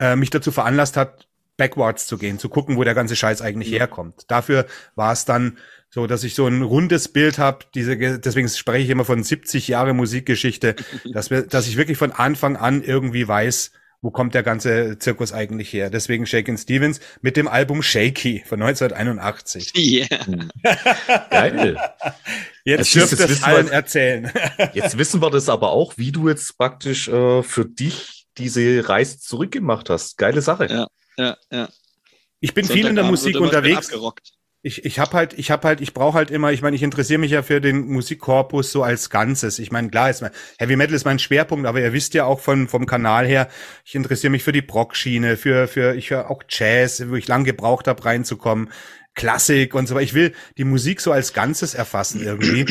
äh, 0.00 0.16
mich 0.16 0.30
dazu 0.30 0.50
veranlasst 0.50 0.96
hat, 0.96 1.28
backwards 1.58 2.06
zu 2.06 2.16
gehen, 2.16 2.38
zu 2.38 2.48
gucken, 2.48 2.78
wo 2.78 2.84
der 2.84 2.94
ganze 2.94 3.16
Scheiß 3.16 3.42
eigentlich 3.42 3.68
ja. 3.68 3.80
herkommt. 3.80 4.24
Dafür 4.28 4.64
war 4.94 5.12
es 5.12 5.26
dann 5.26 5.58
so, 5.90 6.06
dass 6.06 6.24
ich 6.24 6.34
so 6.34 6.46
ein 6.46 6.62
rundes 6.62 7.08
Bild 7.08 7.36
habe. 7.36 7.66
Diese, 7.74 7.98
deswegen 8.18 8.48
spreche 8.48 8.84
ich 8.84 8.88
immer 8.88 9.04
von 9.04 9.22
70 9.22 9.68
Jahre 9.68 9.92
Musikgeschichte, 9.92 10.74
dass 11.12 11.28
wir, 11.28 11.42
dass 11.42 11.68
ich 11.68 11.76
wirklich 11.76 11.98
von 11.98 12.12
Anfang 12.12 12.56
an 12.56 12.82
irgendwie 12.82 13.28
weiß, 13.28 13.72
wo 14.00 14.10
kommt 14.10 14.34
der 14.34 14.42
ganze 14.42 14.98
Zirkus 14.98 15.32
eigentlich 15.32 15.72
her? 15.72 15.90
Deswegen 15.90 16.26
Shakin' 16.26 16.56
Stevens 16.56 17.00
mit 17.20 17.36
dem 17.36 17.48
Album 17.48 17.82
Shaky 17.82 18.44
von 18.46 18.62
1981. 18.62 19.72
Yeah. 19.76 20.06
Geil. 21.30 21.76
Jetzt 22.64 22.94
dürft 22.94 23.12
es 23.14 23.42
allen 23.42 23.66
wir, 23.66 23.72
erzählen. 23.72 24.30
jetzt 24.74 24.98
wissen 24.98 25.22
wir 25.22 25.30
das 25.30 25.48
aber 25.48 25.70
auch, 25.70 25.96
wie 25.96 26.12
du 26.12 26.28
jetzt 26.28 26.58
praktisch 26.58 27.08
äh, 27.08 27.42
für 27.42 27.64
dich 27.64 28.26
diese 28.36 28.86
Reise 28.86 29.18
zurückgemacht 29.18 29.88
hast. 29.88 30.18
Geile 30.18 30.42
Sache. 30.42 30.66
Ja, 30.66 30.86
ja, 31.16 31.36
ja. 31.50 31.68
Ich 32.40 32.52
bin 32.52 32.66
viel 32.66 32.86
in 32.86 32.94
der 32.94 33.04
Musik 33.04 33.40
unterwegs. 33.40 33.86
Abgerockt 33.86 34.37
ich, 34.62 34.84
ich 34.84 34.98
habe 34.98 35.12
halt, 35.12 35.38
ich 35.38 35.52
habe 35.52 35.68
halt, 35.68 35.80
ich 35.80 35.94
brauche 35.94 36.18
halt 36.18 36.32
immer, 36.32 36.50
ich 36.50 36.62
meine, 36.62 36.74
ich 36.74 36.82
interessiere 36.82 37.20
mich 37.20 37.30
ja 37.30 37.42
für 37.42 37.60
den 37.60 37.86
Musikkorpus 37.86 38.72
so 38.72 38.82
als 38.82 39.08
Ganzes. 39.08 39.60
Ich 39.60 39.70
meine, 39.70 39.88
klar 39.88 40.10
ist 40.10 40.20
mein, 40.20 40.32
Heavy 40.58 40.74
Metal 40.74 40.94
ist 40.94 41.04
mein 41.04 41.20
Schwerpunkt, 41.20 41.66
aber 41.66 41.80
ihr 41.80 41.92
wisst 41.92 42.14
ja 42.14 42.24
auch 42.24 42.40
von 42.40 42.66
vom 42.66 42.84
Kanal 42.84 43.26
her, 43.26 43.48
ich 43.84 43.94
interessiere 43.94 44.32
mich 44.32 44.42
für 44.42 44.52
die 44.52 44.62
Brock-Schiene, 44.62 45.36
für 45.36 45.68
für 45.68 45.94
ich 45.94 46.10
höre 46.10 46.28
auch 46.28 46.42
Jazz, 46.48 47.04
wo 47.08 47.14
ich 47.14 47.28
lang 47.28 47.44
gebraucht 47.44 47.86
habe 47.86 48.04
reinzukommen, 48.04 48.70
Klassik 49.14 49.74
und 49.74 49.86
so 49.86 49.94
weiter. 49.94 50.04
Ich 50.04 50.14
will 50.14 50.32
die 50.56 50.64
Musik 50.64 51.00
so 51.00 51.12
als 51.12 51.32
Ganzes 51.32 51.74
erfassen 51.74 52.20
irgendwie. 52.22 52.66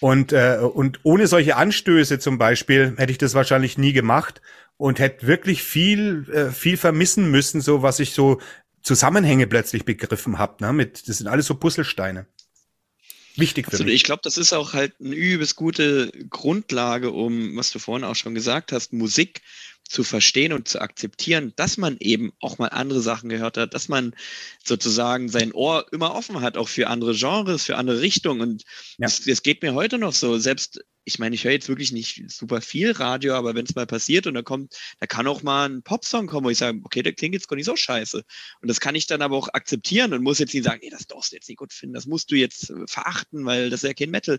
Und 0.00 0.32
äh, 0.32 0.58
und 0.60 1.00
ohne 1.02 1.26
solche 1.26 1.56
Anstöße 1.56 2.20
zum 2.20 2.38
Beispiel 2.38 2.94
hätte 2.96 3.10
ich 3.10 3.18
das 3.18 3.34
wahrscheinlich 3.34 3.76
nie 3.76 3.92
gemacht 3.92 4.40
und 4.76 5.00
hätte 5.00 5.26
wirklich 5.26 5.62
viel 5.62 6.26
äh, 6.32 6.52
viel 6.52 6.76
vermissen 6.76 7.30
müssen, 7.30 7.60
so 7.60 7.82
was 7.82 7.98
ich 7.98 8.12
so 8.12 8.40
Zusammenhänge 8.84 9.46
plötzlich 9.46 9.84
begriffen 9.84 10.38
habt. 10.38 10.60
Ne? 10.60 10.72
Mit, 10.72 11.08
das 11.08 11.18
sind 11.18 11.26
alles 11.26 11.46
so 11.46 11.54
Puzzlesteine. 11.54 12.26
Wichtig 13.36 13.64
für 13.64 13.72
Absolut. 13.72 13.86
mich. 13.86 13.96
Ich 13.96 14.04
glaube, 14.04 14.20
das 14.22 14.36
ist 14.36 14.52
auch 14.52 14.74
halt 14.74 14.92
eine 15.00 15.14
übelst 15.14 15.56
gute 15.56 16.12
Grundlage, 16.30 17.10
um, 17.10 17.56
was 17.56 17.72
du 17.72 17.80
vorhin 17.80 18.04
auch 18.04 18.14
schon 18.14 18.34
gesagt 18.34 18.70
hast, 18.70 18.92
Musik 18.92 19.42
zu 19.88 20.04
verstehen 20.04 20.52
und 20.52 20.68
zu 20.68 20.80
akzeptieren, 20.80 21.52
dass 21.56 21.76
man 21.76 21.96
eben 21.98 22.32
auch 22.40 22.58
mal 22.58 22.68
andere 22.68 23.00
Sachen 23.00 23.28
gehört 23.28 23.56
hat, 23.56 23.74
dass 23.74 23.88
man 23.88 24.14
sozusagen 24.64 25.28
sein 25.28 25.52
Ohr 25.52 25.86
immer 25.92 26.14
offen 26.14 26.40
hat, 26.42 26.56
auch 26.56 26.68
für 26.68 26.86
andere 26.86 27.14
Genres, 27.14 27.64
für 27.64 27.76
andere 27.76 28.00
Richtungen. 28.00 28.40
Und 28.40 28.64
ja. 28.98 29.08
das, 29.08 29.42
geht 29.42 29.62
mir 29.62 29.74
heute 29.74 29.98
noch 29.98 30.12
so. 30.12 30.38
Selbst 30.38 30.84
ich 31.04 31.18
meine, 31.18 31.34
ich 31.34 31.44
höre 31.44 31.52
jetzt 31.52 31.68
wirklich 31.68 31.92
nicht 31.92 32.30
super 32.30 32.60
viel 32.60 32.92
Radio, 32.92 33.34
aber 33.34 33.54
wenn 33.54 33.66
es 33.66 33.74
mal 33.74 33.86
passiert 33.86 34.26
und 34.26 34.34
da 34.34 34.42
kommt, 34.42 34.74
da 35.00 35.06
kann 35.06 35.26
auch 35.26 35.42
mal 35.42 35.68
ein 35.68 35.82
Popsong 35.82 36.26
kommen, 36.26 36.46
wo 36.46 36.50
ich 36.50 36.58
sage, 36.58 36.80
okay, 36.82 37.02
der 37.02 37.12
klingt 37.12 37.34
jetzt 37.34 37.48
gar 37.48 37.56
nicht 37.56 37.66
so 37.66 37.76
scheiße. 37.76 38.24
Und 38.60 38.68
das 38.68 38.80
kann 38.80 38.94
ich 38.94 39.06
dann 39.06 39.22
aber 39.22 39.36
auch 39.36 39.48
akzeptieren 39.52 40.12
und 40.14 40.22
muss 40.22 40.38
jetzt 40.38 40.54
nicht 40.54 40.64
sagen, 40.64 40.80
nee, 40.82 40.90
das 40.90 41.06
darfst 41.06 41.32
du 41.32 41.36
jetzt 41.36 41.48
nicht 41.48 41.58
gut 41.58 41.72
finden, 41.72 41.94
das 41.94 42.06
musst 42.06 42.30
du 42.30 42.36
jetzt 42.36 42.70
äh, 42.70 42.86
verachten, 42.86 43.44
weil 43.44 43.70
das 43.70 43.82
ist 43.82 43.88
ja 43.88 43.94
kein 43.94 44.10
Metal 44.10 44.38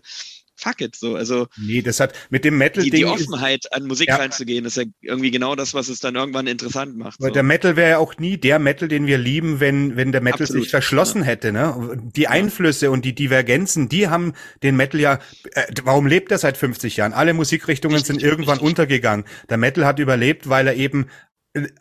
fuck 0.56 0.80
it, 0.80 0.96
so, 0.96 1.16
also. 1.16 1.46
Nee, 1.56 1.82
das 1.82 2.00
hat 2.00 2.14
mit 2.30 2.44
dem 2.44 2.58
Metal 2.58 2.82
Die, 2.82 2.90
die 2.90 3.04
Offenheit 3.04 3.72
an 3.72 3.86
Musik 3.86 4.08
ja. 4.08 4.16
reinzugehen, 4.16 4.64
ist 4.64 4.76
ja 4.76 4.84
irgendwie 5.02 5.30
genau 5.30 5.54
das, 5.54 5.74
was 5.74 5.88
es 5.88 6.00
dann 6.00 6.14
irgendwann 6.14 6.46
interessant 6.46 6.96
macht. 6.96 7.20
Weil 7.20 7.28
so. 7.28 7.34
der 7.34 7.42
Metal 7.42 7.76
wäre 7.76 7.90
ja 7.90 7.98
auch 7.98 8.16
nie 8.18 8.38
der 8.38 8.58
Metal, 8.58 8.88
den 8.88 9.06
wir 9.06 9.18
lieben, 9.18 9.60
wenn, 9.60 9.96
wenn 9.96 10.12
der 10.12 10.20
Metal 10.20 10.42
Absolut, 10.42 10.64
sich 10.64 10.70
verschlossen 10.70 11.20
ja. 11.20 11.26
hätte, 11.26 11.52
ne? 11.52 11.98
Die 12.14 12.28
Einflüsse 12.28 12.90
und 12.90 13.04
die 13.04 13.14
Divergenzen, 13.14 13.88
die 13.88 14.08
haben 14.08 14.32
den 14.62 14.76
Metal 14.76 15.00
ja, 15.00 15.18
äh, 15.52 15.64
warum 15.84 16.06
lebt 16.06 16.32
er 16.32 16.38
seit 16.38 16.56
50 16.56 16.96
Jahren? 16.96 17.12
Alle 17.12 17.34
Musikrichtungen 17.34 17.96
richtig, 17.96 18.16
sind 18.16 18.22
irgendwann 18.22 18.54
richtig. 18.54 18.68
untergegangen. 18.68 19.26
Der 19.50 19.58
Metal 19.58 19.84
hat 19.84 19.98
überlebt, 19.98 20.48
weil 20.48 20.66
er 20.66 20.74
eben 20.74 21.06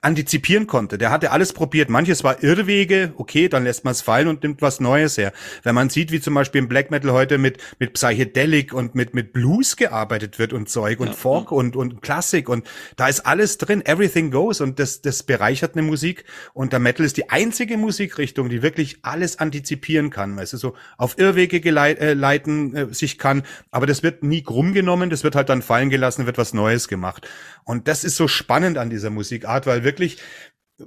antizipieren 0.01 0.67
konnte. 0.67 0.97
Der 0.97 1.11
hatte 1.11 1.32
alles 1.32 1.53
probiert. 1.53 1.89
Manches 1.89 2.23
war 2.23 2.43
Irrwege, 2.43 3.13
okay, 3.17 3.49
dann 3.49 3.63
lässt 3.63 3.84
man 3.84 3.91
es 3.91 4.01
fallen 4.01 4.28
und 4.28 4.43
nimmt 4.43 4.61
was 4.61 4.80
Neues 4.80 5.17
her. 5.17 5.34
Wenn 5.63 5.76
man 5.76 5.89
sieht, 5.89 6.11
wie 6.11 6.19
zum 6.19 6.34
Beispiel 6.34 6.59
im 6.59 6.67
Black 6.67 6.91
Metal 6.91 7.11
heute 7.11 7.38
mit, 7.38 7.57
mit 7.80 7.93
Psychedelic 7.93 8.73
und 8.73 8.95
mit, 8.95 9.13
mit 9.13 9.34
Blues 9.34 9.76
gearbeitet 9.76 10.39
wird 10.39 10.53
und 10.53 10.69
Zeug 10.69 10.99
und 10.99 11.07
ja. 11.07 11.13
Folk 11.13 11.51
und, 11.51 11.76
und 11.76 12.01
Klassik 12.01 12.49
und 12.49 12.67
da 12.95 13.07
ist 13.07 13.21
alles 13.21 13.57
drin, 13.57 13.86
everything 13.86 14.32
goes 14.32 14.61
und 14.61 14.80
das, 14.80 15.01
das 15.01 15.23
bereichert 15.23 15.73
eine 15.73 15.82
Musik 15.82 16.26
und 16.53 16.73
der 16.73 16.80
Metal 16.80 17.05
ist 17.05 17.17
die 17.17 17.30
einzige 17.30 17.78
Musikrichtung, 17.78 18.49
die 18.49 18.61
wirklich 18.61 18.99
alles 19.01 19.39
antizipieren 19.39 20.09
kann, 20.09 20.38
weißt 20.38 20.53
du, 20.53 20.57
so 20.57 20.76
auf 20.97 21.17
Irrwege 21.17 21.59
geleit, 21.59 21.99
äh, 21.99 22.13
leiten 22.13 22.76
äh, 22.76 22.93
sich 22.93 23.17
kann, 23.17 23.43
aber 23.71 23.86
das 23.86 24.03
wird 24.03 24.23
nie 24.23 24.43
krumm 24.43 24.73
genommen, 24.73 25.09
das 25.09 25.23
wird 25.23 25.36
halt 25.36 25.49
dann 25.49 25.61
fallen 25.61 25.89
gelassen, 25.89 26.26
wird 26.26 26.38
was 26.38 26.53
Neues 26.53 26.88
gemacht. 26.88 27.28
Und 27.66 27.88
das 27.88 28.03
ist 28.03 28.16
so 28.16 28.28
spannend 28.28 28.78
an 28.78 28.89
dieser 28.89 29.09
Musikart, 29.09 29.66
weil 29.66 29.84
wirklich 29.84 30.18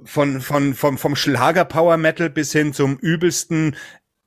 von, 0.03 0.41
von, 0.41 0.73
vom, 0.73 0.97
vom 0.97 1.15
Schlager 1.15 1.65
Power 1.65 1.97
Metal 1.97 2.29
bis 2.29 2.51
hin 2.51 2.73
zum 2.73 2.97
übelsten 2.97 3.75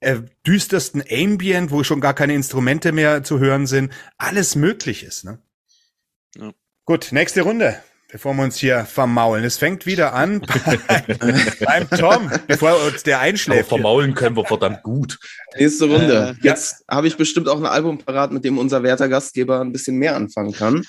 äh, 0.01 0.21
düstersten 0.47 1.03
Ambient, 1.11 1.71
wo 1.71 1.83
schon 1.83 2.01
gar 2.01 2.15
keine 2.15 2.35
Instrumente 2.35 2.93
mehr 2.93 3.23
zu 3.23 3.39
hören 3.39 3.67
sind. 3.67 3.93
Alles 4.19 4.55
möglich 4.55 5.03
ist. 5.03 5.25
Ne? 5.25 5.39
Ja. 6.37 6.53
Gut, 6.85 7.09
nächste 7.13 7.43
Runde 7.43 7.81
bevor 8.13 8.35
wir 8.35 8.45
uns 8.45 8.59
hier 8.59 8.85
vermaulen. 8.85 9.43
Es 9.43 9.57
fängt 9.57 9.87
wieder 9.87 10.13
an 10.13 10.41
beim 11.65 11.89
Tom, 11.91 12.31
bevor 12.47 12.77
uns 12.87 13.03
der 13.03 13.21
einschläft. 13.21 13.73
Aber 13.73 13.81
vermaulen 13.81 14.15
können 14.15 14.37
wir 14.37 14.45
verdammt 14.45 14.83
gut. 14.83 15.19
Nächste 15.59 15.87
Runde. 15.87 16.37
Äh, 16.39 16.47
Jetzt 16.47 16.85
ja. 16.89 16.97
habe 16.97 17.07
ich 17.09 17.17
bestimmt 17.17 17.49
auch 17.49 17.59
ein 17.59 17.67
Album 17.67 17.99
parat, 17.99 18.31
mit 18.31 18.45
dem 18.45 18.59
unser 18.59 18.83
werter 18.83 19.09
Gastgeber 19.09 19.61
ein 19.61 19.73
bisschen 19.73 19.97
mehr 19.97 20.15
anfangen 20.15 20.53
kann. 20.53 20.85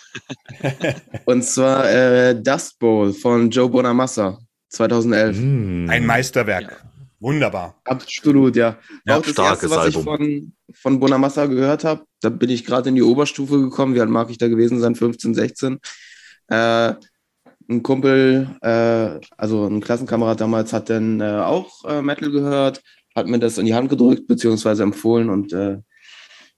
Und 1.25 1.43
zwar 1.45 1.89
äh, 1.89 2.35
Dust 2.35 2.77
Bowl 2.77 3.13
von 3.13 3.49
Joe 3.49 3.69
Bonamassa 3.69 4.37
2011. 4.69 5.37
Mm. 5.39 5.89
Ein 5.89 6.05
Meisterwerk. 6.05 6.71
Ja. 6.71 6.77
Wunderbar. 7.21 7.79
Absolut, 7.85 8.57
ja. 8.57 8.77
Ja, 9.05 9.17
auch 9.17 9.21
das 9.21 9.37
erste, 9.37 9.69
was 9.69 9.77
Album. 9.77 9.99
ich 9.99 10.03
von, 10.03 10.53
von 10.73 10.99
Bonamassa 10.99 11.45
gehört 11.45 11.85
habe. 11.85 12.03
Da 12.19 12.27
bin 12.27 12.49
ich 12.49 12.65
gerade 12.65 12.89
in 12.89 12.95
die 12.95 13.01
Oberstufe 13.01 13.61
gekommen. 13.61 13.95
Wie 13.95 14.01
alt 14.01 14.09
mag 14.09 14.29
ich 14.29 14.37
da 14.37 14.49
gewesen 14.49 14.81
sein? 14.81 14.95
15, 14.95 15.33
16. 15.33 15.79
Äh, 16.49 16.95
ein 17.69 17.83
Kumpel, 17.83 18.55
äh, 18.61 19.19
also 19.37 19.65
ein 19.67 19.81
Klassenkamerad 19.81 20.41
damals, 20.41 20.73
hat 20.73 20.89
dann 20.89 21.21
äh, 21.21 21.41
auch 21.45 21.85
äh, 21.85 22.01
Metal 22.01 22.31
gehört, 22.31 22.81
hat 23.15 23.27
mir 23.27 23.39
das 23.39 23.57
in 23.57 23.65
die 23.65 23.73
Hand 23.73 23.89
gedrückt, 23.89 24.27
beziehungsweise 24.27 24.83
empfohlen 24.83 25.29
und 25.29 25.53
äh, 25.53 25.77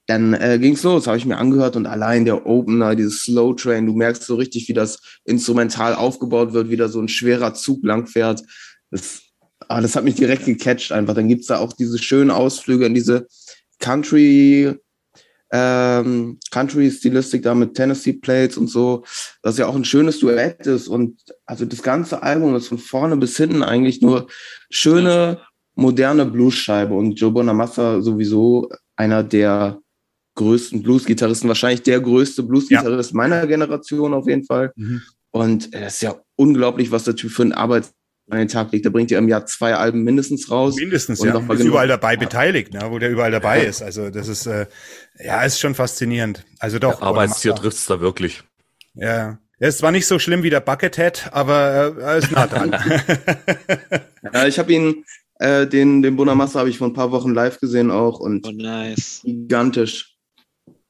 dann 0.07 0.33
äh, 0.35 0.59
ging's 0.59 0.83
los, 0.83 1.07
habe 1.07 1.17
ich 1.17 1.25
mir 1.25 1.37
angehört 1.37 1.75
und 1.75 1.87
allein 1.87 2.25
der 2.25 2.45
Opener, 2.45 2.95
dieses 2.95 3.23
Slow 3.23 3.55
Train, 3.55 3.87
du 3.87 3.93
merkst 3.93 4.23
so 4.23 4.35
richtig, 4.35 4.67
wie 4.69 4.73
das 4.73 5.01
instrumental 5.25 5.95
aufgebaut 5.95 6.53
wird, 6.53 6.69
wie 6.69 6.77
da 6.77 6.87
so 6.87 7.01
ein 7.01 7.07
schwerer 7.07 7.55
Zug 7.55 7.83
langfährt. 7.83 8.43
Das, 8.91 9.21
ah, 9.67 9.81
das 9.81 9.95
hat 9.95 10.03
mich 10.03 10.15
direkt 10.15 10.45
gecatcht 10.45 10.91
einfach. 10.91 11.15
Dann 11.15 11.27
gibt's 11.27 11.47
da 11.47 11.57
auch 11.57 11.73
diese 11.73 11.97
schönen 11.97 12.29
Ausflüge 12.29 12.85
in 12.85 12.93
diese 12.93 13.27
Country 13.79 14.75
ähm, 15.57 16.37
Country-Stilistik 16.51 17.43
da 17.43 17.55
mit 17.55 17.75
Tennessee 17.75 18.13
Plates 18.13 18.57
und 18.57 18.67
so, 18.67 19.05
das 19.41 19.57
ja 19.57 19.67
auch 19.67 19.75
ein 19.75 19.85
schönes 19.85 20.19
Duett 20.19 20.67
ist. 20.67 20.89
Und 20.89 21.17
also 21.45 21.63
das 21.63 21.81
ganze 21.81 22.21
Album 22.21 22.55
ist 22.55 22.67
von 22.67 22.77
vorne 22.77 23.15
bis 23.15 23.37
hinten 23.37 23.63
eigentlich 23.63 24.01
nur 24.01 24.27
schöne, 24.69 25.39
moderne 25.75 26.25
Blues-Scheibe. 26.25 26.93
Und 26.93 27.13
Joe 27.13 27.31
Bonamassa 27.31 28.01
sowieso 28.01 28.69
einer 28.97 29.23
der 29.23 29.79
größten 30.35 30.83
Blues-Gitarristen, 30.83 31.47
wahrscheinlich 31.47 31.83
der 31.83 32.01
größte 32.01 32.43
Blues-Gitarrist 32.43 33.11
ja. 33.11 33.17
meiner 33.17 33.47
Generation 33.47 34.13
auf 34.13 34.27
jeden 34.27 34.43
Fall. 34.43 34.73
Mhm. 34.75 35.01
Und 35.31 35.73
es 35.73 35.95
ist 35.95 36.01
ja 36.01 36.15
unglaublich, 36.35 36.91
was 36.91 37.05
der 37.05 37.15
Typ 37.15 37.31
für 37.31 37.43
ein 37.43 37.53
Arbeits 37.53 37.93
an 38.29 38.39
den 38.39 38.47
Tag 38.47 38.71
legt. 38.71 38.85
Da 38.85 38.89
bringt 38.89 39.11
er 39.11 39.19
im 39.19 39.27
Jahr 39.27 39.45
zwei 39.45 39.75
Alben 39.75 40.03
mindestens 40.03 40.49
raus. 40.49 40.75
Mindestens, 40.75 41.19
und 41.19 41.27
ja. 41.27 41.53
Ist 41.53 41.63
überall 41.63 41.87
dabei 41.87 42.17
beteiligt, 42.17 42.73
ne, 42.73 42.81
wo 42.89 42.99
der 42.99 43.09
überall 43.09 43.31
dabei 43.31 43.63
ja. 43.63 43.69
ist. 43.69 43.81
Also 43.81 44.09
das 44.09 44.27
ist, 44.27 44.45
äh, 44.47 44.65
ja, 45.23 45.43
ist 45.43 45.59
schon 45.59 45.75
faszinierend. 45.75 46.43
Also 46.59 46.79
doch. 46.79 46.99
Der 46.99 47.07
Arbeitstier 47.07 47.55
trifft's 47.55 47.85
da 47.85 47.99
wirklich. 47.99 48.43
Ja. 48.93 49.39
Er 49.57 49.69
ist 49.69 49.77
zwar 49.77 49.91
nicht 49.91 50.05
so 50.05 50.19
schlimm 50.19 50.43
wie 50.43 50.49
der 50.49 50.59
Buckethead, 50.59 51.29
aber 51.31 51.95
äh, 51.97 52.01
er 52.01 52.17
ist 52.17 52.31
nah 52.31 52.47
dran. 52.47 52.71
ja, 54.33 54.47
ich 54.47 54.59
habe 54.59 54.73
ihn, 54.73 55.05
äh, 55.39 55.65
den, 55.65 56.01
den 56.01 56.15
Bonamassa 56.15 56.59
habe 56.59 56.69
ich 56.69 56.77
vor 56.77 56.87
ein 56.87 56.93
paar 56.93 57.11
Wochen 57.11 57.33
live 57.33 57.59
gesehen 57.59 57.91
auch 57.91 58.19
und 58.19 58.45
oh, 58.47 58.51
nice. 58.51 59.21
gigantisch. 59.23 60.14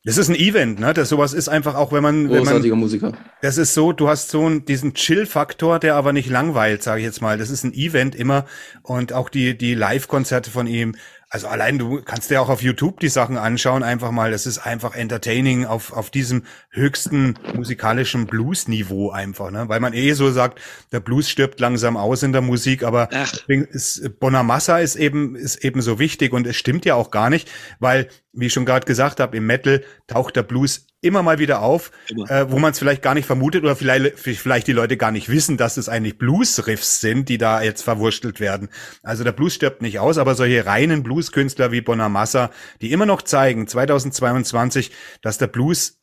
Das 0.06 0.18
ist 0.20 0.30
ein 0.30 0.36
Event, 0.36 0.80
ne? 0.80 0.94
Das 0.94 1.10
sowas 1.10 1.34
ist 1.34 1.50
einfach 1.50 1.74
auch, 1.74 1.92
wenn 1.92 2.04
man, 2.04 2.28
Großartiger 2.28 2.64
wenn 2.64 2.70
man, 2.70 2.80
Musiker. 2.80 3.14
Das 3.42 3.58
ist 3.58 3.74
so, 3.74 3.92
du 3.92 4.08
hast 4.08 4.30
so 4.30 4.46
einen, 4.46 4.64
diesen 4.64 4.94
Chill-Faktor, 4.94 5.80
der 5.80 5.96
aber 5.96 6.14
nicht 6.14 6.30
langweilt, 6.30 6.84
sage 6.84 7.00
ich 7.00 7.06
jetzt 7.06 7.24
mal. 7.24 7.40
Das 7.40 7.50
ist 7.50 7.64
ein 7.64 7.74
Event 7.74 8.14
immer 8.14 8.46
und 8.84 9.14
auch 9.14 9.30
die 9.30 9.58
die 9.58 9.74
Live-Konzerte 9.74 10.52
von 10.52 10.68
ihm. 10.68 10.96
Also 11.36 11.50
allein 11.50 11.78
du 11.78 12.02
kannst 12.02 12.32
dir 12.32 12.42
auch 12.42 12.48
auf 12.48 12.62
YouTube 12.62 13.02
die 13.02 13.10
Sachen 13.10 13.36
anschauen, 13.36 13.84
einfach 13.84 14.12
mal. 14.12 14.32
Das 14.32 14.46
ist 14.46 14.60
einfach 14.60 14.96
entertaining 14.96 15.66
auf, 15.66 15.92
auf 15.92 16.10
diesem 16.10 16.44
höchsten 16.70 17.34
musikalischen 17.54 18.26
Blues-Niveau 18.26 19.10
einfach, 19.10 19.52
ne? 19.52 19.68
Weil 19.68 19.82
man 19.82 19.92
eh 19.92 20.14
so 20.14 20.32
sagt, 20.32 20.62
der 20.94 21.02
Blues 21.02 21.30
stirbt 21.30 21.60
langsam 21.60 21.98
aus 21.98 22.24
in 22.24 22.32
der 22.32 22.42
Musik, 22.42 22.84
aber 22.84 23.10
ist, 23.50 24.18
Bonamassa 24.22 24.80
ist 24.80 24.96
eben, 24.96 25.36
ist 25.36 25.58
eben 25.58 25.82
so 25.82 26.00
wichtig 26.00 26.32
und 26.32 26.48
es 26.48 26.56
stimmt 26.56 26.86
ja 26.86 26.96
auch 26.96 27.12
gar 27.12 27.30
nicht, 27.30 27.52
weil, 27.80 28.08
wie 28.32 28.46
ich 28.46 28.54
schon 28.54 28.64
gerade 28.64 28.86
gesagt 28.86 29.20
habe, 29.20 29.36
im 29.36 29.46
Metal 29.46 29.84
taucht 30.08 30.38
der 30.38 30.44
Blues 30.44 30.88
immer 31.06 31.24
mal 31.24 31.40
wieder 31.40 31.62
auf, 31.62 31.92
äh, 32.28 32.46
wo 32.50 32.60
man 32.60 32.72
es 32.72 32.80
vielleicht 32.80 33.02
gar 33.02 33.14
nicht 33.14 33.26
vermutet 33.26 33.64
oder 33.64 33.76
vielleicht, 33.76 34.20
vielleicht 34.20 34.68
die 34.68 34.74
Leute 34.74 34.98
gar 34.98 35.12
nicht 35.12 35.30
wissen, 35.30 35.58
dass 35.58 35.78
es 35.78 35.88
eigentlich 35.88 36.18
Blues-Riffs 36.18 37.00
sind, 37.00 37.30
die 37.30 37.38
da 37.38 37.62
jetzt 37.62 37.84
verwurstelt 37.84 38.40
werden. 38.40 38.70
Also 39.04 39.24
der 39.24 39.32
Blues 39.32 39.54
stirbt 39.54 39.82
nicht 39.82 40.00
aus, 40.00 40.18
aber 40.18 40.36
solche 40.36 40.66
reinen 40.66 41.04
Blues-Künstler 41.04 41.72
wie 41.72 41.82
Bonamassa, 41.82 42.52
die 42.82 42.92
immer 42.92 43.06
noch 43.06 43.22
zeigen, 43.22 43.68
2022, 43.68 44.92
dass 45.22 45.38
der 45.38 45.48
Blues 45.48 46.00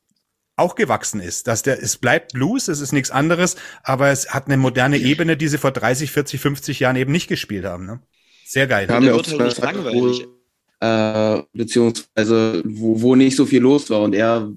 auch 0.57 0.74
gewachsen 0.74 1.20
ist, 1.20 1.48
dass 1.48 1.62
der, 1.62 1.82
es 1.82 1.96
bleibt 1.96 2.34
Blues, 2.34 2.68
es 2.68 2.80
ist 2.80 2.92
nichts 2.92 3.11
anderes, 3.11 3.57
aber 3.82 4.11
es 4.11 4.30
hat 4.30 4.46
eine 4.46 4.57
moderne 4.57 4.98
Ebene, 4.98 5.36
die 5.36 5.48
sie 5.48 5.59
vor 5.59 5.72
30, 5.72 6.11
40, 6.11 6.40
50 6.40 6.80
Jahren 6.80 6.96
eben 6.96 7.12
nicht 7.12 7.28
gespielt 7.28 7.64
haben. 7.64 7.86
Ne? 7.86 8.00
Sehr 8.44 8.66
geil. 8.66 8.86
Haben 8.88 9.07
ja 9.07 9.14
auch 9.14 9.26
halt 9.26 9.59
langweilig. 9.59 10.26
Äh, 10.80 11.42
beziehungsweise 11.53 12.62
wo, 12.66 13.00
wo 13.00 13.14
nicht 13.14 13.36
so 13.36 13.46
viel 13.46 13.62
los 13.62 13.88
war 13.88 14.00
und 14.00 14.14
er 14.14 14.53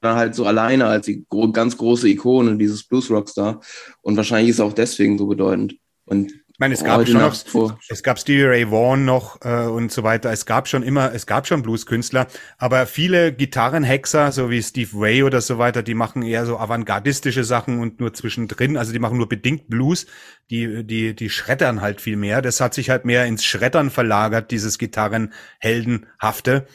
dann 0.00 0.16
halt 0.16 0.34
so 0.34 0.44
alleine 0.44 0.86
als 0.86 1.06
die 1.06 1.26
ganz 1.52 1.76
große 1.76 2.08
Ikone 2.08 2.56
dieses 2.56 2.84
Blues 2.84 3.10
Rockstar. 3.10 3.60
Und 4.02 4.16
wahrscheinlich 4.16 4.50
ist 4.50 4.58
er 4.58 4.66
auch 4.66 4.72
deswegen 4.72 5.18
so 5.18 5.26
bedeutend. 5.26 5.76
Und 6.06 6.32
ich 6.32 6.62
meine, 6.62 6.74
es 6.74 6.84
gab 6.84 7.08
schon 7.08 7.20
noch, 7.22 7.34
vor. 7.34 7.78
es 7.88 8.02
gab 8.02 8.18
Stevie 8.18 8.44
Ray 8.44 8.70
Vaughan 8.70 9.06
noch 9.06 9.40
äh, 9.42 9.64
und 9.64 9.90
so 9.90 10.02
weiter. 10.02 10.30
Es 10.30 10.44
gab 10.44 10.68
schon 10.68 10.82
immer, 10.82 11.14
es 11.14 11.26
gab 11.26 11.46
schon 11.46 11.62
Blueskünstler, 11.62 12.26
aber 12.58 12.84
viele 12.84 13.32
Gitarrenhexer, 13.32 14.30
so 14.30 14.50
wie 14.50 14.62
Steve 14.62 14.90
Ray 14.92 15.22
oder 15.22 15.40
so 15.40 15.56
weiter, 15.56 15.82
die 15.82 15.94
machen 15.94 16.22
eher 16.22 16.44
so 16.44 16.58
avantgardistische 16.58 17.44
Sachen 17.44 17.80
und 17.80 17.98
nur 17.98 18.12
zwischendrin, 18.12 18.76
also 18.76 18.92
die 18.92 18.98
machen 18.98 19.16
nur 19.16 19.28
bedingt 19.28 19.70
Blues, 19.70 20.04
die 20.50 20.84
die 20.84 21.14
die 21.14 21.30
schreddern 21.30 21.80
halt 21.80 22.02
viel 22.02 22.16
mehr. 22.16 22.42
Das 22.42 22.60
hat 22.60 22.74
sich 22.74 22.90
halt 22.90 23.06
mehr 23.06 23.24
ins 23.24 23.42
Schreddern 23.42 23.88
verlagert, 23.88 24.50
dieses 24.50 24.76
Gitarrenheldenhafte. 24.76 26.66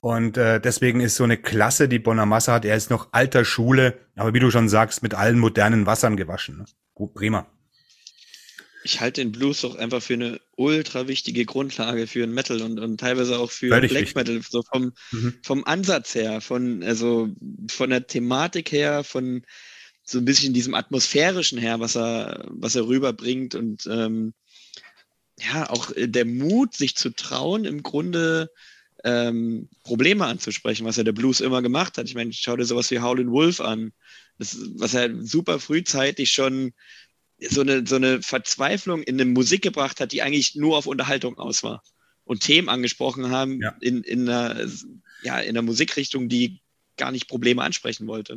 Und 0.00 0.36
äh, 0.36 0.60
deswegen 0.60 1.00
ist 1.00 1.16
so 1.16 1.24
eine 1.24 1.36
Klasse, 1.36 1.88
die 1.88 1.98
Bonamassa 1.98 2.54
hat, 2.54 2.64
er 2.64 2.76
ist 2.76 2.90
noch 2.90 3.08
alter 3.12 3.44
Schule, 3.44 3.98
aber 4.14 4.32
wie 4.32 4.40
du 4.40 4.50
schon 4.50 4.68
sagst, 4.68 5.02
mit 5.02 5.14
allen 5.14 5.38
modernen 5.38 5.86
Wassern 5.86 6.16
gewaschen. 6.16 6.58
Ne? 6.58 7.08
Prima. 7.14 7.50
Ich 8.84 9.00
halte 9.00 9.20
den 9.20 9.32
Blues 9.32 9.62
doch 9.62 9.74
einfach 9.74 10.00
für 10.00 10.14
eine 10.14 10.40
ultra 10.56 11.08
wichtige 11.08 11.44
Grundlage 11.44 12.06
für 12.06 12.22
ein 12.22 12.32
Metal 12.32 12.62
und, 12.62 12.78
und 12.78 12.98
teilweise 12.98 13.38
auch 13.38 13.50
für 13.50 13.68
Völlig 13.68 13.90
Black 13.90 14.02
richtig. 14.02 14.16
Metal, 14.16 14.40
so 14.48 14.62
vom, 14.62 14.92
mhm. 15.10 15.34
vom 15.42 15.64
Ansatz 15.64 16.14
her, 16.14 16.40
von, 16.40 16.82
also 16.84 17.28
von 17.68 17.90
der 17.90 18.06
Thematik 18.06 18.70
her, 18.70 19.02
von 19.02 19.42
so 20.04 20.18
ein 20.18 20.24
bisschen 20.24 20.54
diesem 20.54 20.74
atmosphärischen 20.74 21.58
her, 21.58 21.80
was 21.80 21.96
er, 21.96 22.46
was 22.50 22.76
er 22.76 22.86
rüberbringt 22.86 23.56
und 23.56 23.86
ähm, 23.90 24.32
ja, 25.38 25.68
auch 25.70 25.92
der 25.96 26.24
Mut, 26.24 26.74
sich 26.74 26.96
zu 26.96 27.10
trauen, 27.10 27.64
im 27.64 27.82
Grunde 27.82 28.50
ähm, 29.04 29.68
Probleme 29.84 30.26
anzusprechen, 30.26 30.84
was 30.84 30.96
ja 30.96 31.04
der 31.04 31.12
Blues 31.12 31.40
immer 31.40 31.62
gemacht 31.62 31.98
hat. 31.98 32.06
Ich 32.06 32.14
meine, 32.14 32.32
schau 32.32 32.56
dir 32.56 32.64
sowas 32.64 32.90
wie 32.90 33.00
Howlin' 33.00 33.30
Wolf 33.30 33.60
an, 33.60 33.92
das, 34.38 34.56
was 34.74 34.94
er 34.94 35.10
super 35.24 35.60
frühzeitig 35.60 36.30
schon 36.30 36.72
so 37.40 37.60
eine, 37.60 37.86
so 37.86 37.96
eine 37.96 38.22
Verzweiflung 38.22 39.02
in 39.02 39.20
eine 39.20 39.30
Musik 39.30 39.62
gebracht 39.62 40.00
hat, 40.00 40.12
die 40.12 40.22
eigentlich 40.22 40.56
nur 40.56 40.76
auf 40.76 40.86
Unterhaltung 40.86 41.38
aus 41.38 41.62
war 41.62 41.82
und 42.24 42.42
Themen 42.42 42.68
angesprochen 42.68 43.30
haben 43.30 43.60
ja. 43.60 43.76
in, 43.80 44.02
in, 44.02 44.28
einer, 44.28 44.66
ja, 45.22 45.38
in 45.38 45.50
einer 45.50 45.62
Musikrichtung, 45.62 46.28
die 46.28 46.60
gar 46.98 47.10
nicht 47.10 47.28
Probleme 47.28 47.62
ansprechen 47.62 48.06
wollte. 48.06 48.36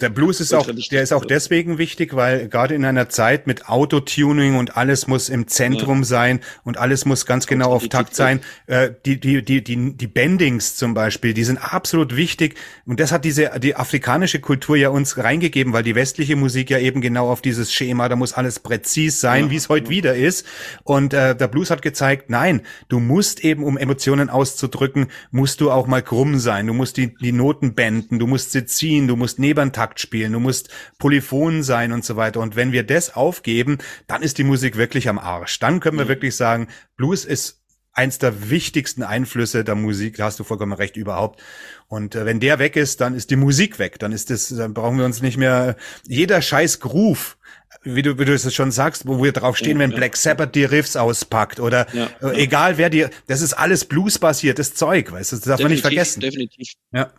Der 0.00 0.08
Blues 0.08 0.40
ist 0.40 0.52
auch, 0.52 0.68
der 0.90 1.02
ist 1.02 1.12
auch 1.12 1.24
deswegen 1.24 1.78
wichtig, 1.78 2.14
weil 2.14 2.48
gerade 2.48 2.74
in 2.74 2.84
einer 2.84 3.08
Zeit 3.08 3.46
mit 3.46 3.68
Autotuning 3.68 4.56
und 4.56 4.76
alles 4.76 5.06
muss 5.06 5.28
im 5.28 5.46
Zentrum 5.46 5.98
ja. 5.98 6.04
sein 6.04 6.40
und 6.64 6.78
alles 6.78 7.04
muss 7.04 7.26
ganz 7.26 7.46
genau 7.46 7.72
auf 7.72 7.88
Takt 7.88 8.14
sein. 8.14 8.40
Äh, 8.66 8.90
die, 9.04 9.20
die, 9.20 9.44
die, 9.44 9.62
die, 9.62 9.96
die 9.96 10.06
Bendings 10.06 10.76
zum 10.76 10.94
Beispiel, 10.94 11.34
die 11.34 11.44
sind 11.44 11.58
absolut 11.58 12.16
wichtig. 12.16 12.56
Und 12.86 13.00
das 13.00 13.12
hat 13.12 13.24
diese, 13.24 13.52
die 13.60 13.76
afrikanische 13.76 14.40
Kultur 14.40 14.76
ja 14.76 14.88
uns 14.88 15.18
reingegeben, 15.18 15.72
weil 15.72 15.82
die 15.82 15.94
westliche 15.94 16.36
Musik 16.36 16.70
ja 16.70 16.78
eben 16.78 17.00
genau 17.00 17.30
auf 17.30 17.42
dieses 17.42 17.72
Schema, 17.72 18.08
da 18.08 18.16
muss 18.16 18.32
alles 18.32 18.60
präzis 18.60 19.20
sein, 19.20 19.44
ja, 19.44 19.50
wie 19.50 19.56
es 19.56 19.68
heute 19.68 19.86
ja. 19.86 19.90
wieder 19.90 20.14
ist. 20.14 20.46
Und 20.82 21.14
äh, 21.14 21.36
der 21.36 21.48
Blues 21.48 21.70
hat 21.70 21.82
gezeigt, 21.82 22.30
nein, 22.30 22.62
du 22.88 23.00
musst 23.00 23.44
eben, 23.44 23.64
um 23.64 23.76
Emotionen 23.76 24.30
auszudrücken, 24.30 25.08
musst 25.30 25.60
du 25.60 25.70
auch 25.70 25.86
mal 25.86 26.02
krumm 26.02 26.38
sein. 26.38 26.66
Du 26.66 26.72
musst 26.72 26.96
die, 26.96 27.14
die 27.14 27.32
Noten 27.32 27.73
benden, 27.74 28.18
du 28.18 28.26
musst 28.26 28.52
sie 28.52 28.64
ziehen, 28.66 29.08
du 29.08 29.16
musst 29.16 29.38
Nebentakt 29.38 30.00
spielen, 30.00 30.32
du 30.32 30.40
musst 30.40 30.68
polyphon 30.98 31.62
sein 31.62 31.92
und 31.92 32.04
so 32.04 32.16
weiter. 32.16 32.40
Und 32.40 32.56
wenn 32.56 32.72
wir 32.72 32.82
das 32.82 33.14
aufgeben, 33.14 33.78
dann 34.06 34.22
ist 34.22 34.38
die 34.38 34.44
Musik 34.44 34.76
wirklich 34.76 35.08
am 35.08 35.18
Arsch. 35.18 35.58
Dann 35.58 35.80
können 35.80 35.98
wir 35.98 36.04
mhm. 36.04 36.10
wirklich 36.10 36.36
sagen, 36.36 36.68
Blues 36.96 37.24
ist 37.24 37.60
eins 37.92 38.18
der 38.18 38.50
wichtigsten 38.50 39.02
Einflüsse 39.04 39.62
der 39.62 39.76
Musik, 39.76 40.16
da 40.16 40.24
hast 40.24 40.40
du 40.40 40.44
vollkommen 40.44 40.72
recht 40.72 40.96
überhaupt. 40.96 41.40
Und 41.86 42.16
äh, 42.16 42.26
wenn 42.26 42.40
der 42.40 42.58
weg 42.58 42.76
ist, 42.76 43.00
dann 43.00 43.14
ist 43.14 43.30
die 43.30 43.36
Musik 43.36 43.78
weg. 43.78 43.98
Dann 44.00 44.12
ist 44.12 44.30
das, 44.30 44.48
dann 44.48 44.74
brauchen 44.74 44.98
wir 44.98 45.04
uns 45.04 45.22
nicht 45.22 45.36
mehr 45.36 45.76
jeder 46.06 46.42
scheiß 46.42 46.80
Groove 46.80 47.36
wie 47.84 48.02
du, 48.02 48.18
wie 48.18 48.24
du 48.24 48.32
es 48.32 48.54
schon 48.54 48.70
sagst, 48.70 49.06
wo 49.06 49.22
wir 49.22 49.32
drauf 49.32 49.56
stehen, 49.56 49.78
wenn 49.78 49.90
Black 49.90 50.16
Sabbath 50.16 50.54
die 50.54 50.64
Riffs 50.64 50.96
auspackt 50.96 51.60
oder 51.60 51.86
äh, 51.94 52.42
egal 52.42 52.78
wer 52.78 52.88
die, 52.88 53.06
das 53.26 53.42
ist 53.42 53.52
alles 53.52 53.84
Blues-basiertes 53.84 54.74
Zeug, 54.74 55.12
weißt 55.12 55.32
du, 55.32 55.36
das 55.36 55.44
darf 55.44 55.58
definitiv, 55.58 55.60
man 55.60 55.70
nicht 55.70 55.82
vergessen. 55.82 56.20
Definitiv. 56.20 56.72
Ja. 56.92 57.10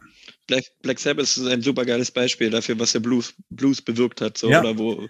Black, 0.48 0.66
Black 0.82 1.00
Sabbath 1.00 1.24
ist 1.26 1.40
ein 1.40 1.62
super 1.62 1.86
geiles 1.86 2.12
Beispiel 2.12 2.50
dafür, 2.50 2.80
was 2.80 2.92
der 2.92 3.00
Blues, 3.00 3.34
Blues 3.50 3.82
bewirkt 3.82 4.22
hat, 4.22 4.38
so, 4.38 4.50
ja. 4.50 4.60
oder 4.62 4.78
wo, 4.78 5.08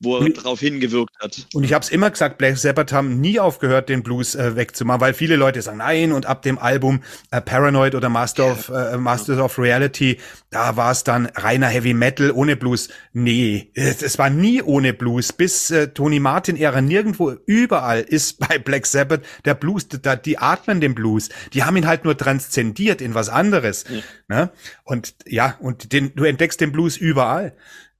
wo 0.00 0.16
er 0.16 0.30
darauf 0.30 0.60
hingewirkt 0.60 1.14
hat. 1.20 1.46
Und 1.52 1.64
ich 1.64 1.74
habe 1.74 1.82
es 1.84 1.90
immer 1.90 2.10
gesagt, 2.10 2.38
Black 2.38 2.56
Sabbath 2.56 2.90
haben 2.92 3.20
nie 3.20 3.38
aufgehört, 3.38 3.90
den 3.90 4.02
Blues 4.02 4.34
äh, 4.34 4.56
wegzumachen, 4.56 5.00
weil 5.02 5.12
viele 5.12 5.36
Leute 5.36 5.60
sagen, 5.60 5.78
nein, 5.78 6.12
und 6.12 6.24
ab 6.24 6.40
dem 6.40 6.58
Album 6.58 7.02
äh, 7.30 7.40
Paranoid 7.42 7.94
oder 7.94 8.08
Master 8.08 8.46
ja. 8.46 8.52
of, 8.52 8.68
äh, 8.70 8.96
Masters 8.96 9.36
ja. 9.36 9.44
of 9.44 9.58
Reality, 9.58 10.16
da 10.48 10.76
war 10.76 10.92
es 10.92 11.04
dann 11.04 11.26
reiner 11.26 11.68
Heavy 11.68 11.92
Metal 11.92 12.30
ohne 12.30 12.56
Blues. 12.56 12.88
Nee, 13.12 13.70
es 13.74 14.18
war 14.18 14.30
nie 14.30 14.62
ohne 14.62 14.94
Blues, 14.94 15.34
bis 15.34 15.70
äh, 15.70 15.88
Tony 15.88 16.18
Martin-Ära 16.18 16.80
nirgendwo, 16.80 17.34
überall 17.44 18.00
ist 18.00 18.38
bei 18.38 18.58
Black 18.58 18.86
Sabbath 18.86 19.20
der 19.44 19.54
Blues, 19.54 19.86
da, 19.88 20.16
die 20.16 20.38
atmen 20.38 20.80
den 20.80 20.94
Blues. 20.94 21.28
Die 21.52 21.64
haben 21.64 21.76
ihn 21.76 21.86
halt 21.86 22.04
nur 22.04 22.16
transzendiert 22.16 23.02
in 23.02 23.14
was 23.14 23.28
anderes. 23.28 23.84
Ja. 23.88 24.00
Ne? 24.28 24.50
Und 24.84 25.14
ja, 25.26 25.56
und 25.60 25.92
den, 25.92 26.14
du 26.14 26.24
entdeckst 26.24 26.60
den 26.60 26.72
Blues 26.72 26.96
überall 26.96 27.52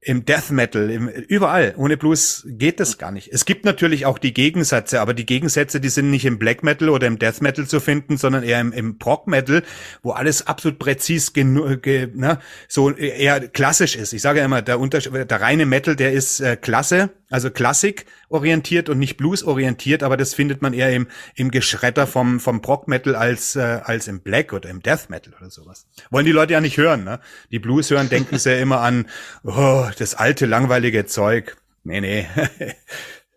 im 0.03 0.25
Death 0.25 0.51
Metal, 0.51 0.91
im, 0.91 1.09
überall. 1.09 1.75
Ohne 1.77 1.97
Blues 1.99 2.45
geht 2.47 2.81
das 2.81 2.97
gar 2.97 3.11
nicht. 3.11 3.29
Es 3.33 3.45
gibt 3.45 3.67
natürlich 3.67 4.07
auch 4.07 4.19
die 4.19 4.33
Gegensätze, 4.33 5.01
aber 5.01 5.13
die 5.13 5.27
Gegensätze, 5.27 5.81
die 5.81 5.91
sind 5.91 6.11
nicht 6.11 6.25
im 6.25 6.39
Black 6.39 6.63
Metal 6.63 6.89
oder 6.89 7.07
im 7.07 7.19
Death 7.19 7.43
Metal 7.43 7.67
zu 7.67 7.81
finden, 7.81 8.17
sondern 8.17 8.43
eher 8.43 8.61
im, 8.61 8.73
im 8.73 8.99
Prog 8.99 9.27
Metal, 9.27 9.63
wo 10.03 10.13
alles 10.13 10.47
absolut 10.47 10.79
präzis 10.79 11.35
genug, 11.35 11.83
ge, 11.83 12.09
ne, 12.15 12.39
so 12.67 12.91
eher 12.91 13.49
klassisch 13.49 13.95
ist. 13.95 14.15
Ich 14.15 14.23
sage 14.23 14.39
ja 14.39 14.47
immer, 14.47 14.63
der 14.63 14.81
Unterschied, 14.81 15.13
der 15.13 15.41
reine 15.41 15.67
Metal, 15.67 15.97
der 15.97 16.13
ist 16.13 16.41
äh, 16.41 16.57
Klasse, 16.57 17.11
also 17.31 17.51
Klassik 17.51 18.07
orientiert 18.29 18.89
und 18.89 18.99
nicht 18.99 19.17
Blues 19.17 19.43
orientiert, 19.45 20.03
aber 20.03 20.17
das 20.17 20.35
findet 20.35 20.61
man 20.61 20.75
eher 20.75 20.93
im, 20.93 21.07
im 21.35 21.51
Geschredder 21.51 22.07
vom, 22.07 22.41
vom 22.41 22.61
Prog 22.61 22.89
Metal 22.89 23.15
als, 23.15 23.57
äh, 23.57 23.81
als 23.85 24.09
im 24.09 24.21
Black 24.21 24.53
oder 24.53 24.69
im 24.69 24.83
Death 24.83 25.09
Metal 25.09 25.33
oder 25.41 25.49
sowas. 25.49 25.87
Wollen 26.11 26.27
die 26.27 26.33
Leute 26.33 26.53
ja 26.53 26.61
nicht 26.61 26.77
hören, 26.77 27.05
ne? 27.05 27.21
Die 27.51 27.61
Blues 27.61 27.89
hören, 27.91 28.09
denken 28.09 28.39
sie 28.39 28.51
ja 28.51 28.59
immer 28.59 28.81
an, 28.81 29.07
oh, 29.45 29.87
das 29.97 30.15
alte, 30.15 30.47
langweilige 30.47 31.07
Zeug. 31.07 31.57
Nee, 31.85 32.01
nee. 32.01 32.27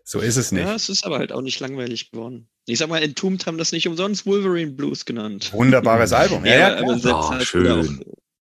so 0.04 0.18
ist 0.18 0.36
es 0.36 0.52
nicht. 0.52 0.64
Ja, 0.64 0.74
es 0.74 0.88
ist 0.88 1.06
aber 1.06 1.18
halt 1.18 1.32
auch 1.32 1.42
nicht 1.42 1.60
langweilig 1.60 2.10
geworden. 2.10 2.48
Ich 2.66 2.78
sag 2.78 2.88
mal, 2.88 3.02
Entombed 3.02 3.46
haben 3.46 3.58
das 3.58 3.72
nicht 3.72 3.86
umsonst 3.86 4.26
Wolverine 4.26 4.72
Blues 4.72 5.04
genannt. 5.04 5.52
Wunderbares 5.52 6.12
Album. 6.12 6.44
Ja, 6.44 6.54
ja, 6.56 6.76
aber 6.78 6.98
oh, 7.04 7.30
halt 7.30 7.44
schön. 7.44 8.04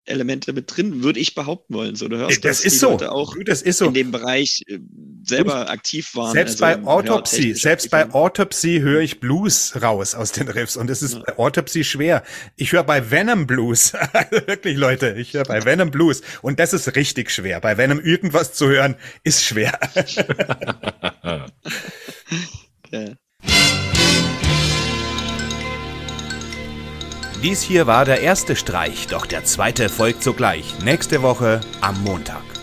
Elemente 0.08 0.52
mit 0.52 0.74
drin, 0.74 1.02
würde 1.02 1.20
ich 1.20 1.34
behaupten 1.34 1.74
wollen. 1.74 1.96
So, 1.96 2.08
du 2.08 2.16
hörst, 2.16 2.44
das 2.44 2.64
ist 2.64 2.80
so. 2.80 2.90
Leute 2.90 3.12
auch 3.12 3.34
das 3.44 3.62
ist 3.62 3.78
so. 3.78 3.86
in 3.86 3.94
dem 3.94 4.10
Bereich 4.10 4.62
äh, 4.66 4.78
selber 5.24 5.70
aktiv 5.70 6.14
waren. 6.14 6.32
Selbst 6.32 6.62
also, 6.62 6.82
bei 6.82 6.88
Autopsy, 6.88 7.54
selbst 7.54 7.90
bei 7.90 8.10
Autopsy 8.12 8.80
höre 8.80 9.00
ich 9.00 9.20
Blues 9.20 9.80
raus 9.80 10.14
aus 10.14 10.32
den 10.32 10.48
Riffs 10.48 10.76
und 10.76 10.90
es 10.90 11.02
ist 11.02 11.14
ja. 11.14 11.22
bei 11.26 11.38
Autopsy 11.38 11.84
schwer. 11.84 12.22
Ich 12.56 12.72
höre 12.72 12.84
bei 12.84 13.10
Venom 13.10 13.46
Blues, 13.46 13.92
wirklich 14.30 14.76
Leute, 14.76 15.14
ich 15.18 15.34
höre 15.34 15.44
bei 15.44 15.64
Venom 15.64 15.90
Blues 15.90 16.22
und 16.42 16.58
das 16.58 16.72
ist 16.72 16.96
richtig 16.96 17.30
schwer. 17.30 17.60
Bei 17.60 17.76
Venom 17.76 18.00
irgendwas 18.00 18.52
zu 18.54 18.68
hören 18.68 18.96
ist 19.24 19.44
schwer. 19.44 19.78
okay. 22.84 23.14
Dies 27.40 27.62
hier 27.62 27.86
war 27.86 28.04
der 28.04 28.20
erste 28.20 28.56
Streich, 28.56 29.06
doch 29.06 29.24
der 29.24 29.44
zweite 29.44 29.88
folgt 29.88 30.24
sogleich, 30.24 30.74
nächste 30.82 31.22
Woche 31.22 31.60
am 31.80 32.02
Montag. 32.02 32.57